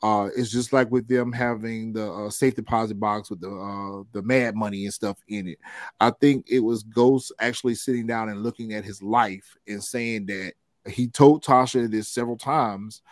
Uh 0.02 0.28
it's 0.36 0.50
just 0.50 0.72
like 0.72 0.90
with 0.90 1.06
them 1.06 1.32
having 1.32 1.92
the 1.92 2.10
uh, 2.10 2.30
safe 2.30 2.54
deposit 2.54 2.98
box 2.98 3.28
with 3.28 3.40
the 3.40 3.50
uh 3.50 4.04
the 4.12 4.22
mad 4.22 4.54
money 4.54 4.84
and 4.84 4.94
stuff 4.94 5.18
in 5.28 5.48
it. 5.48 5.58
I 6.00 6.10
think 6.10 6.46
it 6.48 6.60
was 6.60 6.82
ghost 6.82 7.32
actually 7.40 7.74
sitting 7.74 8.06
down 8.06 8.30
and 8.30 8.42
looking 8.42 8.72
at 8.72 8.84
his 8.84 9.02
life 9.02 9.56
and 9.66 9.84
saying 9.84 10.26
that 10.26 10.54
he 10.88 11.08
told 11.08 11.44
tasha 11.44 11.90
this 11.90 12.08
several 12.08 12.38
times 12.38 13.02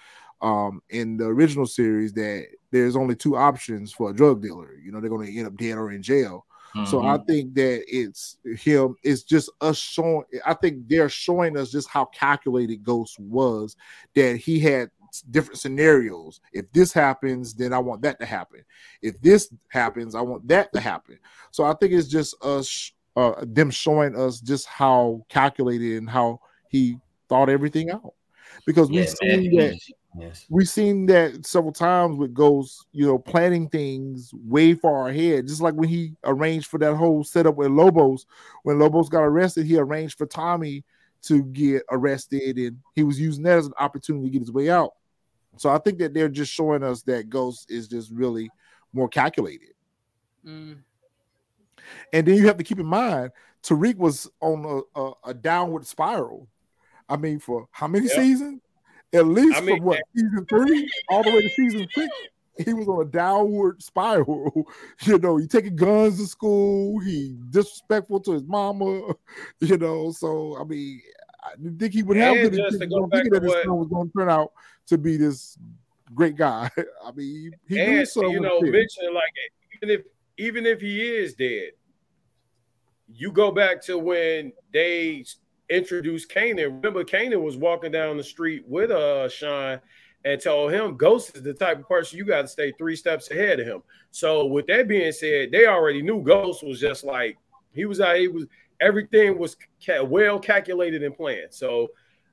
um 0.43 0.81
in 0.91 1.17
the 1.17 1.25
original 1.25 1.67
series 1.67 2.13
that 2.13 2.47
there's 2.71 2.97
only 2.97 3.15
two 3.15 3.37
options 3.37 3.93
for 3.93 4.11
a 4.11 4.15
drug 4.15 4.43
dealer 4.43 4.75
you 4.75 4.93
know 4.93 5.01
they're 5.01 5.11
going 5.11 5.27
to 5.27 5.39
end 5.39 5.47
up 5.47 5.57
dead 5.57 5.79
or 5.79 5.93
in 5.93 6.03
jail 6.03 6.47
so 6.85 7.05
I 7.05 7.17
think 7.27 7.55
that 7.55 7.85
it's 7.89 8.37
him. 8.45 8.97
It's 9.03 9.23
just 9.23 9.51
us 9.61 9.79
showing. 9.79 10.25
I 10.45 10.53
think 10.53 10.89
they're 10.89 11.09
showing 11.09 11.57
us 11.57 11.71
just 11.71 11.89
how 11.89 12.07
calculated 12.07 12.83
Ghost 12.83 13.19
was. 13.19 13.77
That 14.15 14.37
he 14.37 14.61
had 14.61 14.91
different 15.31 15.59
scenarios. 15.59 16.41
If 16.53 16.71
this 16.73 16.93
happens, 16.93 17.55
then 17.55 17.73
I 17.73 17.79
want 17.79 18.03
that 18.03 18.21
to 18.21 18.27
happen. 18.27 18.63
If 19.01 19.21
this 19.23 19.53
happens, 19.69 20.15
I 20.15 20.21
want 20.21 20.47
that 20.49 20.73
to 20.75 20.81
happen. 20.81 21.19
So 21.51 21.65
I 21.65 21.75
think 21.75 21.93
it's 21.93 22.09
just 22.09 22.37
us, 22.45 22.93
uh, 23.17 23.45
them 23.47 23.71
showing 23.71 24.15
us 24.15 24.41
just 24.41 24.67
how 24.67 25.25
calculated 25.29 25.99
and 25.99 26.11
how 26.11 26.41
he 26.69 26.99
thought 27.29 27.49
everything 27.49 27.91
out. 27.91 28.13
Because 28.67 28.91
we've 28.91 29.09
seen 29.09 29.57
man. 29.57 29.71
that 29.71 29.79
Yes. 30.19 30.47
we've 30.49 30.69
seen 30.69 31.07
that 31.07 31.45
several 31.45 31.73
times 31.73 32.17
with 32.17 32.33
Ghost, 32.33 32.87
you 32.93 33.07
know, 33.07 33.19
planning 33.19 33.69
things 33.69 34.33
way 34.33 34.75
far 34.75 35.09
ahead. 35.09 35.47
Just 35.47 35.61
like 35.61 35.75
when 35.75 35.89
he 35.89 36.15
arranged 36.25 36.69
for 36.69 36.79
that 36.79 36.95
whole 36.95 37.23
setup 37.23 37.57
with 37.57 37.71
Lobos. 37.71 38.27
When 38.63 38.79
Lobos 38.79 39.09
got 39.09 39.23
arrested, 39.23 39.67
he 39.67 39.77
arranged 39.77 40.17
for 40.17 40.27
Tommy 40.27 40.85
to 41.23 41.43
get 41.43 41.83
arrested, 41.91 42.57
and 42.57 42.79
he 42.95 43.03
was 43.03 43.21
using 43.21 43.43
that 43.45 43.59
as 43.59 43.67
an 43.67 43.73
opportunity 43.79 44.27
to 44.27 44.31
get 44.31 44.41
his 44.41 44.53
way 44.53 44.71
out. 44.71 44.93
So 45.57 45.71
I 45.71 45.79
think 45.79 45.99
that 45.99 46.15
they're 46.15 46.29
just 46.29 46.53
showing 46.53 46.83
us 46.83 47.03
that 47.03 47.29
Ghost 47.29 47.71
is 47.71 47.89
just 47.89 48.11
really 48.11 48.51
more 48.93 49.09
calculated. 49.09 49.75
Mm. 50.47 50.79
And 52.13 52.27
then 52.27 52.37
you 52.37 52.47
have 52.47 52.59
to 52.59 52.65
keep 52.65 52.79
in 52.79 52.87
mind, 52.87 53.31
Tariq 53.63 53.97
was 53.97 54.31
on 54.41 54.65
a, 54.95 55.01
a, 55.01 55.13
a 55.27 55.35
downward 55.35 55.87
spiral. 55.87 56.49
I 57.09 57.17
mean, 57.17 57.39
for 57.39 57.69
how 57.71 57.87
many 57.87 58.07
Yep. 58.07 58.15
seasons? 58.15 58.61
At 59.17 59.27
least 59.27 59.57
I 59.57 59.61
mean, 59.61 59.77
from 59.79 59.85
what 59.87 60.01
season 60.15 60.47
three 60.49 60.91
all 61.09 61.23
the 61.23 61.31
way 61.31 61.43
to 61.43 61.51
season 61.51 61.89
six, 61.97 62.09
he 62.65 62.73
was 62.75 62.89
on 62.89 63.03
a 63.03 63.11
downward 63.11 63.83
spiral. 63.83 64.67
You 65.05 65.19
know, 65.19 65.37
he 65.37 65.47
taking 65.47 65.77
guns 65.77 66.19
to 66.19 66.27
school, 66.27 66.99
he 67.01 67.37
disrespectful 67.51 68.21
to 68.21 68.33
his 68.33 68.45
mama, 68.45 69.15
you 69.61 69.77
know. 69.77 70.11
So 70.13 70.57
I 70.59 70.65
mean, 70.65 71.01
I 71.45 71.57
didn't 71.57 71.79
think 71.79 71.93
he 71.93 72.03
would 72.03 72.17
have 72.17 72.37
And 72.37 72.55
just 72.55 72.81
to 72.81 72.87
go 72.87 73.07
back 73.07 73.25
to 73.25 73.31
that 73.31 73.43
his 73.43 73.53
what- 73.53 73.67
was 73.67 73.89
going 73.89 74.09
to 74.09 74.19
turn 74.19 74.31
out 74.31 74.53
to 74.87 74.99
be 74.99 75.17
this 75.17 75.59
great 76.15 76.37
guy. 76.37 76.71
I 77.05 77.13
mean, 77.13 77.53
he 77.69 77.79
and 77.79 78.09
son 78.09 78.31
you 78.31 78.41
know, 78.41 78.61
mentioning 78.61 79.15
like 79.15 79.33
even 79.77 79.91
if 79.95 80.03
even 80.39 80.67
if 80.67 80.81
he 80.81 81.03
is 81.03 81.35
dead, 81.35 81.73
you 83.13 83.33
go 83.33 83.51
back 83.51 83.83
to 83.83 83.99
when 83.99 84.53
they 84.73 85.25
introduced 85.69 86.31
Kanan. 86.31 86.83
Remember, 86.83 87.05
Kanan 87.05 87.43
was 87.43 87.57
walking 87.57 87.93
down 87.93 88.17
the 88.17 88.25
street 88.25 88.65
with 88.67 88.91
uh 88.91 89.29
Sean 89.29 89.81
and 90.25 90.41
told 90.41 90.73
him 90.73 90.97
Ghost 90.97 91.37
is 91.37 91.43
the 91.43 91.55
type 91.55 91.79
of 91.79 91.89
person 91.89 92.19
you 92.19 92.25
got 92.25 92.43
to 92.43 92.49
stay 92.49 92.73
three 92.73 92.97
steps 92.97 93.31
ahead 93.31 93.61
of 93.61 93.67
him. 93.67 93.83
So 94.11 94.47
with 94.47 94.67
that 94.67 94.89
being 94.89 95.13
said, 95.13 95.53
they 95.53 95.67
already 95.67 96.03
knew 96.03 96.23
Ghost 96.23 96.65
was 96.65 96.81
just 96.81 97.05
like 97.05 97.39
he 97.73 97.85
was 97.85 98.01
out. 98.01 98.17
He 98.17 98.29
was 98.29 98.47
everything 98.81 99.39
was 99.39 99.57
ca- 99.85 100.03
well 100.03 100.39
calculated 100.39 101.03
and 101.03 101.17
planned. 101.17 101.55
So 101.55 101.89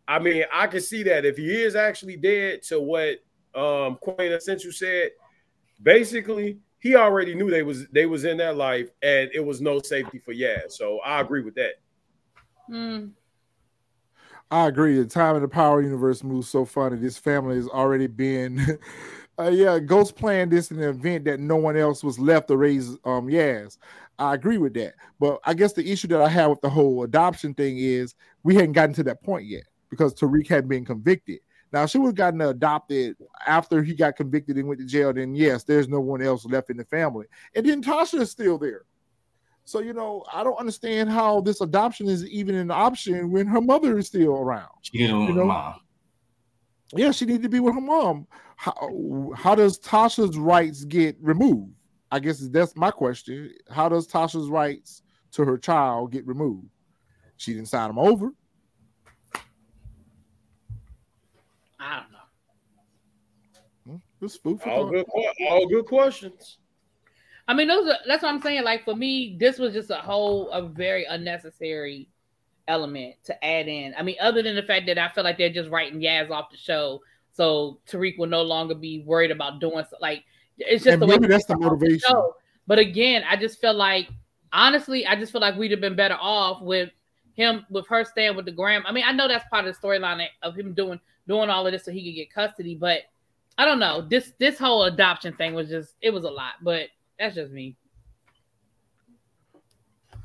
I 0.08 0.20
mean, 0.20 0.44
I 0.52 0.68
can 0.68 0.82
see 0.82 1.04
that 1.04 1.26
if 1.26 1.38
he 1.38 1.62
is 1.62 1.76
actually 1.76 2.18
dead 2.18 2.64
to 2.64 2.80
what 2.80 3.20
um 3.56 3.98
Queen 4.02 4.32
Essential 4.32 4.72
said, 4.72 5.12
basically 5.82 6.60
he 6.80 6.96
already 6.96 7.34
knew 7.36 7.50
they 7.50 7.64
was 7.64 7.88
they 7.90 8.06
was 8.06 8.26
in 8.26 8.38
that 8.38 8.58
life 8.58 8.90
and 9.02 9.30
it 9.34 9.40
was 9.40 9.62
no 9.62 9.80
safety 9.80 10.20
for 10.20 10.34
Yaz. 10.34 10.72
So 10.72 11.00
I 11.00 11.22
agree 11.22 11.42
with 11.42 11.56
that. 11.56 11.76
Mm. 12.70 13.12
I 14.52 14.68
agree. 14.68 14.98
The 14.98 15.06
time 15.06 15.36
in 15.36 15.42
the 15.42 15.48
Power 15.48 15.82
Universe 15.82 16.24
moves 16.24 16.50
so 16.50 16.66
funny. 16.66 16.98
This 16.98 17.18
family 17.18 17.56
has 17.56 17.68
already 17.68 18.08
been, 18.08 18.78
uh, 19.40 19.50
yeah. 19.50 19.80
Ghost 19.80 20.16
planned 20.16 20.52
this 20.52 20.72
in 20.72 20.78
an 20.82 20.90
event 20.90 21.26
that 21.26 21.40
no 21.40 21.56
one 21.56 21.76
else 21.76 22.04
was 22.04 22.20
left 22.20 22.48
to 22.50 22.58
raise 22.58 22.90
um 23.06 23.28
Yaz. 23.28 23.78
I 24.20 24.36
agree 24.36 24.60
with 24.60 24.76
that, 24.76 24.94
but 25.20 25.40
I 25.44 25.56
guess 25.56 25.74
the 25.74 25.92
issue 25.92 26.08
that 26.10 26.22
I 26.22 26.30
have 26.30 26.52
with 26.52 26.62
the 26.62 26.70
whole 26.70 27.04
adoption 27.04 27.56
thing 27.56 27.80
is 27.80 28.14
we 28.44 28.54
hadn't 28.54 28.74
gotten 28.74 28.94
to 28.96 29.04
that 29.04 29.24
point 29.24 29.46
yet 29.46 29.64
because 29.90 30.14
Tariq 30.14 30.48
had 30.48 30.70
been 30.70 30.86
convicted. 30.86 31.40
Now, 31.72 31.88
she 31.88 31.98
would 31.98 32.10
have 32.10 32.16
gotten 32.16 32.42
adopted 32.42 33.18
after 33.48 33.82
he 33.82 33.96
got 33.96 34.16
convicted 34.16 34.58
and 34.58 34.68
went 34.68 34.80
to 34.82 34.86
jail. 34.86 35.12
Then 35.12 35.34
yes, 35.34 35.64
there's 35.64 35.90
no 35.90 36.00
one 36.00 36.22
else 36.22 36.46
left 36.46 36.70
in 36.70 36.78
the 36.78 36.86
family, 36.86 37.26
and 37.56 37.66
then 37.66 37.82
Tasha 37.82 38.22
is 38.22 38.30
still 38.30 38.60
there. 38.60 38.84
So 39.66 39.80
you 39.80 39.94
know, 39.94 40.24
I 40.32 40.44
don't 40.44 40.60
understand 40.60 41.10
how 41.10 41.42
this 41.42 41.62
adoption 41.62 42.08
is 42.08 42.26
even 42.28 42.56
an 42.56 42.70
option 42.72 43.32
when 43.32 43.48
her 43.48 43.62
mother 43.62 43.98
is 43.98 44.08
still 44.08 44.34
around. 44.34 44.70
She 44.82 44.98
get 44.98 45.12
on 45.12 45.28
You 45.28 45.34
know? 45.34 45.46
mom. 45.46 45.76
Yeah, 46.96 47.12
she 47.12 47.26
needed 47.26 47.44
to 47.44 47.50
be 47.50 47.60
with 47.60 47.74
her 47.74 47.82
mom. 47.82 48.28
How, 48.56 49.32
how 49.36 49.56
does 49.56 49.80
Tasha's 49.80 50.38
rights 50.38 50.84
get 50.84 51.16
removed? 51.22 51.74
I 52.12 52.20
guess 52.20 52.40
that's 52.50 52.76
my 52.76 52.92
question. 52.92 53.52
How 53.72 53.90
does 53.90 54.08
Tasha's 54.08 54.48
rights 54.48 55.02
to 55.32 55.44
her 55.44 55.58
child 55.58 56.12
get 56.12 56.28
removed? 56.28 56.68
She 57.38 57.54
didn't 57.54 57.70
sign 57.70 57.88
them 57.90 57.98
over. 57.98 58.32
I 61.80 62.00
don't 62.02 62.12
know. 62.12 62.18
Hmm, 63.94 63.96
This 64.22 64.38
food 64.38 64.62
for 64.62 64.70
All 64.70 64.90
good, 64.92 65.06
all 65.50 65.68
good 65.68 65.86
questions. 65.86 66.60
I 67.48 67.54
mean, 67.54 67.68
those 67.68 67.88
are 67.88 67.98
that's 68.08 68.24
what 68.24 68.30
I'm 68.30 68.42
saying. 68.42 68.64
Like 68.64 68.86
for 68.86 68.96
me, 68.96 69.36
this 69.40 69.60
was 69.60 69.74
just 69.74 69.90
a 69.90 69.96
whole 69.96 70.50
a 70.52 70.62
very 70.68 71.06
unnecessary 71.06 72.10
element 72.68 73.16
to 73.26 73.46
add 73.46 73.68
in. 73.68 73.94
I 73.98 74.04
mean, 74.04 74.16
other 74.22 74.42
than 74.42 74.56
the 74.56 74.64
fact 74.64 74.86
that 74.88 74.98
I 74.98 75.10
feel 75.10 75.24
like 75.24 75.38
they're 75.38 75.50
just 75.52 75.70
writing 75.70 76.00
Yaz 76.00 76.30
off 76.30 76.50
the 76.52 76.58
show, 76.58 77.02
so 77.34 77.80
Tariq 77.90 78.18
will 78.18 78.28
no 78.28 78.44
longer 78.44 78.76
be 78.76 79.04
worried 79.06 79.32
about 79.32 79.60
doing 79.60 79.84
so, 79.90 79.98
like 80.00 80.24
it's 80.58 80.84
just 80.84 80.94
And 80.94 81.02
the 81.02 81.08
way 81.08 81.18
that's 81.18 81.46
the 81.46 81.58
motivation. 81.58 82.00
show. 82.00 82.36
But 82.66 82.80
again, 82.80 83.24
I 83.30 83.36
just 83.36 83.60
feel 83.60 83.74
like 83.74 84.08
honestly, 84.54 85.06
I 85.06 85.16
just 85.16 85.32
feel 85.32 85.42
like 85.42 85.58
we'd 85.58 85.72
have 85.72 85.82
been 85.82 85.96
better 85.96 86.18
off 86.20 86.62
with 86.62 86.92
him 87.34 87.66
with 87.70 87.88
her 87.88 88.06
staying 88.06 88.36
with 88.36 88.46
the 88.46 88.52
gram. 88.52 88.84
I 88.86 88.92
mean, 88.92 89.04
I 89.06 89.12
know 89.12 89.28
that's 89.28 89.48
part 89.50 89.66
of 89.66 89.76
the 89.76 89.88
storyline 89.88 90.26
of 90.44 90.56
him 90.56 90.74
doing 90.74 91.00
doing 91.28 91.50
all 91.50 91.66
of 91.66 91.74
this 91.74 91.86
so 91.86 91.92
he 91.92 92.04
could 92.04 92.16
get 92.16 92.34
custody, 92.34 92.76
but 92.76 93.02
I 93.58 93.66
don't 93.66 93.80
know. 93.80 94.02
This 94.08 94.34
this 94.40 94.58
whole 94.58 94.84
adoption 94.84 95.34
thing 95.36 95.54
was 95.54 95.70
just 95.70 95.96
it 96.02 96.12
was 96.12 96.24
a 96.24 96.30
lot, 96.30 96.54
but 96.62 96.88
that's 97.18 97.36
just 97.36 97.52
me. 97.52 97.78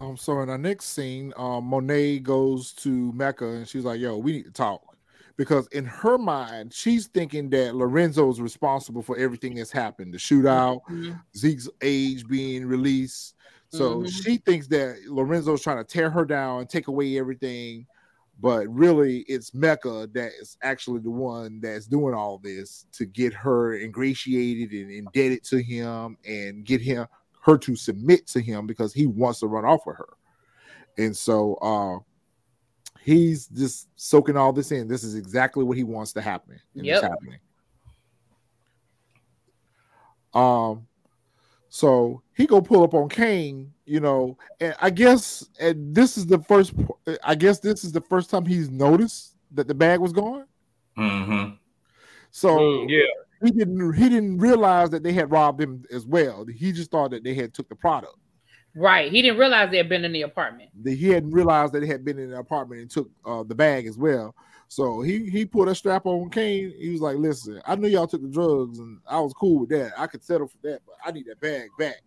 Um, 0.01 0.17
so 0.17 0.41
in 0.41 0.49
our 0.49 0.59
next 0.59 0.87
scene, 0.87 1.33
um, 1.37 1.65
Monet 1.65 2.21
goes 2.21 2.73
to 2.75 3.13
Mecca 3.13 3.47
and 3.49 3.69
she's 3.69 3.85
like, 3.85 4.01
"Yo, 4.01 4.17
we 4.19 4.33
need 4.33 4.45
to 4.45 4.51
talk," 4.53 4.97
because 5.37 5.67
in 5.69 5.85
her 5.87 6.19
mind, 6.19 6.73
she's 6.73 7.09
thinking 7.09 7.51
that 7.51 7.75
Lorenzo 7.75 8.29
is 8.31 8.41
responsible 8.41 9.03
for 9.03 9.17
everything 9.17 9.55
that's 9.55 9.73
happened, 9.73 10.15
the 10.15 10.19
shootout, 10.19 10.81
Mhm. 10.89 11.21
Zeke's 11.37 11.69
age 11.83 12.27
being 12.29 12.67
released. 12.67 13.35
So 13.71 14.05
Mhm. 14.05 14.07
she 14.07 14.39
thinks 14.39 14.69
that 14.69 14.99
Lorenzo's 15.09 15.63
trying 15.63 15.79
to 15.79 15.85
tear 15.85 16.11
her 16.11 16.25
down 16.25 16.61
and 16.61 16.71
take 16.71 16.87
away 16.89 17.19
everything, 17.19 17.87
but 18.41 18.67
really 18.69 19.21
it's 19.29 19.53
Mecca 19.55 20.09
that 20.13 20.33
is 20.41 20.57
actually 20.63 21.01
the 21.01 21.11
one 21.11 21.61
that's 21.61 21.87
doing 21.87 22.15
all 22.15 22.39
this 22.39 22.87
to 22.93 23.05
get 23.05 23.33
her 23.35 23.75
ingratiated 23.75 24.71
and 24.73 24.91
indebted 24.91 25.45
to 25.45 25.63
him 25.63 26.17
and 26.27 26.65
get 26.65 26.81
him 26.81 27.07
her 27.43 27.59
to 27.59 27.77
submit 27.77 28.27
to 28.29 28.41
him 28.41 28.67
because 28.67 28.93
he 28.93 29.07
wants 29.07 29.41
to 29.41 29.47
run 29.47 29.65
off 29.65 29.87
with 29.87 29.97
her. 29.97 30.09
And 30.99 31.17
so 31.17 31.55
uh 31.57 31.99
he's 33.01 33.47
just 33.49 33.89
soaking 33.97 34.37
all 34.37 34.53
this 34.53 34.73
in. 34.73 34.89
This 34.89 35.05
is 35.05 35.15
exactly 35.15 35.65
what 35.65 35.77
he 35.77 35.85
wants 35.85 36.13
to 36.15 36.21
happen. 36.21 36.61
And 36.75 36.85
Yep. 36.85 36.95
it's 36.95 37.03
happening. 37.03 37.39
Um 40.35 40.88
so 41.69 42.23
he 42.35 42.47
go 42.47 42.61
pull 42.61 42.83
up 42.83 42.95
on 42.95 43.09
Cane, 43.09 43.73
you 43.85 44.01
know, 44.01 44.39
and 44.61 44.75
I 44.81 44.91
guess 44.91 45.47
and 45.61 45.95
this 45.95 46.17
is 46.17 46.27
the 46.27 46.39
first 46.39 46.73
I 47.23 47.35
guess 47.35 47.61
this 47.61 47.85
is 47.85 47.93
the 47.93 48.01
first 48.01 48.31
time 48.31 48.47
he's 48.47 48.71
noticed 48.71 49.37
that 49.53 49.69
the 49.69 49.75
bag 49.75 50.01
was 50.01 50.13
gone. 50.13 50.47
Mm-hmm. 50.97 51.55
So 52.31 52.49
Mm, 52.49 52.91
yeah, 52.91 53.45
he 53.45 53.51
didn't 53.51 53.93
he 53.95 54.09
didn't 54.09 54.39
realize 54.39 54.91
that 54.91 55.03
they 55.03 55.13
had 55.13 55.31
robbed 55.31 55.61
him 55.61 55.85
as 55.93 56.07
well. 56.07 56.47
He 56.47 56.73
just 56.73 56.91
thought 56.91 57.11
that 57.11 57.25
they 57.25 57.35
had 57.35 57.55
took 57.55 57.69
the 57.69 57.77
product. 57.77 58.17
Right. 58.75 59.11
He 59.11 59.23
didn't 59.23 59.39
realize 59.39 59.71
they 59.71 59.79
had 59.79 59.89
been 59.89 60.05
in 60.05 60.13
the 60.13 60.23
apartment. 60.23 60.71
He 60.85 61.09
hadn't 61.09 61.31
realized 61.31 61.73
that 61.73 61.81
they 61.81 61.87
had 61.87 62.05
been 62.05 62.19
in 62.19 62.31
the 62.31 62.39
apartment 62.39 62.83
and 62.83 62.91
took 62.91 63.11
uh, 63.25 63.43
the 63.43 63.55
bag 63.55 63.87
as 63.87 63.99
well. 63.99 64.35
So 64.69 65.01
he 65.01 65.31
he 65.31 65.47
put 65.47 65.69
a 65.69 65.75
strap 65.75 66.05
on 66.05 66.29
Cane. 66.29 66.75
He 66.79 66.91
was 66.91 67.01
like, 67.01 67.17
"Listen, 67.17 67.61
I 67.67 67.75
knew 67.75 67.89
y'all 67.89 68.07
took 68.07 68.23
the 68.23 68.29
drugs, 68.29 68.79
and 68.79 69.01
I 69.09 69.19
was 69.19 69.33
cool 69.33 69.61
with 69.61 69.71
that. 69.71 69.93
I 69.97 70.07
could 70.07 70.23
settle 70.23 70.47
for 70.47 70.59
that, 70.65 70.81
but 70.87 70.95
I 71.05 71.11
need 71.11 71.27
that 71.27 71.41
bag 71.41 71.71
back." 71.79 72.03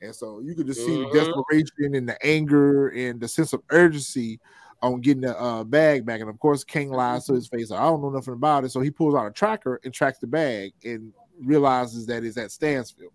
And 0.00 0.14
so 0.14 0.40
you 0.40 0.54
could 0.54 0.66
just 0.66 0.84
see 0.84 0.96
the 0.96 1.10
desperation 1.12 1.94
and 1.94 2.08
the 2.08 2.26
anger 2.26 2.88
and 2.88 3.20
the 3.20 3.28
sense 3.28 3.52
of 3.52 3.62
urgency 3.70 4.40
on 4.82 5.00
getting 5.00 5.22
the 5.22 5.40
uh, 5.40 5.62
bag 5.64 6.04
back. 6.04 6.20
And 6.20 6.28
of 6.28 6.38
course, 6.40 6.64
King 6.64 6.90
lies 6.90 7.26
to 7.26 7.34
his 7.34 7.46
face. 7.46 7.70
I 7.70 7.80
don't 7.82 8.02
know 8.02 8.10
nothing 8.10 8.34
about 8.34 8.64
it. 8.64 8.70
So 8.70 8.80
he 8.80 8.90
pulls 8.90 9.14
out 9.14 9.26
a 9.26 9.30
tracker 9.30 9.80
and 9.84 9.94
tracks 9.94 10.18
the 10.18 10.26
bag 10.26 10.72
and 10.84 11.12
realizes 11.40 12.06
that 12.06 12.24
it's 12.24 12.36
at 12.36 12.50
Stansfield. 12.50 13.12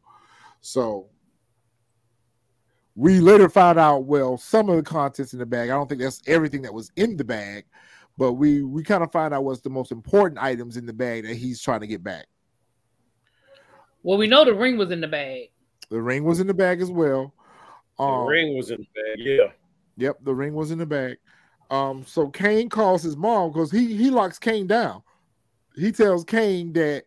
So 0.62 1.08
we 2.96 3.20
later 3.20 3.50
found 3.50 3.78
out, 3.78 4.06
well, 4.06 4.38
some 4.38 4.70
of 4.70 4.78
the 4.78 4.84
contents 4.84 5.34
in 5.34 5.40
the 5.40 5.46
bag. 5.46 5.70
I 5.70 5.74
don't 5.74 5.88
think 5.88 6.02
that's 6.02 6.22
everything 6.26 6.62
that 6.64 6.74
was 6.74 6.92
in 6.96 7.18
the 7.18 7.24
bag, 7.24 7.66
but 8.18 8.34
we 8.34 8.64
we 8.64 8.84
kind 8.84 9.04
of 9.04 9.12
find 9.12 9.34
out 9.34 9.44
what's 9.44 9.62
the 9.62 9.70
most 9.70 9.92
important 9.92 10.42
items 10.42 10.78
in 10.78 10.86
the 10.86 10.94
bag 10.94 11.26
that 11.26 11.36
he's 11.36 11.62
trying 11.62 11.82
to 11.82 11.88
get 11.88 12.04
back. 12.04 12.26
Well, 14.04 14.18
we 14.18 14.28
know 14.28 14.46
the 14.46 14.54
ring 14.54 14.78
was 14.78 14.92
in 14.92 15.02
the 15.02 15.08
bag. 15.08 15.50
The 15.90 16.02
ring 16.02 16.24
was 16.24 16.40
in 16.40 16.48
the 16.48 16.54
bag 16.54 16.82
as 16.82 16.92
well. 16.92 17.34
The 17.98 18.04
Um, 18.04 18.28
ring 18.28 18.56
was 18.56 18.72
in 18.72 18.78
the 18.78 18.88
bag. 19.02 19.20
Yeah. 19.20 19.52
Yep, 19.98 20.18
the 20.24 20.34
ring 20.34 20.54
was 20.54 20.72
in 20.72 20.78
the 20.78 20.86
bag. 20.86 21.18
Um, 21.70 22.06
so 22.06 22.30
Cane 22.30 22.70
calls 22.70 23.04
his 23.04 23.18
mom 23.18 23.52
because 23.52 23.72
he 23.72 23.96
he 23.96 24.10
locks 24.10 24.40
Cane 24.40 24.68
down. 24.68 25.04
He 25.76 25.92
tells 25.92 26.24
Cane 26.24 26.74
that 26.74 27.04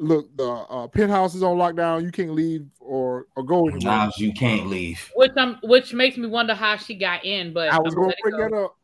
look, 0.00 0.34
the 0.36 0.48
uh, 0.48 0.88
penthouse 0.88 1.34
is 1.34 1.42
on 1.42 1.56
lockdown. 1.56 2.02
You 2.02 2.10
can't 2.10 2.32
leave 2.32 2.66
or 2.80 3.26
or 3.36 3.42
go 3.42 3.68
anywhere. 3.68 3.80
Now 3.80 4.10
you 4.16 4.32
can't 4.32 4.68
leave. 4.68 5.10
Which 5.14 5.36
um, 5.36 5.58
which 5.62 5.92
makes 5.92 6.16
me 6.16 6.26
wonder 6.26 6.54
how 6.54 6.76
she 6.76 6.94
got 6.94 7.24
in. 7.24 7.52
But 7.52 7.68
I 7.72 7.78
was 7.78 7.94
going 7.94 8.06
gonna 8.08 8.16
to 8.16 8.22
bring 8.22 8.34
it 8.34 8.50
that 8.50 8.56
up. 8.56 8.77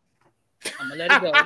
I'm 0.81 0.89
gonna 0.89 0.99
let 0.99 1.13
it 1.13 1.21
go. 1.21 1.33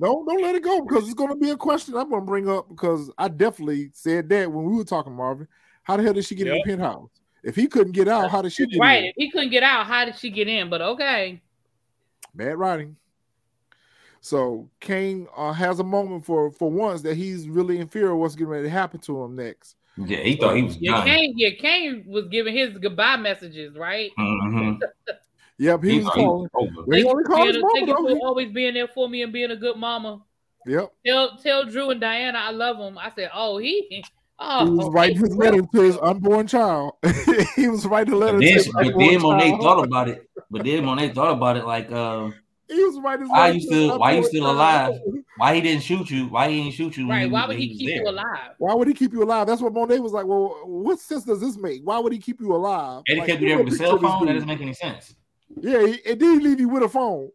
No, 0.00 0.24
don't 0.24 0.42
let 0.42 0.54
it 0.54 0.62
go 0.62 0.80
because 0.82 1.04
it's 1.04 1.14
going 1.14 1.30
to 1.30 1.34
be 1.34 1.50
a 1.50 1.56
question 1.56 1.96
I'm 1.96 2.08
going 2.08 2.22
to 2.22 2.26
bring 2.26 2.48
up 2.48 2.68
because 2.68 3.10
I 3.18 3.26
definitely 3.26 3.90
said 3.94 4.28
that 4.28 4.50
when 4.50 4.64
we 4.64 4.76
were 4.76 4.84
talking, 4.84 5.12
Marvin. 5.12 5.48
How 5.82 5.96
the 5.96 6.04
hell 6.04 6.12
did 6.12 6.24
she 6.24 6.36
get 6.36 6.46
in 6.46 6.54
the 6.54 6.62
penthouse? 6.62 7.10
If 7.42 7.56
he 7.56 7.66
couldn't 7.66 7.92
get 7.92 8.06
out, 8.06 8.30
how 8.30 8.42
did 8.42 8.52
she 8.52 8.66
get 8.66 8.78
right. 8.78 9.04
in? 9.04 9.06
If 9.06 9.14
he 9.16 9.30
couldn't 9.30 9.50
get 9.50 9.64
out, 9.64 9.86
how 9.86 10.04
did 10.04 10.16
she 10.16 10.30
get 10.30 10.46
in? 10.46 10.70
But 10.70 10.82
okay. 10.82 11.40
Bad 12.32 12.58
writing. 12.58 12.96
So 14.20 14.70
Cane 14.80 15.26
uh, 15.36 15.52
has 15.52 15.80
a 15.80 15.84
moment 15.84 16.24
for 16.24 16.50
for 16.50 16.70
once 16.70 17.02
that 17.02 17.16
he's 17.16 17.48
really 17.48 17.78
in 17.78 17.88
fear 17.88 18.10
of 18.10 18.18
what's 18.18 18.34
getting 18.34 18.48
ready 18.48 18.64
to 18.64 18.70
happen 18.70 19.00
to 19.00 19.22
him 19.24 19.34
next. 19.34 19.76
Yeah, 19.96 20.18
he 20.18 20.36
thought 20.36 20.56
he 20.56 20.62
was 20.62 20.76
Yeah, 20.78 20.92
done. 20.92 21.06
Cane. 21.06 21.34
Yeah, 21.36 21.50
Cane 21.58 22.04
was 22.06 22.28
giving 22.28 22.54
his 22.54 22.76
goodbye 22.78 23.16
messages, 23.16 23.76
right? 23.76 24.10
Mhm. 24.18 24.78
Yep, 25.58 25.82
he, 25.84 25.90
He 25.90 25.96
was 25.98 26.04
thought 26.06 26.16
he 26.16 26.24
was 26.24 26.48
calling. 26.54 26.70
over. 26.70 26.84
Well, 26.86 26.96
he 26.96 27.02
Thank 27.02 27.10
only 27.14 27.22
you, 27.22 27.26
for 27.26 27.32
called 27.34 27.48
his 27.48 27.56
mama, 27.62 27.72
thank 27.74 27.88
you 27.88 27.94
though. 27.96 28.20
for 28.20 28.26
always 28.26 28.52
being 28.52 28.74
there 28.74 28.88
for 28.88 29.08
me 29.08 29.22
and 29.22 29.32
being 29.32 29.50
a 29.50 29.56
good 29.56 29.76
mama. 29.76 30.22
Yep, 30.66 30.92
Tell 31.06 31.36
tell 31.38 31.64
Dru 31.64 31.90
and 31.90 32.00
Diana 32.00 32.38
I 32.38 32.50
love 32.50 32.78
them. 32.78 32.98
I 32.98 33.10
said, 33.14 33.30
oh 33.34 33.58
he, 33.58 34.04
oh 34.38 34.64
he 34.66 34.70
was 34.72 34.88
writing 34.90 35.16
his 35.16 35.34
letter 35.36 35.62
to 35.62 35.80
his 35.80 35.96
unborn 36.02 36.46
child. 36.46 36.94
he 37.56 37.68
was 37.68 37.86
writing 37.86 38.12
a 38.14 38.16
letter 38.16 38.34
But 38.38 38.40
to 38.42 38.46
then, 38.46 38.54
his 38.56 38.68
but 38.72 38.98
then 38.98 39.22
Monet 39.22 39.50
child. 39.50 39.62
thought 39.62 39.84
about 39.84 40.08
it. 40.08 40.28
But 40.50 40.64
then 40.64 40.84
Monet 40.84 41.10
thought 41.14 41.32
about 41.32 41.56
it 41.56 41.64
like, 41.64 41.90
um, 41.92 42.34
He 42.68 42.82
was 42.84 42.98
writing. 43.00 43.22
his 43.22 43.30
Why 43.30 43.46
letter 43.46 43.54
you 43.54 43.60
still- 43.62 43.98
why 43.98 44.12
you 44.12 44.24
still 44.24 44.44
child. 44.44 44.56
alive? 44.56 45.00
why 45.38 45.54
he 45.54 45.60
didn't 45.60 45.82
shoot 45.84 46.10
you? 46.10 46.26
Why 46.26 46.50
he 46.50 46.62
didn't 46.62 46.74
shoot 46.74 46.96
you? 46.98 47.06
when 47.06 47.16
Right. 47.16 47.26
he- 47.26 47.30
Why 47.32 47.40
when 47.40 47.48
would 47.48 47.58
he 47.58 47.68
was 47.68 47.78
keep 47.78 47.88
there? 47.88 48.02
you 48.02 48.08
alive? 48.08 48.50
Why 48.58 48.74
would 48.74 48.88
he 48.88 48.94
keep 48.94 49.12
you 49.12 49.22
alive? 49.22 49.46
That's 49.46 49.62
what 49.62 49.72
Monet 49.72 50.00
was 50.00 50.12
like. 50.12 50.26
Well, 50.26 50.60
what 50.66 50.98
sense 50.98 51.24
does 51.24 51.40
this 51.40 51.56
make? 51.56 51.80
Why 51.82 51.98
would 51.98 52.12
he 52.12 52.18
keep 52.18 52.40
you 52.40 52.54
alive? 52.54 53.02
And 53.08 53.14
he 53.14 53.20
Like, 53.20 53.28
kept 53.30 53.40
you 53.40 53.48
there 53.48 53.62
with 53.62 53.72
a 53.72 53.76
cell 53.76 53.98
phone. 53.98 54.26
That 54.26 54.34
doesn't 54.34 54.48
make 54.48 54.60
any 54.60 54.74
sense. 54.74 55.14
Yeah, 55.62 55.86
he, 55.86 56.00
and 56.10 56.20
then 56.20 56.40
he 56.40 56.46
leave 56.46 56.60
you 56.60 56.68
with 56.68 56.82
a 56.82 56.88
phone. 56.88 57.30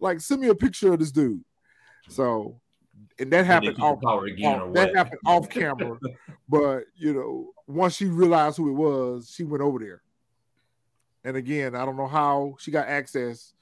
Like, 0.00 0.20
send 0.20 0.40
me 0.40 0.48
a 0.48 0.54
picture 0.54 0.92
of 0.92 0.98
this 0.98 1.10
dude. 1.12 1.44
So, 2.08 2.60
and 3.18 3.30
that 3.32 3.46
happened 3.46 3.76
keep 3.76 3.84
off, 3.84 4.24
again 4.26 4.60
off- 4.60 4.74
that 4.74 4.94
happened 4.94 5.20
off 5.26 5.48
camera. 5.48 5.98
but 6.48 6.84
you 6.96 7.14
know, 7.14 7.50
once 7.66 7.94
she 7.96 8.06
realized 8.06 8.56
who 8.58 8.68
it 8.68 8.72
was, 8.72 9.30
she 9.34 9.44
went 9.44 9.62
over 9.62 9.78
there. 9.78 10.02
And 11.24 11.36
again, 11.36 11.74
I 11.74 11.84
don't 11.86 11.96
know 11.96 12.06
how 12.06 12.56
she 12.58 12.70
got 12.70 12.86
access 12.88 13.54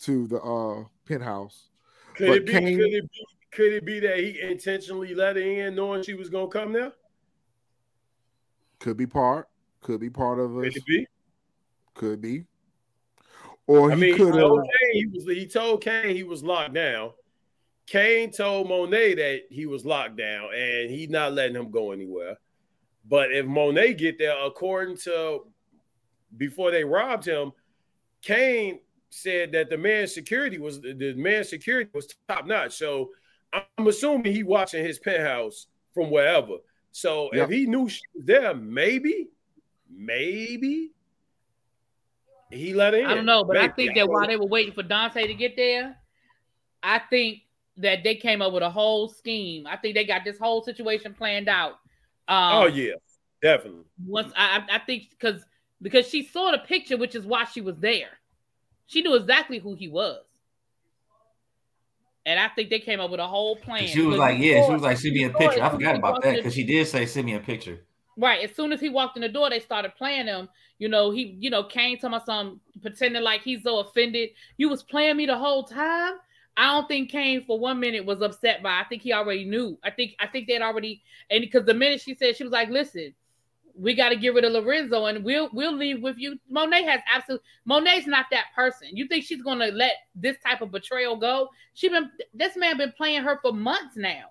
to 0.00 0.26
the 0.26 0.40
uh 0.40 0.84
penthouse. 1.06 1.68
Could 2.14 2.28
But 2.28 2.36
it 2.38 2.46
be? 2.46 2.52
Cane- 2.52 2.78
Could 2.78 2.92
it 2.94 3.10
be? 3.12 3.26
Could 3.50 3.72
it 3.74 3.84
be 3.84 4.00
that 4.00 4.18
he 4.18 4.40
intentionally 4.40 5.14
let 5.14 5.36
her 5.36 5.42
in, 5.42 5.74
knowing 5.76 6.02
she 6.02 6.14
was 6.14 6.28
gonna 6.30 6.48
come 6.48 6.72
there? 6.72 6.92
Could 8.80 8.96
be 8.96 9.06
part, 9.06 9.48
could 9.80 10.00
be 10.00 10.10
part 10.10 10.38
of 10.40 10.52
Could 10.54 10.68
us, 10.68 10.76
it 10.76 10.84
be? 10.86 11.06
could 11.94 12.20
be. 12.20 12.44
Or 13.66 13.90
I 13.90 13.94
he 13.94 14.00
mean, 14.00 14.10
he 14.12 14.18
could 14.18 14.34
have 14.34 14.42
told 14.42 14.62
Cane 14.62 14.92
he 14.92 15.06
was. 15.06 15.24
He 15.24 15.46
told 15.46 15.82
Cane 15.82 16.14
he 16.14 16.22
was 16.22 16.42
locked 16.42 16.74
down. 16.74 17.12
Cane 17.86 18.30
told 18.30 18.68
Monet 18.68 19.14
that 19.14 19.42
he 19.50 19.66
was 19.66 19.84
locked 19.84 20.16
down, 20.16 20.48
and 20.54 20.90
he's 20.90 21.10
not 21.10 21.32
letting 21.32 21.56
him 21.56 21.70
go 21.70 21.92
anywhere. 21.92 22.36
But 23.08 23.32
if 23.32 23.46
Monet 23.46 23.94
get 23.94 24.18
there, 24.18 24.36
according 24.44 24.96
to 24.98 25.46
before 26.36 26.70
they 26.70 26.84
robbed 26.84 27.24
him, 27.26 27.52
Cane 28.22 28.80
said 29.10 29.52
that 29.52 29.70
the 29.70 29.78
man's 29.78 30.12
security 30.12 30.58
was 30.58 30.80
the 30.80 31.14
man's 31.16 31.48
security 31.48 31.90
was 31.94 32.08
top 32.28 32.46
notch. 32.46 32.72
So 32.72 33.10
I'm 33.52 33.86
assuming 33.86 34.32
he 34.32 34.42
watching 34.42 34.84
his 34.84 34.98
penthouse 34.98 35.66
from 35.92 36.10
wherever. 36.10 36.56
So 36.90 37.30
Yep. 37.32 37.44
if 37.44 37.50
he 37.54 37.66
knew 37.66 37.88
she 37.88 38.00
was 38.14 38.24
there, 38.24 38.54
maybe, 38.54 39.28
maybe 39.90 40.90
he 42.50 42.74
let 42.74 42.94
her 42.94 43.00
in. 43.00 43.06
I 43.06 43.14
don't 43.14 43.26
know, 43.26 43.44
but 43.44 43.56
I 43.56 43.68
think 43.68 43.94
that 43.94 44.08
while 44.08 44.26
they 44.26 44.36
were 44.36 44.46
waiting 44.46 44.72
for 44.72 44.82
Dante 44.82 45.26
to 45.26 45.34
get 45.34 45.56
there, 45.56 45.96
I 46.82 46.98
think 46.98 47.42
that 47.78 48.04
they 48.04 48.14
came 48.14 48.42
up 48.42 48.52
with 48.52 48.62
a 48.62 48.70
whole 48.70 49.08
scheme. 49.08 49.66
I 49.66 49.76
think 49.76 49.94
they 49.94 50.04
got 50.04 50.24
this 50.24 50.38
whole 50.38 50.62
situation 50.62 51.14
planned 51.14 51.48
out. 51.48 51.72
Um, 52.28 52.62
Oh 52.62 52.66
yeah, 52.66 52.94
definitely. 53.42 53.84
once 54.06 54.32
I, 54.36 54.58
I 54.68 54.76
I 54.76 54.78
think 54.80 55.10
because 55.10 55.44
because 55.82 56.08
she 56.08 56.24
saw 56.24 56.50
the 56.52 56.58
picture, 56.58 56.96
which 56.96 57.14
is 57.14 57.26
why 57.26 57.44
she 57.44 57.60
was 57.60 57.76
there. 57.78 58.10
She 58.86 59.02
knew 59.02 59.14
exactly 59.14 59.58
who 59.58 59.74
he 59.74 59.88
was, 59.88 60.22
and 62.26 62.38
I 62.38 62.48
think 62.48 62.70
they 62.70 62.80
came 62.80 63.00
up 63.00 63.10
with 63.10 63.20
a 63.20 63.26
whole 63.26 63.56
plan. 63.56 63.86
She 63.86 64.02
was 64.02 64.18
like, 64.18 64.38
yeah, 64.38 64.62
she 64.62 64.72
was 64.72 64.82
like, 64.82 64.98
send 64.98 65.14
me 65.14 65.24
a 65.24 65.30
picture. 65.30 65.44
I 65.44 65.48
as 65.48 65.54
soon 65.56 65.64
as 65.64 65.72
forgot 65.72 65.96
about 65.96 66.22
that 66.22 66.36
because 66.36 66.54
she 66.54 66.64
did 66.64 66.86
say, 66.86 67.06
send 67.06 67.26
me 67.26 67.34
a 67.34 67.40
picture. 67.40 67.80
Right. 68.16 68.48
As 68.48 68.54
soon 68.54 68.72
as 68.72 68.80
he 68.80 68.88
walked 68.88 69.16
in 69.16 69.22
the 69.22 69.28
door, 69.28 69.50
they 69.50 69.60
started 69.60 69.94
playing 69.96 70.26
him. 70.26 70.48
You 70.78 70.88
know, 70.88 71.10
he, 71.10 71.36
you 71.40 71.50
know, 71.50 71.64
came 71.64 71.98
to 71.98 72.08
my 72.08 72.20
son 72.24 72.60
pretending 72.82 73.22
like 73.22 73.42
he's 73.42 73.62
so 73.62 73.78
offended. 73.78 74.30
You 74.56 74.68
was 74.68 74.82
playing 74.82 75.16
me 75.16 75.26
the 75.26 75.36
whole 75.36 75.64
time. 75.64 76.14
I 76.56 76.72
don't 76.72 76.86
think 76.86 77.10
Cane 77.10 77.44
for 77.44 77.58
one 77.58 77.80
minute 77.80 78.04
was 78.04 78.22
upset 78.22 78.62
by. 78.62 78.80
I 78.80 78.84
think 78.84 79.02
he 79.02 79.12
already 79.12 79.44
knew. 79.44 79.78
I 79.82 79.90
think 79.90 80.14
I 80.20 80.26
think 80.28 80.46
they'd 80.46 80.62
already 80.62 81.02
and 81.30 81.40
because 81.40 81.64
the 81.64 81.74
minute 81.74 82.00
she 82.00 82.14
said 82.14 82.36
she 82.36 82.44
was 82.44 82.52
like, 82.52 82.68
listen, 82.68 83.12
we 83.76 83.94
got 83.94 84.10
to 84.10 84.16
get 84.16 84.34
rid 84.34 84.44
of 84.44 84.52
Lorenzo 84.52 85.06
and 85.06 85.24
we'll 85.24 85.50
we'll 85.52 85.74
leave 85.74 86.00
with 86.00 86.16
you. 86.16 86.38
Monet 86.48 86.84
has 86.84 87.00
absolute 87.12 87.42
Monet's 87.64 88.06
not 88.06 88.26
that 88.30 88.46
person. 88.54 88.88
You 88.92 89.08
think 89.08 89.24
she's 89.24 89.42
gonna 89.42 89.68
let 89.68 89.94
this 90.14 90.36
type 90.46 90.60
of 90.60 90.70
betrayal 90.70 91.16
go? 91.16 91.48
She 91.74 91.88
been 91.88 92.10
this 92.32 92.56
man 92.56 92.76
been 92.76 92.92
playing 92.92 93.24
her 93.24 93.40
for 93.42 93.52
months 93.52 93.96
now. 93.96 94.30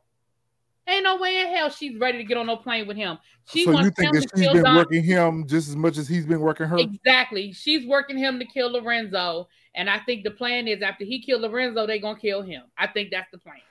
Ain't 0.85 1.03
no 1.03 1.17
way 1.17 1.39
in 1.39 1.47
hell 1.47 1.69
she's 1.69 1.97
ready 1.97 2.17
to 2.17 2.23
get 2.25 2.37
on 2.37 2.47
no 2.47 2.57
plane 2.57 2.87
with 2.87 2.97
him. 2.97 3.17
She 3.45 3.63
so 3.63 3.71
you 3.71 3.75
wants 3.75 3.95
think 3.95 4.13
him 4.13 4.21
that 4.21 4.29
to 4.29 4.37
she's 4.37 4.45
kill 4.45 4.53
been 4.53 4.63
Don- 4.63 4.75
working 4.75 5.03
him 5.03 5.47
just 5.47 5.69
as 5.69 5.75
much 5.75 5.97
as 5.97 6.07
he's 6.07 6.25
been 6.25 6.41
working 6.41 6.67
her? 6.67 6.77
Exactly. 6.77 7.53
She's 7.53 7.87
working 7.87 8.17
him 8.17 8.37
to 8.39 8.45
kill 8.45 8.71
Lorenzo. 8.71 9.47
And 9.75 9.89
I 9.89 9.99
think 9.99 10.23
the 10.23 10.31
plan 10.31 10.67
is 10.67 10.81
after 10.81 11.05
he 11.05 11.21
killed 11.21 11.41
Lorenzo, 11.41 11.87
they're 11.87 11.99
gonna 11.99 12.19
kill 12.19 12.41
him. 12.41 12.63
I 12.77 12.87
think 12.87 13.11
that's 13.11 13.31
the 13.31 13.37
plan. 13.37 13.61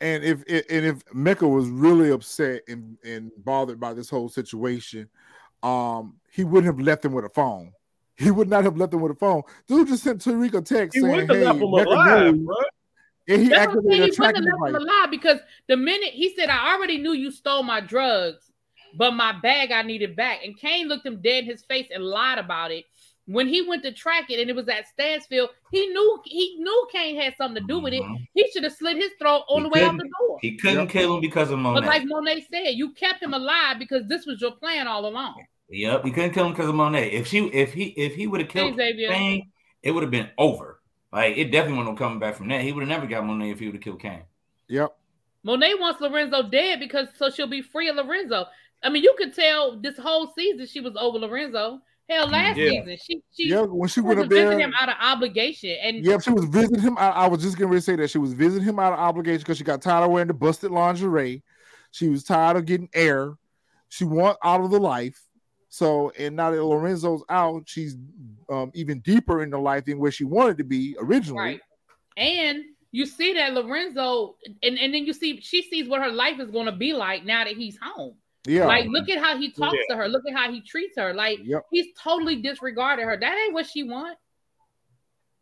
And 0.00 0.24
if 0.24 0.42
and 0.48 0.86
if 0.86 1.02
Mecca 1.14 1.48
was 1.48 1.68
really 1.68 2.10
upset 2.10 2.62
and, 2.68 2.98
and 3.04 3.30
bothered 3.38 3.80
by 3.80 3.94
this 3.94 4.10
whole 4.10 4.28
situation, 4.28 5.08
um, 5.62 6.16
he 6.30 6.44
wouldn't 6.44 6.66
have 6.66 6.84
left 6.84 7.04
him 7.04 7.12
with 7.12 7.24
a 7.24 7.30
phone. 7.30 7.72
He 8.16 8.30
would 8.30 8.48
not 8.48 8.64
have 8.64 8.76
left 8.76 8.92
him 8.94 9.00
with 9.02 9.12
a 9.12 9.16
phone. 9.16 9.42
Dude 9.66 9.88
just 9.88 10.02
sent 10.02 10.22
Tariq 10.22 10.54
a 10.54 10.62
text 10.62 10.96
He 10.96 11.02
saying, 11.02 11.28
"Hey, 11.28 11.44
left 11.44 11.60
him 11.60 11.70
Mecca 11.70 11.90
alive, 11.90 12.34
knew," 12.34 12.46
bro. 12.46 12.56
And 13.28 13.42
he 13.42 13.48
That's 13.48 13.66
what 13.74 13.78
I'm 13.78 13.90
saying. 13.90 14.02
activated 14.02 14.14
He 14.14 14.20
wouldn't 14.20 14.36
tracking 14.36 14.42
have 14.42 14.60
left 14.60 14.68
him 14.68 14.72
device. 14.74 14.82
alive 14.96 15.10
because 15.10 15.38
the 15.68 15.76
minute 15.76 16.10
he 16.10 16.34
said, 16.34 16.48
I 16.48 16.74
already 16.74 16.98
knew 16.98 17.12
you 17.12 17.30
stole 17.30 17.62
my 17.62 17.80
drugs, 17.80 18.50
but 18.96 19.12
my 19.14 19.32
bag 19.40 19.72
I 19.72 19.82
needed 19.82 20.14
back. 20.16 20.44
And 20.44 20.58
Cane 20.58 20.88
looked 20.88 21.06
him 21.06 21.20
dead 21.22 21.44
in 21.44 21.50
his 21.50 21.62
face 21.64 21.88
and 21.92 22.04
lied 22.04 22.38
about 22.38 22.70
it. 22.70 22.84
When 23.28 23.48
he 23.48 23.60
went 23.62 23.82
to 23.82 23.90
track 23.90 24.30
it 24.30 24.38
and 24.38 24.48
it 24.48 24.54
was 24.54 24.68
at 24.68 24.86
Stansfield, 24.86 25.50
he 25.72 25.88
knew 25.88 26.20
he 26.24 26.56
knew 26.60 26.88
Cane 26.92 27.20
had 27.20 27.34
something 27.36 27.60
to 27.60 27.66
do 27.66 27.80
with 27.80 27.92
it. 27.92 28.02
Mhm. 28.02 28.24
He 28.34 28.48
should 28.52 28.62
have 28.62 28.72
slit 28.72 28.96
his 28.96 29.10
throat 29.18 29.42
on 29.48 29.62
He 29.62 29.62
the 29.64 29.68
way 29.70 29.82
out 29.82 29.96
the 29.96 30.08
door. 30.20 30.38
He 30.40 30.56
couldn't 30.56 30.78
Yep. 30.82 30.88
kill 30.90 31.14
him 31.16 31.20
because 31.20 31.50
of 31.50 31.58
Monet. 31.58 31.80
But 31.80 31.88
like 31.88 32.04
Monet 32.04 32.46
said, 32.52 32.76
you 32.76 32.92
kept 32.92 33.20
him 33.20 33.34
alive 33.34 33.80
because 33.80 34.06
this 34.06 34.26
was 34.26 34.40
your 34.40 34.52
plan 34.52 34.86
all 34.86 35.06
along. 35.06 35.44
Yep, 35.68 36.04
he 36.04 36.12
couldn't 36.12 36.30
kill 36.34 36.46
him 36.46 36.52
because 36.52 36.68
of 36.68 36.76
Monet. 36.76 37.10
If 37.10 37.26
she, 37.26 37.38
if 37.48 37.72
he, 37.74 37.86
if 37.96 38.14
he 38.14 38.28
would 38.28 38.40
have 38.42 38.48
killed 38.48 38.76
Xavier. 38.76 39.08
Cane, 39.10 39.50
it 39.82 39.90
would 39.90 40.04
have 40.04 40.12
been 40.12 40.30
over. 40.38 40.75
Like 41.12 41.36
it 41.36 41.50
definitely 41.50 41.78
wasn't 41.78 41.98
coming 41.98 42.18
back 42.18 42.34
from 42.36 42.48
that. 42.48 42.62
He 42.62 42.72
would 42.72 42.80
have 42.82 42.88
never 42.88 43.06
got 43.06 43.24
Monet 43.24 43.50
if 43.50 43.58
he 43.60 43.66
would 43.66 43.76
have 43.76 43.82
killed 43.82 44.00
Cane. 44.00 44.24
Yep. 44.68 44.96
Monet 45.44 45.74
wants 45.74 46.00
Lorenzo 46.00 46.48
dead 46.48 46.80
because 46.80 47.08
so 47.16 47.30
she'll 47.30 47.46
be 47.46 47.62
free 47.62 47.88
of 47.88 47.96
Lorenzo. 47.96 48.46
I 48.82 48.90
mean, 48.90 49.02
you 49.02 49.14
could 49.16 49.34
tell 49.34 49.80
this 49.80 49.96
whole 49.96 50.32
season 50.36 50.66
she 50.66 50.80
was 50.80 50.96
over 50.98 51.18
Lorenzo. 51.18 51.80
Hell, 52.08 52.26
mm, 52.26 52.32
last 52.32 52.58
Yeah. 52.58 52.70
season 52.70 52.96
she 53.02 53.22
she 53.32 53.50
Yeah, 53.50 53.62
when 53.62 53.88
she 53.88 54.00
went 54.00 54.18
was 54.18 54.24
up 54.24 54.30
there, 54.30 54.44
visiting 54.44 54.60
him 54.64 54.72
out 54.80 54.88
of 54.88 54.96
obligation, 55.00 55.76
and 55.80 56.04
Yep, 56.04 56.22
she 56.22 56.30
was 56.30 56.44
visiting 56.46 56.80
him. 56.80 56.98
I, 56.98 57.08
I 57.08 57.28
was 57.28 57.42
just 57.42 57.56
getting 57.56 57.70
ready 57.70 57.80
to 57.80 57.84
say 57.84 57.96
that 57.96 58.10
she 58.10 58.18
was 58.18 58.32
visiting 58.32 58.66
him 58.66 58.78
out 58.78 58.92
of 58.92 58.98
obligation 58.98 59.38
because 59.40 59.58
she 59.58 59.64
got 59.64 59.82
tired 59.82 60.04
of 60.04 60.10
wearing 60.10 60.28
the 60.28 60.34
busted 60.34 60.70
lingerie. 60.70 61.42
She 61.92 62.08
was 62.08 62.24
tired 62.24 62.56
of 62.56 62.66
getting 62.66 62.90
air. 62.92 63.34
She 63.88 64.04
want 64.04 64.38
out 64.44 64.60
of 64.60 64.70
the 64.70 64.80
life. 64.80 65.25
So, 65.76 66.10
and 66.18 66.34
now 66.34 66.50
that 66.52 66.64
Lorenzo's 66.64 67.22
out, 67.28 67.64
she's 67.66 67.98
um, 68.48 68.70
even 68.72 69.00
deeper 69.00 69.42
in 69.42 69.50
the 69.50 69.58
life 69.58 69.84
than 69.84 69.98
where 69.98 70.10
she 70.10 70.24
wanted 70.24 70.56
to 70.56 70.64
be 70.64 70.96
originally. 70.98 71.38
Right. 71.38 71.60
And 72.16 72.64
you 72.92 73.04
see 73.04 73.34
that 73.34 73.52
Lorenzo, 73.52 74.36
and, 74.62 74.78
and 74.78 74.94
then 74.94 75.04
you 75.04 75.12
see 75.12 75.38
she 75.42 75.60
sees 75.60 75.86
what 75.86 76.00
her 76.00 76.10
life 76.10 76.40
is 76.40 76.50
going 76.50 76.64
to 76.64 76.72
be 76.72 76.94
like 76.94 77.26
now 77.26 77.44
that 77.44 77.58
he's 77.58 77.76
home. 77.82 78.14
Yeah. 78.46 78.64
Like, 78.64 78.86
look 78.88 79.10
at 79.10 79.18
how 79.22 79.36
he 79.36 79.50
talks 79.50 79.76
Yeah. 79.86 79.96
to 79.96 80.02
her. 80.02 80.08
Look 80.08 80.22
at 80.26 80.34
how 80.34 80.50
he 80.50 80.62
treats 80.62 80.96
her. 80.96 81.12
Like, 81.12 81.40
Yep. 81.42 81.66
he's 81.70 81.88
totally 82.02 82.36
disregarded 82.36 83.04
her. 83.04 83.18
That 83.18 83.36
ain't 83.36 83.52
what 83.52 83.66
she 83.66 83.82
want. 83.82 84.16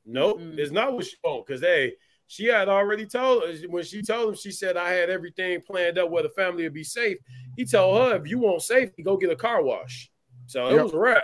Nope, 0.05 0.40
Mm. 0.40 0.59
it's 0.59 0.73
not 0.73 0.94
what 0.94 1.05
she 1.05 1.15
want. 1.23 1.47
Because 1.47 1.61
hey, 1.61 1.93
she 2.27 2.47
had 2.47 2.69
already 2.69 3.06
told 3.06 3.44
when 3.69 3.85
she 3.85 4.02
told 4.02 4.31
him, 4.31 4.35
she 4.35 4.51
said, 4.51 4.77
I 4.77 4.90
had 4.94 5.11
everything 5.11 5.61
planned 5.61 5.97
up 5.97 6.11
where 6.11 6.24
the 6.24 6.28
family 6.31 6.65
would 6.65 6.74
be 6.74 6.82
safe. 6.82 7.19
He 7.56 7.65
told 7.65 7.98
her, 7.98 8.16
if 8.16 8.28
you 8.28 8.40
want 8.40 8.62
safety, 8.62 9.05
go 9.05 9.16
get 9.16 9.31
a 9.31 9.36
car 9.36 9.62
wash. 9.62 10.11
So 10.47 10.69
it 10.69 10.75
Yep. 10.75 10.83
was 10.85 10.93
a 10.93 10.99
wrap. 10.99 11.23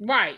Right. 0.00 0.36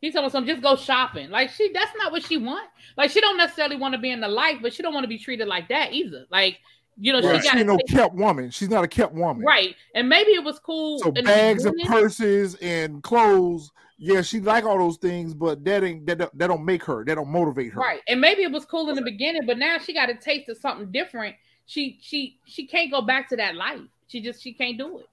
He 0.00 0.10
told 0.10 0.26
us 0.26 0.32
some 0.32 0.46
just 0.46 0.62
go 0.62 0.74
shopping. 0.76 1.30
Like 1.30 1.50
she 1.50 1.72
that's 1.72 1.92
not 1.96 2.10
what 2.12 2.24
she 2.24 2.36
want. 2.36 2.68
Like 2.96 3.10
she 3.10 3.20
don't 3.20 3.36
necessarily 3.36 3.76
want 3.76 3.94
to 3.94 4.00
be 4.00 4.10
in 4.10 4.20
the 4.20 4.28
life, 4.28 4.58
but 4.60 4.72
she 4.72 4.82
don't 4.82 4.94
want 4.94 5.04
to 5.04 5.08
be 5.08 5.18
treated 5.18 5.46
like 5.46 5.68
that 5.68 5.92
either. 5.92 6.26
Like, 6.30 6.58
you 6.98 7.12
know, 7.12 7.20
Right. 7.20 7.42
she 7.42 7.48
She 7.48 7.58
ain't 7.58 7.66
no 7.68 7.78
kept 7.88 8.14
woman. 8.14 8.50
She's 8.50 8.68
not 8.68 8.82
a 8.84 8.88
kept 8.88 9.14
woman. 9.14 9.44
right. 9.44 9.76
And 9.94 10.08
maybe 10.08 10.32
it 10.32 10.42
was 10.42 10.58
cool. 10.58 10.98
So 10.98 11.12
bags 11.12 11.64
and 11.64 11.76
purses 11.86 12.56
and 12.56 13.02
clothes. 13.02 13.70
Yeah, 13.98 14.22
she 14.22 14.40
like 14.40 14.64
all 14.64 14.78
those 14.78 14.96
things, 14.96 15.32
but 15.32 15.64
that 15.64 15.84
ain't 15.84 16.04
that 16.06 16.18
that 16.18 16.46
don't 16.48 16.64
make 16.64 16.82
her. 16.84 17.04
That 17.04 17.14
don't 17.14 17.28
motivate 17.28 17.72
her. 17.72 17.80
Right. 17.80 18.00
And 18.08 18.20
maybe 18.20 18.42
it 18.42 18.50
was 18.50 18.64
cool 18.64 18.88
in 18.90 18.96
the 18.96 19.02
beginning, 19.02 19.42
but 19.46 19.58
now 19.58 19.78
she 19.78 19.94
got 19.94 20.10
a 20.10 20.14
taste 20.14 20.48
of 20.48 20.56
something 20.58 20.90
different. 20.90 21.36
She 21.66 21.98
she 22.02 22.40
she 22.44 22.66
can't 22.66 22.90
go 22.90 23.02
back 23.02 23.28
to 23.28 23.36
that 23.36 23.54
life. 23.54 23.80
She 24.08 24.20
just 24.20 24.42
she 24.42 24.52
can't 24.52 24.76
do 24.76 24.98
it. 24.98 25.06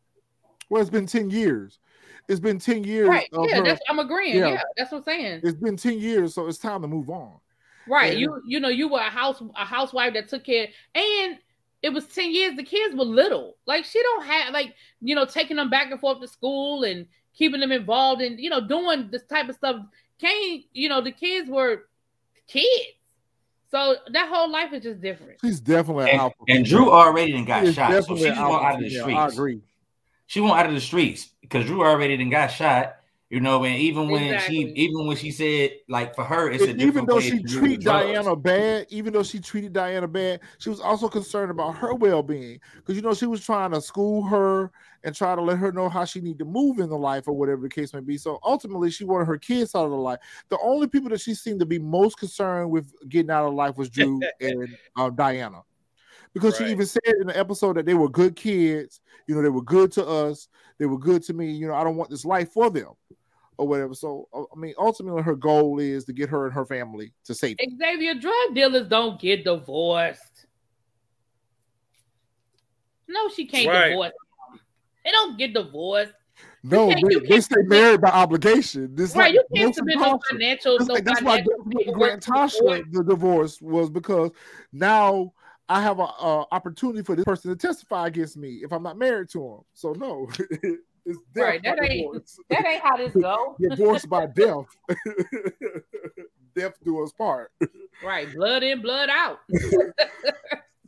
Well, 0.70 0.82
it's 0.82 0.90
been 0.90 1.06
ten 1.06 1.30
years. 1.30 1.78
It's 2.30 2.40
been 2.40 2.60
ten 2.60 2.84
years. 2.86 3.10
Right. 3.10 3.28
Uh, 3.36 3.42
yeah, 3.44 3.58
her- 3.58 3.64
that's 3.64 3.82
I'm 3.90 4.00
agreeing. 4.00 4.38
Yeah. 4.38 4.48
Yeah. 4.50 4.62
that's 4.78 4.92
what 4.92 5.00
I'm 5.00 5.04
saying. 5.04 5.42
It's 5.44 5.58
been 5.58 5.76
ten 5.76 6.00
years, 6.00 6.34
so 6.36 6.48
it's 6.48 6.58
time 6.60 6.82
to 6.84 6.88
move 6.88 7.10
on. 7.10 7.34
Right. 7.88 8.12
and- 8.14 8.22
You 8.22 8.42
you 8.48 8.60
know, 8.60 8.70
you 8.70 8.88
were 8.88 9.00
a 9.00 9.10
house 9.10 9.42
a 9.58 9.66
housewife 9.66 10.14
that 10.14 10.30
took 10.30 10.44
care 10.46 10.68
and 10.96 11.38
it 11.82 11.94
was 11.94 12.06
10 12.08 12.32
years, 12.34 12.58
the 12.58 12.64
kids 12.64 12.94
were 12.94 13.06
little. 13.06 13.56
Like 13.66 13.86
she 13.86 14.02
don't 14.02 14.26
have 14.26 14.54
like, 14.54 14.76
you 15.02 15.16
know, 15.16 15.24
taking 15.26 15.56
them 15.56 15.70
back 15.70 15.90
and 15.92 16.00
forth 16.00 16.20
to 16.20 16.28
school 16.28 16.84
and 16.84 17.08
keeping 17.34 17.62
them 17.62 17.72
involved 17.72 18.22
and 18.22 18.38
you 18.40 18.50
know, 18.50 18.60
doing 18.66 19.10
this 19.12 19.24
type 19.30 19.48
of 19.50 19.56
stuff. 19.56 19.78
Cane, 20.20 20.66
you 20.74 20.90
know, 20.90 21.00
the 21.02 21.12
kids 21.14 21.50
were 21.50 21.84
kids. 22.48 22.68
So 23.72 23.96
that 24.12 24.28
whole 24.30 24.52
life 24.52 24.74
is 24.74 24.84
just 24.84 25.00
different. 25.00 25.40
She's 25.42 25.60
definitely 25.62 26.06
an 26.06 26.10
And, 26.10 26.20
alpha. 26.20 26.36
and 26.50 26.66
Dru 26.66 26.90
already 26.92 27.32
done 27.34 27.46
got 27.46 27.66
shot, 27.68 27.76
so 27.92 28.00
definitely 28.00 28.18
she 28.24 28.30
just 28.30 28.42
want 28.42 28.66
out 28.66 28.74
of 28.76 28.80
the 28.82 28.90
female. 28.90 29.04
streets. 29.04 29.20
I 29.20 29.28
agree. 29.28 29.62
She 30.30 30.42
want 30.42 30.60
out 30.60 30.68
of 30.68 30.76
the 30.76 30.80
streets 30.80 31.28
because 31.42 31.66
Dru 31.66 31.82
already 31.82 32.16
done 32.16 32.30
got 32.30 32.52
shot. 32.52 32.98
You 33.32 33.40
know, 33.40 33.64
and 33.64 33.76
even 33.76 34.10
when 34.10 34.40
she, 34.42 34.58
even 34.76 35.08
when 35.08 35.18
she 35.18 35.32
said, 35.32 35.72
like 35.88 36.16
for 36.16 36.24
her, 36.24 36.52
it's 36.52 36.64
a 36.64 36.70
And 36.70 36.82
even 36.82 37.06
though 37.06 37.16
way 37.16 37.22
she 37.22 37.30
to 37.32 37.44
deal 37.44 37.62
with 37.62 37.70
treated. 37.70 37.86
Diana 37.86 38.36
bad, 38.36 38.86
even 38.90 39.12
though 39.12 39.24
she 39.24 39.40
treated 39.40 39.74
Diana 39.74 40.08
bad, 40.08 40.42
she 40.60 40.70
was 40.70 40.80
also 40.80 41.10
concerned 41.10 41.50
about 41.50 41.76
her 41.78 41.96
well-being 41.96 42.60
because 42.76 42.96
you 42.96 43.02
know 43.02 43.16
she 43.16 43.26
was 43.26 43.44
trying 43.44 43.72
to 43.72 43.82
school 43.82 44.24
her 44.24 44.72
and 45.04 45.16
try 45.16 45.34
to 45.34 45.42
let 45.42 45.58
her 45.58 45.72
know 45.72 45.90
how 45.90 46.06
she 46.06 46.22
need 46.22 46.38
to 46.40 46.46
move 46.46 46.78
in 46.78 46.90
the 46.90 46.98
life 46.98 47.28
or 47.28 47.34
whatever 47.34 47.62
the 47.62 47.70
case 47.70 47.92
may 47.92 48.02
be. 48.02 48.18
So 48.18 48.40
ultimately, 48.44 48.92
she 48.92 49.06
wanted 49.06 49.26
her 49.26 49.38
kids 49.40 49.74
out 49.74 49.86
of 49.86 49.92
the 49.92 49.98
life. 49.98 50.20
The 50.50 50.60
only 50.62 50.88
people 50.88 51.10
that 51.10 51.22
she 51.22 51.34
seemed 51.34 51.60
to 51.60 51.66
be 51.66 51.80
most 51.80 52.20
concerned 52.20 52.70
with 52.70 52.92
getting 53.10 53.32
out 53.32 53.48
of 53.48 53.56
life 53.56 53.78
was 53.78 53.90
Dru 53.90 54.20
and 54.42 54.78
uh, 54.96 55.10
Diana. 55.10 55.64
Because 56.34 56.58
she 56.58 56.66
even 56.66 56.86
said 56.86 57.02
in 57.20 57.28
the 57.28 57.38
episode 57.38 57.76
that 57.78 57.86
they 57.86 57.96
were 57.96 58.10
good 58.10 58.36
kids, 58.36 59.02
you 59.28 59.36
know, 59.36 59.42
they 59.42 59.50
were 59.50 59.64
good 59.64 59.92
to 59.94 60.06
us, 60.06 60.48
they 60.78 60.86
were 60.86 60.98
good 61.00 61.24
to 61.24 61.34
me, 61.34 61.52
you 61.52 61.68
know, 61.68 61.74
I 61.74 61.84
don't 61.84 61.96
want 61.96 62.10
this 62.10 62.24
life 62.24 62.52
for 62.52 62.70
them 62.70 62.90
or 63.58 63.68
whatever. 63.68 63.94
So, 63.94 64.28
uh, 64.34 64.44
I 64.44 64.60
mean, 64.60 64.74
ultimately, 64.78 65.22
her 65.22 65.36
goal 65.36 65.80
is 65.80 66.06
to 66.06 66.14
get 66.14 66.30
her 66.30 66.46
and 66.46 66.54
her 66.54 66.66
family 66.66 67.14
to 67.26 67.36
safety. 67.36 67.68
Xavier, 67.78 68.14
drug 68.16 68.56
dealers 68.56 68.88
don't 68.88 69.20
get 69.20 69.44
divorced. 69.44 70.46
No, 73.08 73.28
she 73.30 73.46
can't 73.46 73.68
Right. 73.68 73.90
divorce. 73.90 74.12
them. 74.52 74.60
They 75.04 75.12
don't 75.12 75.38
get 75.38 75.54
divorced. 75.54 76.14
No, 76.64 76.90
they, 76.90 77.02
you 77.10 77.22
they 77.22 77.28
can't 77.28 77.44
stay 77.44 77.62
married 77.64 78.02
by 78.02 78.10
obligation. 78.10 78.94
This 78.94 79.16
right, 79.16 79.34
like 79.34 79.34
you 79.34 79.44
can't 79.56 79.74
submit 79.74 79.98
no 79.98 80.18
Tasha. 80.18 80.20
financial, 80.30 80.76
It's 80.76 80.88
no 80.88 80.94
like, 80.94 81.04
that's 81.06 81.22
why 81.22 81.44
financial 81.44 81.86
the 81.86 81.92
grant 81.94 82.22
to 82.24 82.32
the. 82.32 82.38
Tasha 82.38 82.92
the 82.92 83.04
divorce 83.04 83.62
was 83.62 83.90
because 83.90 84.32
now 84.72 85.34
I 85.70 85.82
have 85.82 86.00
an 86.00 86.08
opportunity 86.52 87.04
for 87.04 87.16
this 87.16 87.26
person 87.26 87.52
to 87.52 87.56
testify 87.56 88.08
against 88.08 88.38
me 88.38 88.62
if 88.64 88.74
I'm 88.74 88.82
not 88.84 88.98
married 88.98 89.30
to 89.30 89.46
him. 89.46 89.60
So 89.76 89.94
no, 89.94 90.28
it's 90.40 91.20
death 91.34 91.44
Right, 91.44 91.64
that 91.64 91.80
ain't- 91.84 91.92
divorce. 92.12 92.40
That 92.50 92.66
ain't 92.66 92.82
how 92.82 92.98
this 92.98 93.14
go. 93.14 93.56
divorce 93.70 94.06
by 94.06 94.26
death. 94.26 94.66
death 96.56 96.74
do 96.84 97.04
us 97.04 97.12
part. 97.12 97.52
right, 98.04 98.34
blood 98.34 98.64
in, 98.64 98.82
blood 98.82 99.10
out. 99.12 99.38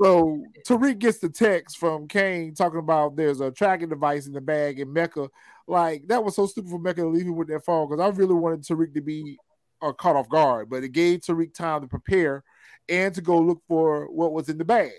So 0.02 0.44
Tariq 0.68 0.98
gets 0.98 1.20
the 1.20 1.30
text 1.30 1.78
from 1.78 2.08
Cane 2.08 2.56
talking 2.56 2.80
about 2.80 3.16
there's 3.16 3.40
a 3.40 3.52
tracking 3.52 3.90
device 3.90 4.26
in 4.26 4.34
the 4.34 4.42
bag 4.42 4.80
in 4.80 4.92
Mecca. 4.92 5.30
Like 5.68 6.08
that 6.08 6.24
was 6.24 6.36
so 6.36 6.48
stupid 6.48 6.72
for 6.72 6.80
Mecca 6.80 7.02
to 7.02 7.08
leave 7.08 7.28
him 7.28 7.36
with 7.36 7.50
that 7.50 7.64
phone 7.64 7.88
because 7.88 8.02
I 8.04 8.10
really 8.18 8.34
wanted 8.34 8.62
Tariq 8.64 8.96
to 8.96 9.02
be 9.02 9.38
uh, 9.82 9.92
caught 9.94 10.16
off 10.16 10.28
guard, 10.28 10.70
but 10.72 10.84
it 10.84 10.90
gave 10.92 11.20
Tariq 11.20 11.54
time 11.54 11.82
to 11.82 11.88
prepare 11.88 12.44
and 12.90 13.14
to 13.16 13.22
go 13.22 13.40
look 13.40 13.62
for 13.68 14.12
what 14.12 14.34
was 14.34 14.50
in 14.50 14.58
the 14.58 14.66
bag. 14.66 14.92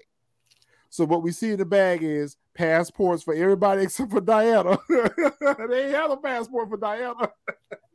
So 0.90 1.06
what 1.06 1.22
we 1.22 1.32
see 1.32 1.52
in 1.52 1.58
the 1.58 1.64
bag 1.64 2.02
is 2.02 2.36
passports 2.54 3.22
for 3.22 3.34
everybody 3.34 3.82
except 3.84 4.10
for 4.10 4.20
Diana. 4.20 4.78
they 4.88 5.86
ain't 5.86 5.94
have 5.94 6.10
a 6.10 6.16
passport 6.16 6.68
for 6.68 6.76
Diana. 6.76 7.30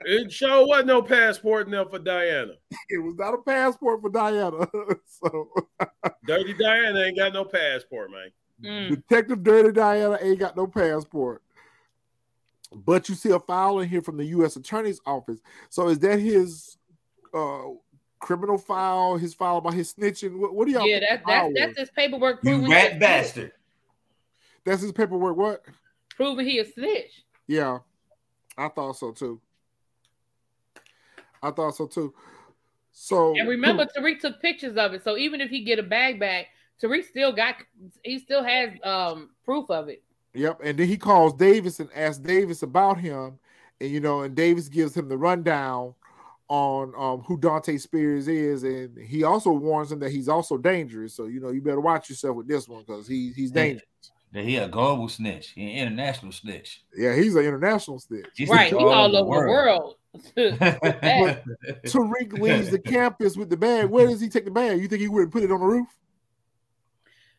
It 0.10 0.32
sure 0.32 0.66
wasn't 0.66 0.88
no 0.88 1.02
passport 1.02 1.66
in 1.66 1.72
there 1.72 1.84
for 1.84 2.00
Diana. 2.00 2.54
It 2.88 3.00
was 3.00 3.16
not 3.18 3.34
a 3.34 3.40
passport 3.40 4.00
for 4.00 4.10
Diana. 4.10 4.70
so 5.06 5.50
Dirty 6.26 6.54
Diana 6.54 7.00
ain't 7.02 7.18
got 7.18 7.34
no 7.34 7.44
passport, 7.44 8.12
man. 8.12 8.32
Mm. 8.64 8.90
Detective 8.90 9.44
Dirty 9.44 9.74
Diana 9.74 10.18
ain't 10.22 10.40
got 10.40 10.56
no 10.56 10.66
passport. 10.66 11.42
But 12.74 13.10
you 13.10 13.16
see 13.16 13.32
a 13.32 13.40
file 13.40 13.80
in 13.80 13.90
here 13.90 14.02
from 14.02 14.18
the 14.18 14.26
U.S. 14.26 14.56
Attorney's 14.56 15.02
Office. 15.06 15.40
So 15.70 15.90
is 15.90 16.00
that 16.00 16.20
his 16.20 16.78
uh, 17.34 17.64
criminal 18.20 18.58
file? 18.58 19.18
His 19.18 19.34
file 19.34 19.58
about 19.58 19.74
his 19.74 19.94
snitching? 19.94 20.38
What, 20.38 20.54
what 20.54 20.68
do 20.68 20.74
y'all? 20.74 20.88
Yeah, 20.88 21.00
that, 21.00 21.24
that's 21.26 21.54
that's 21.56 21.80
his 21.80 21.90
paperwork 21.92 22.40
You 22.44 22.70
rat 22.70 23.00
bastard. 23.00 23.52
That's 24.66 24.82
his 24.82 24.92
paperwork. 24.92 25.38
What? 25.38 25.64
Proving 26.16 26.46
he 26.46 26.60
a 26.60 26.66
snitch. 26.66 27.24
Yeah, 27.48 27.80
I 28.58 28.68
thought 28.70 28.98
so 28.98 29.12
too. 29.12 29.40
I 31.42 31.52
thought 31.52 31.76
so 31.76 31.88
too. 31.88 32.14
So 32.92 33.38
And 33.38 33.48
remember, 33.48 33.86
Tariq 33.86 34.20
took 34.20 34.42
pictures 34.42 34.76
of 34.76 34.94
it. 34.94 35.04
So 35.04 35.18
even 35.18 35.40
if 35.40 35.50
he 35.50 35.64
get 35.64 35.78
a 35.78 35.84
bag 35.84 36.20
back, 36.20 36.48
Tariq 36.82 37.06
still 37.06 37.32
got 37.32 37.56
he 38.04 38.20
still 38.20 38.44
has 38.44 38.72
um 38.84 39.30
proof 39.46 39.70
of 39.70 39.88
it. 39.88 40.04
Yep. 40.34 40.62
And 40.64 40.78
then 40.78 40.88
he 40.88 40.98
calls 40.98 41.34
Davis 41.34 41.80
and 41.80 41.90
asks 41.96 42.18
Davis 42.18 42.64
about 42.64 43.00
him. 43.00 43.40
And 43.80 43.92
you 43.92 44.00
know, 44.00 44.22
and 44.22 44.36
Davis 44.36 44.68
gives 44.68 44.96
him 44.96 45.10
the 45.10 45.18
rundown 45.18 45.94
on 46.50 46.94
um 46.98 47.22
who 47.22 47.38
Dante 47.38 47.78
Spears 47.78 48.28
is, 48.28 48.64
and 48.64 48.98
he 48.98 49.24
also 49.24 49.52
warns 49.52 49.92
him 49.92 50.00
that 50.00 50.12
he's 50.12 50.30
also 50.30 50.58
dangerous. 50.58 51.16
So 51.16 51.26
you 51.26 51.40
know, 51.40 51.50
you 51.50 51.62
better 51.62 51.82
watch 51.82 52.10
yourself 52.10 52.36
with 52.36 52.48
this 52.48 52.68
one 52.68 52.84
because 52.86 53.08
he 53.08 53.32
he's 53.36 53.52
dangerous. 53.52 53.86
That 54.34 54.44
he 54.44 54.58
a 54.58 54.68
global 54.68 55.08
snitch, 55.08 55.50
he 55.50 55.64
an 55.64 55.88
international 55.88 56.32
snitch. 56.32 56.84
Yeah, 56.96 57.16
he's 57.16 57.36
an 57.36 57.46
international 57.46 58.00
snitch. 58.00 58.28
He's 58.36 58.50
right, 58.50 58.70
snitch 58.70 58.82
he 58.82 58.86
all 58.86 59.16
over 59.16 59.46
the 59.46 59.50
world. 59.50 59.96
But 60.36 61.44
Tariq 61.86 62.34
leaves 62.34 62.72
the 62.72 62.80
campus 62.80 63.38
with 63.38 63.50
the 63.50 63.58
bag. 63.58 63.88
Where 63.90 64.08
does 64.08 64.20
he 64.20 64.30
take 64.30 64.46
the 64.46 64.52
bag? 64.52 64.82
You 64.82 64.88
think 64.88 65.02
he 65.02 65.08
would 65.08 65.22
have 65.22 65.32
put 65.32 65.44
it 65.44 65.52
on 65.52 65.60
the 65.60 65.66
roof? 65.66 65.88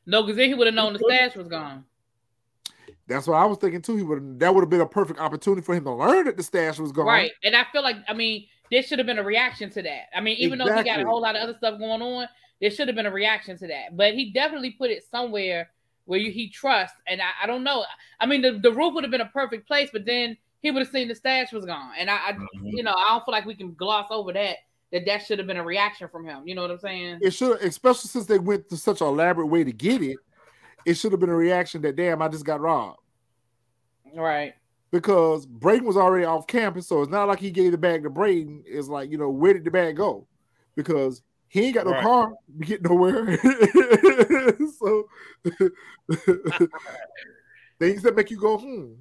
no, 0.07 0.23
because 0.23 0.37
then 0.37 0.49
he 0.49 0.55
would 0.55 0.67
have 0.67 0.75
known 0.75 0.95
the 0.95 0.99
stash 0.99 1.37
was 1.37 1.49
gone. 1.49 1.85
That's 3.07 3.27
what 3.27 3.37
I 3.37 3.45
was 3.47 3.59
thinking 3.59 3.83
too. 3.83 3.97
He 3.97 4.03
would 4.03 4.41
that 4.41 4.55
would 4.55 4.61
have 4.63 4.71
been 4.71 4.81
a 4.81 4.87
perfect 4.87 5.19
opportunity 5.19 5.63
for 5.63 5.75
him 5.75 5.85
to 5.85 5.93
learn 5.93 6.27
that 6.27 6.37
the 6.37 6.43
stash 6.43 6.79
was 6.79 6.93
gone. 6.93 7.07
Right. 7.07 7.33
And 7.43 7.55
I 7.55 7.65
feel 7.73 7.83
like, 7.83 7.97
I 8.07 8.13
mean, 8.13 8.47
there 8.71 8.83
should 8.83 8.99
have 8.99 9.07
been 9.07 9.19
a 9.19 9.25
reaction 9.25 9.71
to 9.71 9.83
that. 9.83 10.07
I 10.15 10.21
mean, 10.21 10.37
even 10.39 10.59
though 10.59 10.75
he 10.75 10.83
got 10.85 11.01
a 11.01 11.05
whole 11.05 11.21
lot 11.21 11.37
of 11.37 11.43
other 11.43 11.57
stuff 11.57 11.79
going 11.79 12.03
on, 12.03 12.29
there 12.61 12.71
should 12.71 12.89
have 12.89 12.97
been 12.97 13.07
a 13.07 13.11
reaction 13.11 13.57
to 13.59 13.67
that. 13.69 13.97
But 13.97 14.15
he 14.15 14.31
definitely 14.33 14.73
put 14.73 14.91
it 14.91 15.05
somewhere 15.11 15.71
where 16.07 16.19
you, 16.19 16.33
he 16.33 16.49
trusts. 16.49 16.97
And 17.07 17.21
I, 17.21 17.31
I 17.43 17.47
don't 17.47 17.63
know. 17.63 17.85
I 18.21 18.27
mean, 18.27 18.43
the, 18.43 18.59
the 18.59 18.73
roof 18.73 18.95
would 18.95 19.05
have 19.05 19.11
been 19.11 19.21
a 19.21 19.27
perfect 19.27 19.67
place, 19.67 19.91
but 19.93 20.05
then 20.07 20.37
he 20.61 20.71
would 20.71 20.81
have 20.81 20.91
seen 20.93 21.09
the 21.09 21.15
stash 21.15 21.53
was 21.53 21.65
gone. 21.65 21.93
And 21.99 22.11
I, 22.11 22.17
I 22.17 22.33
Mhm. 22.33 22.43
you 22.65 22.83
know, 22.83 22.95
I 22.95 23.11
don't 23.11 23.25
feel 23.25 23.33
like 23.33 23.45
we 23.45 23.55
can 23.55 23.75
gloss 23.75 24.09
over 24.11 24.33
that, 24.33 24.57
that 24.91 25.07
that 25.07 25.25
should 25.27 25.39
have 25.39 25.47
been 25.47 25.59
a 25.59 25.65
reaction 25.65 26.09
from 26.09 26.25
him. 26.25 26.49
You 26.49 26.55
know 26.55 26.63
what 26.63 26.71
I'm 26.71 26.79
saying? 26.79 27.19
It 27.21 27.33
should, 27.33 27.61
especially 27.61 28.09
since 28.09 28.27
they 28.27 28.39
went 28.39 28.69
to 28.71 28.77
such 28.77 29.01
an 29.01 29.07
elaborate 29.07 29.47
way 29.47 29.65
to 29.65 29.73
get 29.73 30.03
it. 30.03 30.17
It 30.85 30.95
should 30.95 31.13
have 31.13 31.21
been 31.21 31.29
a 31.29 31.37
reaction 31.37 31.83
that 31.83 31.97
damn, 31.97 32.23
I 32.23 32.29
just 32.29 32.45
got 32.45 32.61
robbed. 32.61 32.99
Right. 34.17 34.55
Because 34.91 35.47
Braden 35.47 35.87
was 35.87 35.97
already 35.97 36.25
off 36.25 36.47
campus, 36.47 36.87
so 36.89 37.03
it's 37.03 37.11
not 37.11 37.29
like 37.29 37.41
he 37.41 37.51
gave 37.51 37.73
the 37.73 37.79
bag 37.79 38.03
to 38.05 38.11
Braden. 38.11 38.65
It's 38.67 38.89
like, 38.89 39.11
you 39.11 39.19
know, 39.19 39.31
where 39.31 39.53
did 39.53 39.65
the 39.65 39.71
bag 39.71 39.97
go? 39.97 40.27
Because 40.77 41.23
he 41.49 41.67
ain't 41.67 41.75
got 41.75 41.87
no 41.87 41.93
Right. 41.93 42.03
car 42.03 42.33
to 42.61 42.67
get 42.67 42.83
nowhere. 42.83 43.37
so 44.79 45.09
things 47.79 48.03
that 48.03 48.15
make 48.17 48.31
you 48.31 48.39
go, 48.39 48.59
hmm. 48.59 48.93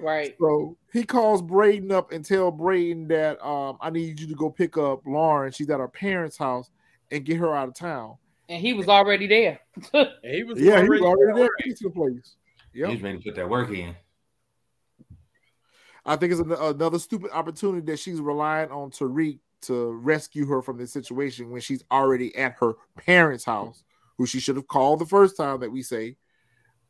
Right. 0.00 0.34
So 0.38 0.76
he 0.92 1.04
calls 1.04 1.42
Braden 1.42 1.90
up 1.90 2.12
and 2.12 2.24
tell 2.24 2.50
Braden 2.50 3.08
that 3.08 3.44
um, 3.44 3.78
I 3.80 3.90
need 3.90 4.20
you 4.20 4.26
to 4.28 4.34
go 4.34 4.50
pick 4.50 4.76
up 4.76 5.02
Lauren. 5.06 5.52
She's 5.52 5.68
at 5.70 5.80
her 5.80 5.88
parents' 5.88 6.36
house 6.36 6.70
and 7.10 7.24
get 7.24 7.38
her 7.38 7.54
out 7.54 7.68
of 7.68 7.74
town. 7.74 8.16
And 8.48 8.60
he 8.60 8.72
was 8.72 8.88
already 8.88 9.26
there. 9.26 9.60
He 10.22 10.44
was 10.44 10.60
Yeah, 10.60 10.82
he 10.82 10.88
was 10.88 11.00
already 11.00 11.32
already 11.32 11.50
there 11.66 11.74
to 11.74 11.84
the 11.84 11.90
place. 11.90 12.36
Yep. 12.74 12.90
He's 12.90 13.02
ready 13.02 13.18
to 13.18 13.24
put 13.24 13.34
that 13.34 13.48
work 13.48 13.70
in. 13.70 13.94
I 16.04 16.16
think 16.16 16.32
it's 16.32 16.40
an- 16.40 16.52
another 16.52 16.98
stupid 16.98 17.30
opportunity 17.32 17.84
that 17.86 17.98
she's 17.98 18.20
relying 18.20 18.70
on 18.70 18.90
Tariq 18.90 19.40
to 19.62 19.92
rescue 19.92 20.46
her 20.46 20.62
from 20.62 20.78
this 20.78 20.92
situation 20.92 21.50
when 21.50 21.60
she's 21.60 21.84
already 21.90 22.34
at 22.36 22.56
her 22.60 22.74
parents' 22.96 23.44
house, 23.44 23.82
who 24.16 24.26
she 24.26 24.40
should 24.40 24.56
have 24.56 24.68
called 24.68 25.00
the 25.00 25.06
first 25.06 25.36
time 25.36 25.60
that 25.60 25.72
we 25.72 25.82
say. 25.82 26.16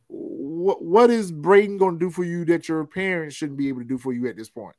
What 0.08 0.82
what 0.82 1.10
is 1.10 1.30
Braden 1.30 1.76
going 1.76 1.98
to 1.98 2.06
do 2.06 2.10
for 2.10 2.24
you 2.24 2.44
that 2.46 2.68
your 2.68 2.84
parents 2.84 3.34
shouldn't 3.34 3.58
be 3.58 3.68
able 3.68 3.80
to 3.80 3.86
do 3.86 3.98
for 3.98 4.12
you 4.12 4.26
at 4.26 4.36
this 4.36 4.48
point? 4.48 4.76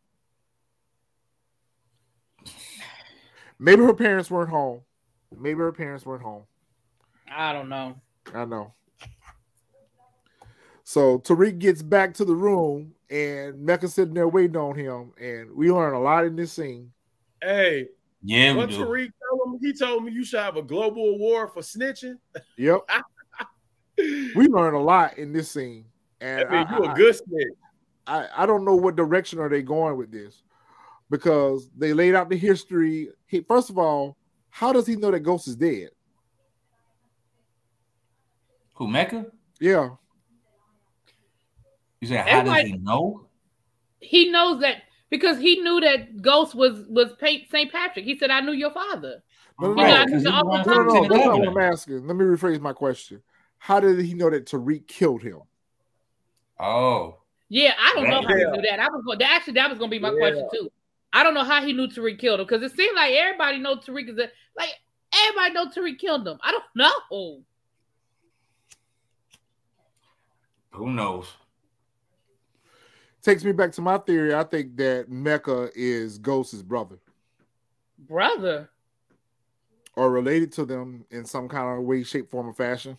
Maybe 3.60 3.84
her 3.84 3.94
parents 3.94 4.32
weren't 4.32 4.50
home. 4.50 4.82
Maybe 5.38 5.60
her 5.60 5.72
parents 5.72 6.06
weren't 6.06 6.24
home. 6.24 6.44
I 7.30 7.54
don't 7.54 7.70
know. 7.70 8.00
I 8.34 8.46
know. 8.46 8.74
So 10.90 11.20
Tariq 11.20 11.60
gets 11.60 11.84
back 11.84 12.16
to 12.16 12.26
the 12.26 12.34
room 12.34 12.96
and 13.12 13.60
Mecca's 13.60 13.94
sitting 13.94 14.16
there 14.16 14.28
waiting 14.28 14.58
on 14.58 14.74
him. 14.76 15.12
And 15.22 15.56
we 15.56 15.72
learn 15.72 15.94
a 15.94 16.02
lot 16.02 16.26
in 16.26 16.36
this 16.36 16.52
scene. 16.52 16.92
Hey, 17.44 17.90
Yeah, 18.24 18.56
what. 18.56 18.70
Tariq 18.70 19.12
told 19.30 19.54
him? 19.54 19.60
He 19.62 19.72
told 19.72 20.04
me 20.04 20.12
you 20.12 20.26
should 20.26 20.40
have 20.40 20.58
a 20.58 20.64
global 20.64 21.10
award 21.10 21.52
for 21.54 21.62
snitching. 21.62 22.16
Yep. 22.58 22.90
we 24.00 24.48
learn 24.48 24.74
a 24.74 24.82
lot 24.82 25.20
in 25.20 25.32
this 25.32 25.52
scene. 25.52 25.86
And 26.22 26.48
I 26.48 26.52
mean, 26.52 26.68
I, 26.68 26.78
you 26.80 26.84
I- 26.86 26.92
a 26.92 26.96
good 26.96 27.16
snitch. 27.16 27.54
I, 28.08 28.28
I 28.38 28.46
don't 28.48 28.66
know 28.66 28.76
what 28.76 28.96
direction 28.96 29.38
are 29.38 29.48
they 29.48 29.62
going 29.62 29.96
with 29.96 30.12
this 30.12 30.42
because 31.12 31.70
they 31.78 31.94
laid 31.94 32.16
out 32.16 32.30
the 32.32 32.36
history. 32.38 33.10
He, 33.28 33.42
first 33.42 33.70
of 33.70 33.78
all, 33.78 34.18
how 34.50 34.74
does 34.74 34.88
he 34.88 34.96
know 34.96 35.12
that 35.12 35.20
Ghost 35.20 35.48
is 35.48 35.56
dead? 35.56 35.90
Who 38.74 38.88
Mecca? 38.88 39.28
Yeah. 39.60 39.90
You 42.02 42.08
said 42.08 42.28
how 42.28 42.44
does 42.44 42.62
he 42.66 42.74
know? 42.78 43.28
He 44.00 44.32
knows 44.32 44.62
that 44.62 44.84
because 45.10 45.38
he 45.40 45.62
knew 45.62 45.82
that 45.82 46.22
Ghost 46.22 46.56
was 46.56 46.86
was 46.88 47.12
St. 47.20 47.72
Patrick. 47.72 48.06
He 48.06 48.18
said, 48.18 48.30
"I 48.30 48.40
knew 48.40 48.54
your 48.54 48.72
father." 48.72 49.22
No, 49.60 49.74
no, 49.74 49.84
no. 49.84 49.94
I 49.94 50.06
knew 50.06 50.20
the 50.22 50.30
No, 50.30 50.38
Uncle 50.38 50.74
no, 50.74 50.84
no, 50.84 50.94
Tom. 50.94 51.08
that's 51.10 51.26
not 51.26 51.40
what 51.40 51.48
I'm 51.50 51.58
asking. 51.58 52.08
Let 52.08 52.16
me 52.16 52.24
rephrase 52.26 52.62
my 52.62 52.72
question. 52.72 53.22
How 53.58 53.82
did 53.82 54.00
he 54.00 54.14
know 54.14 54.30
that 54.30 54.46
Tariq 54.46 54.88
killed 54.88 55.22
him? 55.22 55.40
Oh, 56.60 57.18
Yeah, 57.50 57.74
I 57.78 57.94
don't 57.96 58.10
know 58.10 58.22
how 58.22 58.36
he 58.36 58.46
knew 58.46 58.62
that. 58.70 58.80
I 58.80 58.88
was 58.88 59.04
going. 59.06 59.22
Actually, 59.22 59.54
that 59.54 59.70
was 59.70 59.80
going 59.80 59.92
to 59.92 59.96
be 59.96 60.00
my 60.00 60.12
Yeah. 60.12 60.18
question 60.18 60.48
too. 60.54 60.72
I 61.12 61.24
don't 61.24 61.34
know 61.34 61.44
how 61.44 61.62
he 61.64 61.74
knew 61.74 61.88
Tariq 61.88 62.20
killed 62.20 62.40
him 62.40 62.46
because 62.46 62.64
it 62.64 62.76
seemed 62.76 62.96
like 62.96 63.14
everybody 63.14 63.58
know 63.58 63.76
Tariq 63.76 64.10
is 64.10 64.18
a, 64.18 64.30
like 64.56 64.70
everybody 65.14 65.54
know 65.54 65.66
Tariq 65.66 66.00
killed 66.00 66.26
him. 66.28 66.38
I 66.42 66.52
don't 66.52 66.64
know. 66.76 67.42
who 70.72 70.92
knows? 70.94 71.28
Takes 73.22 73.44
me 73.44 73.52
back 73.52 73.72
to 73.74 73.82
my 73.82 73.98
theory. 73.98 74.34
I 74.34 74.44
think 74.44 74.78
that 74.78 75.10
Mecca 75.10 75.70
is 75.76 76.18
Ghost's 76.18 76.62
brother 76.62 77.00
Brother, 77.98 78.70
or 79.96 80.10
related 80.12 80.52
to 80.54 80.66
them 80.66 81.06
in 81.12 81.26
some 81.26 81.50
kind 81.50 81.78
of 81.80 81.84
way, 81.86 82.04
shape, 82.04 82.30
form, 82.32 82.48
or 82.48 82.54
fashion. 82.54 82.98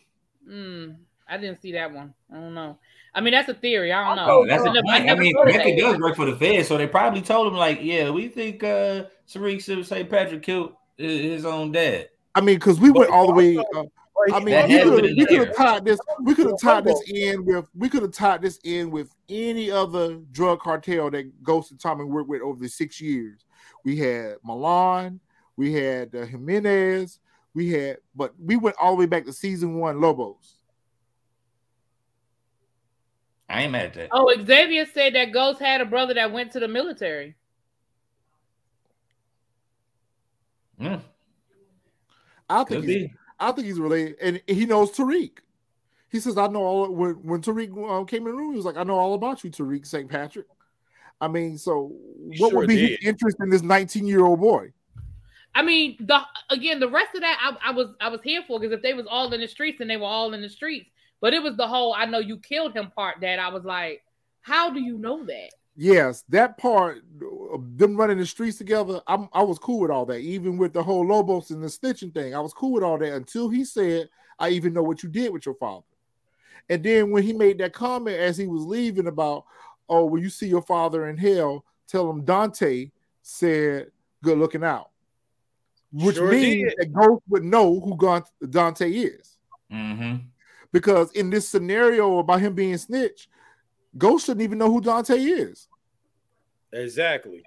mm, 0.49 0.95
I 1.29 1.39
didn't 1.39 1.61
see 1.63 1.73
that 1.73 1.93
one. 1.93 2.13
I 2.31 2.35
don't 2.37 2.55
know. 2.55 2.79
I 3.15 3.21
mean, 3.21 3.33
that's 3.33 3.49
a 3.49 3.55
theory. 3.55 3.93
I 3.93 4.07
don't 4.07 4.17
know. 4.25 4.31
Oh, 4.31 4.47
that's 4.47 4.63
I 4.63 4.67
a 4.67 4.71
I 4.71 4.83
point. 4.83 5.11
I 5.11 5.15
mean, 5.15 5.33
thought 5.35 5.49
of 5.49 5.55
Mecca 5.57 5.71
that. 5.71 5.79
does 5.79 5.99
work 5.99 6.17
for 6.17 6.27
the 6.27 6.37
Fed, 6.37 6.67
so 6.67 6.77
they 6.77 6.87
probably 6.87 7.23
told 7.23 7.49
him 7.49 7.55
like, 7.55 7.79
yeah, 7.83 8.11
we 8.11 8.29
think 8.29 8.63
uh 8.63 9.05
Tariq 9.29 9.85
St. 9.85 10.11
Patrick 10.11 10.43
killed 10.43 10.75
his 10.97 11.21
his 11.21 11.45
own 11.45 11.73
dad. 11.73 12.11
I 12.35 12.41
mean, 12.41 12.57
because 12.57 12.79
we 12.79 12.91
went 12.91 13.11
all 13.11 13.27
the 13.27 13.33
way. 13.33 13.57
Uh, 13.57 13.85
I 14.33 14.41
mean, 14.41 14.55
That 14.55 14.69
we 14.69 14.81
could 14.81 15.05
have 15.05 15.05
in 15.05 15.17
we 15.17 15.27
could 15.27 15.39
have 15.47 15.57
tied 15.57 15.85
this. 15.85 16.01
We 16.23 16.35
could 16.35 16.47
have 16.47 16.61
tied 16.61 16.85
this 16.85 17.03
in 17.09 17.45
with. 17.45 17.67
We 17.75 17.89
could 17.89 18.03
have 18.03 18.13
tied 18.13 18.43
this 18.43 18.59
in 18.65 18.91
with 18.91 19.15
any 19.29 19.71
other 19.71 20.17
drug 20.33 20.61
cartel 20.61 21.11
that 21.11 21.43
Ghost 21.43 21.71
and 21.71 21.81
Tommy 21.81 22.05
worked 22.05 22.29
with 22.29 22.43
over 22.43 22.61
the 22.61 22.69
six 22.69 23.01
years. 23.01 23.45
We 23.85 23.97
had 23.97 24.37
Milan, 24.45 25.21
we 25.57 25.73
had 25.73 26.15
uh, 26.15 26.25
Jimenez, 26.25 27.19
we 27.55 27.71
had, 27.71 27.99
but 28.15 28.35
we 28.39 28.57
went 28.57 28.77
all 28.79 28.93
the 28.93 29.01
way 29.01 29.07
back 29.07 29.25
to 29.25 29.33
season 29.33 29.75
one 29.75 30.01
Lobos. 30.01 30.57
I 33.49 33.63
ain't 33.63 33.73
mad 33.73 33.87
at 33.87 33.95
that. 33.95 34.09
Oh, 34.13 34.33
Xavier 34.47 34.87
said 34.87 35.15
that 35.15 35.33
Ghost 35.33 35.61
had 35.61 35.81
a 35.81 35.85
brother 35.85 36.15
that 36.15 36.33
went 36.33 36.53
to 36.53 36.61
the 36.61 36.69
military. 36.69 37.35
Mm, 40.81 41.03
I 42.49 42.65
could 42.65 42.81
think 42.81 42.85
he's, 42.85 43.09
be. 43.09 43.15
I 43.41 43.53
think 43.53 43.67
he's 43.67 43.81
related, 43.81 44.17
and 44.21 44.43
he 44.47 44.67
knows 44.67 44.93
Tariq. 44.93 45.39
He 46.11 46.21
says, 46.21 46.37
"I 46.37 46.47
know 46.49 46.63
all." 46.63 46.91
When 46.91 47.15
when 47.15 47.41
Tariq 47.41 48.03
uh, 48.03 48.05
came 48.05 48.27
in 48.27 48.33
the 48.33 48.39
room, 48.39 48.53
he 48.53 48.57
was 48.57 48.67
like, 48.67 48.77
"I 48.77 48.85
know 48.85 48.99
all 48.99 49.15
about 49.15 49.43
you, 49.43 49.51
Tariq 49.51 49.87
St. 49.87 50.09
Patrick." 50.09 50.47
I 51.21 51.29
mean, 51.29 51.59
so 51.59 51.93
what 52.39 52.51
Sure 52.51 52.59
would 52.59 52.69
be 52.69 52.97
his 52.97 52.99
interest 53.03 53.37
in 53.41 53.51
this 53.51 53.63
nineteen 53.63 54.07
year 54.07 54.25
old 54.25 54.41
boy? 54.41 54.73
I 55.55 55.63
mean, 55.63 55.97
the 56.01 56.21
again, 56.51 56.81
the 56.81 56.89
rest 56.89 57.15
of 57.15 57.23
that 57.23 57.39
I, 57.41 57.71
I 57.71 57.73
was 57.73 57.89
I 58.01 58.09
was 58.09 58.21
here 58.23 58.43
for 58.47 58.61
because 58.61 58.75
if 58.75 58.83
they 58.83 58.95
was 58.95 59.07
all 59.09 59.33
in 59.33 59.41
the 59.41 59.49
streets 59.49 59.81
and 59.81 59.91
they 59.91 59.97
were 59.97 60.07
all 60.07 60.33
in 60.35 60.43
the 60.43 60.49
streets, 60.49 60.91
but 61.21 61.35
it 61.35 61.43
was 61.43 61.57
the 61.57 61.67
whole 61.67 61.95
I 61.95 62.07
know 62.07 62.19
you 62.19 62.39
killed 62.39 62.75
him 62.75 62.91
part 62.91 63.17
that 63.21 63.39
I 63.39 63.49
was 63.49 63.65
like, 63.65 64.03
how 64.43 64.71
do 64.71 64.81
you 64.81 64.99
know 64.99 65.25
that? 65.25 65.51
Yes, 65.83 66.25
that 66.29 66.59
part, 66.59 67.03
of 67.55 67.79
them 67.79 67.97
running 67.97 68.19
the 68.19 68.27
streets 68.27 68.59
together, 68.59 69.01
I'm, 69.07 69.31
I 69.33 69.43
was 69.43 69.59
cool 69.59 69.81
with 69.81 69.91
all 69.91 70.05
that. 70.05 70.19
Even 70.19 70.59
with 70.59 70.75
the 70.75 70.83
whole 70.83 71.07
Lobos 71.07 71.51
and 71.53 71.65
the 71.65 71.69
snitching 71.69 72.13
thing, 72.13 72.35
I 72.35 72.41
was 72.41 72.53
cool 72.53 72.73
with 72.73 72.85
all 72.85 72.99
that 72.99 73.15
until 73.15 73.49
he 73.49 73.65
said, 73.65 74.11
"I 74.39 74.51
even 74.51 74.75
know 74.75 74.83
what 74.83 75.03
you 75.03 75.09
did 75.09 75.33
with 75.33 75.47
your 75.47 75.55
father." 75.55 75.87
And 76.69 76.85
then 76.85 77.11
when 77.11 77.23
he 77.23 77.33
made 77.33 77.57
that 77.59 77.73
comment 77.73 78.19
as 78.19 78.37
he 78.37 78.47
was 78.47 78.63
leaving 78.63 79.07
about, 79.07 79.47
"Oh, 79.89 80.05
when 80.05 80.23
you 80.23 80.29
see 80.29 80.49
your 80.49 80.61
father 80.61 81.09
in 81.09 81.17
hell, 81.17 81.65
tell 81.87 82.11
him 82.11 82.27
Dante 82.27 82.91
said, 83.23 83.91
good 84.23 84.37
looking 84.37 84.63
out," 84.63 84.91
which 85.93 86.17
Sure 86.17 86.31
means 86.31 86.75
did. 86.75 86.75
that 86.77 86.93
Ghost 86.93 87.23
would 87.31 87.45
know 87.45 87.81
who 87.81 87.97
Dante 88.51 88.93
is 88.93 89.39
Mm-hmm. 89.73 90.27
because 90.73 91.11
in 91.13 91.31
this 91.31 91.49
scenario 91.49 92.19
about 92.19 92.43
him 92.43 92.55
being 92.55 92.77
snitch, 92.77 93.31
Ghost 93.97 94.27
shouldn't 94.27 94.43
even 94.43 94.59
know 94.59 94.71
who 94.71 94.83
Dante 94.83 95.17
is. 95.17 95.69
Exactly. 96.73 97.43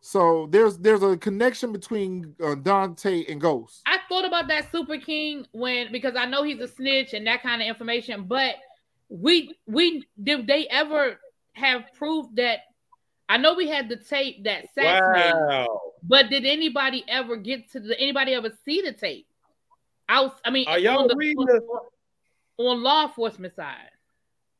So 0.00 0.46
there's 0.50 0.78
there's 0.78 1.02
a 1.02 1.16
connection 1.16 1.72
between 1.72 2.34
uh, 2.42 2.54
Dante 2.54 3.24
and 3.28 3.40
Ghost. 3.40 3.82
I 3.86 3.98
thought 4.08 4.24
about 4.24 4.46
that 4.48 4.70
Super 4.70 4.98
King 4.98 5.46
when 5.52 5.90
because 5.90 6.14
I 6.16 6.26
know 6.26 6.44
he's 6.44 6.60
a 6.60 6.68
snitch 6.68 7.12
and 7.12 7.26
that 7.26 7.42
kind 7.42 7.60
of 7.60 7.66
information, 7.66 8.24
but 8.24 8.54
we 9.08 9.56
we 9.66 10.06
did 10.22 10.46
they 10.46 10.68
ever 10.68 11.18
have 11.54 11.84
proof 11.94 12.26
that 12.34 12.60
I 13.28 13.38
know 13.38 13.54
we 13.54 13.68
had 13.68 13.88
the 13.88 13.96
tape 13.96 14.44
that 14.44 14.72
Saxe 14.74 15.06
made, 15.12 15.32
Wow. 15.34 15.80
but 16.02 16.30
did 16.30 16.44
anybody 16.44 17.04
ever 17.08 17.36
get 17.36 17.72
to 17.72 17.80
the 17.80 17.98
anybody 17.98 18.34
ever 18.34 18.50
see 18.64 18.82
the 18.82 18.92
tape? 18.92 19.26
I 20.08 20.20
was, 20.20 20.32
I 20.44 20.50
mean, 20.50 20.68
Are 20.68 20.78
y'all 20.78 21.00
on, 21.00 21.08
the, 21.08 21.16
reading 21.16 21.38
on, 21.38 21.80
on 22.58 22.82
law 22.82 23.06
enforcement 23.06 23.56
side. 23.56 23.90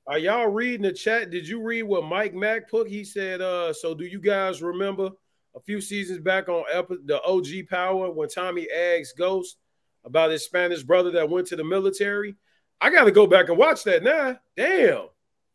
Are 0.08 0.18
y'all 0.18 0.46
reading 0.46 0.82
the 0.82 0.92
chat? 0.92 1.30
Did 1.30 1.48
you 1.48 1.60
read 1.62 1.82
what 1.82 2.04
Mike 2.04 2.32
Mack 2.34 2.70
put? 2.70 2.88
He 2.88 3.02
said, 3.04 3.40
uh, 3.40 3.72
so 3.72 3.92
do 3.94 4.04
you 4.04 4.20
guys 4.20 4.62
remember 4.62 5.10
a 5.56 5.60
few 5.60 5.80
seasons 5.80 6.20
back 6.20 6.48
on 6.48 6.62
epi- 6.72 6.98
the 7.06 7.20
OG 7.22 7.68
Power 7.68 8.10
when 8.12 8.28
Tommy 8.28 8.68
asked 8.70 9.18
Ghost 9.18 9.56
about 10.04 10.30
his 10.30 10.44
Spanish 10.44 10.84
brother 10.84 11.10
that 11.12 11.28
went 11.28 11.48
to 11.48 11.56
the 11.56 11.64
military? 11.64 12.36
I 12.80 12.90
got 12.90 13.04
to 13.04 13.10
go 13.10 13.26
back 13.26 13.48
and 13.48 13.58
watch 13.58 13.82
that 13.84 14.04
now. 14.04 14.38
Damn. 14.56 15.06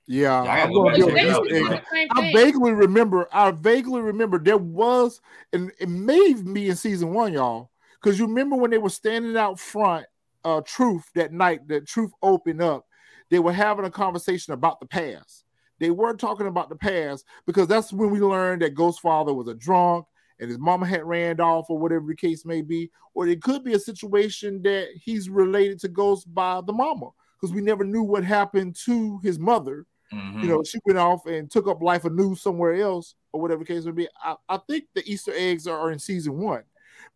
Yeah, 0.07 0.41
I 0.41 0.61
I'm 0.63 0.73
gotta 0.73 0.73
go 0.73 0.83
gonna 0.83 0.89
back 0.89 0.97
give 0.97 1.05
to 1.05 1.11
him 1.11 1.15
that. 1.15 1.43
this 1.43 1.51
Basically 1.51 1.59
thing. 1.59 1.69
the 1.69 1.81
same 1.93 2.07
I 2.11 2.31
vaguely 2.33 2.71
remember. 2.73 3.27
I 3.31 3.51
vaguely 3.51 4.01
remember 4.01 4.39
there 4.39 4.57
was, 4.57 5.21
and 5.53 5.71
it 5.79 5.87
may 5.87 6.17
even 6.17 6.53
be 6.53 6.67
in 6.67 6.75
season 6.75 7.13
one, 7.13 7.31
y'all, 7.31 7.69
because 8.01 8.19
you 8.19 8.25
remember 8.25 8.57
when 8.57 8.71
they 8.71 8.79
were 8.79 8.89
standing 8.89 9.37
out 9.37 9.59
front, 9.59 10.07
uh, 10.43 10.59
Truth 10.65 11.05
that 11.15 11.31
night. 11.31 11.65
That 11.69 11.87
Truth 11.87 12.11
opened 12.21 12.61
up. 12.61 12.85
They 13.31 13.39
were 13.39 13.51
having 13.51 13.85
a 13.85 13.89
conversation 13.89 14.53
about 14.53 14.79
the 14.79 14.85
past. 14.85 15.45
They 15.79 15.89
weren't 15.89 16.19
talking 16.19 16.45
about 16.45 16.69
the 16.69 16.75
past 16.75 17.25
because 17.47 17.67
that's 17.67 17.91
when 17.91 18.11
we 18.11 18.19
learned 18.19 18.61
that 18.61 18.75
Ghost 18.75 19.01
Father 19.01 19.33
was 19.33 19.47
a 19.47 19.55
drunk 19.55 20.05
and 20.39 20.47
his 20.47 20.59
mama 20.59 20.85
had 20.85 21.03
ran 21.03 21.39
off, 21.39 21.69
or 21.69 21.79
whatever 21.79 22.05
the 22.07 22.15
case 22.15 22.45
may 22.45 22.61
be. 22.61 22.91
Or 23.15 23.27
it 23.27 23.41
could 23.41 23.63
be 23.63 23.73
a 23.73 23.79
situation 23.79 24.61
that 24.61 24.89
he's 24.95 25.29
related 25.29 25.79
to 25.79 25.87
Ghost 25.87 26.31
by 26.31 26.61
the 26.61 26.73
mama 26.73 27.09
because 27.39 27.53
we 27.53 27.61
never 27.61 27.83
knew 27.83 28.03
what 28.03 28.23
happened 28.23 28.75
to 28.85 29.19
his 29.23 29.39
mother 29.39 29.87
Mm-hmm. 30.13 30.41
you 30.41 30.47
know, 30.47 30.61
she 30.63 30.77
went 30.85 30.99
off 30.99 31.25
and 31.25 31.49
took 31.49 31.67
up 31.67 31.81
life 31.81 32.03
anew 32.03 32.35
somewhere 32.35 32.75
else, 32.75 33.15
or 33.31 33.39
whatever 33.41 33.59
the 33.59 33.73
case 33.73 33.85
may 33.85 33.91
be. 33.91 34.07
I, 34.21 34.35
I 34.49 34.59
think 34.67 34.85
the 34.93 35.09
Easter 35.09 35.31
eggs 35.33 35.67
are 35.67 35.91
in 35.91 35.99
season 35.99 36.37
one 36.37 36.63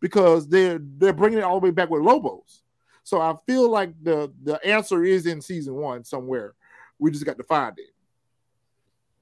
because 0.00 0.48
they're 0.48 0.80
they're 0.80 1.12
bringing 1.12 1.38
it 1.38 1.44
all 1.44 1.60
the 1.60 1.64
way 1.64 1.70
back 1.72 1.90
with 1.90 2.02
Lobos. 2.02 2.62
So 3.06 3.20
I 3.20 3.36
feel 3.46 3.70
like 3.70 3.92
the 4.02 4.32
the 4.42 4.58
answer 4.66 5.04
is 5.04 5.26
in 5.26 5.40
season 5.40 5.76
one 5.76 6.02
somewhere. 6.02 6.54
We 6.98 7.12
just 7.12 7.24
got 7.24 7.38
to 7.38 7.44
find 7.44 7.78
it. 7.78 7.94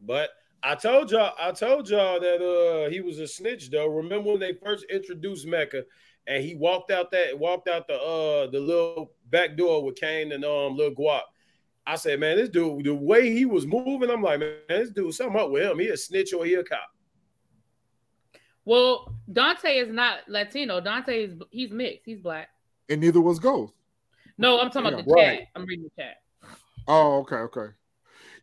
But 0.00 0.30
I 0.62 0.74
told 0.74 1.10
y'all, 1.10 1.34
I 1.38 1.52
told 1.52 1.90
y'all 1.90 2.18
that 2.18 2.40
uh 2.40 2.88
he 2.88 3.02
was 3.02 3.18
a 3.18 3.28
snitch 3.28 3.70
though. 3.70 3.88
Remember 3.88 4.30
when 4.30 4.40
they 4.40 4.54
first 4.54 4.86
introduced 4.90 5.46
Mecca 5.46 5.84
and 6.26 6.42
he 6.42 6.54
walked 6.54 6.92
out 6.92 7.10
that 7.10 7.38
walked 7.38 7.68
out 7.68 7.86
the 7.86 8.00
uh 8.00 8.50
the 8.50 8.58
little 8.58 9.12
back 9.28 9.54
door 9.54 9.84
with 9.84 9.96
Cane 9.96 10.32
and 10.32 10.46
um 10.46 10.78
little 10.78 10.94
Guap. 10.94 11.20
I 11.86 11.96
said, 11.96 12.20
man, 12.20 12.38
this 12.38 12.48
dude, 12.48 12.86
the 12.86 12.94
way 12.94 13.34
he 13.34 13.44
was 13.44 13.66
moving, 13.66 14.08
I'm 14.08 14.22
like, 14.22 14.40
man, 14.40 14.56
this 14.66 14.88
dude, 14.88 15.12
something 15.12 15.38
up 15.38 15.50
with 15.50 15.70
him. 15.70 15.78
He 15.78 15.88
a 15.88 15.96
snitch 15.98 16.32
or 16.32 16.46
he 16.46 16.54
a 16.54 16.64
cop. 16.64 16.88
Well, 18.64 19.14
Dante 19.30 19.76
is 19.76 19.92
not 19.92 20.20
Latino. 20.26 20.80
Dante 20.80 21.24
is 21.24 21.34
he's 21.50 21.70
mixed. 21.70 22.06
He's 22.06 22.20
black. 22.20 22.48
And 22.88 23.00
neither 23.00 23.20
was 23.20 23.38
Ghost. 23.38 23.72
No, 24.36 24.60
I'm 24.60 24.70
talking 24.70 24.84
Yeah, 24.86 24.94
about 24.94 25.04
the 25.06 25.12
right. 25.12 25.38
chat. 25.40 25.48
I'm 25.54 25.64
reading 25.64 25.84
the 25.84 26.02
chat. 26.02 26.16
Oh, 26.86 27.18
okay, 27.20 27.36
okay. 27.36 27.72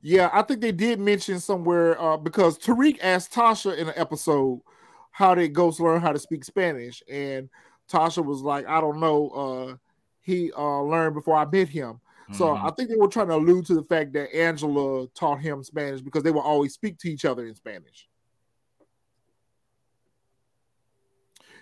Yeah, 0.01 0.29
I 0.33 0.41
think 0.41 0.61
they 0.61 0.71
did 0.71 0.99
mention 0.99 1.39
somewhere 1.39 1.99
uh, 2.01 2.17
because 2.17 2.57
Tariq 2.57 2.97
asked 3.01 3.33
Tasha 3.33 3.77
in 3.77 3.87
an 3.87 3.93
episode 3.95 4.61
how 5.11 5.35
did 5.35 5.53
Ghost 5.53 5.79
learn 5.79 6.01
how 6.01 6.11
to 6.11 6.19
speak 6.19 6.43
Spanish, 6.43 7.03
and 7.09 7.49
Tasha 7.91 8.25
was 8.25 8.41
like, 8.41 8.65
"I 8.67 8.81
don't 8.81 8.99
know. 8.99 9.29
Uh, 9.29 9.75
he 10.21 10.51
uh, 10.57 10.81
learned 10.81 11.13
before 11.13 11.35
I 11.35 11.45
met 11.45 11.67
him." 11.67 11.99
So 12.31 12.45
Mhm. 12.45 12.65
I 12.65 12.71
think 12.71 12.89
they 12.89 12.95
were 12.95 13.09
trying 13.09 13.27
to 13.27 13.35
allude 13.35 13.65
to 13.65 13.75
the 13.75 13.83
fact 13.83 14.13
that 14.13 14.33
Angela 14.33 15.07
taught 15.09 15.41
him 15.41 15.63
Spanish 15.63 16.01
because 16.01 16.23
they 16.23 16.31
will 16.31 16.41
always 16.41 16.73
speak 16.73 16.97
to 16.99 17.11
each 17.11 17.25
other 17.25 17.45
in 17.45 17.53
Spanish. 17.55 18.07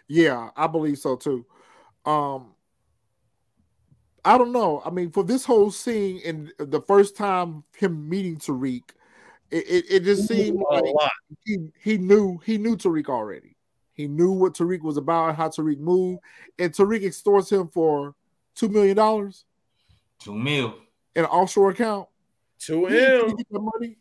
Yeah, 0.07 0.49
I 0.56 0.68
believe 0.68 0.99
so 0.99 1.15
too. 1.15 1.45
Um, 2.06 2.56
I 4.25 4.37
don't 4.37 4.51
know. 4.51 4.81
I 4.85 4.89
mean, 4.89 5.11
for 5.11 5.23
this 5.23 5.45
whole 5.45 5.71
scene 5.71 6.21
and 6.25 6.51
the 6.57 6.81
first 6.81 7.15
time 7.15 7.63
him 7.75 8.07
meeting 8.09 8.37
Tariq, 8.37 8.83
it, 9.51 9.65
it, 9.67 9.85
it 9.89 10.03
just 10.03 10.27
seemed 10.27 10.61
A 10.69 10.75
like 10.75 10.93
lot. 10.93 11.11
he, 11.45 11.71
he 11.81 11.97
knew 11.97 12.39
he 12.45 12.57
knew 12.57 12.75
Tariq 12.75 13.07
already. 13.07 13.55
He 13.93 14.07
knew 14.07 14.31
what 14.31 14.53
Tariq 14.53 14.81
was 14.81 14.97
about, 14.97 15.35
how 15.35 15.49
Tariq 15.49 15.79
moved, 15.79 16.21
and 16.57 16.71
Tariq 16.71 17.03
extorts 17.05 17.51
him 17.51 17.67
for 17.67 18.15
two 18.55 18.69
million 18.69 18.95
dollars 18.95 19.45
Two 20.19 20.35
mil. 20.35 20.75
in 21.15 21.23
an 21.23 21.29
offshore 21.29 21.71
account. 21.71 22.07
To 22.65 22.85
He 22.87 22.97
ain't 22.97 23.13
finna 23.15 23.29
him, 23.29 23.35
get 23.37 23.47
that 23.51 23.61
money. 23.61 23.97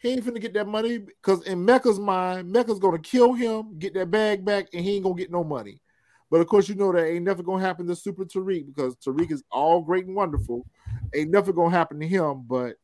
He 0.00 0.08
ain't 0.08 0.24
finna 0.24 0.40
get 0.40 0.54
that 0.54 0.66
money 0.66 0.98
because 0.98 1.42
in 1.44 1.64
Mecca's 1.64 2.00
mind, 2.00 2.50
Mecca's 2.50 2.78
gonna 2.78 2.98
kill 2.98 3.34
him, 3.34 3.78
get 3.78 3.92
that 3.94 4.10
bag 4.10 4.44
back, 4.44 4.68
and 4.72 4.82
he 4.82 4.96
ain't 4.96 5.04
gonna 5.04 5.14
get 5.14 5.30
no 5.30 5.44
money. 5.44 5.81
But 6.32 6.40
of 6.40 6.46
course, 6.46 6.66
you 6.66 6.74
know 6.74 6.90
that 6.92 7.06
ain't 7.06 7.24
never 7.26 7.42
gonna 7.42 7.62
happen 7.62 7.86
to 7.88 7.94
Super 7.94 8.24
Tariq 8.24 8.64
because 8.66 8.96
Tariq 8.96 9.30
is 9.30 9.44
all 9.52 9.82
great 9.82 10.06
and 10.06 10.16
wonderful. 10.16 10.64
Ain't 11.14 11.30
never 11.30 11.52
gonna 11.52 11.68
happen 11.68 12.00
to 12.00 12.08
him. 12.08 12.44
But 12.48 12.76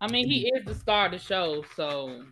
I 0.00 0.08
mean, 0.10 0.28
he 0.28 0.48
is 0.48 0.64
the 0.64 0.74
star 0.74 1.06
of 1.06 1.12
the 1.12 1.18
show, 1.20 1.64
so 1.76 2.24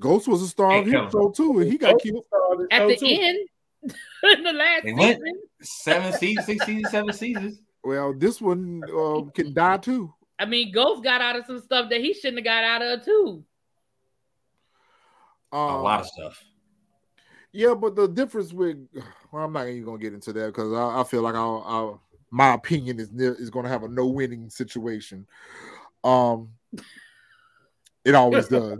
Ghost 0.00 0.26
was 0.26 0.42
a 0.42 0.48
star 0.48 0.72
of 0.78 0.88
Ain't 0.88 1.00
his 1.04 1.12
show 1.12 1.30
too, 1.30 1.60
and 1.60 1.70
he 1.70 1.78
got 1.78 1.92
Ghost 1.92 2.04
killed. 2.04 2.24
started 2.26 2.66
at 2.72 2.88
the 2.88 2.96
too. 2.96 3.06
end, 3.08 3.48
in 4.36 4.42
the 4.42 4.52
last 4.52 4.82
They 4.82 4.92
went- 4.94 5.18
season, 5.24 5.42
Seven 5.60 6.12
seasons, 6.12 6.46
six 6.46 6.66
seasons, 6.66 6.90
seven 6.90 7.12
seasons. 7.12 7.60
Well, 7.84 8.14
this 8.14 8.40
one 8.40 8.82
uh, 8.84 9.22
can 9.32 9.54
die 9.54 9.76
too. 9.76 10.12
I 10.40 10.44
mean, 10.44 10.72
Ghost 10.72 11.04
got 11.04 11.20
out 11.20 11.36
of 11.36 11.46
some 11.46 11.60
stuff 11.60 11.88
that 11.90 12.00
he 12.00 12.14
shouldn't 12.14 12.38
have 12.38 12.44
got 12.44 12.64
out 12.64 12.82
of 12.82 13.04
too. 13.04 13.44
A 15.52 15.56
Um, 15.56 15.82
lot 15.82 16.00
of 16.00 16.06
stuff. 16.06 16.42
Yeah, 17.52 17.74
but 17.74 17.96
the 17.96 18.06
difference 18.06 18.52
with 18.52 18.76
well, 19.32 19.44
I'm 19.44 19.52
not 19.52 19.68
even 19.68 19.84
gonna 19.84 19.98
get 19.98 20.14
into 20.14 20.32
that 20.34 20.46
because 20.46 20.72
I, 20.72 21.00
I 21.00 21.04
feel 21.04 21.22
like 21.22 21.34
I'll, 21.34 21.64
I'll 21.66 22.02
my 22.30 22.54
opinion 22.54 23.00
is 23.00 23.10
is 23.10 23.50
gonna 23.50 23.68
have 23.68 23.84
a 23.84 23.88
no 23.88 24.06
winning 24.06 24.50
situation. 24.50 25.26
Um, 26.04 26.50
it 28.04 28.14
always 28.14 28.48
does. 28.48 28.78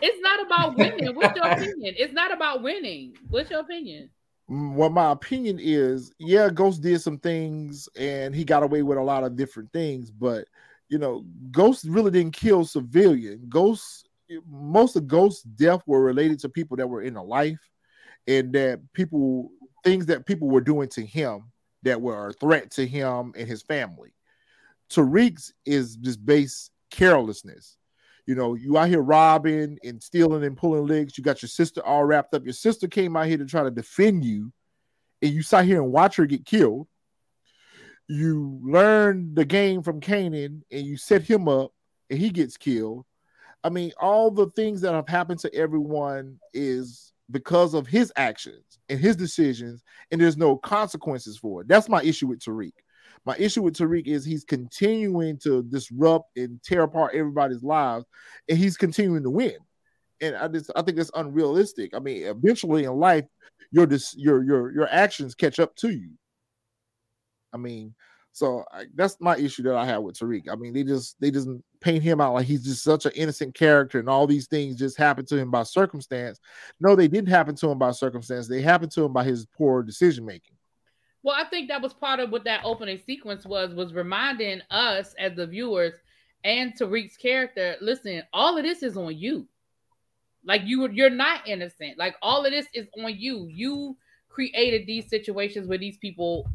It's 0.00 0.20
not 0.20 0.44
about 0.44 0.76
winning. 0.76 1.14
What's 1.14 1.36
your 1.36 1.46
opinion? 1.46 1.94
It's 1.96 2.12
not 2.12 2.32
about 2.32 2.62
winning. 2.62 3.14
What's 3.30 3.50
your 3.50 3.60
opinion? 3.60 4.10
Mm, 4.50 4.74
What 4.74 4.92
my 4.92 5.12
opinion 5.12 5.58
is, 5.60 6.12
yeah, 6.18 6.50
Ghost 6.50 6.82
did 6.82 7.00
some 7.00 7.18
things 7.18 7.88
and 7.96 8.34
he 8.34 8.44
got 8.44 8.64
away 8.64 8.82
with 8.82 8.98
a 8.98 9.02
lot 9.02 9.22
of 9.22 9.36
different 9.36 9.72
things, 9.72 10.10
but 10.10 10.46
you 10.88 10.98
know, 10.98 11.24
Ghost 11.52 11.86
really 11.88 12.10
didn't 12.10 12.34
kill 12.34 12.64
civilian. 12.64 13.44
Ghost, 13.48 14.08
most 14.46 14.96
of 14.96 15.06
Ghost's 15.06 15.42
death 15.42 15.80
were 15.86 16.02
related 16.02 16.40
to 16.40 16.48
people 16.48 16.76
that 16.76 16.86
were 16.86 17.02
in 17.02 17.16
a 17.16 17.22
life 17.22 17.60
and 18.26 18.52
that 18.52 18.80
people 18.92 19.50
things 19.84 20.06
that 20.06 20.26
people 20.26 20.48
were 20.48 20.60
doing 20.60 20.88
to 20.88 21.04
him 21.04 21.50
that 21.82 22.00
were 22.00 22.28
a 22.28 22.32
threat 22.32 22.70
to 22.70 22.86
him 22.86 23.32
and 23.36 23.48
his 23.48 23.62
family. 23.62 24.14
Tariq's 24.90 25.52
is 25.66 25.96
just 25.96 26.24
base 26.24 26.70
carelessness. 26.90 27.76
You 28.26 28.36
know, 28.36 28.54
you 28.54 28.78
out 28.78 28.88
here 28.88 29.02
robbing 29.02 29.78
and 29.82 30.00
stealing 30.00 30.44
and 30.44 30.56
pulling 30.56 30.86
legs. 30.86 31.18
You 31.18 31.24
got 31.24 31.42
your 31.42 31.48
sister 31.48 31.84
all 31.84 32.04
wrapped 32.04 32.34
up. 32.34 32.44
Your 32.44 32.52
sister 32.52 32.86
came 32.86 33.16
out 33.16 33.26
here 33.26 33.38
to 33.38 33.46
try 33.46 33.64
to 33.64 33.70
defend 33.70 34.24
you, 34.24 34.52
and 35.20 35.32
you 35.32 35.42
sat 35.42 35.64
here 35.64 35.82
and 35.82 35.90
watch 35.90 36.16
her 36.16 36.26
get 36.26 36.44
killed. 36.44 36.86
You 38.06 38.60
learn 38.62 39.34
the 39.34 39.44
game 39.44 39.82
from 39.82 40.00
Kanan, 40.00 40.62
and 40.70 40.86
you 40.86 40.96
set 40.96 41.22
him 41.22 41.48
up, 41.48 41.72
and 42.10 42.18
he 42.18 42.30
gets 42.30 42.56
killed. 42.56 43.04
I 43.64 43.70
mean, 43.70 43.92
all 44.00 44.30
the 44.30 44.50
things 44.50 44.80
that 44.82 44.92
have 44.94 45.08
happened 45.08 45.40
to 45.40 45.54
everyone 45.54 46.38
is 46.52 47.11
because 47.32 47.74
of 47.74 47.86
his 47.86 48.12
actions 48.16 48.78
and 48.88 49.00
his 49.00 49.16
decisions, 49.16 49.82
and 50.10 50.20
there's 50.20 50.36
no 50.36 50.56
consequences 50.56 51.36
for 51.38 51.62
it. 51.62 51.68
That's 51.68 51.88
my 51.88 52.02
issue 52.02 52.28
with 52.28 52.40
Tariq. 52.40 52.72
My 53.24 53.36
issue 53.38 53.62
with 53.62 53.74
Tariq 53.74 54.06
is 54.06 54.24
he's 54.24 54.44
continuing 54.44 55.38
to 55.38 55.62
disrupt 55.62 56.36
and 56.36 56.62
tear 56.62 56.82
apart 56.82 57.14
everybody's 57.14 57.62
lives, 57.62 58.04
and 58.48 58.58
he's 58.58 58.76
continuing 58.76 59.22
to 59.22 59.30
win. 59.30 59.56
And 60.20 60.36
I 60.36 60.48
just 60.48 60.70
I 60.76 60.82
think 60.82 60.98
it's 60.98 61.10
unrealistic. 61.14 61.94
I 61.94 61.98
mean, 61.98 62.24
eventually 62.24 62.84
in 62.84 62.92
life, 62.92 63.24
your 63.70 63.88
your 64.16 64.44
your 64.44 64.72
your 64.72 64.88
actions 64.88 65.34
catch 65.34 65.58
up 65.58 65.74
to 65.76 65.90
you. 65.90 66.10
I 67.52 67.56
mean, 67.56 67.94
so 68.32 68.64
I, 68.72 68.86
that's 68.94 69.18
my 69.20 69.36
issue 69.36 69.62
that 69.64 69.74
I 69.74 69.84
have 69.84 70.02
with 70.02 70.18
Tariq. 70.18 70.48
I 70.50 70.56
mean, 70.56 70.72
they 70.72 70.82
just 70.82 71.20
they 71.20 71.30
just 71.30 71.48
paint 71.80 72.02
him 72.02 72.20
out 72.20 72.32
like 72.32 72.46
he's 72.46 72.64
just 72.64 72.82
such 72.82 73.04
an 73.04 73.12
innocent 73.14 73.54
character, 73.54 73.98
and 73.98 74.08
all 74.08 74.26
these 74.26 74.46
things 74.46 74.76
just 74.76 74.96
happened 74.96 75.28
to 75.28 75.36
him 75.36 75.50
by 75.50 75.62
circumstance. 75.62 76.40
No, 76.80 76.96
they 76.96 77.08
didn't 77.08 77.28
happen 77.28 77.54
to 77.56 77.70
him 77.70 77.78
by 77.78 77.90
circumstance. 77.92 78.48
They 78.48 78.62
happened 78.62 78.92
to 78.92 79.04
him 79.04 79.12
by 79.12 79.24
his 79.24 79.46
poor 79.46 79.82
decision 79.82 80.24
making. 80.24 80.56
Well, 81.22 81.36
I 81.38 81.44
think 81.44 81.68
that 81.68 81.82
was 81.82 81.92
part 81.92 82.20
of 82.20 82.30
what 82.30 82.44
that 82.44 82.62
opening 82.64 82.98
sequence 83.04 83.44
was 83.44 83.74
was 83.74 83.92
reminding 83.92 84.62
us 84.70 85.14
as 85.18 85.36
the 85.36 85.46
viewers 85.46 85.92
and 86.42 86.72
Tariq's 86.74 87.16
character. 87.16 87.76
Listen, 87.80 88.22
all 88.32 88.56
of 88.56 88.64
this 88.64 88.82
is 88.82 88.96
on 88.96 89.16
you. 89.16 89.46
Like 90.44 90.62
you, 90.64 90.88
you're 90.88 91.10
not 91.10 91.46
innocent. 91.46 91.98
Like 91.98 92.16
all 92.22 92.44
of 92.44 92.50
this 92.50 92.66
is 92.74 92.88
on 92.98 93.14
you. 93.16 93.46
You 93.48 93.96
created 94.32 94.86
these 94.86 95.08
situations 95.08 95.68
with 95.68 95.80
these 95.80 95.98
people 95.98 96.48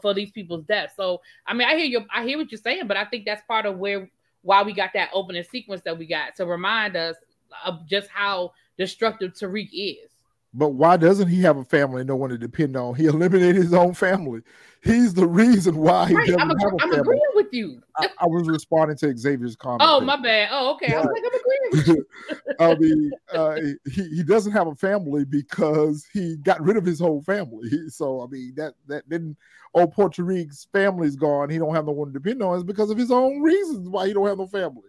for 0.00 0.14
these 0.14 0.30
people's 0.30 0.64
deaths. 0.64 0.94
So, 0.96 1.20
I 1.46 1.54
mean, 1.54 1.68
I 1.68 1.76
hear 1.76 1.86
you. 1.86 2.04
I 2.14 2.24
hear 2.24 2.38
what 2.38 2.50
you're 2.50 2.60
saying, 2.60 2.86
but 2.86 2.96
I 2.96 3.04
think 3.04 3.24
that's 3.24 3.42
part 3.46 3.66
of 3.66 3.78
where 3.78 4.08
why 4.42 4.62
we 4.62 4.72
got 4.72 4.90
that 4.94 5.10
opening 5.12 5.44
sequence 5.44 5.82
that 5.84 5.98
we 5.98 6.06
got 6.06 6.36
to 6.36 6.46
remind 6.46 6.96
us 6.96 7.16
of 7.64 7.86
just 7.86 8.08
how 8.08 8.52
destructive 8.78 9.32
Tariq 9.32 9.68
is. 9.72 10.10
But 10.52 10.70
why 10.70 10.96
doesn't 10.96 11.28
he 11.28 11.42
have 11.42 11.56
a 11.58 11.64
family 11.64 12.00
and 12.00 12.08
no 12.08 12.16
one 12.16 12.30
to 12.30 12.38
depend 12.38 12.76
on? 12.76 12.94
He 12.96 13.06
eliminated 13.06 13.56
his 13.56 13.72
own 13.72 13.94
family. 13.94 14.42
He's 14.82 15.14
the 15.14 15.26
reason 15.26 15.76
why 15.76 16.08
he 16.08 16.14
Right, 16.14 16.26
doesn't 16.26 16.40
I'm, 16.40 16.48
have 16.50 16.56
agree- 16.56 16.78
a 16.78 16.82
I'm 16.82 16.90
family. 16.90 17.00
agreeing 17.00 17.22
with 17.34 17.52
you. 17.52 17.82
I, 17.96 18.06
I 18.18 18.26
was 18.26 18.48
responding 18.48 18.96
to 18.98 19.16
Xavier's 19.16 19.56
comment. 19.56 19.82
Oh, 19.84 19.98
there. 20.00 20.06
my 20.06 20.16
bad. 20.16 20.48
Oh, 20.52 20.72
okay. 20.74 20.92
I 20.92 21.00
was 21.00 21.10
like, 21.12 21.22
I'm 21.24 21.40
agreeing 21.40 21.60
with 21.72 21.88
you. 21.88 22.06
I 22.60 22.74
mean, 22.74 23.10
uh, 23.32 23.56
he, 23.90 24.16
he 24.16 24.22
doesn't 24.22 24.52
have 24.52 24.66
a 24.66 24.74
family 24.74 25.24
because 25.24 26.06
he 26.12 26.36
got 26.38 26.60
rid 26.62 26.76
of 26.76 26.84
his 26.84 26.98
whole 27.00 27.22
family. 27.22 27.68
So 27.88 28.22
I 28.22 28.26
mean, 28.26 28.54
that 28.56 28.74
that 28.86 29.08
didn't. 29.08 29.36
Oh, 29.74 29.86
Puerto 29.86 30.22
Rico's 30.24 30.66
family's 30.72 31.16
gone. 31.16 31.48
He 31.50 31.58
don't 31.58 31.74
have 31.74 31.86
no 31.86 31.92
one 31.92 32.08
to 32.08 32.12
depend 32.12 32.42
on. 32.42 32.54
It's 32.56 32.64
because 32.64 32.90
of 32.90 32.98
his 32.98 33.10
own 33.10 33.40
reasons 33.40 33.88
why 33.88 34.08
he 34.08 34.12
don't 34.12 34.26
have 34.26 34.38
no 34.38 34.46
family. 34.46 34.88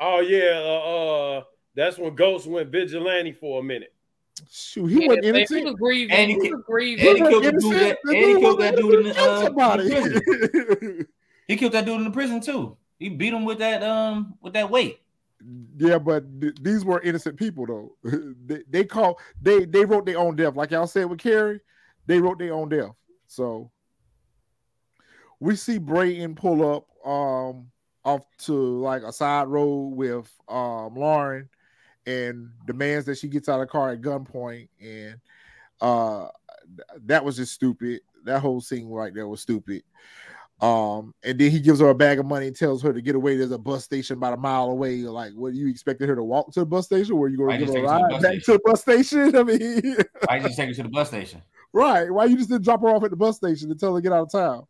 Oh 0.00 0.20
yeah, 0.20 0.58
uh, 0.64 1.38
uh, 1.38 1.42
that's 1.74 1.98
when 1.98 2.14
Ghost 2.14 2.46
went 2.46 2.70
vigilante 2.70 3.32
for 3.32 3.60
a 3.60 3.62
minute. 3.62 3.92
Shoot, 4.50 4.86
he 4.86 5.00
Yeah, 5.02 5.06
wasn't 5.08 5.24
man, 5.24 5.34
innocent. 5.36 5.60
He 5.60 5.64
was 5.66 5.74
grieving. 5.74 6.10
And 6.16 6.30
he 6.30 6.38
he 6.40 6.52
was 6.52 6.62
grieving. 6.66 7.06
and 7.06 7.16
he 7.18 7.22
killed 7.24 7.44
the 7.44 7.52
wasn't 7.52 7.60
dude 7.60 7.74
that- 7.80 7.98
and 8.08 8.16
he 8.16 8.40
killed 8.40 8.60
that 8.60 8.76
dude 8.76 8.94
in 8.94 9.04
the, 9.04 9.14
gonna 9.14 9.30
uh, 9.30 9.42
somebody. 9.44 9.96
in 10.98 11.06
He 11.48 11.56
killed 11.56 11.72
that 11.72 11.84
dude 11.84 11.98
in 11.98 12.04
the 12.04 12.10
prison 12.10 12.40
too. 12.40 12.76
He 12.98 13.08
beat 13.08 13.32
him 13.34 13.44
with 13.44 13.58
that 13.58 13.82
um 13.82 14.36
with 14.40 14.52
that 14.54 14.70
weight. 14.70 15.00
Yeah, 15.76 15.98
but 15.98 16.40
th- 16.40 16.54
these 16.62 16.84
were 16.84 17.00
innocent 17.02 17.36
people 17.36 17.66
though. 17.66 17.96
they, 18.46 18.62
they 18.68 18.84
call 18.84 19.18
they 19.40 19.64
they 19.64 19.84
wrote 19.84 20.06
their 20.06 20.18
own 20.18 20.36
death, 20.36 20.56
like 20.56 20.70
y'all 20.70 20.86
said 20.86 21.06
with 21.10 21.18
Carrie. 21.18 21.60
They 22.06 22.20
wrote 22.20 22.38
their 22.38 22.54
own 22.54 22.68
death. 22.68 22.92
So 23.26 23.70
we 25.40 25.56
see 25.56 25.78
Braden 25.78 26.34
pull 26.36 26.76
up 26.76 26.86
um 27.06 27.70
off 28.04 28.22
to 28.38 28.52
like 28.80 29.02
a 29.02 29.12
side 29.12 29.48
road 29.48 29.94
with 29.94 30.32
um 30.48 30.94
Lauren 30.94 31.48
and 32.06 32.50
demands 32.66 33.06
that 33.06 33.18
she 33.18 33.28
gets 33.28 33.48
out 33.48 33.60
of 33.60 33.66
the 33.68 33.72
car 33.72 33.92
at 33.92 34.00
gunpoint, 34.00 34.68
and 34.80 35.16
uh 35.80 36.28
that 37.04 37.24
was 37.24 37.36
just 37.36 37.52
stupid. 37.52 38.00
That 38.24 38.40
whole 38.40 38.60
scene 38.60 38.88
right 38.88 39.12
there 39.12 39.28
was 39.28 39.40
stupid. 39.40 39.82
Um, 40.60 41.12
and 41.24 41.36
then 41.40 41.50
he 41.50 41.58
gives 41.58 41.80
her 41.80 41.88
a 41.88 41.94
bag 41.94 42.20
of 42.20 42.26
money 42.26 42.46
and 42.46 42.54
tells 42.54 42.82
her 42.82 42.92
to 42.92 43.02
get 43.02 43.16
away. 43.16 43.36
There's 43.36 43.50
a 43.50 43.58
bus 43.58 43.82
station 43.82 44.18
about 44.18 44.34
a 44.34 44.36
mile 44.36 44.70
away. 44.70 44.98
Like, 44.98 45.32
what 45.32 45.48
are 45.48 45.56
you 45.56 45.68
expected 45.68 46.08
her 46.08 46.14
to 46.14 46.22
walk 46.22 46.52
to 46.52 46.60
the 46.60 46.66
bus 46.66 46.86
station? 46.86 47.16
Where 47.16 47.28
you 47.28 47.36
going 47.36 47.58
to 47.58 47.66
give 47.66 47.74
her 47.74 47.84
a 47.84 47.90
her 47.90 47.98
to 47.98 48.04
the 48.04 48.22
ride 48.22 48.22
bus 48.22 48.44
to 48.44 48.52
the 48.52 48.60
bus 48.64 48.80
station? 48.80 49.36
I 49.36 49.42
mean, 49.42 49.96
Why 50.24 50.38
just 50.38 50.56
take 50.56 50.68
her 50.68 50.74
to 50.74 50.82
the 50.84 50.88
bus 50.88 51.08
station? 51.08 51.42
right? 51.72 52.10
Why 52.10 52.26
you 52.26 52.36
just 52.36 52.48
didn't 52.48 52.64
drop 52.64 52.80
her 52.82 52.88
off 52.88 53.02
at 53.02 53.10
the 53.10 53.16
bus 53.16 53.36
station 53.36 53.70
and 53.70 53.80
tell 53.80 53.94
her 53.94 54.00
to 54.00 54.02
get 54.02 54.12
out 54.12 54.22
of 54.22 54.32
town? 54.32 54.66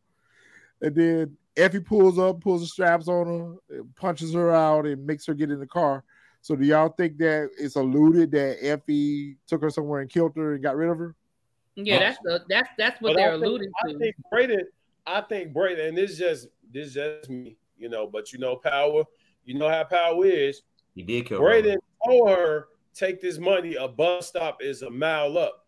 And 0.80 0.94
then 0.94 1.36
Effie 1.58 1.80
pulls 1.80 2.18
up, 2.18 2.40
pulls 2.40 2.62
the 2.62 2.66
straps 2.66 3.08
on 3.08 3.58
her, 3.68 3.82
punches 3.96 4.32
her 4.32 4.50
out, 4.50 4.86
and 4.86 5.06
makes 5.06 5.26
her 5.26 5.34
get 5.34 5.50
in 5.50 5.60
the 5.60 5.66
car. 5.66 6.04
So 6.42 6.56
do 6.56 6.64
y'all 6.66 6.88
think 6.88 7.18
that 7.18 7.50
it's 7.56 7.76
alluded 7.76 8.32
that 8.32 8.58
Effie 8.60 9.36
took 9.46 9.62
her 9.62 9.70
somewhere 9.70 10.00
and 10.00 10.10
killed 10.10 10.36
her 10.36 10.54
and 10.54 10.62
got 10.62 10.76
rid 10.76 10.90
of 10.90 10.98
her? 10.98 11.14
Yeah, 11.76 12.00
that's 12.00 12.18
the 12.24 12.42
that's 12.48 12.68
that's 12.76 13.00
what 13.00 13.10
But 13.10 13.16
they're 13.16 13.28
I 13.28 13.32
think, 13.34 13.44
alluding 13.44 13.72
I 13.84 13.92
to. 13.92 13.98
think 13.98 14.16
Braden, 14.30 14.60
I 15.06 15.20
think 15.22 15.52
Braden, 15.52 15.86
and 15.86 15.96
this 15.96 16.10
is 16.10 16.18
just 16.18 16.48
this 16.72 16.88
is 16.88 16.94
just 16.94 17.30
me, 17.30 17.56
you 17.78 17.88
know, 17.88 18.08
but 18.08 18.32
you 18.32 18.40
know, 18.40 18.56
power, 18.56 19.04
you 19.44 19.56
know 19.56 19.68
how 19.68 19.84
power 19.84 20.26
is. 20.26 20.62
He 20.96 21.02
did 21.02 21.26
kill 21.26 21.38
Braden 21.38 21.78
told 22.04 22.28
her, 22.30 22.66
take 22.92 23.20
this 23.20 23.38
money, 23.38 23.76
a 23.76 23.86
bus 23.86 24.28
stop 24.28 24.62
is 24.62 24.82
a 24.82 24.90
mile 24.90 25.38
up. 25.38 25.64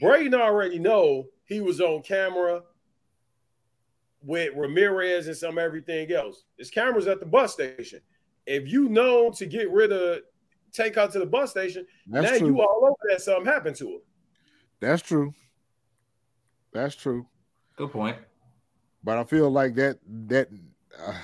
Braden 0.00 0.34
already 0.34 0.78
know 0.78 1.26
he 1.44 1.60
was 1.60 1.82
on 1.82 2.02
camera 2.02 2.62
with 4.22 4.54
Ramirez 4.56 5.28
and 5.28 5.36
some 5.36 5.58
everything 5.58 6.10
else. 6.12 6.44
His 6.58 6.70
cameras 6.70 7.06
at 7.06 7.20
the 7.20 7.26
bus 7.26 7.52
station. 7.52 8.00
If 8.46 8.70
you 8.70 8.88
know 8.88 9.30
to 9.32 9.46
get 9.46 9.70
rid 9.70 9.92
of 9.92 10.20
take 10.72 10.94
her 10.96 11.08
to 11.08 11.18
the 11.18 11.26
bus 11.26 11.50
station, 11.50 11.86
That's 12.06 12.32
now 12.32 12.38
true. 12.38 12.48
you 12.48 12.60
all 12.60 12.80
over 12.84 12.96
that 13.10 13.20
something 13.20 13.46
happened 13.46 13.76
to 13.76 13.86
her. 13.86 13.98
That's 14.80 15.02
true. 15.02 15.32
That's 16.72 16.94
true. 16.94 17.26
Good 17.76 17.90
point. 17.90 18.18
But 19.02 19.18
I 19.18 19.24
feel 19.24 19.50
like 19.50 19.74
that 19.76 19.98
that 20.26 20.48
uh, 20.98 21.14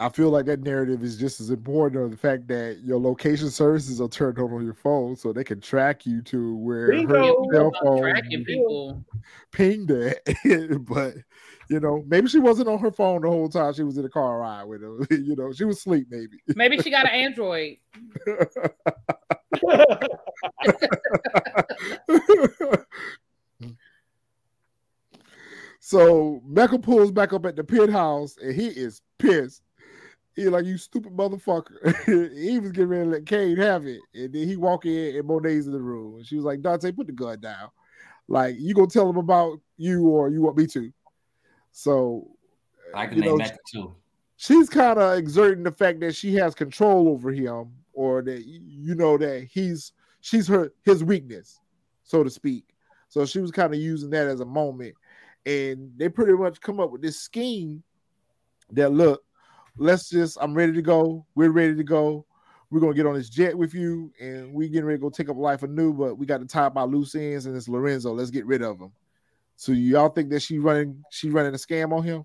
I 0.00 0.08
feel 0.08 0.30
like 0.30 0.46
that 0.46 0.60
narrative 0.60 1.04
is 1.04 1.18
just 1.18 1.40
as 1.40 1.50
important 1.50 2.02
of 2.02 2.10
the 2.10 2.16
fact 2.16 2.48
that 2.48 2.80
your 2.82 2.98
location 2.98 3.50
services 3.50 4.00
are 4.00 4.08
turned 4.08 4.38
on 4.38 4.52
on 4.52 4.64
your 4.64 4.74
phone, 4.74 5.14
so 5.14 5.32
they 5.32 5.44
can 5.44 5.60
track 5.60 6.06
you 6.06 6.22
to 6.22 6.56
where 6.56 6.90
her 7.06 7.34
cell 7.52 7.70
phone 7.82 8.00
tracking 8.00 8.44
people. 8.44 9.04
pinged 9.52 9.90
it. 9.90 10.84
but 10.86 11.14
you 11.70 11.78
know, 11.78 12.02
maybe 12.08 12.28
she 12.28 12.40
wasn't 12.40 12.68
on 12.68 12.80
her 12.80 12.90
phone 12.90 13.22
the 13.22 13.28
whole 13.28 13.48
time. 13.48 13.72
She 13.72 13.84
was 13.84 13.96
in 13.96 14.02
the 14.02 14.08
car 14.08 14.40
ride 14.40 14.64
with 14.64 14.82
him. 14.82 15.06
you 15.10 15.36
know, 15.36 15.52
she 15.52 15.62
was 15.64 15.76
asleep. 15.78 16.08
Maybe. 16.10 16.38
Maybe 16.56 16.82
she 16.82 16.90
got 16.90 17.06
an 17.06 17.12
Android. 17.12 17.76
so 25.78 26.42
Mecca 26.44 26.80
pulls 26.80 27.12
back 27.12 27.32
up 27.32 27.46
at 27.46 27.54
the 27.54 27.62
pit 27.62 27.88
house 27.88 28.36
and 28.42 28.52
he 28.52 28.66
is 28.66 29.00
pissed. 29.18 29.62
He 30.34 30.48
like 30.48 30.64
you 30.64 30.76
stupid 30.76 31.16
motherfucker. 31.16 31.94
he 32.34 32.58
was 32.58 32.72
getting 32.72 32.88
ready 32.88 33.04
to 33.04 33.10
let 33.10 33.26
Cane 33.26 33.58
have 33.58 33.86
it. 33.86 34.00
And 34.12 34.32
then 34.32 34.48
he 34.48 34.56
walk 34.56 34.86
in 34.86 35.14
and 35.14 35.28
Monet's 35.28 35.66
in 35.66 35.72
the 35.72 35.78
room. 35.78 36.16
And 36.16 36.26
she 36.26 36.34
was 36.34 36.44
like, 36.44 36.62
Dante, 36.62 36.90
put 36.90 37.06
the 37.06 37.12
gun 37.12 37.38
down. 37.38 37.70
Like, 38.26 38.56
you 38.58 38.74
gonna 38.74 38.88
tell 38.88 39.08
him 39.08 39.18
about 39.18 39.60
you 39.76 40.08
or 40.08 40.30
you 40.30 40.42
want 40.42 40.56
me 40.56 40.66
to. 40.66 40.92
So 41.72 42.28
I 42.94 43.06
can 43.06 43.16
you 43.18 43.22
name 43.22 43.38
know, 43.38 43.44
that 43.44 43.58
too. 43.72 43.94
she's 44.36 44.68
kind 44.68 44.98
of 44.98 45.18
exerting 45.18 45.64
the 45.64 45.72
fact 45.72 46.00
that 46.00 46.14
she 46.14 46.34
has 46.34 46.54
control 46.54 47.08
over 47.08 47.30
him 47.30 47.72
or 47.92 48.22
that 48.22 48.44
you 48.44 48.94
know 48.94 49.16
that 49.18 49.48
he's 49.50 49.92
she's 50.20 50.46
her 50.48 50.72
his 50.84 51.02
weakness 51.04 51.60
so 52.10 52.24
to 52.24 52.30
speak. 52.30 52.64
So 53.08 53.24
she 53.24 53.38
was 53.38 53.50
kind 53.50 53.72
of 53.72 53.80
using 53.80 54.10
that 54.10 54.26
as 54.26 54.40
a 54.40 54.44
moment. 54.44 54.94
And 55.46 55.92
they 55.96 56.08
pretty 56.08 56.32
much 56.32 56.60
come 56.60 56.80
up 56.80 56.90
with 56.90 57.02
this 57.02 57.18
scheme 57.18 57.82
that 58.72 58.92
look 58.92 59.22
let's 59.76 60.10
just 60.10 60.36
i'm 60.40 60.54
ready 60.54 60.72
to 60.72 60.82
go. 60.82 61.24
We're 61.34 61.50
ready 61.50 61.74
to 61.74 61.84
go. 61.84 62.26
We're 62.70 62.80
gonna 62.80 62.94
get 62.94 63.06
on 63.06 63.14
this 63.14 63.30
jet 63.30 63.56
with 63.56 63.74
you 63.74 64.12
and 64.20 64.52
we 64.52 64.68
getting 64.68 64.84
ready 64.84 64.98
to 64.98 65.02
go 65.02 65.10
take 65.10 65.28
up 65.28 65.36
life 65.36 65.62
anew 65.62 65.92
but 65.92 66.16
we 66.16 66.26
got 66.26 66.38
to 66.38 66.46
tie 66.46 66.66
up 66.66 66.76
our 66.76 66.86
loose 66.86 67.14
ends 67.14 67.46
and 67.46 67.56
it's 67.56 67.68
lorenzo. 67.68 68.12
Let's 68.12 68.30
get 68.30 68.46
rid 68.46 68.62
of 68.62 68.80
him 68.80 68.92
so 69.60 69.72
y'all 69.72 70.08
think 70.08 70.30
that 70.30 70.40
she 70.40 70.58
running 70.58 71.04
she 71.10 71.28
running 71.28 71.52
a 71.52 71.58
scam 71.58 71.92
on 71.92 72.02
him 72.02 72.24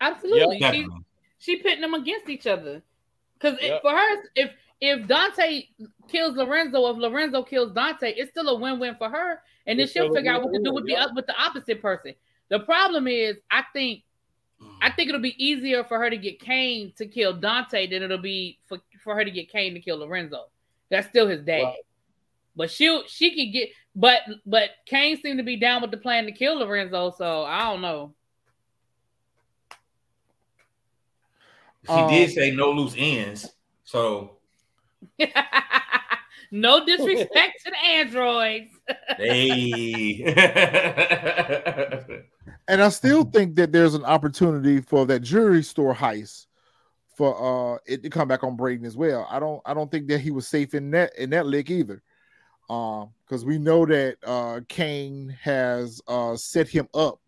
Absolutely. 0.00 0.56
She, 0.56 0.60
Definitely. 0.60 1.04
she 1.38 1.56
pitting 1.56 1.82
them 1.82 1.92
against 1.94 2.28
each 2.28 2.46
other. 2.46 2.82
Because 3.38 3.58
Yep. 3.60 3.82
for 3.82 3.90
her, 3.90 4.22
if 4.34 4.50
if 4.80 5.06
Dante 5.06 5.64
kills 6.08 6.36
Lorenzo, 6.36 6.86
if 6.90 6.96
Lorenzo 6.96 7.42
kills 7.42 7.72
Dante, 7.72 8.14
it's 8.14 8.30
still 8.30 8.48
a 8.48 8.58
win-win 8.58 8.94
for 8.96 9.10
her. 9.10 9.42
And 9.66 9.78
then 9.78 9.84
It's 9.84 9.92
she'll 9.92 10.12
figure 10.14 10.32
out 10.32 10.42
what 10.42 10.54
to 10.54 10.58
do 10.58 10.72
win-win, 10.72 10.84
with 10.84 11.08
the 11.08 11.12
with 11.14 11.26
the 11.26 11.38
opposite 11.38 11.82
person. 11.82 12.14
The 12.48 12.60
problem 12.60 13.06
is, 13.06 13.36
I 13.50 13.64
think 13.74 14.04
I 14.80 14.90
think 14.90 15.10
it'll 15.10 15.20
be 15.20 15.36
easier 15.42 15.84
for 15.84 15.98
her 15.98 16.08
to 16.08 16.16
get 16.16 16.40
Cane 16.40 16.94
to 16.96 17.06
kill 17.06 17.34
Dante 17.34 17.86
than 17.86 18.02
it'll 18.02 18.18
be 18.18 18.58
for, 18.66 18.78
for 19.04 19.14
her 19.14 19.24
to 19.24 19.30
get 19.30 19.50
Cane 19.50 19.74
to 19.74 19.80
kill 19.80 19.98
Lorenzo. 19.98 20.46
That's 20.88 21.08
still 21.08 21.28
his 21.28 21.42
dad. 21.42 21.62
Right. 21.62 21.76
But 22.56 22.70
she 22.70 23.02
she 23.06 23.34
could 23.34 23.52
get 23.52 23.68
but 23.94 24.20
but 24.46 24.70
Cane 24.86 25.18
seemed 25.20 25.38
to 25.38 25.44
be 25.44 25.56
down 25.56 25.82
with 25.82 25.90
the 25.90 25.96
plan 25.96 26.24
to 26.26 26.32
kill 26.32 26.58
Lorenzo, 26.58 27.10
so 27.16 27.44
I 27.44 27.70
don't 27.70 27.82
know. 27.82 28.14
She 31.86 31.92
Um, 31.92 32.08
did 32.10 32.30
say 32.30 32.50
no 32.50 32.70
loose 32.72 32.94
ends. 32.96 33.48
So 33.84 34.36
no 36.50 36.84
disrespect 36.84 37.64
to 37.64 37.70
the 37.70 37.86
androids. 37.86 38.70
hey. 39.16 40.24
And 42.68 42.82
I 42.82 42.88
still 42.90 43.24
think 43.24 43.56
that 43.56 43.72
there's 43.72 43.94
an 43.94 44.04
opportunity 44.04 44.80
for 44.80 45.04
that 45.06 45.20
jewelry 45.20 45.62
store 45.62 45.94
heist 45.94 46.46
for 47.16 47.74
uh 47.74 47.78
it 47.86 48.02
to 48.04 48.10
come 48.10 48.28
back 48.28 48.44
on 48.44 48.56
Braden 48.56 48.86
as 48.86 48.96
well. 48.96 49.26
I 49.28 49.40
don't 49.40 49.60
I 49.66 49.74
don't 49.74 49.90
think 49.90 50.06
that 50.08 50.20
he 50.20 50.30
was 50.30 50.46
safe 50.46 50.74
in 50.74 50.90
that 50.92 51.16
in 51.18 51.30
that 51.30 51.46
lick 51.46 51.68
either. 51.70 52.02
Um, 52.70 53.10
because 53.24 53.44
we 53.44 53.58
know 53.58 53.84
that 53.84 54.16
uh 54.24 54.60
Cane 54.68 55.36
has 55.42 56.00
uh 56.06 56.36
set 56.36 56.68
him 56.68 56.88
up 56.94 57.20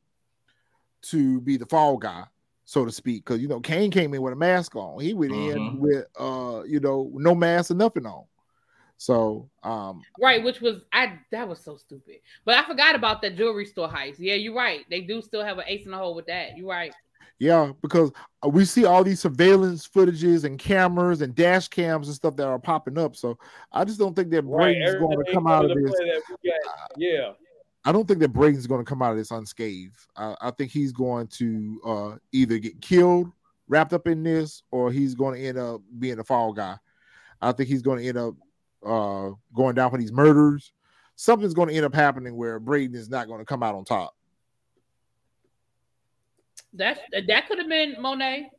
to 1.03 1.41
be 1.41 1.57
the 1.57 1.67
fall 1.67 1.97
guy, 1.97 2.23
so 2.65 2.85
to 2.85 2.93
speak. 2.93 3.25
Because 3.25 3.43
you 3.43 3.49
know, 3.49 3.59
Cane 3.61 3.91
came 3.91 4.15
in 4.15 4.23
with 4.23 4.33
a 4.33 4.37
mask 4.37 4.77
on. 4.77 5.01
He 5.01 5.15
went 5.15 5.33
in 5.33 5.59
Mhm. 5.59 5.79
with 5.79 6.07
uh, 6.17 6.63
you 6.65 6.79
know, 6.79 7.11
no 7.15 7.35
mask 7.35 7.71
and 7.71 7.79
nothing 7.81 8.07
on. 8.07 8.25
So 8.99 9.51
um 9.65 10.05
right, 10.21 10.45
which 10.45 10.61
was 10.61 10.85
I 10.93 11.19
that 11.33 11.49
was 11.49 11.59
so 11.59 11.77
stupid. 11.77 12.21
But 12.45 12.59
I 12.59 12.65
forgot 12.65 12.95
about 12.95 13.21
that 13.23 13.35
jewelry 13.35 13.67
store 13.67 13.89
heist. 13.89 14.17
Yeah, 14.21 14.35
you're 14.35 14.55
right. 14.55 14.85
They 14.91 15.01
do 15.01 15.21
still 15.21 15.45
have 15.45 15.59
an 15.59 15.65
ace 15.67 15.87
in 15.87 15.91
the 15.91 15.99
hole 15.99 16.15
with 16.15 16.27
that. 16.27 16.57
You're 16.57 16.69
right. 16.69 16.95
Yeah, 17.39 17.73
because 17.83 18.13
uh, 18.45 18.49
we 18.49 18.65
see 18.65 18.85
all 18.85 19.03
these 19.03 19.21
surveillance 19.21 19.89
footages 19.89 20.45
and 20.45 20.59
cameras 20.59 21.23
and 21.23 21.35
dash 21.35 21.69
cams 21.69 22.07
and 22.07 22.15
stuff 22.15 22.37
that 22.37 22.47
are 22.47 22.59
popping 22.59 22.99
up. 22.99 23.17
So 23.17 23.37
I 23.73 23.85
just 23.85 23.99
don't 23.99 24.15
think 24.15 24.31
that 24.31 24.43
Right. 24.43 24.77
Braden's 24.77 24.95
going 25.01 25.25
to 25.25 25.33
come 25.33 25.47
out 25.47 25.65
of 25.65 25.77
this. 25.77 25.91
play 25.91 26.09
that 26.11 26.23
we 26.29 26.51
got. 26.51 26.91
Yeah. 26.97 27.33
I 27.85 27.91
don't 27.91 28.07
think 28.07 28.21
that 28.21 28.33
Braden's 28.33 28.69
going 28.69 28.85
to 28.85 28.89
come 28.89 29.03
out 29.03 29.11
of 29.11 29.19
this 29.19 29.33
unscathed. 29.33 29.99
I, 30.17 30.37
I 30.41 30.51
think 30.53 30.71
he's 30.71 30.93
going 30.93 31.27
to 31.29 31.81
uh, 31.85 32.17
either 32.31 32.59
get 32.59 32.81
killed, 32.81 33.33
wrapped 33.67 33.93
up 33.93 34.07
in 34.07 34.23
this, 34.23 34.63
or 34.71 34.93
he's 34.93 35.17
going 35.17 35.41
to 35.41 35.47
end 35.49 35.59
up 35.59 35.81
being 35.99 36.21
a 36.21 36.25
fall 36.25 36.53
guy. 36.53 36.77
I 37.41 37.51
think 37.51 37.69
he's 37.69 37.83
going 37.83 37.99
to 37.99 38.07
end 38.07 38.19
up 38.19 38.35
uh, 38.87 39.35
going 39.53 39.75
down 39.75 39.91
for 39.91 39.99
these 39.99 40.13
murders. 40.13 40.73
Something's 41.17 41.55
going 41.55 41.69
to 41.69 41.75
end 41.75 41.85
up 41.85 41.95
happening 41.95 42.37
where 42.37 42.61
Braden 42.61 42.95
is 42.95 43.11
not 43.11 43.27
going 43.27 43.41
to 43.41 43.45
come 43.45 43.65
out 43.65 43.75
on 43.75 43.85
top. 43.85 44.15
That 46.75 46.99
that 47.27 47.49
could 47.49 47.59
have 47.59 47.69
been 47.69 47.97
Monet. 48.01 48.51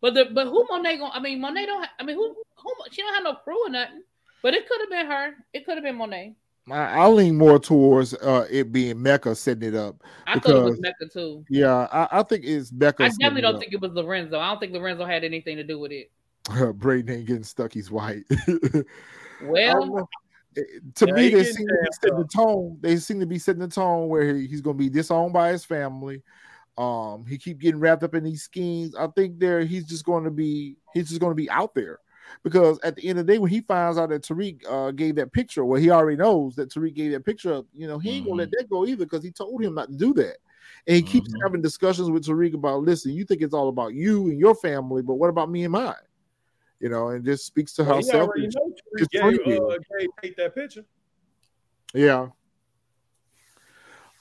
But 0.00 0.14
the 0.14 0.26
but 0.26 0.46
who 0.46 0.66
Monet 0.70 0.98
going 0.98 1.12
I 1.14 1.20
mean 1.20 1.40
Monet 1.40 1.66
don't 1.66 1.82
ha- 1.82 1.92
I 1.98 2.04
mean 2.04 2.16
who 2.16 2.34
who 2.56 2.72
she 2.90 3.02
don't 3.02 3.14
have 3.14 3.24
no 3.24 3.34
crew 3.34 3.66
or 3.66 3.70
nothing. 3.70 4.02
But 4.42 4.54
it 4.54 4.68
could 4.68 4.80
have 4.80 4.90
been 4.90 5.06
her. 5.06 5.34
It 5.52 5.64
could 5.64 5.76
have 5.76 5.84
been 5.84 5.96
Monet. 5.96 6.34
I, 6.70 7.04
I 7.04 7.08
lean 7.08 7.36
more 7.36 7.58
towards 7.58 8.14
uh, 8.14 8.46
it 8.50 8.72
being 8.72 9.02
Mecca 9.02 9.34
setting 9.34 9.68
it 9.68 9.74
up. 9.74 10.02
I 10.26 10.38
thought 10.38 10.56
it 10.56 10.62
was 10.62 10.80
Mecca 10.80 11.08
too. 11.12 11.44
Yeah, 11.48 11.88
I, 11.92 12.20
I 12.20 12.22
think 12.22 12.44
it's 12.44 12.72
Mecca. 12.72 13.04
I 13.04 13.08
definitely 13.08 13.42
don't 13.42 13.58
think 13.58 13.72
it 13.72 13.80
was 13.80 13.92
Lorenzo. 13.92 14.38
I 14.38 14.50
don't 14.50 14.60
think 14.60 14.72
Lorenzo 14.72 15.04
had 15.04 15.24
anything 15.24 15.56
to 15.56 15.64
do 15.64 15.78
with 15.78 15.92
it. 15.92 16.10
think 16.50 16.76
Braden 16.78 17.14
ain't 17.14 17.26
getting 17.26 17.44
stuck. 17.44 17.72
He's 17.72 17.90
white. 17.90 18.24
Well, 19.40 20.08
to 20.94 21.06
Yeah, 21.06 21.12
me, 21.12 21.28
they 21.28 21.44
seem 21.44 21.66
to 21.66 21.74
be 21.74 21.88
setting 22.00 22.18
the 22.18 22.24
tone. 22.24 22.78
They 22.80 22.96
seem 22.96 23.20
to 23.20 23.26
be 23.26 23.38
setting 23.38 23.60
the 23.60 23.68
tone 23.68 24.08
where 24.08 24.34
he- 24.34 24.46
he's 24.46 24.60
going 24.60 24.76
to 24.76 24.82
be 24.82 24.88
disowned 24.88 25.32
by 25.32 25.50
his 25.50 25.64
family. 25.64 26.22
Um, 26.76 27.24
he 27.26 27.38
keep 27.38 27.58
getting 27.58 27.78
wrapped 27.80 28.02
up 28.02 28.14
in 28.14 28.24
these 28.24 28.42
schemes. 28.42 28.94
I 28.96 29.06
think 29.08 29.38
there 29.38 29.60
he's 29.60 29.86
just 29.86 30.04
going 30.04 30.24
to 30.24 30.30
be 30.30 30.76
he's 30.92 31.08
just 31.08 31.20
going 31.20 31.30
to 31.30 31.36
be 31.36 31.48
out 31.50 31.74
there 31.74 32.00
because 32.42 32.80
at 32.82 32.96
the 32.96 33.08
end 33.08 33.18
of 33.18 33.26
the 33.26 33.32
day, 33.32 33.38
when 33.38 33.50
he 33.50 33.60
finds 33.60 33.98
out 33.98 34.08
that 34.08 34.22
Tariq 34.22 34.62
uh, 34.68 34.90
gave 34.90 35.14
that 35.16 35.32
picture, 35.32 35.64
well, 35.64 35.80
he 35.80 35.90
already 35.90 36.16
knows 36.16 36.56
that 36.56 36.70
Tariq 36.70 36.94
gave 36.94 37.12
that 37.12 37.24
picture 37.24 37.52
up. 37.52 37.66
You 37.72 37.86
know, 37.86 37.98
he 37.98 38.16
ain't 38.16 38.26
gonna 38.26 38.38
let 38.38 38.50
that 38.52 38.68
go 38.68 38.86
either 38.86 39.04
because 39.04 39.22
he 39.22 39.30
told 39.30 39.62
him 39.62 39.74
not 39.74 39.88
to 39.88 39.96
do 39.96 40.12
that. 40.14 40.38
And 40.86 40.96
he 40.96 41.02
keeps 41.02 41.32
Mhm. 41.32 41.42
having 41.42 41.62
discussions 41.62 42.10
with 42.10 42.24
Tariq 42.24 42.54
about, 42.54 42.82
listen, 42.82 43.12
you 43.12 43.24
think 43.24 43.42
it's 43.42 43.54
all 43.54 43.68
about 43.68 43.94
you 43.94 44.28
and 44.28 44.38
your 44.38 44.54
family, 44.54 45.02
but 45.02 45.14
what 45.14 45.30
about 45.30 45.50
me 45.50 45.64
and 45.64 45.72
mine? 45.72 45.94
You 46.80 46.88
know, 46.88 47.08
and 47.08 47.24
just 47.24 47.46
speaks 47.46 47.72
to 47.74 47.84
how 47.84 48.00
Well, 48.00 48.22
already 48.22 48.50
selfish. 48.50 48.54
know 48.54 48.74
Tariq 48.98 49.44
gave, 49.44 49.62
uh, 49.62 49.78
gave 50.22 50.36
that 50.36 50.54
picture. 50.54 50.84
Yeah. 51.94 52.30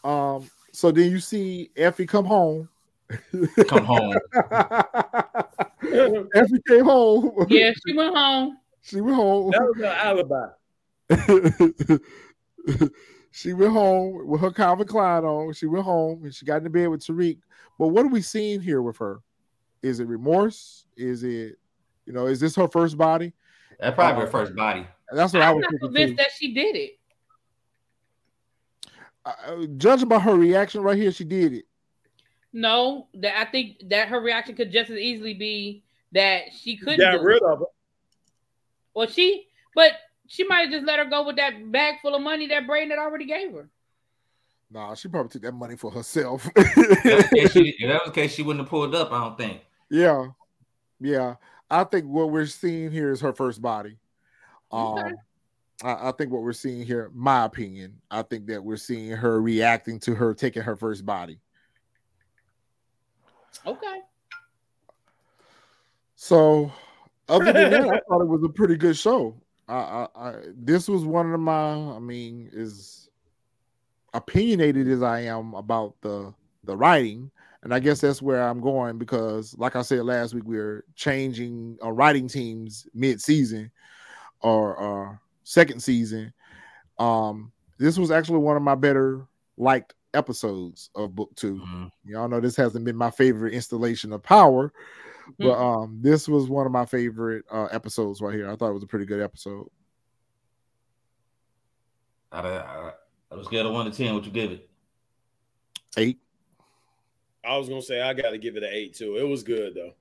Um. 0.04 0.50
So 0.74 0.92
then 0.92 1.10
you 1.12 1.20
see 1.20 1.72
Effie 1.78 2.06
come 2.06 2.26
home, 2.26 2.68
Come 3.68 3.86
home. 3.86 4.16
Effie 6.34 6.62
came 6.68 6.86
home. 6.86 7.46
Yeah, 7.50 7.72
she 7.86 7.94
went 7.96 8.16
home. 8.16 8.58
She 8.82 9.02
went 9.02 9.16
home. 9.16 9.52
That 9.52 9.62
was 9.62 9.80
an 9.80 9.86
alibi. 9.86 10.48
she 13.32 13.54
went 13.54 13.72
home 13.74 14.28
with 14.28 14.42
her 14.42 14.52
Calvin 14.52 14.88
Klein 14.88 15.24
on. 15.24 15.54
She 15.54 15.68
went 15.68 15.86
home 15.86 16.24
and 16.24 16.34
she 16.34 16.46
got 16.46 16.58
into 16.58 16.70
bed 16.70 16.88
with 16.88 17.02
Tariq. 17.02 17.38
But 17.78 17.90
what 17.90 18.06
are 18.06 18.10
we 18.10 18.22
seeing 18.22 18.62
here 18.62 18.82
with 18.82 18.98
her? 18.98 19.20
Is 19.82 20.00
it 20.00 20.08
remorse? 20.08 20.86
Is 20.98 21.24
it, 21.24 21.58
you 22.06 22.14
know, 22.14 22.28
is 22.28 22.40
this 22.40 22.56
her 22.56 22.68
first 22.68 22.98
body? 22.98 23.34
That's 23.80 23.96
probably 23.96 24.26
her 24.26 24.32
first 24.32 24.56
body. 24.56 24.88
That's 25.12 25.34
what 25.34 25.42
I 25.44 25.50
I'm 25.50 25.56
was 25.58 25.62
not 25.64 25.72
thinking. 25.72 25.88
convinced 25.88 26.12
Too. 26.14 26.18
that 26.18 26.32
she 26.38 26.54
did 26.54 26.76
it. 26.76 26.92
Uh, 29.26 29.66
judging 29.78 30.08
by 30.10 30.20
her 30.20 30.36
reaction 30.36 30.82
right 30.82 30.98
here, 30.98 31.12
she 31.12 31.24
did 31.24 31.54
it. 31.54 31.66
No, 32.52 33.08
that 33.16 33.40
I 33.40 33.46
think 33.50 33.90
that 33.90 34.10
her 34.10 34.20
reaction 34.20 34.56
could 34.56 34.72
just 34.72 34.90
as 34.92 34.98
easily 35.00 35.34
be 35.34 35.84
that 36.12 36.54
she 36.58 36.78
couldn't 36.78 37.00
Got 37.00 37.14
do 37.14 37.18
it. 37.20 37.24
rid 37.24 37.42
of 37.44 37.60
her. 37.60 37.66
Or 38.94 39.08
she, 39.08 39.48
but 39.74 39.94
she 40.28 40.44
might 40.46 40.62
have 40.62 40.72
just 40.72 40.86
let 40.86 41.00
her 41.00 41.06
go 41.06 41.26
with 41.26 41.38
that 41.38 41.72
bag 41.72 41.96
full 42.02 42.14
of 42.16 42.22
money 42.22 42.48
that 42.48 42.68
Braden 42.68 42.92
had 42.92 43.00
already 43.00 43.26
gave 43.26 43.52
her. 43.54 43.70
Nah, 44.70 44.94
she 44.96 45.08
probably 45.08 45.30
took 45.30 45.42
that 45.44 45.54
money 45.54 45.76
for 45.76 45.90
herself. 45.92 46.48
If 46.56 47.04
that 47.04 47.16
was 47.16 47.30
the 47.30 47.36
case, 47.36 47.52
she- 47.54 47.76
if 47.80 47.88
that 47.90 48.02
was 48.06 48.14
the 48.14 48.22
case, 48.22 48.34
she 48.34 48.44
wouldn't 48.44 48.64
have 48.66 48.70
pulled 48.70 48.94
up. 48.94 49.12
I 49.12 49.20
don't 49.24 49.38
think. 49.38 49.62
yeah, 49.90 50.28
yeah. 51.00 51.36
I 51.72 51.84
think 51.86 52.06
what 52.06 52.30
we're 52.30 52.46
seeing 52.46 52.92
here 52.92 53.12
is 53.12 53.22
her 53.22 53.34
first 53.34 53.62
body. 53.62 53.98
Um, 54.72 54.98
Okay. 55.00 55.12
I, 55.84 56.10
I 56.10 56.12
think 56.14 56.32
what 56.32 56.42
we're 56.42 56.54
seeing 56.54 56.86
here, 56.86 57.12
my 57.14 57.46
opinion, 57.46 58.00
I 58.10 58.22
think 58.24 58.48
that 58.48 58.64
we're 58.64 58.78
seeing 58.78 59.12
her 59.12 59.42
reacting 59.42 60.00
to 60.02 60.16
her 60.16 60.34
taking 60.34 60.64
her 60.64 60.76
first 60.76 61.06
body. 61.06 61.40
Okay. 63.66 64.00
So, 66.16 66.72
other 67.28 67.52
than 67.52 67.72
that, 67.72 67.82
I 67.82 68.00
thought 68.08 68.22
it 68.22 68.28
was 68.28 68.44
a 68.44 68.50
pretty 68.50 68.78
good 68.78 68.98
show. 68.98 69.36
I, 69.68 69.76
I, 69.76 70.08
I 70.16 70.36
this 70.56 70.88
was 70.88 71.04
one 71.06 71.34
of 71.34 71.40
my, 71.40 71.74
I 71.74 72.00
mean, 72.00 72.50
as 72.58 73.10
opinionated 74.14 74.88
as 74.88 75.04
I 75.04 75.22
am 75.22 75.54
about 75.54 75.96
the 76.02 76.34
the 76.64 76.78
writing, 76.78 77.30
and 77.64 77.74
I 77.74 77.80
guess 77.80 78.00
that's 78.00 78.22
where 78.22 78.42
I'm 78.42 78.62
going 78.62 78.98
because, 78.98 79.56
like 79.58 79.76
I 79.76 79.82
said 79.82 80.06
last 80.06 80.34
week, 80.34 80.46
we're 80.46 80.86
changing 80.96 81.78
our 81.82 81.94
writing 81.94 82.28
teams 82.28 82.88
mid 82.94 83.22
season 83.22 83.70
or 84.42 85.12
uh, 85.12 85.16
second 85.44 85.82
season. 85.82 86.34
Um, 87.00 87.52
this 87.78 87.98
was 87.98 88.12
actually 88.12 88.40
one 88.40 88.56
of 88.56 88.64
my 88.64 88.76
better 88.76 89.28
liked 89.58 89.94
episodes 90.14 90.90
of 90.96 91.16
book 91.16 91.36
2 91.36 91.56
Mhm. 91.56 91.92
Y'all 92.06 92.28
know 92.28 92.40
this 92.40 92.56
hasn't 92.56 92.86
been 92.86 92.96
my 92.96 93.10
favorite 93.12 93.54
installation 93.54 94.14
of 94.14 94.22
power, 94.22 94.72
but 95.40 95.54
um, 95.58 96.00
this 96.02 96.28
was 96.28 96.50
one 96.50 96.66
of 96.66 96.72
my 96.72 96.86
favorite 96.86 97.46
uh, 97.52 97.66
episodes 97.72 98.22
right 98.22 98.34
here. 98.36 98.50
I 98.50 98.56
thought 98.56 98.70
it 98.70 98.74
was 98.74 98.84
a 98.84 98.88
pretty 98.88 99.06
good 99.06 99.22
episode. 99.22 99.68
Out 102.32 102.46
of, 102.46 102.54
out 102.54 102.96
of 103.32 103.40
a 103.40 103.44
scale 103.44 103.68
of 103.68 103.74
one 103.74 103.90
to 103.90 103.96
ten, 103.96 104.14
what 104.14 104.26
you 104.26 104.32
give 104.32 104.52
it? 104.52 104.70
Eight. 105.98 106.20
I 107.46 107.58
was 107.58 107.68
gonna 107.68 107.82
say 107.82 108.02
I 108.02 108.14
got 108.14 108.32
to 108.32 108.38
give 108.38 108.56
it 108.56 108.64
an 108.64 108.70
eight 108.72 108.96
too. 108.96 109.18
It 109.18 109.28
was 109.28 109.44
good 109.44 109.76
though. 109.76 109.94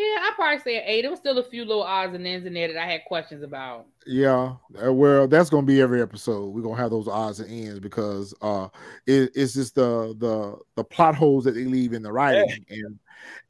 Yeah, 0.00 0.16
I 0.22 0.32
probably 0.34 0.60
say 0.60 0.78
an 0.78 0.84
eight. 0.86 1.04
It 1.04 1.10
was 1.10 1.18
still 1.18 1.36
a 1.36 1.42
few 1.42 1.66
little 1.66 1.82
odds 1.82 2.14
and 2.14 2.26
ends 2.26 2.46
in 2.46 2.54
there 2.54 2.72
that 2.72 2.82
I 2.82 2.90
had 2.90 3.04
questions 3.04 3.42
about. 3.42 3.86
Yeah, 4.06 4.54
uh, 4.82 4.90
well, 4.90 5.28
that's 5.28 5.50
gonna 5.50 5.66
be 5.66 5.82
every 5.82 6.00
episode. 6.00 6.54
We're 6.54 6.62
gonna 6.62 6.80
have 6.80 6.90
those 6.90 7.06
odds 7.06 7.40
and 7.40 7.50
ends 7.50 7.80
because 7.80 8.32
uh, 8.40 8.68
it, 9.06 9.30
it's 9.34 9.52
just 9.52 9.74
the 9.74 10.14
the 10.16 10.56
the 10.76 10.84
plot 10.84 11.16
holes 11.16 11.44
that 11.44 11.54
they 11.54 11.66
leave 11.66 11.92
in 11.92 12.02
the 12.02 12.10
writing, 12.10 12.64
and 12.70 12.98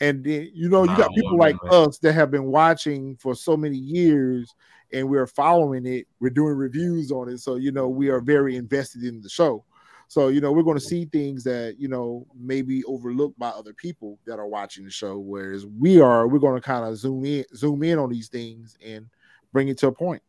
and 0.01 0.25
then, 0.25 0.51
you 0.53 0.69
know 0.69 0.83
you 0.83 0.97
got 0.97 1.15
people 1.15 1.39
like 1.39 1.63
right. 1.63 1.73
us 1.73 1.99
that 1.99 2.15
have 2.15 2.33
been 2.33 2.47
watching 2.47 3.15
for 3.17 3.37
so 3.37 3.57
many 3.57 3.77
years, 3.77 4.53
and 4.93 5.09
we're 5.09 5.29
following 5.29 5.87
it. 5.87 6.09
We're 6.19 6.31
doing 6.31 6.55
reviews 6.55 7.13
on 7.13 7.29
it, 7.29 7.39
so 7.39 7.57
you 7.57 7.71
know 7.71 7.89
we 7.89 8.09
are 8.09 8.21
very 8.21 8.57
invested 8.57 9.05
in 9.05 9.21
the 9.21 9.29
show. 9.29 9.65
So 10.11 10.27
you 10.27 10.41
know 10.41 10.51
we're 10.51 10.65
going 10.65 10.77
to 10.77 10.85
see 10.85 11.05
things 11.05 11.45
that 11.45 11.77
you 11.79 11.87
know 11.87 12.27
may 12.37 12.63
be 12.63 12.83
overlooked 12.83 13.39
by 13.39 13.51
other 13.51 13.73
people 13.73 14.19
that 14.27 14.41
are 14.41 14.47
watching 14.49 14.85
the 14.85 14.91
show, 14.91 15.21
whereas 15.21 15.67
we 15.67 16.01
are 16.01 16.27
we're 16.27 16.41
going 16.41 16.61
to 16.61 16.61
kind 16.61 16.85
of 16.85 16.97
zoom 16.97 17.25
in 17.25 17.45
zoom 17.55 17.85
in 17.85 17.97
on 17.97 18.11
these 18.11 18.27
things 18.27 18.77
and 18.85 19.07
bring 19.53 19.69
it 19.69 19.79
to 19.79 19.87
a 19.87 19.93
point. 19.93 20.21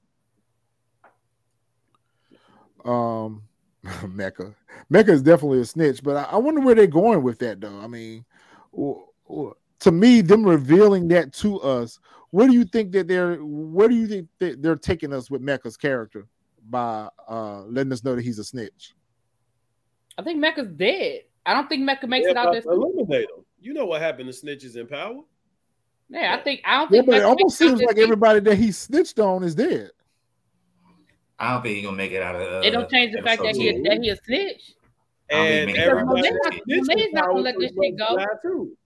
Um, 2.85 3.41
Mecca, 4.07 4.53
Mecca 4.91 5.13
is 5.13 5.23
definitely 5.23 5.61
a 5.61 5.65
snitch, 5.65 6.03
but 6.03 6.15
I, 6.15 6.33
I 6.33 6.37
wonder 6.37 6.61
where 6.61 6.75
they're 6.75 6.85
going 6.85 7.23
with 7.23 7.39
that, 7.39 7.59
though. 7.59 7.79
I 7.79 7.87
mean, 7.87 8.23
w- 8.71 9.03
w- 9.27 9.55
to 9.79 9.91
me, 9.91 10.21
them 10.21 10.43
revealing 10.43 11.07
that 11.07 11.33
to 11.33 11.59
us, 11.59 11.97
where 12.29 12.45
do 12.45 12.53
you 12.53 12.65
think 12.65 12.91
that 12.91 13.07
they're? 13.07 13.37
Where 13.37 13.87
do 13.87 13.95
you 13.95 14.05
think 14.05 14.27
that 14.37 14.61
they're 14.61 14.75
taking 14.75 15.11
us 15.11 15.31
with 15.31 15.41
Mecca's 15.41 15.75
character 15.75 16.27
by 16.69 17.09
uh 17.27 17.63
letting 17.63 17.91
us 17.91 18.03
know 18.03 18.15
that 18.15 18.23
he's 18.23 18.37
a 18.37 18.43
snitch? 18.43 18.93
I 20.17 20.23
think 20.23 20.39
Mecca's 20.39 20.69
dead. 20.69 21.21
I 21.45 21.53
don't 21.53 21.67
think 21.67 21.83
Mecca 21.83 22.07
makes 22.07 22.25
Yeah, 22.25 22.31
it 22.31 22.37
out 22.37 22.45
but 22.47 22.53
this. 22.53 22.65
eliminate 22.65 23.27
them. 23.29 23.45
You 23.59 23.73
know 23.73 23.85
what 23.85 24.01
happened 24.01 24.31
to 24.31 24.45
snitches 24.45 24.75
in 24.75 24.87
power? 24.87 25.21
Yeah, 26.09 26.35
I 26.39 26.43
think 26.43 26.61
I 26.65 26.77
don't 26.79 26.91
Yeah, 26.91 26.99
think 27.01 27.05
but 27.07 27.11
it 27.13 27.17
Mecca 27.19 27.27
almost 27.27 27.43
makes 27.43 27.61
it 27.61 27.63
out 27.63 27.67
seems 27.69 27.81
like 27.81 27.95
season. 27.95 28.03
everybody 28.03 28.39
that 28.41 28.55
he 28.57 28.71
snitched 28.71 29.19
on 29.19 29.43
is 29.43 29.55
dead. 29.55 29.91
I 31.39 31.53
don't 31.53 31.63
think 31.63 31.75
he's 31.77 31.85
gonna 31.85 31.97
make 31.97 32.11
it 32.11 32.21
out 32.21 32.35
of. 32.35 32.41
Uh, 32.41 32.61
It 32.67 32.71
don't 32.71 32.89
change 32.89 33.13
the 33.15 33.21
fact 33.23 33.41
that 33.41 33.55
he 33.55 33.69
episode 33.69 33.85
that 33.85 34.01
he 34.03 34.09
a 34.09 34.15
snitch. 34.17 34.73
And 35.29 35.71
Monet's 35.71 35.87
not- 35.87 36.07
that 36.07 36.61
snitched 36.65 36.87
Monet's 36.87 37.05
in 37.07 37.11
not 37.13 37.27
gonna 37.27 37.39
let 37.41 37.55
this 37.57 37.71
shit 37.71 37.97
go. 37.97 38.25
too. 38.43 38.77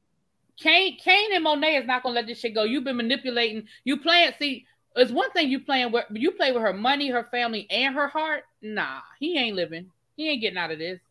Cane, 0.57 0.97
Cane 0.97 1.33
and 1.33 1.43
Monet 1.43 1.75
is 1.77 1.85
not 1.85 2.01
gonna 2.03 2.15
let 2.15 2.27
this 2.27 2.39
shit 2.39 2.53
go. 2.53 2.63
You've 2.63 2.85
been 2.85 2.95
manipulating. 2.95 3.67
You 3.83 3.97
playing. 3.97 4.31
See, 4.39 4.65
it's 4.95 5.11
one 5.11 5.29
thing 5.31 5.49
you 5.49 5.59
playing 5.59 5.91
with. 5.91 6.05
You 6.11 6.31
play 6.31 6.53
with 6.53 6.61
her 6.61 6.71
money, 6.71 7.09
her 7.09 7.25
family, 7.25 7.67
and 7.69 7.93
her 7.95 8.07
heart. 8.07 8.43
Nah, 8.61 9.01
he 9.19 9.37
ain't 9.37 9.55
living. 9.57 9.91
He 10.15 10.29
ain't 10.29 10.39
getting 10.41 10.57
out 10.57 10.71
of 10.71 10.79
this. 10.79 11.01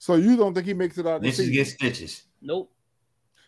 So 0.00 0.14
you 0.14 0.34
don't 0.34 0.54
think 0.54 0.66
he 0.66 0.72
makes 0.72 0.96
it 0.96 1.06
out? 1.06 1.20
This 1.20 1.36
This 1.36 1.40
is 1.40 1.52
season? 1.52 1.62
get 1.86 1.94
stitches. 1.94 2.22
Nope. 2.40 2.72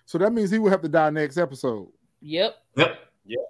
So 0.04 0.18
that 0.18 0.30
means 0.34 0.50
he 0.50 0.58
will 0.58 0.68
have 0.68 0.82
to 0.82 0.88
die 0.88 1.08
next 1.08 1.38
episode. 1.38 1.88
Yep. 2.20 2.54
Yep. 2.76 2.98
Yep. 3.24 3.40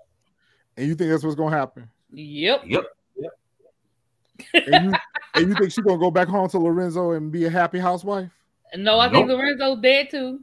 And 0.77 0.87
you 0.87 0.95
think 0.95 1.11
that's 1.11 1.25
what's 1.25 1.35
gonna 1.35 1.55
happen? 1.57 1.91
Yep. 2.13 2.63
Yep. 2.65 2.85
And 4.55 4.85
you, 4.85 4.93
and 5.35 5.49
you 5.49 5.55
think 5.55 5.73
she's 5.73 5.85
gonna 5.85 5.99
go 5.99 6.13
back 6.13 6.29
home 6.29 6.49
to 6.51 6.59
Lorenzo 6.61 7.11
and 7.11 7.33
be 7.33 7.45
a 7.47 7.51
happy 7.51 7.81
housewife? 7.81 8.31
No, 8.77 9.01
I 9.01 9.11
think 9.11 9.29
Lorenzo's 9.29 9.81
dead 9.83 10.09
too. 10.09 10.39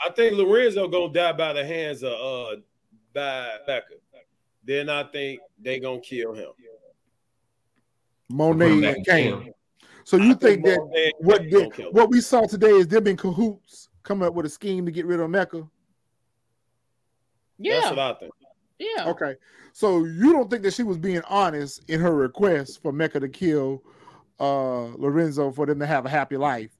I 0.00 0.10
think 0.10 0.36
Lorenzo 0.36 0.86
gonna 0.86 1.12
die 1.12 1.32
by 1.32 1.52
the 1.52 1.66
hands 1.66 2.04
of 2.04 2.12
uh 2.12 2.56
by 3.12 3.56
Mecca. 3.66 3.94
Then 4.62 4.88
I 4.88 5.02
think 5.02 5.40
they 5.60 5.80
gonna 5.80 6.00
kill 6.00 6.32
him. 6.32 6.50
Monet 8.28 8.80
back 8.80 8.96
and 8.96 8.96
in 8.98 9.04
Cane. 9.04 9.54
Jail. 10.04 10.18
So 10.20 10.24
you 10.24 10.32
I 10.32 10.34
think 10.34 10.64
that 10.64 10.78
Monet 10.78 11.12
what 11.20 11.38
Cane 11.40 11.50
they, 11.50 11.58
gonna 11.58 11.70
kill 11.70 11.86
him. 11.88 11.92
what 11.92 12.10
we 12.10 12.20
saw 12.20 12.46
today 12.46 12.70
is 12.70 12.88
them 12.88 13.06
in 13.06 13.16
cahoots 13.16 13.88
coming 14.02 14.26
up 14.26 14.34
with 14.34 14.46
a 14.46 14.50
scheme 14.50 14.84
to 14.86 14.92
get 14.92 15.06
rid 15.06 15.20
of 15.20 15.30
Mecca? 15.30 15.66
Yeah. 17.58 17.80
That's 17.80 17.90
what 17.90 17.98
I 17.98 18.14
think. 18.14 18.32
yeah. 18.78 19.08
Okay. 19.08 19.36
So 19.72 20.04
you 20.04 20.32
don't 20.32 20.50
think 20.50 20.62
that 20.62 20.74
she 20.74 20.82
was 20.82 20.98
being 20.98 21.22
honest 21.28 21.82
in 21.88 22.00
her 22.00 22.14
request 22.14 22.80
for 22.82 22.92
Mecca 22.92 23.20
to 23.20 23.28
kill 23.28 23.82
uh 24.40 24.86
Lorenzo 24.96 25.50
for 25.52 25.66
them 25.66 25.78
to 25.78 25.86
have 25.86 26.06
a 26.06 26.10
happy 26.10 26.36
life? 26.36 26.70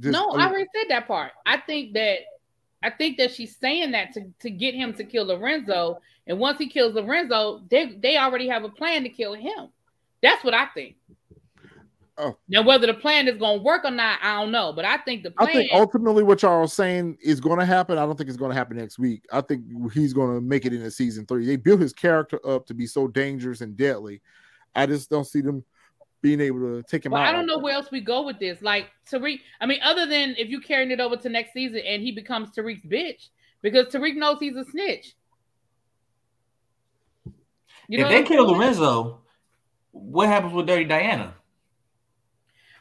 Just- 0.00 0.12
no, 0.12 0.30
I 0.30 0.46
already 0.48 0.66
said 0.74 0.86
that 0.90 1.06
part. 1.06 1.32
I 1.46 1.58
think 1.58 1.94
that 1.94 2.18
I 2.82 2.90
think 2.90 3.18
that 3.18 3.32
she's 3.32 3.56
saying 3.56 3.92
that 3.92 4.12
to, 4.14 4.30
to 4.40 4.50
get 4.50 4.74
him 4.74 4.92
to 4.94 5.04
kill 5.04 5.26
Lorenzo. 5.26 6.00
And 6.26 6.38
once 6.38 6.58
he 6.58 6.68
kills 6.68 6.94
Lorenzo, 6.94 7.62
they 7.70 7.96
they 8.00 8.16
already 8.18 8.48
have 8.48 8.64
a 8.64 8.68
plan 8.68 9.02
to 9.04 9.08
kill 9.08 9.34
him. 9.34 9.68
That's 10.22 10.44
what 10.44 10.54
I 10.54 10.66
think. 10.66 10.96
Oh. 12.20 12.36
Now, 12.48 12.62
whether 12.62 12.86
the 12.88 12.94
plan 12.94 13.28
is 13.28 13.36
gonna 13.36 13.62
work 13.62 13.84
or 13.84 13.92
not, 13.92 14.18
I 14.22 14.40
don't 14.40 14.50
know. 14.50 14.72
But 14.72 14.84
I 14.84 14.96
think 14.98 15.22
the 15.22 15.30
plan. 15.30 15.48
I 15.48 15.52
think 15.52 15.70
ultimately 15.72 16.24
what 16.24 16.42
y'all 16.42 16.64
are 16.64 16.66
saying 16.66 17.16
is 17.22 17.40
going 17.40 17.60
to 17.60 17.64
happen. 17.64 17.96
I 17.96 18.04
don't 18.04 18.16
think 18.16 18.28
it's 18.28 18.36
going 18.36 18.50
to 18.50 18.56
happen 18.56 18.76
next 18.76 18.98
week. 18.98 19.24
I 19.32 19.40
think 19.40 19.64
he's 19.92 20.12
going 20.12 20.34
to 20.34 20.40
make 20.40 20.66
it 20.66 20.72
into 20.72 20.90
season 20.90 21.26
three. 21.26 21.46
They 21.46 21.54
built 21.54 21.80
his 21.80 21.92
character 21.92 22.40
up 22.44 22.66
to 22.66 22.74
be 22.74 22.86
so 22.88 23.06
dangerous 23.06 23.60
and 23.60 23.76
deadly. 23.76 24.20
I 24.74 24.86
just 24.86 25.10
don't 25.10 25.26
see 25.26 25.40
them 25.40 25.64
being 26.20 26.40
able 26.40 26.58
to 26.58 26.82
take 26.82 27.06
him 27.06 27.12
Well, 27.12 27.22
out. 27.22 27.28
I 27.28 27.32
don't 27.32 27.46
know 27.46 27.58
where 27.58 27.74
else 27.74 27.90
we 27.92 28.00
go 28.00 28.22
with 28.22 28.40
this. 28.40 28.60
Like 28.62 28.86
Tariq, 29.08 29.38
I 29.60 29.66
mean, 29.66 29.78
other 29.84 30.04
than 30.04 30.34
if 30.36 30.48
you 30.48 30.60
carrying 30.60 30.90
it 30.90 30.98
over 30.98 31.16
to 31.16 31.28
next 31.28 31.52
season 31.52 31.80
and 31.86 32.02
he 32.02 32.10
becomes 32.10 32.50
Tariq's 32.50 32.84
bitch, 32.84 33.28
because 33.62 33.86
Tariq 33.86 34.16
knows 34.16 34.38
he's 34.40 34.56
a 34.56 34.64
snitch. 34.64 35.14
You 37.88 38.04
if 38.04 38.08
they 38.08 38.22
kill 38.24 38.46
saying? 38.46 38.58
Lorenzo, 38.58 39.20
what 39.92 40.28
happens 40.28 40.52
with 40.52 40.66
Dirty 40.66 40.84
Diana? 40.84 41.34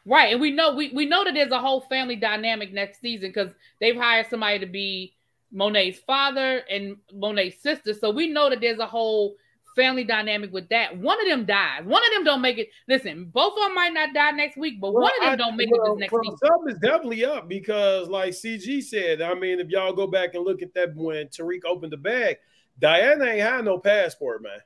Right, 0.07 0.31
and 0.31 0.39
we 0.39 0.51
know 0.51 0.73
we, 0.73 0.89
we 0.93 1.05
know 1.05 1.25
that 1.25 1.33
there's 1.33 1.51
a 1.51 1.59
whole 1.59 1.81
family 1.81 2.15
dynamic 2.15 2.71
next 2.71 3.01
season 3.01 3.29
because 3.29 3.51
they've 3.81 3.95
hired 3.95 4.27
somebody 4.29 4.57
to 4.59 4.65
be 4.65 5.13
Monet's 5.51 5.99
father 5.99 6.59
and 6.69 6.95
Monet's 7.13 7.61
sister. 7.61 7.93
So 7.93 8.09
we 8.11 8.29
know 8.29 8.49
that 8.49 8.61
there's 8.61 8.79
a 8.79 8.85
whole 8.85 9.35
family 9.75 10.05
dynamic 10.05 10.53
with 10.53 10.69
that. 10.69 10.97
One 10.97 11.19
of 11.21 11.27
them 11.27 11.45
dies. 11.45 11.83
One 11.83 12.01
of 12.01 12.13
them 12.13 12.23
don't 12.23 12.41
make 12.41 12.57
it. 12.57 12.69
Listen, 12.87 13.25
both 13.25 13.51
of 13.57 13.59
them 13.65 13.75
might 13.75 13.93
not 13.93 14.13
die 14.13 14.31
next 14.31 14.55
week, 14.55 14.79
but 14.79 14.93
one 14.93 15.11
of 15.19 15.23
them 15.23 15.33
I- 15.33 15.35
don't 15.35 15.57
make 15.57 15.69
well, 15.69 15.81
it 15.81 15.89
this 15.95 15.99
next 15.99 16.13
well, 16.13 16.23
season. 16.23 16.37
Something 16.37 16.73
is 16.73 16.79
definitely 16.79 17.25
up 17.25 17.49
because, 17.49 18.07
like 18.07 18.31
CG 18.31 18.81
said, 18.81 19.21
I 19.21 19.33
mean, 19.33 19.59
if 19.59 19.67
y'all 19.67 19.91
go 19.91 20.07
back 20.07 20.35
and 20.35 20.45
look 20.45 20.61
at 20.61 20.73
that 20.75 20.95
when 20.95 21.27
Tariq 21.27 21.65
opened 21.65 21.91
the 21.91 21.97
bag, 21.97 22.37
Diana 22.79 23.25
ain't 23.25 23.41
had 23.41 23.65
no 23.65 23.77
passport, 23.77 24.41
man. 24.41 24.59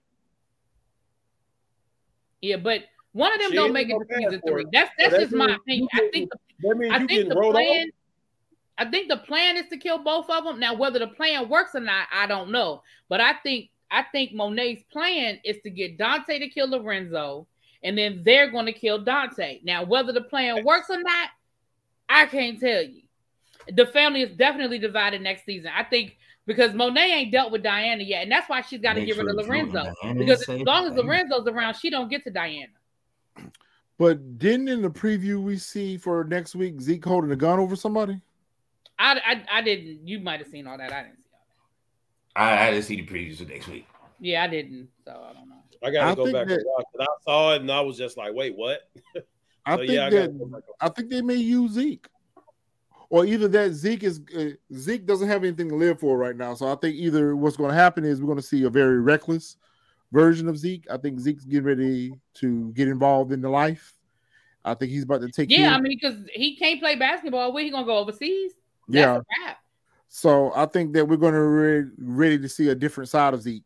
Yeah, 2.41 2.57
but 2.57 2.83
one 3.13 3.33
of 3.33 3.39
them 3.39 3.49
She 3.51 3.55
don't 3.55 3.73
make 3.73 3.89
it 3.89 3.97
to 3.97 4.05
season 4.15 4.41
three. 4.47 4.65
That's 4.71 4.89
So 4.89 4.93
that's 4.97 5.11
that 5.13 5.19
just 5.21 5.33
my 5.33 5.55
opinion. 5.55 5.87
I 5.93 6.09
think 6.11 6.29
the 6.31 6.37
That 6.67 6.77
means 6.77 6.93
I 6.93 7.05
think 7.05 7.29
the 7.29 7.35
plan. 7.35 7.87
off. 7.87 7.93
I 8.77 8.89
think 8.89 9.09
the 9.09 9.17
plan 9.17 9.57
is 9.57 9.67
to 9.67 9.77
kill 9.77 9.99
both 9.99 10.29
of 10.29 10.43
them. 10.43 10.59
Now, 10.59 10.73
whether 10.73 10.97
the 10.97 11.07
plan 11.07 11.49
works 11.49 11.75
or 11.75 11.81
not, 11.81 12.07
I 12.11 12.25
don't 12.25 12.51
know. 12.51 12.81
But 13.09 13.21
I 13.21 13.33
think 13.43 13.69
I 13.91 14.03
think 14.03 14.33
Monet's 14.33 14.83
plan 14.91 15.39
is 15.43 15.57
to 15.63 15.69
get 15.69 15.97
Dante 15.97 16.39
to 16.39 16.47
kill 16.47 16.69
Lorenzo, 16.69 17.47
and 17.83 17.97
then 17.97 18.21
they're 18.23 18.49
going 18.49 18.65
to 18.65 18.73
kill 18.73 19.03
Dante. 19.03 19.59
Now, 19.63 19.83
whether 19.83 20.13
the 20.13 20.21
plan 20.21 20.63
works 20.63 20.89
or 20.89 21.01
not, 21.01 21.29
I 22.07 22.25
can't 22.25 22.59
tell 22.59 22.81
you. 22.81 23.01
The 23.73 23.85
family 23.87 24.21
is 24.21 24.31
definitely 24.31 24.79
divided 24.79 25.21
next 25.21 25.45
season. 25.45 25.71
I 25.75 25.83
think 25.83 26.17
because 26.47 26.73
Monet 26.73 27.11
ain't 27.11 27.31
dealt 27.31 27.51
with 27.51 27.63
Diana 27.63 28.03
yet, 28.03 28.23
and 28.23 28.31
that's 28.31 28.49
why 28.49 28.61
she's 28.61 28.81
got 28.81 28.93
to 28.93 29.01
Make 29.01 29.07
get 29.07 29.17
rid 29.17 29.27
of 29.27 29.35
Lorenzo. 29.35 29.93
Because 30.17 30.47
as 30.47 30.61
long 30.61 30.87
as 30.87 30.93
Lorenzo's 30.93 31.47
around, 31.47 31.75
she 31.75 31.89
don't 31.89 32.09
get 32.09 32.23
to 32.23 32.31
Diana. 32.31 32.71
But 34.01 34.39
didn't 34.39 34.67
in 34.67 34.81
the 34.81 34.89
preview 34.89 35.39
we 35.43 35.57
see 35.57 35.95
for 35.95 36.23
next 36.23 36.55
week 36.55 36.81
Zeke 36.81 37.05
holding 37.05 37.29
a 37.29 37.35
gun 37.35 37.59
over 37.59 37.75
somebody? 37.75 38.19
I, 38.97 39.13
I, 39.23 39.59
I 39.59 39.61
didn't. 39.61 40.07
You 40.07 40.19
might 40.19 40.39
have 40.39 40.49
seen 40.49 40.65
all 40.65 40.75
that. 40.75 40.91
I 40.91 41.03
didn't 41.03 41.17
see 41.17 41.29
all 41.31 41.39
that. 42.35 42.59
I, 42.61 42.67
I 42.67 42.71
didn't 42.71 42.85
see 42.85 42.95
the 42.95 43.05
previews 43.05 43.37
for 43.37 43.43
next 43.43 43.67
week. 43.67 43.85
Yeah, 44.19 44.43
I 44.43 44.47
didn't. 44.47 44.87
So 45.05 45.11
I 45.11 45.33
don't 45.33 45.47
know. 45.47 45.61
I 45.83 45.91
gotta 45.91 46.13
I 46.13 46.15
go 46.15 46.31
back 46.33 46.47
that- 46.47 46.55
and 46.55 46.65
watch 46.65 46.85
it. 46.95 47.01
I 47.01 47.05
saw 47.23 47.53
it 47.53 47.61
and 47.61 47.71
I 47.71 47.81
was 47.81 47.95
just 47.95 48.17
like, 48.17 48.33
wait, 48.33 48.55
what? 48.57 48.89
I 49.67 49.75
So, 49.75 49.77
think 49.81 49.91
yeah, 49.91 50.07
I 50.07 50.09
that 50.09 50.39
go 50.39 50.61
I 50.79 50.89
think 50.89 51.11
they 51.11 51.21
may 51.21 51.35
use 51.35 51.73
Zeke, 51.73 52.07
or 53.11 53.27
either 53.27 53.47
that 53.49 53.73
Zeke 53.73 54.01
is 54.01 54.19
uh, 54.35 54.45
Zeke 54.73 55.05
doesn't 55.05 55.27
have 55.27 55.43
anything 55.43 55.69
to 55.69 55.75
live 55.75 55.99
for 55.99 56.17
right 56.17 56.35
now. 56.35 56.55
So 56.55 56.71
I 56.71 56.75
think 56.77 56.95
either 56.95 57.35
what's 57.35 57.55
going 57.55 57.69
to 57.69 57.75
happen 57.77 58.03
is 58.03 58.19
we're 58.19 58.25
going 58.25 58.39
to 58.39 58.43
see 58.43 58.63
a 58.63 58.69
very 58.71 58.99
reckless 58.99 59.57
version 60.11 60.47
of 60.47 60.57
Zeke. 60.57 60.85
I 60.89 60.97
think 60.97 61.19
Zeke's 61.19 61.45
getting 61.45 61.65
ready 61.65 62.13
to 62.35 62.71
get 62.73 62.87
involved 62.87 63.31
in 63.31 63.41
the 63.41 63.49
life. 63.49 63.93
I 64.63 64.73
think 64.75 64.91
he's 64.91 65.03
about 65.03 65.21
to 65.21 65.29
take. 65.29 65.49
Yeah, 65.49 65.57
care- 65.57 65.69
I 65.69 65.81
mean, 65.81 65.97
because 65.99 66.17
he 66.33 66.55
can't 66.55 66.79
play 66.79 66.95
basketball. 66.95 67.51
Where 67.51 67.63
he 67.63 67.69
gonna 67.71 67.85
go 67.85 67.97
overseas? 67.97 68.53
That's 68.87 68.99
yeah. 68.99 69.15
a 69.15 69.45
wrap. 69.47 69.57
So 70.13 70.51
I 70.53 70.65
think 70.65 70.93
that 70.93 71.07
we're 71.07 71.15
going 71.15 71.33
to 71.33 71.39
re- 71.39 71.89
ready 71.97 72.37
to 72.37 72.49
see 72.49 72.67
a 72.67 72.75
different 72.75 73.09
side 73.09 73.33
of 73.33 73.41
Zeke, 73.41 73.63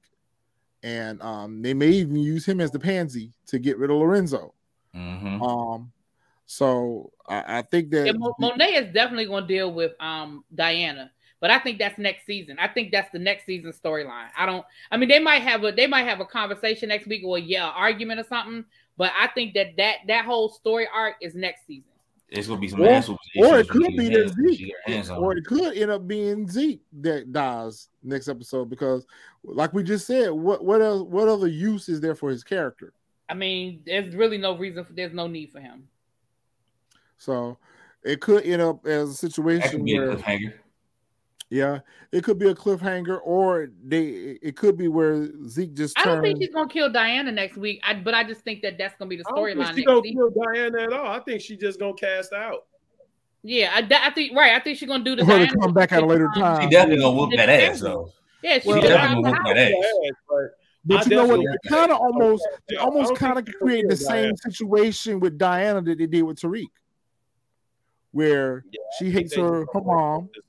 and 0.83 1.19
um, 1.23 1.63
they 1.63 1.73
may 1.73 1.87
even 1.87 2.17
use 2.17 2.45
him 2.45 2.61
as 2.61 2.69
the 2.69 2.77
pansy 2.77 3.33
to 3.47 3.57
get 3.57 3.79
rid 3.79 3.89
of 3.89 3.97
Lorenzo. 3.97 4.53
Mm-hmm. 4.95 5.41
Um, 5.41 5.91
so 6.45 7.11
I, 7.27 7.57
I 7.57 7.61
think 7.63 7.89
that 7.89 8.05
Yeah, 8.05 8.11
Mo- 8.11 8.35
Monet 8.39 8.75
is 8.75 8.93
definitely 8.93 9.25
gonna 9.25 9.47
deal 9.47 9.73
with 9.73 9.93
um 9.99 10.45
Diana, 10.53 11.11
but 11.45 11.51
I 11.51 11.59
think 11.59 11.77
that's 11.77 11.99
next 11.99 12.25
season. 12.25 12.57
I 12.57 12.67
think 12.67 12.91
that's 12.91 13.11
the 13.11 13.19
next 13.19 13.45
season 13.45 13.71
storyline. 13.71 14.29
I 14.35 14.47
don't. 14.47 14.65
I 14.89 14.97
mean, 14.97 15.07
they 15.09 15.19
might 15.19 15.43
have 15.43 15.63
a 15.63 15.71
they 15.71 15.85
might 15.85 16.07
have 16.07 16.19
a 16.19 16.25
conversation 16.25 16.89
next 16.89 17.05
week 17.05 17.21
or 17.23 17.37
yeah, 17.37 17.67
argument 17.67 18.19
or 18.19 18.23
something. 18.23 18.65
But 18.97 19.11
I 19.15 19.27
think 19.27 19.53
that 19.53 19.77
that 19.77 19.97
that 20.07 20.25
whole 20.25 20.49
story 20.49 20.87
arc 20.91 21.17
is 21.21 21.35
next 21.35 21.67
season. 21.67 21.91
It's 22.29 22.47
gonna 22.47 22.59
be 22.59 22.67
some 22.67 22.81
Or- 22.81 22.89
asshole 22.89 23.19
or 23.37 23.59
it 23.59 23.69
could 23.69 23.95
be 23.95 24.09
that 24.09 24.13
hands- 24.21 24.33
Zeke, 24.33 24.57
get 24.57 24.69
her 24.87 24.91
hands 24.93 25.09
on 25.11 25.19
or 25.19 25.33
it. 25.33 25.37
it 25.37 25.45
could 25.45 25.77
end 25.77 25.91
up 25.91 26.07
being 26.07 26.49
Zeke 26.49 26.81
that 27.01 27.31
dies 27.31 27.89
next 28.01 28.27
episode 28.27 28.67
because, 28.71 29.05
like 29.43 29.71
we 29.71 29.83
just 29.83 30.07
said, 30.07 30.31
what 30.31 30.65
what 30.65 30.81
else, 30.81 31.03
what 31.03 31.27
other 31.27 31.45
use 31.47 31.89
is 31.89 32.01
there 32.01 32.15
for 32.15 32.31
his 32.31 32.43
character? 32.43 32.91
I 33.29 33.35
mean, 33.35 33.83
there's 33.85 34.15
really 34.15 34.39
no 34.39 34.57
reason. 34.57 34.83
For, 34.83 34.93
there's 34.93 35.13
no 35.13 35.27
need 35.27 35.51
for 35.51 35.59
him. 35.59 35.87
So 37.17 37.59
it 38.03 38.19
could 38.19 38.45
end 38.45 38.63
up 38.63 38.83
as 38.87 39.03
a 39.03 39.11
That 39.11 39.13
situation 39.17 39.69
could 39.69 39.85
be 39.85 39.95
a 39.97 39.99
where, 40.01 40.15
cliffhanger. 40.15 40.53
Yeah, 41.49 41.79
it 42.11 42.23
could 42.23 42.39
be 42.39 42.49
a 42.49 42.55
cliffhanger, 42.55 43.19
or 43.23 43.67
they 43.85 44.37
it 44.41 44.55
could 44.57 44.77
be 44.77 44.87
where 44.87 45.29
Zeke 45.47 45.73
just 45.73 45.97
I 45.99 46.05
don't 46.05 46.21
think 46.21 46.41
she's 46.41 46.53
gonna 46.53 46.67
kill 46.69 46.91
Diana 46.91 47.31
next 47.31 47.55
week. 47.57 47.79
I, 47.83 47.93
but 47.93 48.13
I 48.13 48.23
just 48.23 48.41
think 48.41 48.61
that 48.63 48.77
that's 48.77 48.95
gonna 48.97 49.09
be 49.09 49.17
the 49.17 49.23
I 49.27 49.31
don't 49.35 49.39
storyline 49.45 49.51
she 49.75 49.75
next 49.75 49.85
gonna 49.85 50.01
season. 50.03 50.17
kill 50.17 50.43
Diana 50.43 50.81
at 50.83 50.93
all. 50.93 51.07
I 51.07 51.19
think 51.19 51.41
she 51.41 51.55
just 51.55 51.79
gonna 51.79 51.93
cast 51.93 52.33
out. 52.33 52.65
Yeah, 53.43 53.71
I, 53.75 54.07
I 54.07 54.09
think 54.11 54.35
right. 54.35 54.53
I 54.53 54.59
think 54.59 54.77
she's 54.79 54.89
gonna 54.89 55.03
do 55.03 55.15
the 55.15 55.21
Or 55.21 55.25
to 55.25 55.31
Diana 55.45 55.53
come 55.61 55.73
back 55.73 55.91
at 55.91 56.01
a 56.01 56.05
later 56.05 56.29
time. 56.35 56.55
She 56.57 56.61
time. 56.61 56.69
definitely 56.71 57.03
gonna 57.03 57.15
whoop 57.17 57.31
that 57.35 57.49
ass 57.49 57.79
though. 57.79 58.11
Yeah, 58.41 58.59
she 58.59 58.67
Well, 58.69 58.81
did 58.81 58.87
definitely 58.87 59.29
out 59.29 59.35
whoop 59.35 59.45
the 59.45 59.53
that 59.53 59.71
house. 59.71 59.85
ass. 59.85 60.15
But 60.27 60.37
But 60.87 60.97
I 60.97 61.09
you 61.09 61.15
know 61.15 61.21
what? 61.25 61.35
definitely- 61.37 61.45
It 61.63 61.69
kind 61.69 61.91
of 61.91 61.97
almost, 61.99 62.47
I 62.71 62.75
almost 62.77 63.15
kind 63.15 63.37
of 63.39 63.45
she 63.47 63.51
gonna 63.53 63.63
created 63.65 63.91
the 63.91 63.95
same 63.97 64.23
Diana. 64.23 64.37
situation 64.37 65.19
with 65.19 65.37
Diana 65.37 65.81
that 65.83 65.97
they 65.99 66.07
did 66.07 66.23
with 66.23 66.39
Tariq, 66.39 66.65
where 68.11 68.63
Yeah, 68.71 68.79
she 68.99 69.11
hates 69.11 69.35
her 69.35 69.65
her 69.73 69.81
mom, 69.81 70.29
just 70.33 70.44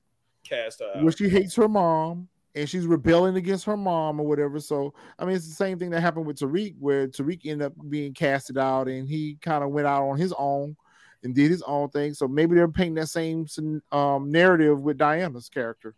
Cast 0.48 0.81
her 0.81 0.93
where 1.01 1.09
out. 1.09 1.18
she 1.18 1.28
hates 1.28 1.55
her 1.56 1.68
mom, 1.68 2.28
and 2.55 2.68
she's 2.68 2.86
rebelling 2.86 3.36
against 3.36 3.64
her 3.64 3.77
mom 3.77 4.20
or 4.20 4.27
whatever. 4.27 4.60
So 4.60 4.94
I 5.18 5.24
mean, 5.24 5.36
it's 5.36 5.48
the 5.48 5.55
same 5.55 5.78
thing 5.78 5.90
that 5.90 6.01
happened 6.01 6.27
with 6.27 6.39
Tariq, 6.39 6.74
where 6.78 7.09
Tariq 7.09 7.40
ended 7.44 7.66
up 7.66 7.73
being 7.89 8.12
casted 8.14 8.59
out, 8.59 8.89
and 8.89 9.09
he 9.09 9.36
kind 9.40 9.62
of 9.64 9.70
went 9.70 9.86
out 9.86 10.09
on 10.09 10.18
his 10.18 10.32
own 10.39 10.77
and 11.23 11.35
did 11.35 11.51
his 11.51 11.62
own 11.62 11.89
thing. 11.90 12.14
So 12.14 12.28
maybe 12.28 12.55
they're 12.55 12.68
painting 12.68 12.94
that 12.94 13.09
same 13.09 13.47
um, 13.90 14.31
narrative 14.31 14.81
with 14.82 14.98
Diana's 14.98 15.48
character. 15.48 15.94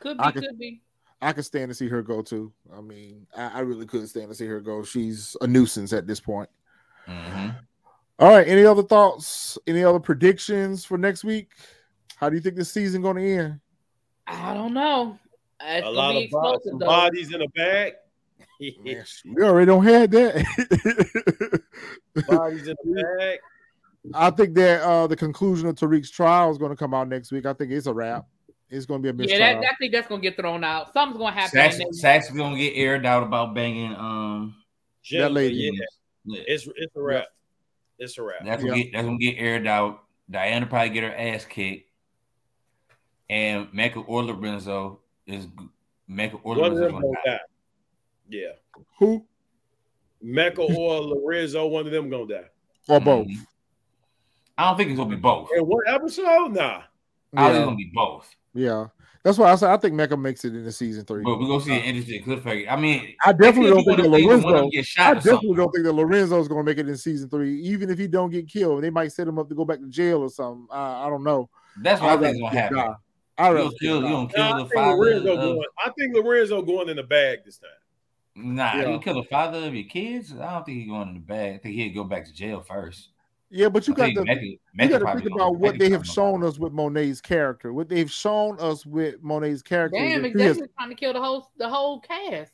Could 0.00 0.18
I 0.20 0.30
be, 0.30 0.32
could- 0.40 0.48
could 0.48 0.58
be. 0.58 0.82
I 1.22 1.32
could 1.32 1.46
stand 1.46 1.70
to 1.70 1.74
see 1.74 1.88
her 1.88 2.02
go 2.02 2.20
too. 2.20 2.52
I 2.76 2.82
mean, 2.82 3.26
I, 3.34 3.46
I 3.46 3.60
really 3.60 3.86
couldn't 3.86 4.08
stand 4.08 4.28
to 4.28 4.34
see 4.34 4.44
her 4.46 4.60
go. 4.60 4.84
She's 4.84 5.34
a 5.40 5.46
nuisance 5.46 5.94
at 5.94 6.06
this 6.06 6.20
point. 6.20 6.50
Mm-hmm. 7.08 7.48
All 8.18 8.28
right. 8.28 8.46
Any 8.46 8.66
other 8.66 8.82
thoughts? 8.82 9.56
Any 9.66 9.82
other 9.82 9.98
predictions 9.98 10.84
for 10.84 10.98
next 10.98 11.24
week? 11.24 11.52
How 12.16 12.28
do 12.28 12.34
you 12.36 12.42
think 12.42 12.56
this 12.56 12.70
season 12.70 13.00
going 13.02 13.16
to 13.16 13.22
end? 13.30 13.60
I 14.26 14.52
don't 14.54 14.74
know. 14.74 15.18
It's 15.60 15.86
A 15.86 15.90
lot 15.90 16.12
be 16.12 16.24
of 16.24 16.30
bodies, 16.30 16.56
explosive 16.66 16.78
bodies 16.80 17.32
in 17.32 17.40
the 17.40 17.48
bag. 17.54 17.92
Man, 18.84 19.04
we 19.34 19.42
already 19.42 19.66
don't 19.66 19.84
have 19.84 20.10
that. 20.10 21.62
bodies 22.28 22.68
in 22.68 22.74
the 22.84 23.04
bag. 23.18 23.38
I 24.14 24.30
think 24.30 24.54
that 24.54 24.82
uh, 24.82 25.06
the 25.06 25.16
conclusion 25.16 25.68
of 25.68 25.74
Tariq's 25.74 26.10
trial 26.10 26.50
is 26.50 26.58
going 26.58 26.70
to 26.70 26.76
come 26.76 26.94
out 26.94 27.08
next 27.08 27.32
week. 27.32 27.44
I 27.46 27.52
think 27.52 27.70
it's 27.72 27.86
a 27.86 27.94
wrap. 27.94 28.26
It's 28.68 28.86
going 28.86 29.02
to 29.02 29.12
be 29.12 29.24
a 29.24 29.26
Yeah, 29.28 29.38
that, 29.60 29.64
I 29.64 29.74
think 29.78 29.92
that's 29.92 30.08
gonna 30.08 30.20
get 30.20 30.36
thrown 30.36 30.64
out. 30.64 30.92
Something's 30.92 31.18
gonna 31.20 31.30
happen. 31.36 31.50
Saxe, 31.52 31.78
then- 31.78 31.92
Saxe 31.92 32.30
gonna 32.32 32.56
get 32.56 32.72
aired 32.74 33.06
out 33.06 33.22
about 33.22 33.54
banging. 33.54 33.94
Um, 33.94 34.56
Jennifer, 35.04 35.30
lady. 35.34 35.54
yeah, 35.54 35.70
yeah. 36.24 36.42
it's 36.48 36.66
it's 36.74 36.96
a 36.96 37.00
wrap. 37.00 37.26
It's 38.00 38.18
a 38.18 38.24
wrap. 38.24 38.44
That's 38.44 38.64
gonna 38.64 38.76
Yeah. 38.76 38.82
get 38.82 38.92
that's 38.92 39.04
gonna 39.06 39.18
get 39.18 39.36
aired 39.38 39.68
out. 39.68 40.00
Diana 40.28 40.66
probably 40.66 40.88
get 40.90 41.04
her 41.04 41.14
ass 41.14 41.44
kicked, 41.44 41.88
and 43.28 43.68
Mecca 43.72 44.00
or 44.00 44.22
Lorenzo 44.24 45.00
is 45.26 45.46
Mecca 46.08 46.36
or 46.42 46.54
One 46.56 46.72
of 46.72 46.78
Lorenzo 46.78 46.84
them 46.84 46.92
gonna 46.92 47.02
gonna 47.06 47.16
die. 47.26 47.32
die. 47.32 47.40
Yeah, 48.28 48.82
Who 48.98 49.24
Mecca 50.22 50.62
or 50.76 51.00
Lorenzo, 51.00 51.66
one 51.66 51.86
of 51.86 51.92
them 51.92 52.08
gonna 52.10 52.26
die. 52.26 52.44
or 52.88 53.00
both? 53.00 53.26
Mhm. 53.28 53.46
I 54.58 54.68
don't 54.68 54.76
think 54.78 54.90
it's 54.90 54.98
gonna 54.98 55.10
be 55.10 55.16
both. 55.20 55.48
In 55.56 55.64
what 55.66 55.86
episode? 55.88 56.52
Nah. 56.52 56.82
I 57.34 57.48
think 57.48 57.50
it's 57.50 57.58
Yeah, 57.58 57.64
gonna 57.64 57.76
be 57.76 57.90
both. 57.94 58.34
yeah. 58.54 58.86
That's 59.22 59.38
why 59.38 59.50
I 59.50 59.56
said 59.56 59.70
I 59.70 59.76
think 59.76 59.94
Mecca 59.94 60.16
makes 60.16 60.44
it 60.44 60.54
into 60.54 60.70
season 60.70 61.04
three. 61.04 61.24
But 61.24 61.40
we're 61.40 61.48
gonna 61.48 61.60
see 61.60 61.74
an 61.76 61.82
interesting 61.82 62.22
cliffhanger. 62.22 62.70
I 62.70 62.76
mean, 62.76 63.16
I 63.24 63.32
definitely 63.32 63.70
don't 63.70 63.84
think 63.84 63.96
that 63.98 64.08
one 64.08 64.20
of 64.22 64.26
them- 64.28 64.30
one 64.30 64.34
of 64.34 64.42
them 64.42 64.50
Lorenzo. 64.52 64.70
get 64.70 64.78
I 64.78 64.82
shot 64.82 65.10
or 65.10 65.14
definitely 65.16 65.56
don't 65.56 65.70
think 65.72 65.84
that 65.84 65.92
Lorenzo 65.92 66.40
is 66.40 66.46
going 66.48 66.64
to 66.64 66.70
make 66.70 66.78
it 66.78 66.88
in 66.88 66.96
season 66.96 67.28
three, 67.28 67.60
even 67.62 67.90
if 67.90 67.98
he 67.98 68.06
don't 68.06 68.30
get 68.30 68.46
killed. 68.48 68.84
They 68.84 68.90
might 68.90 69.10
set 69.10 69.26
him 69.26 69.38
up 69.40 69.48
to 69.48 69.54
go 69.56 69.64
back 69.64 69.80
to 69.80 69.88
jail 69.88 70.20
or 70.22 70.30
something. 70.30 70.68
I, 70.70 71.06
I 71.06 71.10
don't 71.10 71.24
know. 71.24 71.50
That's 71.82 72.00
what 72.00 72.10
I 72.10 72.12
I'd 72.14 72.20
think 72.20 72.34
is 72.36 72.40
gonna 72.40 72.54
happen. 72.60 72.76
die. 72.78 72.94
I'd 73.38 73.48
You 73.50 73.54
rather 73.54 73.70
kill, 73.80 73.96
you 73.96 74.02
die. 74.02 74.10
gonna 74.10 74.28
kill 74.28 74.38
Nah, 74.44 74.48
I 74.54 74.58
the 74.58 74.64
think 74.64 74.74
father. 74.74 74.96
Lorenzo 74.96 75.32
Of, 75.32 75.40
going. 75.40 75.66
I 75.84 75.90
think 75.98 76.14
Lorenzo 76.14 76.62
going 76.62 76.88
in 76.88 76.96
the 76.96 77.02
bag 77.02 77.38
this 77.44 77.58
time. 77.58 77.70
nah, 78.54 78.74
Yeah. 78.76 78.88
you 78.90 78.98
kill 79.00 79.14
the 79.14 79.28
father 79.28 79.58
of 79.66 79.74
your 79.74 79.84
kids. 79.84 80.32
I 80.38 80.54
don't 80.54 80.64
think 80.66 80.78
he's 80.78 80.88
going 80.88 81.08
in 81.08 81.14
the 81.14 81.20
bag. 81.20 81.54
I 81.54 81.58
think 81.58 81.74
he'd 81.74 81.90
go 81.90 82.04
back 82.04 82.24
to 82.26 82.32
jail 82.34 82.60
first. 82.62 83.10
Yeah, 83.48 83.68
but 83.68 83.86
you 83.86 83.94
I 83.94 83.96
got 83.96 84.04
think 84.06 84.18
to 84.18 84.24
Mecca, 84.24 84.44
you 84.44 84.58
got 84.88 84.98
to 84.98 85.04
probably 85.04 85.22
think 85.22 85.32
gonna- 85.38 85.50
about 85.50 85.60
what 85.60 85.72
Mecca 85.74 85.84
they 85.84 85.90
have 85.90 86.06
shown 86.06 86.42
us 86.42 86.58
with 86.58 86.72
Monet's 86.72 87.20
character. 87.20 87.72
What 87.72 87.88
they've 87.88 88.10
shown 88.10 88.58
us 88.58 88.84
with 88.84 89.22
Monet's 89.22 89.62
character. 89.62 89.96
Damn, 89.98 90.22
that 90.22 90.32
has- 90.32 90.40
exactly. 90.56 90.68
Trying 90.76 90.88
to 90.88 90.94
kill 90.96 91.12
the 91.12 91.20
whole 91.22 91.50
the 91.56 91.68
whole 91.68 92.00
cast. 92.00 92.52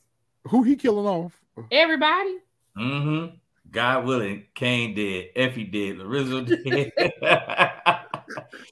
who 0.48 0.62
he 0.64 0.76
killing 0.76 1.06
off? 1.06 1.40
Everybody. 1.70 2.38
Mm-hmm. 2.76 3.36
God 3.70 4.04
willing, 4.04 4.44
Cane 4.54 4.94
dead, 4.94 5.30
Effie 5.34 5.64
dead, 5.64 5.96
Lorenzo 5.96 6.42
dead. 6.42 6.92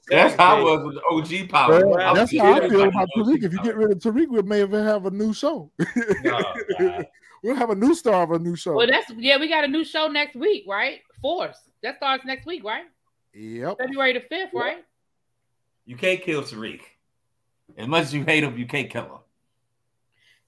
That's 0.09 0.35
how 0.35 0.57
I 0.57 0.61
was 0.61 0.83
with 0.83 0.95
the 0.95 1.43
OG 1.43 1.49
power. 1.49 1.85
Well, 1.85 1.99
I 1.99 2.13
that's 2.13 2.37
how 2.37 2.53
I 2.53 2.67
feel 2.67 2.83
about 2.83 3.07
Tariq. 3.15 3.43
If 3.43 3.53
you 3.53 3.63
get 3.63 3.75
rid 3.75 3.91
of 3.91 3.99
Tariq, 3.99 4.29
we 4.29 4.41
may 4.41 4.61
even 4.61 4.83
have 4.83 5.05
a 5.05 5.11
new 5.11 5.33
show. 5.33 5.71
Nah, 6.23 6.53
nah. 6.79 7.01
we'll 7.43 7.55
have 7.55 7.69
a 7.69 7.75
new 7.75 7.93
star 7.95 8.23
of 8.23 8.31
a 8.31 8.39
new 8.39 8.55
show. 8.55 8.73
Well, 8.73 8.87
that's 8.87 9.11
yeah. 9.17 9.37
We 9.37 9.47
got 9.47 9.63
a 9.63 9.67
new 9.67 9.83
show 9.83 10.07
next 10.07 10.35
week, 10.35 10.65
right? 10.67 10.99
Force 11.21 11.57
that 11.83 11.97
starts 11.97 12.25
next 12.25 12.45
week, 12.45 12.63
right? 12.63 12.85
Yep. 13.33 13.77
February 13.77 14.13
the 14.13 14.21
fifth, 14.21 14.53
right? 14.53 14.83
You 15.85 15.95
can't 15.95 16.21
kill 16.21 16.41
Tariq. 16.41 16.81
As 17.77 17.87
much 17.87 18.03
as 18.03 18.13
you 18.13 18.23
hate 18.23 18.43
him, 18.43 18.57
you 18.57 18.67
can't 18.67 18.89
kill 18.89 19.03
him. 19.03 19.19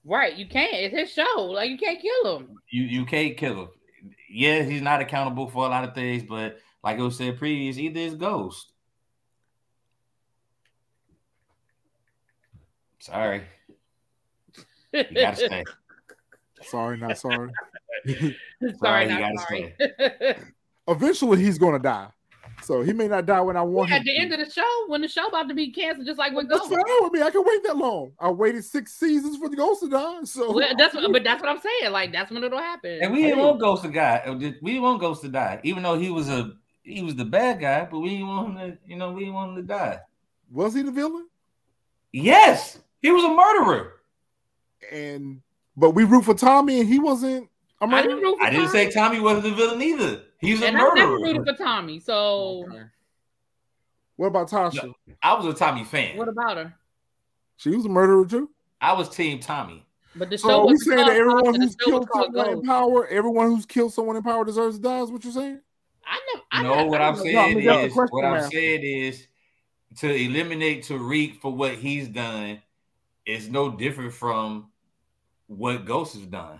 Right, 0.06 0.36
you 0.36 0.48
can't. 0.48 0.74
It's 0.74 0.96
his 0.96 1.12
show. 1.12 1.44
Like 1.44 1.70
you 1.70 1.78
can't 1.78 2.02
kill 2.02 2.38
him. 2.38 2.60
You 2.70 2.84
you 2.84 3.06
can't 3.06 3.38
kill 3.38 3.62
him. 3.64 3.70
Yeah, 4.30 4.64
he's 4.64 4.82
not 4.82 5.02
accountable 5.02 5.48
for 5.48 5.66
a 5.66 5.70
lot 5.70 5.86
of 5.86 5.96
things, 5.96 6.24
but 6.24 6.58
like 6.84 6.98
it 6.98 7.02
was 7.02 7.18
said 7.18 7.38
previous, 7.38 7.78
either 7.78 8.00
is 8.00 8.16
Ghost. 8.16 8.73
Sorry, 13.04 13.44
you 14.94 15.04
gotta 15.14 15.36
stay. 15.36 15.64
Sorry, 16.62 16.98
not 16.98 17.18
sorry. 17.18 17.52
sorry, 18.08 18.38
Sorry, 18.80 19.08
not 19.08 19.20
gotta 19.20 19.38
sorry. 19.40 19.76
Eventually, 20.88 21.44
he's 21.44 21.58
gonna 21.58 21.80
die. 21.80 22.08
So 22.62 22.82
he 22.82 22.94
may 22.94 23.10
not 23.10 23.26
die 23.26 23.42
when 23.42 23.58
I 23.58 23.62
want 23.62 23.90
him. 23.90 23.98
At 23.98 24.06
the 24.06 24.18
end 24.18 24.32
of 24.32 24.40
the 24.40 24.50
show, 24.50 24.86
when 24.88 25.02
the 25.02 25.10
show 25.10 25.26
about 25.26 25.50
to 25.50 25.54
be 25.54 25.70
canceled, 25.70 26.08
just 26.08 26.18
like 26.18 26.32
with 26.32 26.48
That's 26.48 26.62
Ghost. 26.62 26.72
fine 26.74 27.04
with 27.04 27.12
me. 27.12 27.22
I 27.22 27.30
can 27.30 27.44
wait 27.46 27.62
that 27.66 27.76
long. 27.76 28.14
I 28.18 28.30
waited 28.32 28.64
six 28.64 28.94
seasons 28.94 29.36
for 29.36 29.50
the 29.50 29.58
ghost 29.58 29.82
to 29.82 29.90
die. 29.90 30.24
So 30.24 30.54
Well, 30.54 30.70
that's 30.78 30.96
what, 30.96 31.12
but 31.12 31.26
that's 31.26 31.42
what 31.44 31.52
I'm 31.52 31.60
saying. 31.60 31.92
Like 31.92 32.14
that's 32.14 32.32
when 32.32 32.42
it'll 32.42 32.58
happen. 32.58 33.00
And 33.02 33.12
we 33.12 33.24
didn't 33.24 33.40
want 33.40 33.60
Ghost 33.60 33.84
to 33.84 33.92
die. 33.92 34.24
Uh, 34.26 34.36
we 34.36 34.52
didn't 34.72 34.82
want 34.82 35.02
Ghost 35.02 35.24
to 35.24 35.28
die, 35.28 35.60
even 35.66 35.84
though 35.84 36.00
he 36.00 36.10
was 36.10 36.30
a 36.30 36.54
he 36.84 37.04
was 37.04 37.16
the 37.18 37.26
bad 37.26 37.60
guy, 37.60 37.84
but 37.92 38.00
we 38.00 38.12
didn't 38.12 38.28
want 38.28 38.58
him 38.58 38.72
to, 38.72 38.78
you 38.86 38.96
know, 38.96 39.12
we 39.12 39.22
didn't 39.26 39.34
want 39.36 39.50
him 39.52 39.56
to 39.58 39.64
die. 39.64 40.00
was 40.50 40.74
he 40.74 40.82
the 40.82 40.92
villain? 40.92 41.28
Yes, 42.14 42.78
he 43.04 43.12
was 43.12 43.24
a 43.24 43.30
murderer. 43.30 43.94
And 44.92 45.42
but 45.78 45.92
we 45.92 46.04
root 46.04 46.26
for 46.26 46.34
Tommy, 46.34 46.80
and 46.80 46.90
he 46.90 46.98
wasn't 47.00 47.50
a 47.80 47.84
I 47.84 47.88
murderer. 47.88 48.10
didn't 48.16 48.24
root 48.24 48.38
for 48.40 48.44
I 48.46 48.50
didn't 48.50 48.66
Tommy. 48.68 48.86
say 48.86 48.92
Tommy 48.92 49.20
wasn't 49.20 49.44
the 49.44 49.52
villain 49.54 49.82
either. 49.82 50.22
He 50.40 50.52
was 50.54 50.62
a 50.64 50.68
and 50.68 50.78
I 50.78 50.80
never 50.80 50.96
murderer. 50.96 51.20
rooted 51.40 51.46
for 51.46 51.64
Tommy. 51.64 52.00
So 52.00 52.66
Okay. 52.68 52.84
What 54.16 54.28
about 54.28 54.50
Tasha? 54.50 54.94
I 55.22 55.34
was 55.36 55.46
a 55.46 55.54
Tommy 55.58 55.84
fan. 55.84 56.18
what 56.18 56.28
about 56.28 56.58
her? 56.58 56.74
She 57.58 57.70
was 57.70 57.86
a 57.86 57.90
murderer 57.90 58.26
too. 58.26 58.50
I 58.82 58.94
was 58.94 59.10
Team 59.10 59.40
Tommy. 59.40 59.86
But 60.16 60.30
the 60.30 60.38
So 60.38 60.48
show 60.50 60.60
are 60.62 60.66
we 60.68 60.74
was 60.74 60.86
saying 60.86 60.98
that 61.08 61.16
everyone 61.16 61.56
who's 61.56 61.76
the 61.76 61.84
show 61.86 61.98
was 62.00 62.08
killed 62.14 62.34
someone 62.36 62.50
in 62.50 62.62
power, 62.62 63.08
everyone 63.08 63.48
who's 63.48 63.66
killed 63.66 63.94
someone 63.94 64.16
in 64.16 64.22
power 64.24 64.46
deserves 64.46 64.76
to 64.78 64.82
die? 64.84 65.00
Is 65.02 65.12
what 65.12 65.24
you're 65.24 65.34
saying? 65.34 65.60
I 66.06 66.20
know. 66.34 66.42
I 66.52 66.64
no, 66.64 66.76
never, 66.76 66.90
what 66.90 67.02
I 67.02 67.08
I'm 67.08 67.16
saying. 67.16 67.34
No, 67.36 67.42
I 67.42 67.54
mean, 67.56 67.70
is, 67.90 67.96
what 67.96 68.26
I'm 68.26 68.34
I'm 68.36 68.52
saying 68.52 68.84
is, 68.84 69.28
to 70.00 70.14
eliminate 70.14 70.84
Tariq 70.86 71.40
for 71.42 71.52
what 71.52 71.76
he's 71.76 72.08
done 72.10 72.62
is 73.26 73.50
no 73.50 73.70
different 73.72 74.14
from 74.14 74.68
what 75.48 75.86
Ghost 75.86 76.16
has 76.16 76.26
done. 76.26 76.60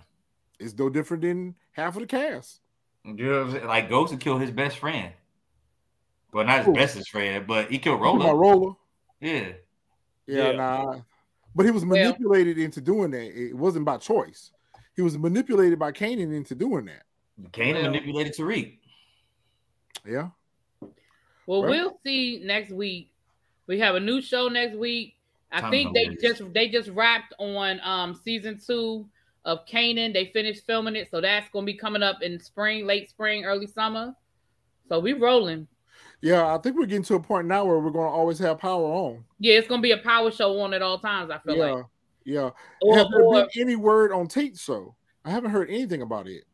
It's 0.58 0.76
no 0.78 0.88
different 0.88 1.22
than 1.22 1.54
half 1.72 1.96
of 1.96 2.00
the 2.02 2.06
cast. 2.06 2.60
You 3.04 3.12
know 3.14 3.38
what 3.38 3.46
I'm 3.46 3.52
saying? 3.52 3.66
Like 3.66 3.88
Ghost 3.88 4.12
would 4.12 4.20
kill 4.20 4.38
his 4.38 4.50
best 4.50 4.78
friend. 4.78 5.12
Well, 6.32 6.44
not 6.46 6.58
his 6.58 6.66
Who? 6.66 6.72
bestest 6.72 7.10
friend, 7.10 7.46
but 7.46 7.70
he 7.70 7.78
killed 7.78 8.00
You 8.00 8.04
talking 8.06 8.20
about 8.22 8.36
Roller. 8.36 8.54
Roller. 8.58 8.72
Yeah. 9.20 9.52
Yeah, 10.26 10.50
Yeah. 10.50 10.52
nah. 10.52 11.00
But 11.54 11.66
he 11.66 11.70
was 11.70 11.84
Well- 11.84 11.98
manipulated 12.02 12.58
into 12.58 12.80
doing 12.80 13.10
that. 13.12 13.22
It 13.40 13.54
wasn't 13.54 13.84
by 13.84 13.98
choice. 13.98 14.50
He 14.96 15.02
was 15.02 15.18
manipulated 15.18 15.78
by 15.78 15.92
Kanan 15.92 16.34
into 16.34 16.54
doing 16.54 16.86
that. 16.86 17.04
Kanan 17.52 17.74
Well- 17.74 17.82
manipulated 17.84 18.34
Tariq. 18.34 18.78
Yeah. 20.06 20.30
Well, 21.46 21.62
Right. 21.62 21.70
we'll 21.70 21.98
see 22.04 22.40
next 22.44 22.70
week. 22.72 23.10
We 23.66 23.78
have 23.80 23.94
a 23.94 24.00
new 24.00 24.20
show 24.22 24.48
next 24.48 24.76
week. 24.76 25.14
I 25.54 25.60
Tom's 25.60 25.70
think 25.70 25.94
they 25.94 26.08
just 26.20 26.42
they 26.52 26.68
just 26.68 26.88
wrapped 26.90 27.32
on 27.38 27.80
um 27.82 28.14
season 28.24 28.58
two 28.64 29.08
of 29.44 29.64
Kanan. 29.66 30.12
They 30.12 30.26
finished 30.26 30.66
filming 30.66 30.96
it, 30.96 31.10
so 31.10 31.20
that's 31.20 31.48
gonna 31.50 31.66
be 31.66 31.74
coming 31.74 32.02
up 32.02 32.22
in 32.22 32.38
spring, 32.40 32.86
late 32.86 33.08
spring, 33.08 33.44
early 33.44 33.66
summer. 33.66 34.14
So 34.88 35.00
we 35.00 35.12
rolling. 35.14 35.66
Yeah, 36.20 36.54
I 36.54 36.58
think 36.58 36.76
we're 36.76 36.86
getting 36.86 37.04
to 37.04 37.14
a 37.16 37.20
point 37.20 37.46
now 37.46 37.64
where 37.66 37.78
we're 37.78 37.90
going 37.90 38.06
to 38.10 38.16
always 38.16 38.38
have 38.38 38.58
power 38.58 38.82
on. 38.84 39.24
Yeah, 39.38 39.58
it's 39.58 39.68
gonna 39.68 39.82
be 39.82 39.90
a 39.92 39.98
power 39.98 40.30
show 40.30 40.58
on 40.60 40.72
at 40.72 40.80
all 40.82 40.98
times. 40.98 41.30
I 41.30 41.38
feel 41.38 41.56
Yeah. 41.56 41.70
like. 41.72 41.84
Yeah. 42.24 42.50
Or, 42.80 42.96
Have 42.96 43.08
there 43.10 43.22
or- 43.22 43.34
been 43.34 43.48
any 43.56 43.76
word 43.76 44.10
on 44.12 44.26
Tate 44.28 44.56
show? 44.58 44.94
I 45.24 45.30
haven't 45.30 45.50
heard 45.50 45.68
anything 45.68 46.00
about 46.02 46.26
it. 46.26 46.44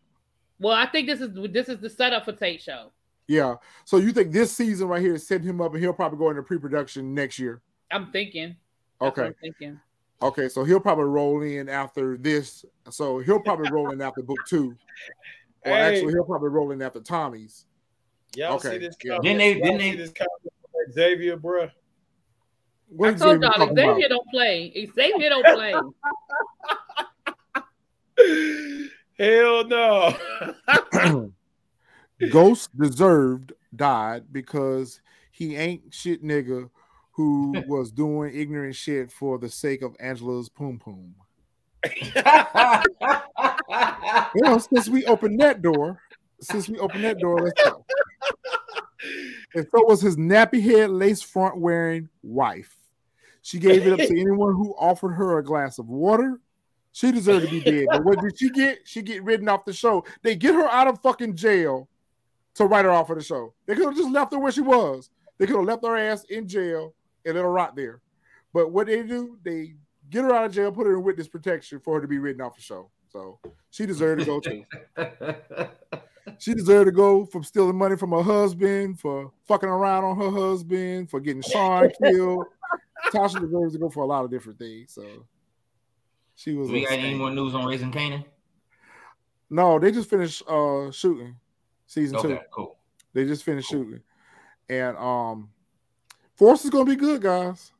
well, 0.58 0.74
I 0.74 0.86
think 0.86 1.06
this 1.08 1.20
is 1.20 1.30
this 1.52 1.68
is 1.68 1.78
the 1.80 1.88
setup 1.88 2.24
for 2.24 2.32
Tate 2.32 2.60
show. 2.60 2.90
Yeah. 3.28 3.54
So 3.84 3.98
you 3.98 4.10
think 4.10 4.32
this 4.32 4.50
season 4.52 4.88
right 4.88 5.00
here 5.00 5.14
is 5.14 5.26
setting 5.26 5.46
him 5.48 5.60
up 5.60 5.72
and 5.72 5.80
he'll 5.82 5.92
probably 5.92 6.18
go 6.18 6.30
into 6.30 6.42
pre-production 6.42 7.14
next 7.14 7.38
year? 7.38 7.62
I'm 7.92 8.10
thinking. 8.10 8.56
That's 9.00 9.16
what 9.16 9.18
Okay. 9.18 9.26
I'm 9.28 9.34
thinking. 9.40 9.80
Okay. 10.22 10.48
So 10.48 10.64
he'll 10.64 10.80
probably 10.80 11.04
roll 11.04 11.42
in 11.42 11.68
after 11.68 12.16
this. 12.16 12.64
So 12.90 13.18
he'll 13.20 13.40
probably 13.40 13.70
roll 13.70 13.90
in 13.90 14.00
after 14.02 14.22
book 14.22 14.38
two. 14.46 14.76
Or 15.64 15.72
Hey. 15.72 15.96
actually 15.96 16.12
he'll 16.12 16.24
probably 16.24 16.50
roll 16.50 16.70
in 16.72 16.82
after 16.82 17.00
Tommy's. 17.00 17.66
Y'all 18.36 18.54
Okay, 18.56 18.70
see 18.72 18.78
this? 18.78 18.96
Comment? 18.96 19.22
Didn't 19.24 19.38
they- 19.38 19.52
Y'all 19.54 19.62
didn't 19.64 19.80
see 19.80 19.90
they- 19.92 19.96
this 19.96 20.12
comment 20.12 20.52
Xavier, 20.92 21.36
bruh? 21.36 21.70
What 22.88 23.08
I 23.08 23.10
told 23.12 23.20
Xavier 23.20 23.32
y'all 23.42 23.52
talking 23.52 23.78
about? 23.78 23.94
Xavier 23.94 24.08
don't 24.08 24.28
play. 24.30 24.90
Xavier 24.94 25.28
don't 25.30 25.46
play. 25.46 25.74
Hell 29.18 29.66
no. 29.68 30.14
Ghost 32.30 32.76
deserved 32.78 33.52
died 33.74 34.24
because 34.32 35.00
he 35.30 35.56
ain't 35.56 35.92
shit 35.94 36.22
nigga 36.22 36.68
who 37.20 37.52
was 37.66 37.90
doing 37.90 38.34
ignorant 38.34 38.74
shit 38.74 39.12
for 39.12 39.38
the 39.38 39.48
sake 39.48 39.82
of 39.82 39.96
Angela's 40.00 40.48
poom 40.48 40.78
poom. 40.78 41.14
Well, 44.34 44.60
since 44.60 44.88
we 44.88 45.04
opened 45.06 45.40
that 45.40 45.62
door, 45.62 46.00
since 46.40 46.68
we 46.68 46.78
opened 46.78 47.04
that 47.04 47.18
door, 47.18 47.40
let's 47.40 47.62
go. 47.62 47.84
And 49.54 49.66
so 49.70 49.84
was 49.84 50.00
his 50.00 50.16
nappy 50.16 50.62
head 50.62 50.90
lace 50.90 51.22
front 51.22 51.58
wearing 51.58 52.08
wife. 52.22 52.74
She 53.42 53.58
gave 53.58 53.86
it 53.86 53.92
up 53.92 53.98
to 53.98 54.04
anyone 54.20 54.54
who 54.54 54.74
offered 54.78 55.12
her 55.12 55.38
a 55.38 55.44
glass 55.44 55.78
of 55.78 55.88
water. 55.88 56.40
She 56.92 57.12
deserved 57.12 57.46
to 57.46 57.50
be 57.50 57.60
dead. 57.60 57.86
But 57.90 58.04
what 58.04 58.20
did 58.20 58.38
she 58.38 58.50
get? 58.50 58.80
She 58.84 59.02
get 59.02 59.22
written 59.24 59.48
off 59.48 59.64
the 59.64 59.72
show. 59.72 60.04
They 60.22 60.34
get 60.34 60.54
her 60.54 60.68
out 60.68 60.88
of 60.88 61.00
fucking 61.00 61.36
jail 61.36 61.88
to 62.54 62.66
write 62.66 62.84
her 62.84 62.90
off 62.90 63.10
of 63.10 63.18
the 63.18 63.24
show. 63.24 63.54
They 63.66 63.74
could 63.74 63.86
have 63.86 63.96
just 63.96 64.10
left 64.10 64.32
her 64.32 64.38
where 64.38 64.52
she 64.52 64.60
was. 64.60 65.10
They 65.38 65.46
could 65.46 65.56
have 65.56 65.64
left 65.64 65.84
her 65.84 65.96
ass 65.96 66.24
in 66.24 66.48
jail 66.48 66.94
and 67.24 67.36
it'll 67.36 67.50
rot 67.50 67.76
there. 67.76 68.00
But 68.52 68.72
what 68.72 68.86
they 68.86 69.02
do, 69.02 69.38
they 69.42 69.74
get 70.10 70.24
her 70.24 70.34
out 70.34 70.46
of 70.46 70.52
jail, 70.52 70.72
put 70.72 70.86
her 70.86 70.94
in 70.96 71.04
witness 71.04 71.28
protection 71.28 71.80
for 71.80 71.94
her 71.94 72.00
to 72.00 72.08
be 72.08 72.18
written 72.18 72.40
off 72.40 72.56
the 72.56 72.62
show. 72.62 72.90
So 73.08 73.38
she 73.70 73.86
deserved 73.86 74.20
to 74.20 74.26
go 74.26 74.40
too. 74.40 74.64
She 76.38 76.54
deserved 76.54 76.86
to 76.86 76.92
go 76.92 77.26
from 77.26 77.44
stealing 77.44 77.76
money 77.76 77.96
from 77.96 78.12
her 78.12 78.22
husband, 78.22 78.98
for 78.98 79.30
fucking 79.46 79.68
around 79.68 80.04
on 80.04 80.16
her 80.16 80.30
husband, 80.30 81.10
for 81.10 81.20
getting 81.20 81.42
Sean 81.42 81.90
killed. 82.02 82.46
Tasha 83.12 83.40
deserves 83.40 83.74
to 83.74 83.78
go 83.78 83.90
for 83.90 84.04
a 84.04 84.06
lot 84.06 84.24
of 84.24 84.30
different 84.30 84.58
things. 84.58 84.94
So 84.94 85.26
she 86.36 86.54
was. 86.54 86.70
We 86.70 86.86
got 86.86 86.92
any 86.92 87.14
more 87.14 87.30
news 87.30 87.54
on 87.54 87.66
Raising 87.66 87.90
Kanan? 87.90 88.24
No, 89.50 89.78
they 89.78 89.90
just 89.90 90.08
finished 90.08 90.42
uh 90.48 90.90
shooting 90.90 91.36
season 91.86 92.22
two. 92.22 92.38
Cool. 92.50 92.76
They 93.12 93.24
just 93.24 93.44
finished 93.44 93.68
shooting, 93.68 94.00
and 94.68 94.96
um, 94.96 95.50
Force 96.40 96.64
is 96.64 96.70
gonna 96.70 96.86
be 96.86 96.96
good, 96.96 97.20
guys. 97.20 97.70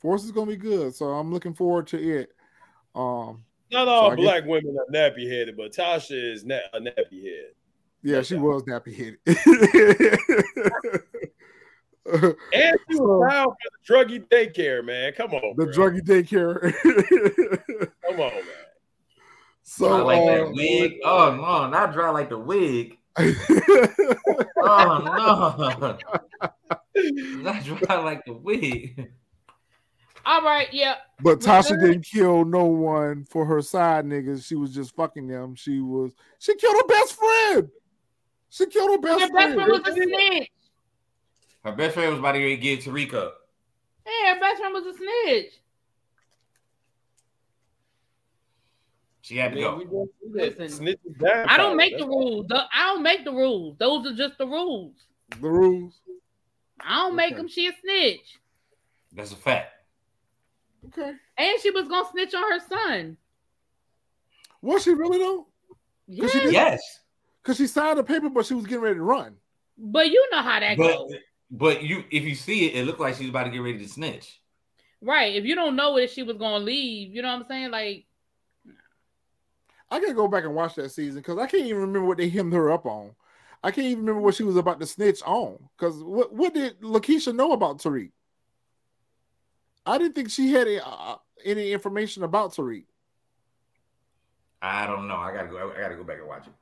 Force 0.00 0.24
is 0.24 0.32
gonna 0.32 0.50
be 0.50 0.56
good, 0.56 0.92
so 0.92 1.06
I'm 1.06 1.32
looking 1.32 1.54
forward 1.54 1.86
to 1.86 1.96
it. 2.18 2.32
Um, 2.92 3.44
Not 3.70 3.86
So 3.86 3.90
all 3.90 4.10
guess- 4.10 4.18
black 4.24 4.44
women 4.44 4.76
are 4.76 4.92
nappy 4.92 5.30
headed, 5.30 5.56
but 5.56 5.70
Tasha 5.72 6.32
is 6.32 6.44
na- 6.44 6.58
a 6.74 6.80
nappy 6.80 7.22
head. 7.22 7.52
yeah, 8.02 8.16
No 8.16 8.22
she 8.22 8.34
doubt. 8.34 8.42
was 8.42 8.62
nappy 8.64 8.92
headed. 8.96 9.18
And 12.10 12.78
she 12.90 12.96
was 12.96 13.30
down 13.30 13.46
for 13.46 13.56
the 13.70 13.94
druggy 14.18 14.26
daycare, 14.28 14.82
man. 14.84 15.12
Come 15.12 15.34
on, 15.34 15.54
the 15.56 15.66
bro. 15.66 15.72
druggy 15.90 16.00
daycare. 16.00 16.72
Come 18.02 18.20
on, 18.20 18.32
man. 18.34 18.42
so 19.62 19.88
Dry 19.88 20.00
like 20.00 20.18
uh, 20.22 20.44
that 20.46 20.52
wig. 20.54 20.94
Oh 21.04 21.36
no, 21.36 21.68
not 21.68 21.92
dry 21.92 22.10
like 22.10 22.30
the 22.30 22.38
wig. 22.38 22.97
Oh 24.60 24.98
no, 25.80 25.98
not 27.42 27.64
dry 27.64 27.96
like 27.98 28.24
the 28.24 28.32
wig. 28.32 29.10
All 30.26 30.42
right, 30.42 30.68
yeah. 30.72 30.96
But 31.22 31.40
Tasha 31.40 31.70
Reserve- 31.70 31.80
didn't 31.80 32.04
kill 32.04 32.44
no 32.44 32.64
one 32.66 33.24
for 33.24 33.46
her 33.46 33.62
side 33.62 34.04
niggas. 34.04 34.44
She 34.46 34.54
was 34.56 34.74
just 34.74 34.94
fucking 34.94 35.26
them. 35.26 35.54
She 35.54 35.80
was 35.80 36.12
she 36.38 36.54
killed 36.56 36.76
her 36.76 36.86
best 36.86 37.14
friend. 37.14 37.70
She 38.50 38.66
killed 38.66 38.90
her 38.90 38.98
best 38.98 39.20
Your 39.20 39.28
best 39.32 39.54
friend. 39.54 39.54
friend 39.54 39.70
was 39.70 39.88
a 39.88 39.92
snitch. 39.92 40.50
Her 41.64 41.72
best 41.72 41.94
friend 41.94 42.10
was 42.10 42.18
about 42.18 42.32
to 42.32 42.56
give 42.56 42.80
Tariq 42.80 43.14
up. 43.14 43.36
Yeah, 44.06 44.34
her 44.34 44.40
best 44.40 44.58
friend 44.60 44.74
was 44.74 44.86
a 44.86 44.94
snitch. 44.96 45.52
She 49.28 49.36
had 49.36 49.52
to 49.52 49.58
Yeah, 49.58 49.64
go. 49.66 49.76
we 49.76 49.84
gonna 49.84 50.06
do 50.22 50.32
that. 50.38 50.58
Listen, 50.58 50.96
down 51.20 51.46
I 51.50 51.58
don't 51.58 51.76
make 51.76 51.92
That's 51.92 52.02
the 52.04 52.08
rules. 52.08 52.46
The- 52.48 52.64
I 52.72 52.94
don't 52.94 53.02
make 53.02 53.24
the 53.26 53.30
rules. 53.32 53.76
Those 53.76 54.06
are 54.06 54.14
just 54.14 54.38
the 54.38 54.46
rules. 54.46 54.94
The 55.38 55.50
rules. 55.50 56.00
I 56.80 56.96
don't 57.00 57.14
make 57.14 57.32
Okay. 57.32 57.36
them. 57.36 57.48
She 57.48 57.66
a 57.66 57.72
snitch. 57.78 58.38
That's 59.12 59.32
a 59.32 59.36
fact. 59.36 59.70
Okay. 60.86 61.12
And 61.36 61.60
she 61.60 61.70
was 61.70 61.88
gonna 61.88 62.08
snitch 62.10 62.32
on 62.32 62.42
her 62.42 62.58
son. 62.60 63.18
Was 64.62 64.84
she 64.84 64.94
really 64.94 65.18
though? 65.18 65.48
Yeah, 66.06 66.22
'Cause 66.22 66.32
she 66.32 66.40
did- 66.40 66.52
Yes, 66.54 67.00
Because 67.42 67.58
she 67.58 67.66
signed 67.66 67.98
the 67.98 68.04
paper, 68.04 68.30
but 68.30 68.46
she 68.46 68.54
was 68.54 68.64
getting 68.64 68.80
ready 68.80 68.94
to 68.96 69.02
run. 69.02 69.36
but 69.76 70.10
you 70.10 70.26
know 70.32 70.40
how 70.40 70.58
that 70.58 70.78
but 70.78 70.96
goes, 70.96 71.14
but 71.50 71.82
you 71.82 72.02
if 72.10 72.24
you 72.24 72.34
see 72.34 72.64
it, 72.66 72.76
it 72.76 72.84
looked 72.86 72.98
like 73.00 73.14
she's 73.16 73.28
about 73.28 73.44
to 73.44 73.50
get 73.50 73.58
ready 73.60 73.76
to 73.78 73.88
snitch. 73.88 74.40
right? 75.02 75.36
If 75.36 75.44
you 75.44 75.54
don't 75.54 75.76
know 75.76 75.98
if 75.98 76.12
she 76.12 76.22
was 76.22 76.38
gonna 76.38 76.64
leave, 76.64 77.14
you 77.14 77.20
know 77.20 77.28
what 77.28 77.42
I'm 77.42 77.46
saying? 77.48 77.70
Like, 77.70 78.06
I 79.90 80.00
gotta 80.00 80.14
go 80.14 80.28
back 80.28 80.44
and 80.44 80.54
watch 80.54 80.74
that 80.74 80.90
season 80.90 81.20
because 81.20 81.38
I 81.38 81.46
can't 81.46 81.64
even 81.64 81.80
remember 81.80 82.06
what 82.06 82.18
they 82.18 82.28
hemmed 82.28 82.52
her 82.52 82.70
up 82.70 82.86
on. 82.86 83.12
I 83.62 83.70
can't 83.70 83.86
even 83.86 84.00
remember 84.00 84.20
what 84.20 84.34
she 84.34 84.44
was 84.44 84.56
about 84.56 84.80
to 84.80 84.86
snitch 84.86 85.22
on. 85.22 85.58
Because 85.76 86.02
what 86.02 86.32
what 86.32 86.54
did 86.54 86.80
Lakeisha 86.80 87.34
know 87.34 87.52
about 87.52 87.78
Tariq? 87.78 88.10
I 89.86 89.98
didn't 89.98 90.14
think 90.14 90.30
she 90.30 90.52
had 90.52 90.68
uh, 90.84 91.16
any 91.44 91.72
information 91.72 92.22
about 92.22 92.52
Tariq. 92.52 92.84
I 94.60 94.86
don't 94.86 95.08
know. 95.08 95.16
I 95.16 95.32
gotta 95.32 95.48
go. 95.48 95.72
I 95.76 95.80
gotta 95.80 95.96
go 95.96 96.04
back 96.04 96.18
and 96.18 96.28
watch 96.28 96.46
it. 96.46 96.52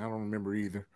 I 0.00 0.04
don't 0.04 0.22
remember 0.22 0.54
either. 0.54 0.86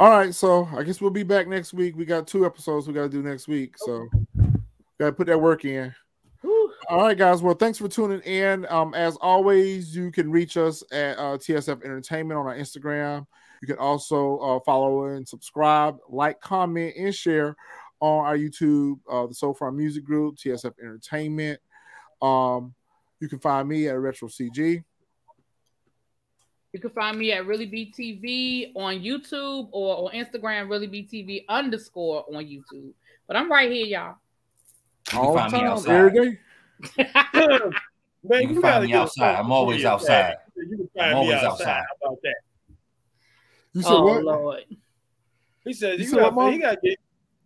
All 0.00 0.10
right, 0.10 0.32
so 0.32 0.68
I 0.76 0.84
guess 0.84 1.00
we'll 1.00 1.10
be 1.10 1.24
back 1.24 1.48
next 1.48 1.72
week. 1.72 1.96
We 1.96 2.04
got 2.04 2.28
two 2.28 2.46
episodes 2.46 2.86
we 2.86 2.94
got 2.94 3.02
to 3.02 3.08
do 3.08 3.20
next 3.20 3.48
week, 3.48 3.76
so 3.76 4.06
got 5.00 5.06
to 5.06 5.12
put 5.12 5.26
that 5.26 5.40
work 5.40 5.64
in. 5.64 5.92
All 6.90 7.02
right, 7.02 7.18
guys. 7.18 7.42
Well, 7.42 7.54
thanks 7.54 7.76
for 7.76 7.86
tuning 7.86 8.20
in. 8.20 8.66
Um, 8.70 8.94
as 8.94 9.16
always, 9.16 9.94
you 9.94 10.10
can 10.10 10.30
reach 10.30 10.56
us 10.56 10.82
at 10.90 11.18
uh, 11.18 11.36
TSF 11.36 11.84
Entertainment 11.84 12.40
on 12.40 12.46
our 12.46 12.56
Instagram. 12.56 13.26
You 13.60 13.68
can 13.68 13.76
also 13.76 14.38
uh, 14.38 14.60
follow 14.64 15.04
and 15.04 15.28
subscribe, 15.28 15.98
like, 16.08 16.40
comment, 16.40 16.94
and 16.96 17.14
share 17.14 17.54
on 18.00 18.24
our 18.24 18.38
YouTube, 18.38 19.00
uh, 19.10 19.26
the 19.26 19.34
So 19.34 19.52
Far 19.52 19.70
Music 19.70 20.02
Group, 20.02 20.36
TSF 20.36 20.72
Entertainment. 20.80 21.60
Um, 22.22 22.74
you 23.20 23.28
can 23.28 23.38
find 23.38 23.68
me 23.68 23.88
at 23.88 23.98
Retro 23.98 24.28
CG. 24.28 24.82
You 26.72 26.80
can 26.80 26.90
find 26.90 27.18
me 27.18 27.32
at 27.32 27.44
Really 27.44 27.66
BTV 27.66 28.72
on 28.76 29.00
YouTube 29.00 29.68
or 29.72 30.08
on 30.08 30.14
Instagram, 30.14 30.70
Really 30.70 30.88
BTV 30.88 31.44
underscore 31.50 32.24
on 32.34 32.44
YouTube. 32.44 32.92
But 33.26 33.36
I'm 33.36 33.50
right 33.52 33.70
here, 33.70 33.84
y'all. 33.84 34.16
You 35.12 35.18
All 35.18 35.34
can 35.34 35.44
the 35.44 35.50
find 35.50 35.52
me 35.52 35.58
time, 35.58 35.68
outside. 35.68 35.94
every 35.94 36.30
day. 36.30 36.38
Man, 38.24 38.42
You 38.42 38.48
can 38.48 38.60
find 38.62 38.84
me 38.84 38.92
outside. 38.94 39.36
I'm 39.36 39.50
always 39.52 39.82
for 39.82 39.88
outside. 39.88 40.36
You 40.56 40.66
can 40.68 40.80
I'm 40.80 40.88
find 40.96 41.10
me 41.10 41.16
always 41.16 41.34
outside. 41.34 41.48
outside. 41.68 41.82
How 42.02 42.08
about 42.08 42.18
that? 42.22 42.34
You 43.72 43.82
said 43.82 43.92
oh 43.92 44.02
what? 44.04 44.24
Lord. 44.24 44.64
He 45.64 45.72
said 45.72 45.98
You 45.98 46.04
you 46.04 46.10
said 46.10 46.18
got, 46.20 46.34
what, 46.34 46.52
he 46.52 46.58
got 46.58 46.70
to 46.72 46.88
get 46.88 46.98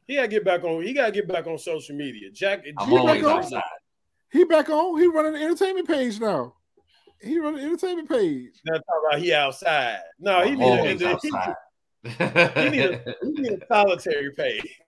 he 0.06 0.16
got 0.16 0.22
to 0.22 0.28
get 0.28 0.44
back 0.44 0.64
on. 0.64 0.82
He 0.82 0.92
got 0.92 1.06
to 1.06 1.12
get 1.12 1.28
back 1.28 1.46
on 1.46 1.58
social 1.58 1.94
media. 1.96 2.30
Jack, 2.30 2.64
I'm 2.78 2.90
You 2.90 2.98
always 2.98 3.22
back 3.22 3.30
on? 3.32 3.38
outside. 3.38 3.62
He 4.30 4.44
back 4.44 4.70
on. 4.70 4.98
He 5.00 5.06
running 5.06 5.34
the 5.34 5.42
entertainment 5.42 5.86
page 5.88 6.18
now. 6.20 6.54
He 7.20 7.38
running 7.38 7.60
the 7.60 7.66
entertainment 7.66 8.08
page. 8.08 8.50
Not 8.64 8.80
talking 8.86 9.08
about 9.10 9.20
he 9.20 9.32
outside. 9.32 9.98
No, 10.18 10.42
he 10.42 10.52
I'm 10.52 10.58
need, 10.58 10.64
always 10.64 11.02
a, 11.02 11.06
he, 11.06 11.12
outside. 11.12 11.54
he 12.04 12.70
need 12.70 12.80
a 12.80 13.14
he 13.22 13.30
need 13.30 13.52
a 13.62 13.66
solitary 13.66 14.30
page. 14.32 14.62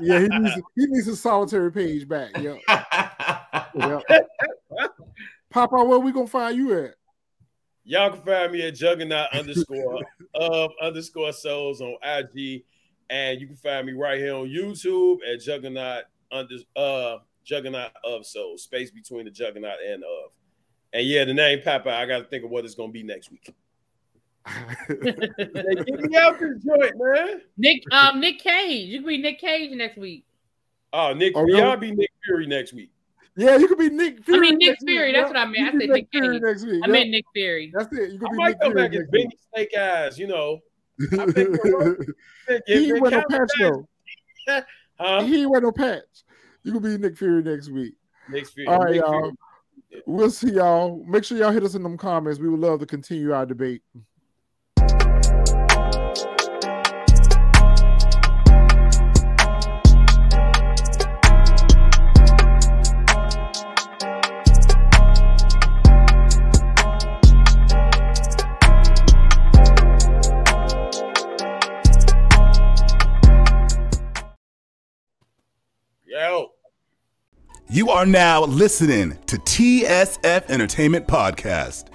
Yeah, 0.00 0.18
he 0.18 0.26
needs 0.26 0.54
he 0.74 0.86
needs 0.86 1.06
his 1.06 1.20
solitary 1.20 1.70
page 1.70 2.08
back. 2.08 2.30
Yeah. 2.38 2.56
yeah. 3.76 4.00
Papa, 5.50 5.84
where 5.84 5.98
we 5.98 6.12
gonna 6.12 6.26
find 6.26 6.56
you 6.56 6.78
at? 6.84 6.94
Y'all 7.84 8.10
can 8.10 8.22
find 8.22 8.52
me 8.52 8.66
at 8.66 8.74
Juggernaut 8.74 9.28
underscore 9.32 10.00
of 10.34 10.70
underscore 10.82 11.32
souls 11.32 11.80
on 11.80 11.96
IG, 12.02 12.64
and 13.10 13.40
you 13.40 13.46
can 13.46 13.56
find 13.56 13.86
me 13.86 13.92
right 13.92 14.18
here 14.18 14.34
on 14.34 14.48
YouTube 14.48 15.18
at 15.32 15.40
Juggernaut 15.40 16.04
under 16.32 16.56
uh 16.74 17.18
Juggernaut 17.44 17.92
of 18.04 18.26
souls, 18.26 18.64
space 18.64 18.90
between 18.90 19.24
the 19.24 19.30
Juggernaut 19.30 19.76
and 19.86 20.02
of. 20.02 20.32
And 20.92 21.06
yeah, 21.06 21.24
the 21.24 21.34
name 21.34 21.60
Papa, 21.62 21.90
I 21.90 22.06
got 22.06 22.18
to 22.18 22.24
think 22.24 22.44
of 22.44 22.50
what 22.50 22.64
it's 22.64 22.74
gonna 22.74 22.92
be 22.92 23.02
next 23.02 23.30
week. 23.30 23.54
Get 24.88 25.00
me 25.00 26.16
out 26.16 26.38
this 26.38 26.62
joint, 26.64 26.94
man. 26.96 27.40
Nick 27.56 27.82
um 27.92 28.20
Nick 28.20 28.38
Cage. 28.40 28.88
You 28.88 28.98
can 28.98 29.08
be 29.08 29.18
Nick 29.18 29.40
Cage 29.40 29.70
next 29.72 29.96
week. 29.96 30.24
Oh, 30.92 31.12
Nick, 31.12 31.32
Oh, 31.36 31.42
really? 31.42 31.60
y'all 31.60 31.76
be 31.76 31.90
Nick 31.92 32.10
Fury 32.24 32.46
next 32.46 32.72
week. 32.72 32.90
Yeah, 33.36 33.56
you 33.56 33.68
could 33.68 33.78
be 33.78 33.90
Nick 33.90 34.24
Fury. 34.24 34.38
I 34.38 34.40
mean 34.40 34.58
Nick 34.58 34.68
next 34.68 34.82
week, 34.82 34.90
Fury. 34.90 35.12
yeah. 35.12 35.20
That's 35.20 35.30
what 35.30 35.36
I 35.36 35.44
meant. 35.44 35.74
I 35.74 35.78
said 35.78 35.90
Nick 35.90 36.08
Fury 36.10 36.40
next 36.40 36.64
week. 36.64 36.82
I 36.82 36.86
yeah. 36.86 36.92
meant 36.92 37.10
Nick 37.10 37.24
Fury. 37.34 37.72
That's 37.74 37.92
it. 37.92 38.12
You 38.12 38.16
I 38.16 38.18
could 38.18 38.30
be 38.30 38.36
might 38.36 38.48
Nick 38.48 38.60
come 38.60 38.72
Fury 38.72 38.88
back 38.88 38.92
as 38.92 38.98
next 38.98 39.12
week. 39.12 39.22
Benny 39.22 39.38
Snake 39.54 39.76
Eyes, 39.78 40.18
you 40.18 40.26
know. 40.26 40.58
I 41.20 41.26
think 41.26 42.66
he 42.66 42.90
ain't 42.90 43.00
wear 43.00 43.10
no 43.10 43.22
patch 43.28 43.50
though. 43.60 43.88
Huh? 44.98 45.24
He 45.24 45.42
ain't 45.42 45.50
wear 45.50 45.60
no 45.60 45.72
patch. 45.72 46.24
You 46.62 46.72
could 46.72 46.82
be 46.82 46.96
Nick 46.96 47.18
Fury 47.18 47.42
next 47.42 47.68
week. 47.68 47.92
Nick 48.30 48.48
Fury. 48.48 48.66
All 48.66 48.78
right, 48.78 48.92
Nick 48.92 49.02
y'all. 49.02 49.20
Fury. 49.20 50.02
We'll 50.06 50.30
see 50.30 50.52
y'all. 50.52 51.04
Make 51.06 51.24
sure 51.24 51.36
y'all 51.36 51.52
hit 51.52 51.64
us 51.64 51.74
in 51.74 51.82
them 51.82 51.98
comments. 51.98 52.40
We 52.40 52.48
would 52.48 52.60
love 52.60 52.80
to 52.80 52.86
continue 52.86 53.34
our 53.34 53.44
debate. 53.44 53.82
You 77.76 77.90
are 77.90 78.06
now 78.06 78.42
listening 78.42 79.18
to 79.26 79.36
TSF 79.36 80.48
Entertainment 80.48 81.06
Podcast. 81.06 81.90